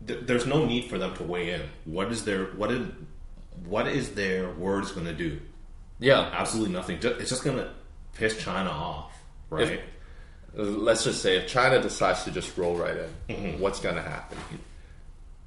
there's 0.00 0.46
no 0.46 0.64
need 0.64 0.84
for 0.88 0.98
them 0.98 1.14
to 1.16 1.22
weigh 1.22 1.50
in. 1.52 1.62
What 1.84 2.10
is 2.10 2.24
their 2.24 2.46
what 2.46 2.70
is 2.72 2.88
what 3.66 3.86
is 3.86 4.14
their 4.14 4.50
words 4.50 4.90
going 4.92 5.06
to 5.06 5.12
do? 5.14 5.40
Yeah. 5.98 6.30
Absolutely 6.32 6.72
nothing. 6.72 6.98
It's 7.02 7.30
just 7.30 7.44
going 7.44 7.56
to 7.58 7.70
piss 8.14 8.36
China 8.42 8.70
off, 8.70 9.12
right? 9.50 9.80
Let's 10.54 11.02
just 11.04 11.20
say 11.22 11.36
if 11.38 11.48
China 11.48 11.80
decides 11.82 12.24
to 12.24 12.30
just 12.30 12.56
roll 12.56 12.76
right 12.76 12.96
in, 12.96 13.34
Mm-hmm. 13.36 13.60
what's 13.60 13.80
going 13.80 13.96
to 13.96 14.02
happen? 14.02 14.38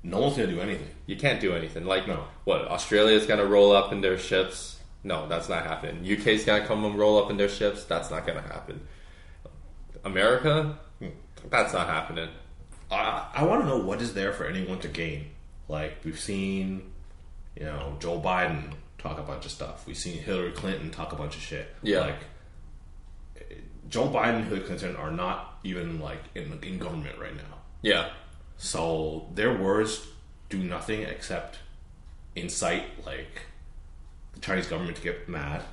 no 0.04 0.20
one's 0.20 0.38
going 0.38 0.50
to 0.50 0.56
do 0.56 0.62
anything. 0.62 0.88
You 1.06 1.16
can't 1.18 1.40
do 1.42 1.54
anything. 1.54 1.86
Like, 1.86 2.08
No. 2.08 2.24
what? 2.46 2.62
Australia's 2.68 3.26
going 3.26 3.40
to 3.40 3.46
roll 3.46 3.74
up 3.76 3.92
in 3.92 4.02
their 4.02 4.18
ships? 4.18 4.80
No, 5.04 5.28
that's 5.28 5.48
not 5.50 5.64
happening. 5.66 6.00
UK's 6.20 6.44
going 6.46 6.62
to 6.62 6.68
come 6.68 6.84
and 6.86 6.98
roll 6.98 7.22
up 7.24 7.30
in 7.32 7.38
their 7.38 7.50
ships? 7.50 7.84
That's 7.86 8.10
not 8.12 8.26
going 8.26 8.42
to 8.42 8.48
happen. 8.48 8.86
America? 10.04 10.78
That's 11.50 11.74
not 11.74 11.88
happening. 11.88 12.30
I, 12.92 13.28
I 13.34 13.44
want 13.44 13.62
to 13.62 13.68
know 13.68 13.78
what 13.80 14.02
is 14.02 14.14
there 14.14 14.34
for 14.34 14.46
anyone 14.46 14.80
to 14.80 14.88
gain. 14.88 15.30
Like 15.68 15.98
we've 16.04 16.20
seen, 16.20 16.92
you 17.56 17.66
know, 17.66 17.96
Joe 18.00 18.20
Biden 18.22 18.74
talk 19.08 19.20
a 19.20 19.24
bunch 19.24 19.46
of 19.46 19.52
stuff. 19.52 19.86
We've 19.88 19.98
seen 19.98 20.22
Hillary 20.22 20.52
Clinton 20.52 20.92
talk 20.92 21.14
a 21.14 21.16
bunch 21.16 21.36
of 21.36 21.42
shit. 21.42 21.74
Yeah. 21.82 22.02
Like 22.02 22.20
Joe 23.90 24.08
Biden 24.08 24.38
and 24.38 24.46
Hillary 24.46 24.66
Clinton 24.66 24.96
are 24.96 25.12
not 25.12 25.60
even 25.64 26.00
like 26.00 26.22
in 26.36 26.60
in 26.64 26.78
government 26.78 27.18
right 27.20 27.36
now. 27.36 27.58
Yeah. 27.82 28.10
So 28.58 29.30
their 29.34 29.56
words 29.56 30.06
do 30.50 30.58
nothing 30.58 31.02
except 31.04 31.60
incite 32.36 33.06
like 33.06 33.44
the 34.34 34.40
Chinese 34.40 34.68
government 34.68 34.98
to 34.98 35.04
get 35.04 35.30
mad. 35.30 35.64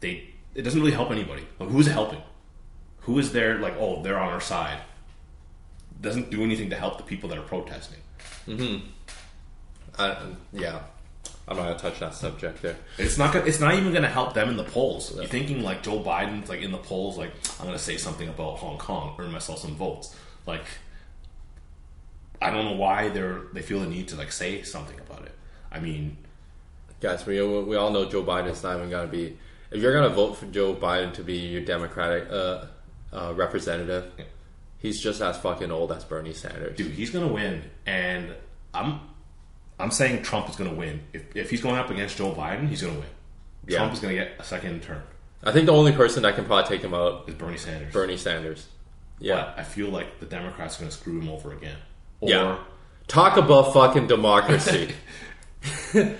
They 0.00 0.30
it 0.54 0.62
doesn't 0.62 0.80
really 0.80 0.92
help 0.92 1.10
anybody. 1.10 1.46
Like, 1.58 1.70
who's 1.70 1.86
helping? 1.86 2.22
Who 3.00 3.18
is 3.18 3.32
there 3.32 3.58
like 3.58 3.74
oh 3.78 4.02
they're 4.02 4.18
on 4.18 4.32
our 4.32 4.40
side? 4.40 4.80
Doesn't 6.00 6.30
do 6.30 6.42
anything 6.42 6.70
to 6.70 6.76
help 6.76 6.96
the 6.96 7.04
people 7.04 7.28
that 7.28 7.38
are 7.38 7.42
protesting. 7.42 7.98
Mm-hmm. 8.46 8.86
I, 9.98 10.16
yeah. 10.52 10.80
I'm 11.48 11.56
not 11.56 11.64
going 11.64 11.76
to 11.76 11.82
touch 11.82 11.98
that 12.00 12.14
subject 12.14 12.62
there. 12.62 12.76
It's 12.98 13.18
not. 13.18 13.32
Gonna, 13.32 13.44
it's 13.46 13.58
not 13.60 13.74
even 13.74 13.90
going 13.90 14.02
to 14.04 14.08
help 14.08 14.34
them 14.34 14.48
in 14.50 14.56
the 14.56 14.64
polls. 14.64 15.14
You're 15.16 15.24
thinking 15.26 15.62
like 15.62 15.82
Joe 15.82 16.00
Biden's 16.02 16.48
like 16.48 16.60
in 16.62 16.70
the 16.70 16.78
polls, 16.78 17.18
like 17.18 17.32
I'm 17.58 17.66
going 17.66 17.76
to 17.76 17.82
say 17.82 17.96
something 17.96 18.28
about 18.28 18.58
Hong 18.58 18.78
Kong, 18.78 19.16
earn 19.18 19.32
myself 19.32 19.58
some 19.58 19.74
votes. 19.74 20.14
Like 20.46 20.64
I 22.40 22.50
don't 22.50 22.64
know 22.64 22.76
why 22.76 23.08
they're 23.08 23.42
they 23.52 23.62
feel 23.62 23.80
the 23.80 23.86
need 23.86 24.08
to 24.08 24.16
like 24.16 24.32
say 24.32 24.62
something 24.62 24.98
about 25.00 25.24
it. 25.26 25.32
I 25.72 25.80
mean, 25.80 26.16
Guys, 27.00 27.24
we, 27.24 27.40
we 27.40 27.76
all 27.76 27.90
know 27.90 28.08
Joe 28.10 28.22
Biden's 28.22 28.62
not 28.62 28.76
even 28.76 28.90
going 28.90 29.06
to 29.08 29.12
be. 29.12 29.38
If 29.70 29.80
you're 29.80 29.92
going 29.92 30.08
to 30.08 30.14
vote 30.14 30.34
for 30.36 30.46
Joe 30.46 30.74
Biden 30.74 31.14
to 31.14 31.22
be 31.22 31.36
your 31.38 31.62
Democratic 31.62 32.28
uh, 32.30 32.66
uh, 33.12 33.32
representative, 33.34 34.12
Yeah. 34.18 34.24
he's 34.78 35.00
just 35.00 35.22
as 35.22 35.38
fucking 35.38 35.70
old 35.70 35.92
as 35.92 36.04
Bernie 36.04 36.34
Sanders. 36.34 36.76
dude, 36.76 36.92
he's 36.92 37.08
going 37.10 37.26
to 37.26 37.32
win, 37.32 37.62
and 37.86 38.34
I'm 38.74 39.00
I'm 39.80 39.90
saying 39.90 40.22
Trump 40.22 40.48
is 40.48 40.56
going 40.56 40.70
to 40.70 40.76
win. 40.76 41.00
If 41.12 41.36
if 41.36 41.50
he's 41.50 41.62
going 41.62 41.76
up 41.76 41.90
against 41.90 42.16
Joe 42.16 42.32
Biden, 42.32 42.68
he's 42.68 42.82
going 42.82 42.94
to 42.94 43.00
win. 43.00 43.08
Yeah. 43.66 43.78
Trump 43.78 43.92
is 43.92 44.00
going 44.00 44.16
to 44.16 44.24
get 44.24 44.32
a 44.38 44.44
second 44.44 44.82
term. 44.82 45.02
I 45.42 45.52
think 45.52 45.66
the 45.66 45.72
only 45.72 45.92
person 45.92 46.22
that 46.24 46.34
can 46.34 46.44
probably 46.44 46.68
take 46.68 46.82
him 46.84 46.92
out 46.92 47.24
Is 47.28 47.34
Bernie 47.34 47.56
Sanders. 47.56 47.92
Bernie 47.92 48.16
Sanders. 48.16 48.66
Yeah. 49.18 49.36
But 49.36 49.58
I 49.58 49.62
feel 49.62 49.88
like 49.88 50.20
the 50.20 50.26
Democrats 50.26 50.76
are 50.76 50.80
going 50.80 50.90
to 50.90 50.96
screw 50.96 51.20
him 51.20 51.28
over 51.28 51.52
again. 51.52 51.76
Or 52.20 52.28
Yeah. 52.28 52.58
Talk 53.06 53.36
about 53.36 53.72
fucking 53.72 54.06
democracy. 54.06 54.94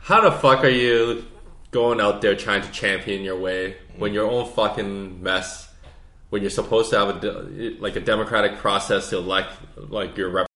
How 0.00 0.20
the 0.22 0.32
fuck 0.32 0.64
are 0.64 0.68
you 0.68 1.24
going 1.70 2.00
out 2.00 2.22
there 2.22 2.34
trying 2.34 2.62
to 2.62 2.70
champion 2.70 3.22
your 3.22 3.38
way 3.38 3.76
when 3.96 4.14
your 4.14 4.28
own 4.28 4.50
fucking 4.50 5.22
mess, 5.22 5.68
when 6.30 6.42
you're 6.42 6.50
supposed 6.50 6.90
to 6.90 6.98
have 6.98 7.22
a 7.22 7.76
like 7.78 7.96
a 7.96 8.00
democratic 8.00 8.56
process 8.56 9.10
to 9.10 9.18
elect 9.18 9.52
like 9.76 10.16
your 10.16 10.47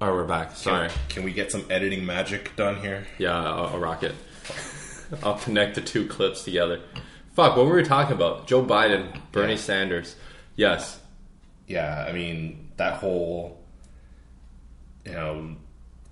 Oh, 0.00 0.14
we're 0.14 0.24
back. 0.24 0.56
Sorry. 0.56 0.88
Can, 0.88 0.98
can 1.08 1.22
we 1.24 1.32
get 1.32 1.52
some 1.52 1.64
editing 1.68 2.06
magic 2.06 2.56
done 2.56 2.76
here? 2.80 3.06
Yeah, 3.18 3.36
I'll, 3.38 3.66
I'll 3.66 3.78
rock 3.78 4.02
it. 4.02 4.14
I'll 5.22 5.36
connect 5.38 5.74
the 5.74 5.82
two 5.82 6.06
clips 6.06 6.42
together. 6.44 6.80
Fuck, 7.34 7.56
what 7.56 7.66
were 7.66 7.76
we 7.76 7.82
talking 7.82 8.14
about? 8.16 8.46
Joe 8.46 8.64
Biden, 8.64 9.20
Bernie 9.32 9.52
Yeah. 9.54 9.58
Sanders. 9.58 10.16
Yes. 10.56 11.00
yeah, 11.66 12.04
I 12.08 12.12
mean 12.12 12.70
that 12.76 12.94
whole, 12.94 13.60
you 15.04 15.12
know, 15.12 15.56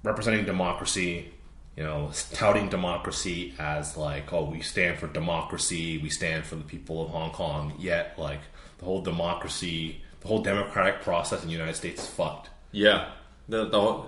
representing 0.03 0.45
democracy, 0.45 1.32
you 1.76 1.82
know, 1.82 2.11
touting 2.32 2.68
democracy 2.68 3.55
as 3.59 3.97
like, 3.97 4.32
oh, 4.32 4.45
we 4.45 4.61
stand 4.61 4.99
for 4.99 5.07
democracy, 5.07 5.99
we 5.99 6.09
stand 6.11 6.45
for 6.45 6.57
the 6.57 6.64
people 6.64 7.03
of 7.03 7.11
Hong 7.11 7.30
Kong. 7.30 7.72
Yet, 7.78 8.18
like 8.18 8.41
the 8.78 8.84
whole 8.84 9.01
democracy, 9.03 10.03
the 10.20 10.28
whole 10.28 10.43
democratic 10.43 11.03
process 11.03 11.41
in 11.43 11.49
the 11.49 11.53
United 11.55 11.76
States 11.76 12.03
is 12.03 12.09
fucked. 12.09 12.51
Yeah, 12.72 13.09
the, 13.49 13.66
the 13.68 14.03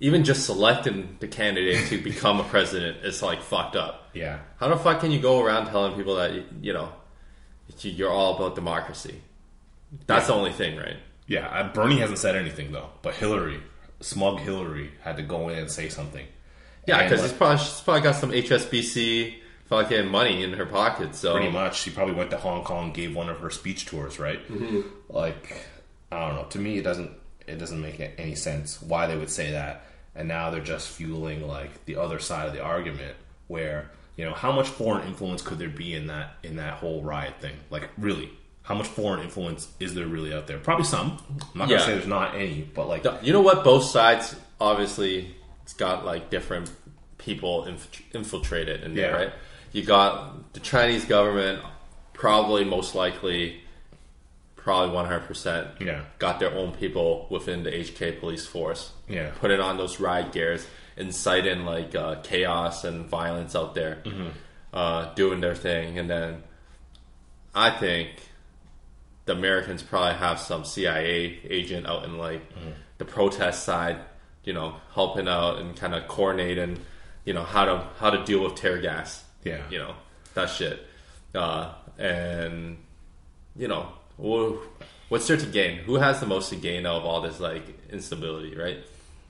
even 0.00 0.24
just 0.24 0.44
selecting 0.44 1.16
the 1.20 1.28
candidate 1.28 1.86
to 1.88 1.98
become 2.02 2.40
a 2.40 2.44
president 2.44 3.04
is 3.04 3.22
like 3.22 3.40
fucked 3.42 3.76
up. 3.76 4.10
Yeah, 4.12 4.40
How 4.58 4.68
the 4.68 4.76
fuck 4.76 5.00
can 5.00 5.10
you 5.10 5.20
go 5.20 5.40
around 5.42 5.66
telling 5.66 5.94
people 5.94 6.16
that 6.16 6.32
you, 6.34 6.44
you 6.60 6.72
know 6.72 6.92
you- 7.78 7.90
you're 7.92 8.10
all 8.10 8.36
about 8.36 8.54
democracy? 8.54 9.20
That's 10.06 10.26
the 10.26 10.34
only 10.34 10.52
thing, 10.52 10.76
right? 10.76 10.96
yeah. 11.26 11.46
uh, 11.48 11.72
Bernie 11.72 11.98
hasn't 11.98 12.18
said 12.18 12.36
anything 12.36 12.72
though, 12.72 12.90
but 13.02 13.14
Hillary, 13.14 13.60
smug 14.00 14.40
Hillary, 14.40 14.90
had 15.02 15.16
to 15.16 15.22
go 15.22 15.48
in 15.48 15.58
and 15.58 15.70
say 15.70 15.88
something. 15.88 16.26
Yeah, 16.86 17.02
because 17.04 17.22
like, 17.22 17.38
probably 17.38 17.58
she's 17.64 17.80
probably 17.80 18.02
got 18.02 18.14
some 18.16 18.30
HSBC 18.30 19.36
fucking 19.66 20.06
money 20.08 20.42
in 20.42 20.52
her 20.52 20.66
pocket. 20.66 21.14
So 21.14 21.32
pretty 21.34 21.50
much 21.50 21.80
she 21.80 21.90
probably 21.90 22.14
went 22.14 22.30
to 22.30 22.36
hong 22.36 22.62
kong 22.64 22.92
gave 22.92 23.16
one 23.16 23.28
of 23.30 23.38
her 23.38 23.48
speech 23.50 23.86
tours 23.86 24.18
right 24.18 24.38
like 25.08 25.56
i 26.12 26.26
don't 26.26 26.36
know 26.36 26.44
to 26.50 26.58
me 26.58 26.76
it 26.78 26.82
doesn't 26.82 27.10
it 27.46 27.56
doesn't 27.58 27.80
make 27.80 28.00
any 28.18 28.34
sense 28.34 28.80
why 28.82 29.06
they 29.06 29.16
would 29.16 29.30
say 29.30 29.52
that 29.52 29.84
and 30.14 30.28
now 30.28 30.50
they're 30.50 30.60
just 30.62 30.88
fueling 30.88 31.46
like 31.46 31.84
the 31.86 31.96
other 31.96 32.18
side 32.18 32.46
of 32.46 32.52
the 32.54 32.62
argument 32.62 33.14
where 33.48 33.90
you 34.16 34.24
know 34.24 34.32
how 34.34 34.52
much 34.52 34.68
foreign 34.68 35.06
influence 35.06 35.42
could 35.42 35.58
there 35.58 35.68
be 35.68 35.94
in 35.94 36.06
that 36.06 36.34
in 36.42 36.56
that 36.56 36.74
whole 36.74 37.02
riot 37.02 37.34
thing 37.40 37.54
like 37.70 37.88
really 37.98 38.30
how 38.62 38.74
much 38.74 38.86
foreign 38.86 39.20
influence 39.22 39.68
is 39.80 39.92
there 39.94 40.06
really 40.06 40.32
out 40.32 40.46
there 40.46 40.58
probably 40.58 40.84
some 40.86 41.18
i'm 41.52 41.58
not 41.58 41.68
gonna 41.68 41.80
say 41.80 41.92
there's 41.94 42.06
not 42.06 42.34
any 42.34 42.62
but 42.74 42.88
like 42.88 43.04
You 43.22 43.32
know 43.32 43.42
what? 43.42 43.64
Both 43.64 43.84
sides 43.84 44.34
obviously 44.60 45.34
it's 45.64 45.74
got 45.74 46.04
like 46.04 46.30
different 46.30 46.70
people 47.18 47.64
inf- 47.66 48.02
infiltrated 48.14 48.82
in 48.82 48.94
there, 48.94 49.10
Yeah. 49.10 49.16
right? 49.16 49.32
You 49.72 49.82
got 49.82 50.52
the 50.52 50.60
Chinese 50.60 51.04
government, 51.06 51.60
probably 52.12 52.64
most 52.64 52.94
likely, 52.94 53.62
probably 54.64 54.92
one 54.94 55.04
hundred 55.06 55.26
percent, 55.28 55.68
Yeah. 55.80 56.00
got 56.18 56.40
their 56.40 56.52
own 56.52 56.72
people 56.72 57.26
within 57.30 57.62
the 57.62 57.70
HK 57.70 58.18
police 58.18 58.46
force, 58.46 58.90
Yeah. 59.08 59.30
putting 59.38 59.60
on 59.60 59.76
those 59.76 60.00
riot 60.00 60.32
gears, 60.32 60.66
inciting 60.96 61.64
like 61.66 61.94
uh, 61.94 62.16
chaos 62.22 62.82
and 62.84 63.06
violence 63.06 63.54
out 63.54 63.74
there, 63.74 63.98
Mm-hmm. 64.04 64.28
uh, 64.72 65.14
doing 65.14 65.40
their 65.40 65.54
thing, 65.54 65.98
and 65.98 66.08
then 66.10 66.42
I 67.54 67.70
think 67.70 68.08
the 69.26 69.32
Americans 69.32 69.82
probably 69.82 70.14
have 70.18 70.40
some 70.40 70.64
CIA 70.64 71.38
agent 71.48 71.86
out 71.86 72.04
in 72.04 72.18
like 72.18 72.42
the 72.98 73.04
protest 73.04 73.64
side, 73.64 73.98
you 74.44 74.52
know, 74.54 74.76
helping 74.94 75.28
out 75.28 75.58
and 75.58 75.76
kind 75.76 75.94
of 75.94 76.08
coordinating, 76.08 76.78
you 77.24 77.32
know, 77.34 77.44
how 77.44 77.64
to 77.66 77.86
how 78.00 78.10
to 78.10 78.24
deal 78.24 78.42
with 78.42 78.54
tear 78.56 78.78
gas. 78.80 79.22
Yeah. 79.44 79.60
you 79.70 79.78
know 79.78 79.94
that 80.34 80.48
shit, 80.48 80.80
uh, 81.34 81.72
and 81.98 82.78
you 83.56 83.68
know, 83.68 83.92
wh- 84.16 84.56
what's 85.08 85.26
there 85.26 85.36
to 85.36 85.46
gain? 85.46 85.78
Who 85.78 85.96
has 85.96 86.20
the 86.20 86.26
most 86.26 86.50
to 86.50 86.56
gain 86.56 86.86
out 86.86 86.96
of 86.96 87.04
all 87.04 87.20
this 87.20 87.40
like 87.40 87.62
instability? 87.90 88.56
Right. 88.56 88.78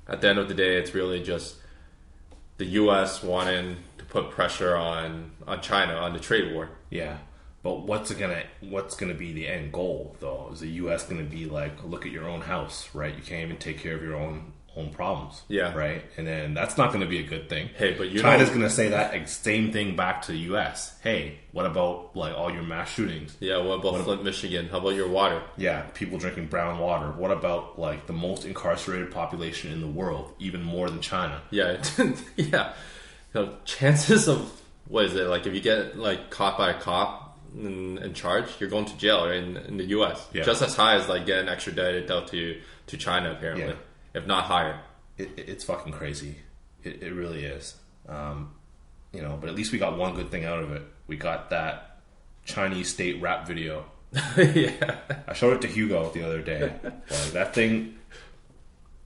At 0.07 0.21
the 0.21 0.29
end 0.29 0.39
of 0.39 0.49
the 0.49 0.55
day, 0.55 0.77
it's 0.77 0.95
really 0.95 1.23
just 1.23 1.57
the 2.59 2.67
U.S. 2.67 3.23
wanting 3.23 3.77
to 3.99 4.05
put 4.05 4.31
pressure 4.31 4.77
on 4.77 5.33
on 5.47 5.61
China 5.61 5.95
on 5.95 6.13
the 6.13 6.21
trade 6.21 6.53
war. 6.53 6.71
Yeah, 6.91 7.19
but 7.63 7.81
what's 7.83 8.11
it 8.11 8.19
gonna 8.19 8.45
what's 8.61 8.95
gonna 8.95 9.15
be 9.15 9.33
the 9.33 9.49
end 9.49 9.73
goal 9.73 10.17
though? 10.21 10.51
Is 10.53 10.61
the 10.61 10.69
U.S. 10.69 11.05
gonna 11.07 11.25
be 11.25 11.47
like, 11.47 11.83
look 11.85 12.05
at 12.07 12.13
your 12.13 12.29
own 12.29 12.43
house, 12.43 12.89
right? 12.95 13.15
You 13.15 13.23
can't 13.23 13.43
even 13.43 13.57
take 13.57 13.79
care 13.79 13.95
of 13.97 14.03
your 14.03 14.17
own 14.17 14.53
own 14.77 14.91
problems, 14.91 15.43
Yeah. 15.49 15.73
right? 15.75 16.03
And 16.17 16.27
then 16.27 16.55
that's 16.55 16.77
not 16.77 16.93
gonna 16.93 17.07
be 17.07 17.21
a 17.21 17.23
good 17.27 17.49
thing. 17.49 17.71
Hey, 17.77 17.95
but 17.97 18.09
you 18.11 18.21
China's 18.21 18.51
gonna 18.51 18.69
say 18.71 18.89
that 18.89 19.15
ex- 19.15 19.37
same 19.37 19.73
thing 19.73 19.95
back 19.97 20.23
to 20.23 20.33
the 20.33 20.39
U.S. 20.51 20.99
Hey, 21.03 21.39
what 21.53 21.65
about 21.67 22.17
like 22.17 22.35
all 22.37 22.53
your 22.53 22.63
mass 22.65 22.91
shootings? 22.93 23.37
Yeah, 23.41 23.59
what 23.59 23.81
about 23.81 24.03
Flint, 24.05 24.25
Michigan? 24.25 24.69
How 24.69 24.79
about 24.79 24.91
your 24.97 25.09
water? 25.09 25.43
Yeah, 25.57 25.83
people 25.95 26.19
drinking 26.19 26.47
brown 26.49 26.79
water. 26.79 27.13
What 27.13 27.31
about 27.31 27.79
like 27.79 28.07
the 28.07 28.13
most 28.13 28.45
incarcerated 28.45 29.11
population 29.11 29.73
in 29.73 29.81
the 29.81 29.87
world, 29.87 30.33
even 30.39 30.63
more 30.63 30.91
than 30.91 31.01
China? 31.01 31.41
Yeah, 31.51 31.83
yeah. 32.37 32.73
Chances 33.65 34.29
of 34.29 34.61
what 34.89 35.07
is 35.07 35.15
it 35.15 35.27
like 35.27 35.47
if 35.47 35.55
you 35.55 35.61
get 35.61 35.97
like 35.99 36.31
caught 36.31 36.57
by 36.59 36.71
a 36.71 36.81
cop 36.81 37.39
and, 37.57 37.99
and 37.99 38.15
charged, 38.15 38.61
you're 38.61 38.71
going 38.71 38.85
to 38.85 38.97
jail 38.97 39.27
right, 39.27 39.37
in, 39.37 39.57
in 39.57 39.77
the 39.77 39.85
U.S. 39.87 40.25
Yeah. 40.33 40.43
Just 40.43 40.63
as 40.63 40.75
high 40.77 40.95
as 40.97 41.09
like 41.09 41.27
getting 41.27 41.49
extradited 41.49 42.11
out 42.11 42.29
to 42.29 42.61
to 42.89 42.97
China, 42.97 43.33
apparently, 43.33 43.67
Yeah. 43.69 43.75
If 44.15 44.27
not 44.27 44.45
higher. 44.45 44.81
it, 45.19 45.31
it- 45.37 45.49
it's 45.49 45.65
fucking 45.65 45.93
crazy. 45.93 46.37
It, 46.83 47.03
it 47.03 47.13
really 47.15 47.45
is. 47.45 47.75
Um, 48.09 48.55
you 49.13 49.23
know, 49.23 49.37
but 49.41 49.49
at 49.49 49.55
least 49.55 49.73
we 49.73 49.79
got 49.79 49.97
one 49.97 50.15
good 50.15 50.31
thing 50.31 50.45
out 50.45 50.61
of 50.63 50.73
it. 50.73 50.83
We 51.07 51.17
got 51.17 51.51
that 51.51 52.01
Chinese 52.45 52.93
state 52.93 53.21
rap 53.23 53.47
video. 53.47 53.85
yeah. 54.37 54.97
I 55.29 55.33
showed 55.35 55.55
it 55.55 55.61
to 55.63 55.69
Hugo 55.69 56.11
the 56.11 56.23
other 56.25 56.43
day. 56.43 56.73
like 56.85 57.33
that 57.33 57.55
thing, 57.55 57.97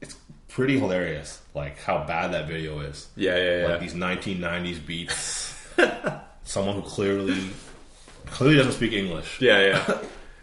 it's 0.01 0.15
pretty 0.47 0.77
hilarious. 0.79 1.41
Like 1.53 1.79
how 1.79 2.03
bad 2.05 2.33
that 2.33 2.47
video 2.47 2.79
is. 2.81 3.07
Yeah, 3.15 3.37
yeah, 3.37 3.61
yeah. 3.61 3.67
Like 3.67 3.79
these 3.81 3.93
1990s 3.93 4.85
beats. 4.85 5.55
Someone 6.43 6.75
who 6.75 6.81
clearly 6.81 7.37
clearly 8.25 8.57
doesn't 8.57 8.73
speak 8.73 8.93
English. 8.93 9.39
yeah, 9.41 9.61
yeah. 9.87 9.97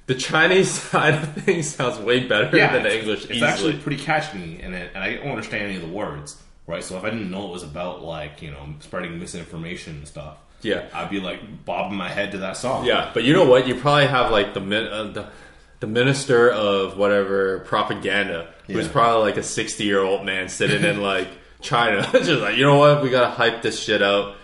The 0.07 0.15
Chinese 0.15 0.71
side 0.83 1.15
of 1.15 1.33
things 1.43 1.69
sounds 1.69 1.99
way 1.99 2.27
better 2.27 2.49
than 2.51 2.83
the 2.85 2.99
English 2.99 3.25
It's 3.25 3.33
easily. 3.33 3.49
actually 3.51 3.73
pretty 3.79 4.03
catchy, 4.03 4.61
and 4.63 4.75
it, 4.75 4.93
and 4.95 5.03
I 5.03 5.15
don't 5.17 5.29
understand 5.31 5.65
any 5.65 5.77
of 5.77 5.83
the 5.83 5.89
words, 5.89 6.41
right? 6.67 6.83
So 6.85 6.97
if 6.97 7.05
I 7.05 7.11
didn't 7.11 7.31
know 7.31 7.47
it 7.49 7.53
was 7.53 7.63
about 7.65 8.03
like 8.03 8.41
you 8.43 8.51
know 8.51 8.75
spreading 8.81 9.19
misinformation 9.19 9.97
and 9.97 10.07
stuff, 10.09 10.37
yeah. 10.63 10.85
I'd 10.95 11.11
be 11.11 11.21
like 11.21 11.65
bobbing 11.65 11.97
my 11.99 12.09
head 12.09 12.33
to 12.33 12.39
that 12.39 12.57
song. 12.57 12.85
Yeah, 12.87 13.11
but 13.15 13.25
you 13.25 13.33
know 13.33 13.45
what? 13.47 13.67
You 13.67 13.75
probably 13.75 14.07
have 14.07 14.31
like 14.31 14.55
the 14.55 14.61
min- 14.61 14.87
uh, 14.87 15.05
the, 15.13 15.29
the 15.81 15.87
minister 15.87 16.51
of 16.51 16.97
whatever 16.97 17.61
propaganda, 17.61 18.53
who's 18.69 18.87
Yeah. 18.87 18.93
probably 18.93 19.23
like 19.31 19.37
a 19.39 19.43
sixty 19.43 19.85
year 19.85 20.01
old 20.03 20.25
man 20.25 20.49
sitting 20.49 20.85
in 20.85 21.03
like 21.03 21.29
China, 21.61 22.03
just 22.13 22.31
like 22.43 22.57
you 22.57 22.65
know 22.65 22.79
what? 22.79 23.03
We 23.03 23.11
gotta 23.11 23.31
hype 23.35 23.61
this 23.63 23.79
shit 23.83 24.03
out, 24.03 24.37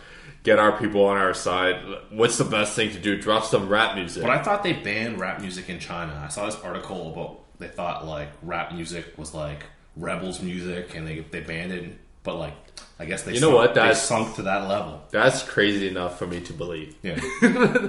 get 0.42 0.58
our 0.58 0.72
people 0.78 1.04
on 1.04 1.16
our 1.16 1.34
side. 1.34 1.76
What's 2.10 2.38
the 2.38 2.44
best 2.44 2.74
thing 2.74 2.90
to 2.92 2.98
do? 2.98 3.20
Drop 3.20 3.44
some 3.44 3.68
rap 3.68 3.94
music. 3.96 4.22
But 4.22 4.30
I 4.30 4.42
thought 4.42 4.62
they 4.62 4.72
banned 4.72 5.18
rap 5.20 5.40
music 5.40 5.68
in 5.68 5.78
China. 5.78 6.20
I 6.24 6.28
saw 6.28 6.46
this 6.46 6.56
article 6.56 7.12
about 7.12 7.58
they 7.58 7.68
thought 7.68 8.06
like 8.06 8.28
rap 8.42 8.72
music 8.72 9.16
was 9.16 9.34
like 9.34 9.64
rebels 9.96 10.42
music, 10.42 10.94
and 10.94 11.06
they 11.06 11.20
they 11.20 11.40
banned 11.40 11.72
it. 11.72 11.98
But 12.24 12.36
like, 12.36 12.54
I 12.98 13.04
guess 13.04 13.22
they 13.24 13.34
You 13.34 13.40
know 13.40 13.48
sunk, 13.48 13.58
what? 13.58 13.74
That's- 13.74 14.06
sunk 14.06 14.36
to 14.36 14.42
that 14.42 14.68
level. 14.68 15.02
That's 15.10 15.42
crazy 15.42 15.88
enough 15.88 16.18
for 16.18 16.26
me 16.26 16.40
to 16.42 16.52
believe. 16.52 16.94
Yeah, 17.02 17.20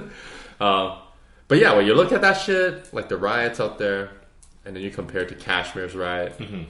uh, 0.60 0.98
But 1.48 1.58
yeah, 1.58 1.74
when 1.76 1.86
you 1.86 1.94
look 1.94 2.12
at 2.12 2.20
that 2.22 2.34
shit, 2.34 2.92
like 2.92 3.08
the 3.08 3.16
riots 3.16 3.60
out 3.60 3.78
there, 3.78 4.10
and 4.64 4.74
then 4.74 4.82
you 4.82 4.90
compare 4.90 5.22
it 5.22 5.28
to 5.28 5.34
Kashmir's 5.34 5.94
riot, 5.94 6.36
mm-hmm. 6.38 6.64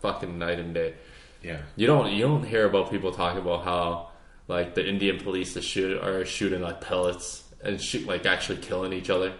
fucking 0.00 0.38
night 0.38 0.58
and 0.58 0.74
day. 0.74 0.94
yeah, 1.42 1.58
You 1.76 1.86
don't 1.86 2.12
you 2.12 2.22
don't 2.22 2.44
hear 2.44 2.66
about 2.66 2.90
people 2.90 3.12
talking 3.12 3.40
about 3.40 3.64
how 3.64 4.10
like 4.48 4.74
the 4.74 4.86
Indian 4.86 5.18
police 5.18 5.58
shoot 5.62 6.00
are 6.02 6.24
shooting 6.24 6.60
like 6.62 6.80
pellets 6.80 7.44
and 7.62 7.80
shoot 7.80 8.06
like 8.06 8.26
actually 8.26 8.58
killing 8.58 8.92
each 8.92 9.10
other 9.10 9.32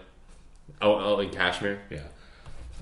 out, 0.81 1.01
out 1.01 1.21
in 1.21 1.31
Kashmir. 1.31 1.81
yeah. 1.91 2.01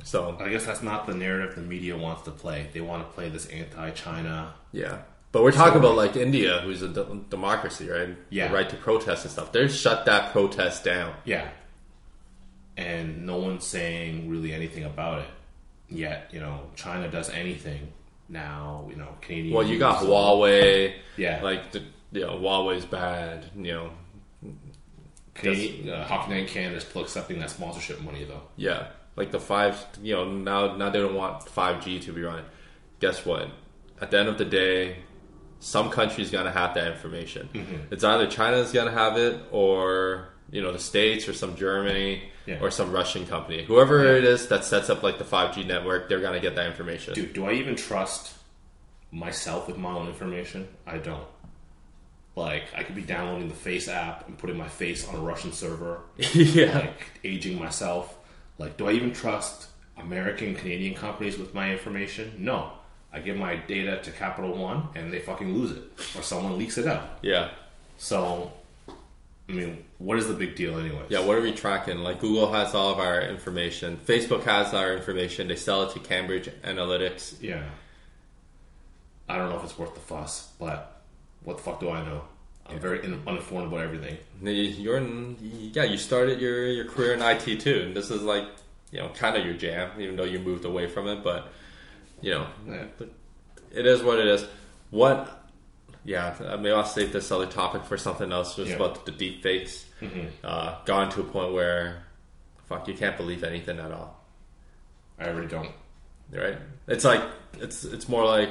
So 0.05 0.37
I 0.41 0.49
guess 0.49 0.67
that's 0.67 0.83
not 0.83 1.07
the 1.07 1.15
narrative 1.15 1.55
the 1.55 1.61
media 1.63 1.97
wants 1.97 2.23
to 2.23 2.31
play. 2.33 2.69
They 2.73 2.81
want 2.81 3.07
to 3.09 3.15
play 3.15 3.29
this 3.29 3.47
anti-China. 3.47 4.53
yeah, 4.73 4.99
but 5.31 5.43
we're 5.45 5.53
talking 5.53 5.79
about 5.79 5.95
like 5.97 6.17
India, 6.17 6.61
who's 6.61 6.83
a 6.83 6.89
d- 6.89 7.21
democracy, 7.31 7.89
right? 7.89 8.17
Yeah. 8.31 8.49
the 8.49 8.55
right 8.55 8.69
to 8.69 8.77
protest 8.77 9.25
and 9.25 9.33
stuff. 9.33 9.53
They 9.53 9.69
shut 9.69 10.05
that 10.07 10.33
protest 10.33 10.83
down. 10.85 11.15
Yeah. 11.25 11.49
And 12.77 13.27
no 13.27 13.37
one's 13.37 13.65
saying 13.67 14.29
really 14.31 14.53
anything 14.53 14.85
about 14.85 15.21
it. 15.21 15.29
Yet, 15.89 16.31
you 16.33 16.41
know, 16.41 16.61
China 16.75 17.09
does 17.11 17.29
anything 17.31 17.93
now, 18.29 18.87
you 18.91 18.97
know, 18.97 19.09
Canadian. 19.21 19.55
Well, 19.55 19.67
you 19.67 19.79
got 19.79 20.03
Huawei. 20.03 20.95
Yeah. 21.17 21.43
like 21.43 21.71
the, 21.73 21.83
you 22.13 22.21
know, 22.21 22.39
Huawei's 22.39 22.85
bad. 22.85 23.47
You 23.57 23.73
know, 23.73 23.91
Canadian, 25.35 25.89
uh, 25.89 26.05
Hockey 26.07 26.31
Night 26.31 26.41
in 26.43 26.47
Canada 26.49 26.77
is 26.77 26.85
still 26.85 27.03
accepting 27.03 27.39
that 27.41 27.51
sponsorship 27.51 28.01
money, 28.03 28.25
though. 28.25 28.43
Yeah, 28.57 28.89
like 29.17 29.31
the 29.33 29.41
five. 29.41 29.85
You 30.03 30.15
know, 30.15 30.31
now 30.31 30.77
now 30.77 30.91
they 30.91 30.99
don't 31.01 31.15
want 31.15 31.49
five 31.49 31.85
G 31.85 31.99
to 32.01 32.13
be 32.13 32.23
running. 32.23 32.45
Guess 33.01 33.25
what? 33.25 33.49
At 34.01 34.11
the 34.11 34.19
end 34.19 34.29
of 34.29 34.37
the 34.39 34.45
day, 34.45 34.97
some 35.61 35.91
country's 35.91 36.31
gonna 36.31 36.51
have 36.53 36.75
that 36.75 36.93
information. 36.93 37.49
It's 37.91 38.05
either 38.05 38.27
China's 38.27 38.73
gonna 38.73 38.91
have 38.91 39.17
it, 39.17 39.41
or 39.51 40.29
you 40.51 40.61
know, 40.61 40.73
the 40.73 40.79
states, 40.79 41.27
or 41.29 41.33
some 41.33 41.57
Germany, 41.57 42.25
Yeah. 42.47 42.59
or 42.61 42.71
some 42.71 42.93
Russian 42.93 43.27
company. 43.27 43.65
Whoever 43.65 44.05
it 44.05 44.25
is 44.25 44.49
that 44.49 44.65
sets 44.67 44.91
up 44.91 45.03
like 45.03 45.17
the 45.19 45.25
five 45.25 45.55
G 45.55 45.65
network, 45.65 46.09
they're 46.11 46.21
gonna 46.21 46.41
get 46.41 46.57
that 46.57 46.67
information. 46.67 47.15
Dude, 47.15 47.33
do 47.33 47.47
I 47.47 47.53
even 47.53 47.75
trust 47.75 48.35
myself 49.11 49.67
with 49.67 49.79
my 49.79 49.93
own 49.93 50.09
information? 50.09 50.69
I 50.87 50.99
don't. 50.99 51.25
Like, 52.35 52.65
I 52.75 52.83
could 52.83 52.95
be 52.95 53.03
downloading 53.03 53.49
the 53.49 53.55
Face 53.55 53.89
app 53.89 54.27
and 54.27 54.39
putting 54.39 54.57
my 54.57 54.69
face 54.69 55.07
on 55.07 55.15
a 55.15 55.19
Russian 55.21 55.53
server, 55.53 56.01
yeah, 56.17 56.79
like 56.79 57.05
aging 57.25 57.59
myself. 57.59 58.17
Like, 58.59 58.77
do 58.79 58.89
I 58.89 58.93
even 58.93 59.13
trust 59.13 59.69
American, 59.99 60.55
Canadian 60.55 60.95
companies 60.95 61.37
with 61.39 61.53
my 61.55 61.71
information? 61.73 62.33
No. 62.39 62.73
I 63.13 63.21
give 63.21 63.37
my 63.37 63.57
data 63.57 64.01
to 64.03 64.11
Capital 64.11 64.57
One 64.57 64.89
and 64.95 65.13
they 65.13 65.19
fucking 65.19 65.53
lose 65.55 65.73
it, 65.73 65.83
or 66.17 66.23
someone 66.23 66.57
leaks 66.57 66.79
it 66.79 66.87
out. 66.87 67.19
yeah, 67.21 67.51
So, 67.99 68.51
I 68.89 69.53
mean, 69.53 69.85
what 69.99 70.17
is 70.17 70.27
the 70.29 70.33
big 70.33 70.57
deal, 70.57 70.79
anyway? 70.79 71.03
yeah. 71.11 71.21
What 71.21 71.37
are 71.37 71.43
we 71.43 71.53
tracking? 71.53 71.99
Like 71.99 72.21
Google 72.21 72.51
has 72.55 72.75
all 72.75 72.89
of 72.91 72.99
our 72.99 73.21
information. 73.21 73.99
Facebook 74.07 74.45
has 74.45 74.73
our 74.73 74.95
information. 74.97 75.49
They 75.49 75.57
sell 75.57 75.83
it 75.83 75.93
to 75.93 75.99
Cambridge 75.99 76.49
Analytics. 76.65 77.35
Yeah. 77.43 77.65
I 79.29 79.37
don't 79.37 79.51
know 79.51 79.59
if 79.59 79.65
it's 79.65 79.79
worth 79.79 79.93
the 79.95 80.01
fuss, 80.01 80.49
but 80.59 80.92
what 81.45 81.57
the 81.59 81.63
fuck 81.63 81.81
do 81.81 81.91
I 81.91 82.05
know? 82.05 82.23
I'm 82.67 82.79
very 82.79 83.05
in- 83.05 83.23
uninformed 83.27 83.69
about 83.69 83.81
everything. 83.81 84.17
You're 84.43 85.01
yeah. 85.41 85.85
You 85.85 85.97
started 85.99 86.41
your 86.41 86.67
your 86.67 86.85
career 86.87 87.13
in 87.15 87.23
IT 87.23 87.61
too, 87.61 87.83
and 87.87 87.97
this 87.97 88.11
is 88.11 88.23
like 88.23 88.45
you 88.91 89.01
know 89.01 89.09
kind 89.11 89.37
of 89.37 89.45
your 89.45 89.55
jam, 89.55 89.91
even 90.01 90.17
though 90.17 90.25
you 90.25 90.39
moved 90.39 90.65
away 90.65 90.87
from 90.87 91.09
it. 91.09 91.23
But 91.25 91.49
you 92.21 92.31
know, 92.33 92.47
Yeah. 92.67 92.85
it 93.73 93.87
is 93.87 94.03
what 94.03 94.19
it 94.21 94.27
is. 94.27 94.47
What? 94.91 95.39
Yeah, 96.05 96.35
I 96.49 96.57
mean, 96.57 96.73
I'll 96.73 96.85
save 96.85 97.13
this 97.13 97.31
other 97.31 97.47
topic 97.47 97.85
for 97.85 97.97
something 97.97 98.33
else. 98.33 98.57
Just 98.57 98.71
Yeah. 98.71 98.77
about 98.77 99.07
the 99.07 99.13
deep 99.13 99.43
fakes. 99.43 99.85
Uh, 100.43 100.77
gone 100.85 101.11
to 101.11 101.21
a 101.21 101.25
point 101.25 101.53
where, 101.53 102.03
fuck, 102.69 102.89
you 102.89 102.95
can't 102.95 103.17
believe 103.17 103.45
anything 103.45 103.79
at 103.79 103.93
all. 103.93 104.21
I 105.19 105.29
really 105.29 105.47
don't. 105.47 105.71
Right? 106.33 106.59
It's 106.89 107.05
like 107.05 107.23
it's 107.61 107.85
it's 107.85 108.09
more 108.09 108.25
like 108.25 108.51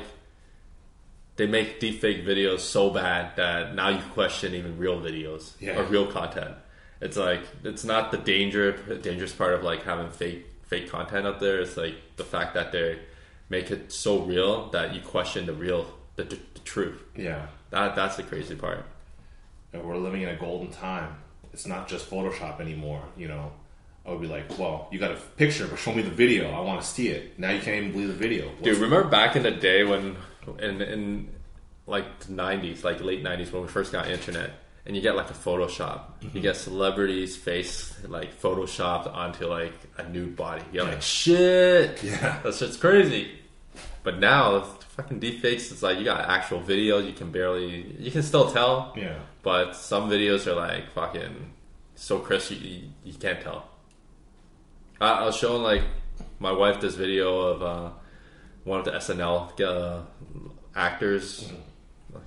they 1.37 1.47
make 1.47 1.79
deepfake 1.79 2.25
videos 2.25 2.59
so 2.59 2.89
bad 2.89 3.35
that 3.37 3.73
now 3.75 3.89
you 3.89 4.01
question 4.13 4.53
even 4.53 4.77
real 4.77 4.99
videos 4.99 5.53
Yeah. 5.59 5.79
or 5.79 5.83
real 5.83 6.07
content. 6.11 6.55
It's 6.99 7.17
like 7.17 7.41
it's 7.63 7.83
not 7.83 8.11
the 8.11 8.17
danger 8.17 8.71
dangerous 9.01 9.33
part 9.33 9.53
of 9.53 9.63
like 9.63 9.83
having 9.83 10.09
fake 10.11 10.45
fake 10.63 10.89
content 10.89 11.25
up 11.25 11.39
there. 11.39 11.59
It's 11.61 11.77
like 11.77 11.95
the 12.17 12.23
fact 12.23 12.53
that 12.53 12.71
they 12.71 12.99
make 13.49 13.71
it 13.71 13.91
so 13.91 14.19
real 14.19 14.69
that 14.69 14.93
you 14.93 15.01
question 15.01 15.45
the 15.45 15.53
real 15.53 15.87
the, 16.15 16.23
the, 16.23 16.37
the 16.53 16.59
truth. 16.63 17.01
Yeah. 17.15 17.47
That 17.71 17.95
that's 17.95 18.17
the 18.17 18.23
crazy 18.23 18.55
part. 18.55 18.85
And 19.73 19.83
we're 19.83 19.97
living 19.97 20.21
in 20.21 20.29
a 20.29 20.35
golden 20.35 20.69
time. 20.69 21.15
It's 21.53 21.65
not 21.65 21.87
just 21.87 22.09
Photoshop 22.09 22.59
anymore, 22.61 23.01
you 23.17 23.27
know. 23.27 23.51
I 24.05 24.09
would 24.11 24.21
be 24.21 24.27
like, 24.27 24.57
well, 24.57 24.87
you 24.91 24.97
got 24.99 25.11
a 25.11 25.15
picture, 25.37 25.67
but 25.67 25.77
show 25.77 25.93
me 25.93 26.01
the 26.01 26.09
video. 26.09 26.51
I 26.51 26.59
want 26.61 26.81
to 26.81 26.87
see 26.87 27.09
it. 27.09 27.37
Now 27.37 27.51
you 27.51 27.61
can't 27.61 27.77
even 27.77 27.91
believe 27.91 28.07
the 28.07 28.13
video. 28.15 28.49
Dude, 28.63 28.77
remember 28.79 29.07
back 29.07 29.35
in 29.35 29.43
the 29.43 29.51
day 29.51 29.83
when, 29.83 30.15
in 30.59 30.81
in 30.81 31.29
like 31.87 32.19
the 32.19 32.33
'90s, 32.33 32.83
like 32.83 33.01
late 33.01 33.23
'90s, 33.23 33.51
when 33.51 33.61
we 33.63 33.67
first 33.67 33.91
got 33.91 34.09
internet, 34.09 34.51
and 34.85 34.95
you 34.95 35.01
get 35.01 35.15
like 35.15 35.29
a 35.29 35.33
Photoshop, 35.33 36.01
you 36.33 36.41
get 36.41 36.55
celebrities' 36.55 37.35
face 37.37 37.93
like 38.07 38.39
photoshopped 38.41 39.11
onto 39.13 39.45
like 39.47 39.73
a 39.97 40.07
nude 40.09 40.35
body. 40.35 40.63
You're 40.71 40.85
Yeah. 40.85 40.91
like, 40.91 41.01
shit, 41.01 42.03
Yeah. 42.03 42.39
that 42.43 42.53
shit's 42.55 42.77
crazy. 42.77 43.37
But 44.03 44.19
now, 44.19 44.61
fucking 44.61 45.19
deepfakes, 45.19 45.71
it's 45.71 45.83
like 45.83 45.99
you 45.99 46.05
got 46.05 46.27
actual 46.27 46.59
videos. 46.59 47.05
You 47.05 47.13
can 47.13 47.31
barely, 47.31 47.95
you 47.99 48.09
can 48.11 48.23
still 48.23 48.49
tell, 48.51 48.93
Yeah. 48.97 49.19
but 49.43 49.73
some 49.75 50.09
videos 50.09 50.47
are 50.47 50.55
like 50.55 50.91
fucking 50.93 51.51
so 51.95 52.17
crisp 52.19 52.51
you, 52.51 52.57
you, 52.57 52.81
you 53.03 53.13
can't 53.13 53.39
tell. 53.41 53.65
I, 54.99 55.09
I 55.21 55.25
was 55.25 55.35
showing 55.35 55.61
like 55.61 55.83
my 56.39 56.51
wife 56.51 56.81
this 56.81 56.95
video 56.95 57.39
of 57.39 57.61
uh, 57.61 57.89
one 58.63 58.79
of 58.79 58.85
the 58.85 58.91
SNL 58.91 59.59
uh, 59.61 60.01
actors. 60.75 61.51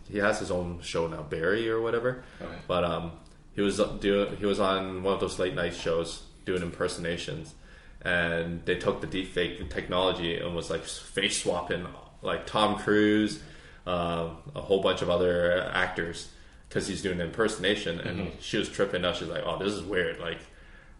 He 0.08 0.18
has 0.18 0.38
his 0.38 0.50
own 0.50 0.80
show 0.82 1.06
now, 1.06 1.22
Barry 1.22 1.68
or 1.68 1.80
whatever. 1.80 2.24
Okay. 2.40 2.54
But 2.66 2.84
um, 2.84 3.12
he 3.54 3.60
was 3.60 3.78
doing 4.00 4.36
he 4.36 4.46
was 4.46 4.60
on 4.60 5.02
one 5.02 5.14
of 5.14 5.20
those 5.20 5.38
late 5.38 5.54
night 5.54 5.74
shows 5.74 6.22
doing 6.44 6.62
impersonations, 6.62 7.54
and 8.02 8.64
they 8.64 8.76
took 8.76 9.00
the 9.00 9.06
deepfake 9.06 9.70
technology 9.70 10.38
and 10.38 10.54
was 10.54 10.70
like 10.70 10.82
face 10.82 11.42
swapping 11.42 11.86
like 12.22 12.46
Tom 12.46 12.78
Cruise, 12.78 13.42
uh, 13.86 14.30
a 14.54 14.60
whole 14.60 14.82
bunch 14.82 15.02
of 15.02 15.10
other 15.10 15.70
actors 15.72 16.30
because 16.68 16.88
he's 16.88 17.02
doing 17.02 17.20
an 17.20 17.26
impersonation, 17.26 18.00
and 18.00 18.32
she 18.40 18.56
was 18.56 18.68
tripping 18.68 19.04
out. 19.04 19.16
She's 19.16 19.28
like, 19.28 19.44
"Oh, 19.46 19.58
this 19.58 19.72
is 19.72 19.82
weird. 19.82 20.18
Like, 20.18 20.40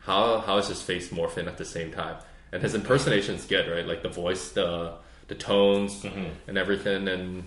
how 0.01 0.39
how 0.41 0.59
is 0.59 0.69
his 0.69 0.83
face 0.83 1.09
morphing 1.09 1.47
at 1.47 1.57
the 1.57 1.65
same 1.65 1.91
time?" 1.91 2.17
And 2.53 2.63
his 2.63 2.75
impersonation's 2.75 3.47
good, 3.47 3.69
right? 3.69 3.87
Like 3.87 4.03
the 4.03 4.09
voice, 4.09 4.51
the 4.51 4.95
the 5.35 5.43
tones, 5.43 6.03
mm-hmm. 6.03 6.27
and 6.49 6.59
everything. 6.59 7.09
And 7.09 7.45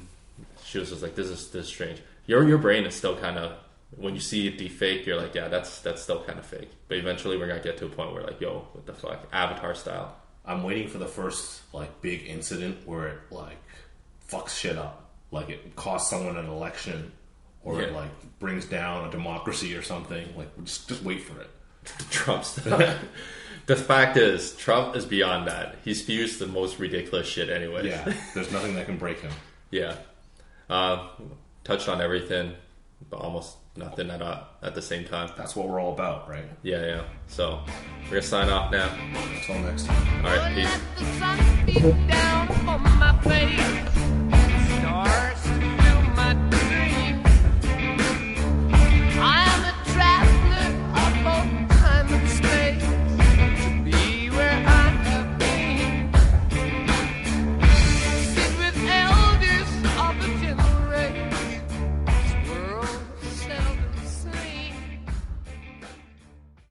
she 0.64 0.80
was 0.80 0.90
just 0.90 1.02
like, 1.02 1.16
"This 1.16 1.28
is 1.28 1.50
this 1.52 1.68
is 1.68 1.72
strange." 1.72 2.02
Your 2.26 2.48
your 2.48 2.58
brain 2.58 2.86
is 2.86 2.96
still 2.96 3.16
kind 3.18 3.38
of 3.38 3.58
when 3.96 4.14
you 4.14 4.20
see 4.20 4.48
it 4.48 4.58
deepfake, 4.58 5.06
you're 5.06 5.20
like, 5.20 5.34
"Yeah, 5.34 5.48
that's 5.48 5.82
that's 5.82 6.02
still 6.02 6.24
kind 6.24 6.38
of 6.38 6.46
fake." 6.46 6.70
But 6.88 6.98
eventually, 6.98 7.38
we're 7.38 7.48
gonna 7.48 7.64
get 7.64 7.78
to 7.78 7.86
a 7.86 7.90
point 7.90 8.14
where 8.14 8.24
like, 8.24 8.42
"Yo, 8.42 8.68
what 8.74 8.86
the 8.86 8.94
fuck?" 8.94 9.28
Avatar 9.32 9.76
style. 9.76 10.16
I'm 10.46 10.64
waiting 10.64 10.88
for 10.88 10.98
the 10.98 11.08
first 11.08 11.62
like 11.74 12.02
big 12.02 12.26
incident 12.28 12.88
where 12.88 13.08
it 13.08 13.20
like 13.32 13.58
fucks 14.30 14.58
shit 14.58 14.78
up, 14.78 15.10
like 15.32 15.50
it 15.50 15.76
costs 15.76 16.10
someone 16.10 16.38
an 16.38 16.48
election, 16.48 17.12
or 17.64 17.82
it 17.82 17.94
like 17.94 18.12
brings 18.40 18.66
down 18.66 19.08
a 19.08 19.12
democracy 19.12 19.76
or 19.76 19.82
something. 19.82 20.28
Like 20.36 20.50
just 20.64 20.90
just 20.90 21.04
wait 21.04 21.24
for 21.24 21.40
it. 21.40 21.50
Trump 22.12 22.44
stuff. 22.44 23.00
the 23.68 23.76
fact 23.76 24.18
is, 24.18 24.56
Trump 24.56 24.96
is 24.96 25.06
beyond 25.06 25.48
that. 25.48 25.76
He 25.84 25.94
spews 25.94 26.40
the 26.40 26.48
most 26.48 26.80
ridiculous 26.80 27.28
shit, 27.28 27.50
anyways. 27.50 27.86
Yeah, 27.86 28.14
there's 28.34 28.52
nothing 28.52 28.74
that 28.76 28.86
can 28.86 28.98
break 28.98 29.20
him. 29.20 29.32
yeah. 29.72 29.96
Uh, 30.70 31.08
touched 31.64 31.88
on 31.90 32.02
everything, 32.02 32.54
but 33.10 33.18
almost 33.18 33.58
nothing 33.76 34.10
at 34.10 34.22
uh, 34.22 34.44
at 34.64 34.74
the 34.74 34.82
same 34.82 35.04
time. 35.06 35.32
That's 35.38 35.56
what 35.56 35.68
we're 35.68 35.82
all 35.82 35.94
about, 35.94 36.30
right? 36.30 36.46
Yeah, 36.64 36.86
yeah. 36.86 37.04
So 37.28 37.60
we're 38.06 38.10
gonna 38.10 38.22
sign 38.22 38.50
off 38.50 38.72
now. 38.72 38.90
Until 39.36 39.60
next 39.60 39.86
time. 39.86 40.26
All 40.26 40.36
right, 40.36 40.56
peace. 40.56 40.74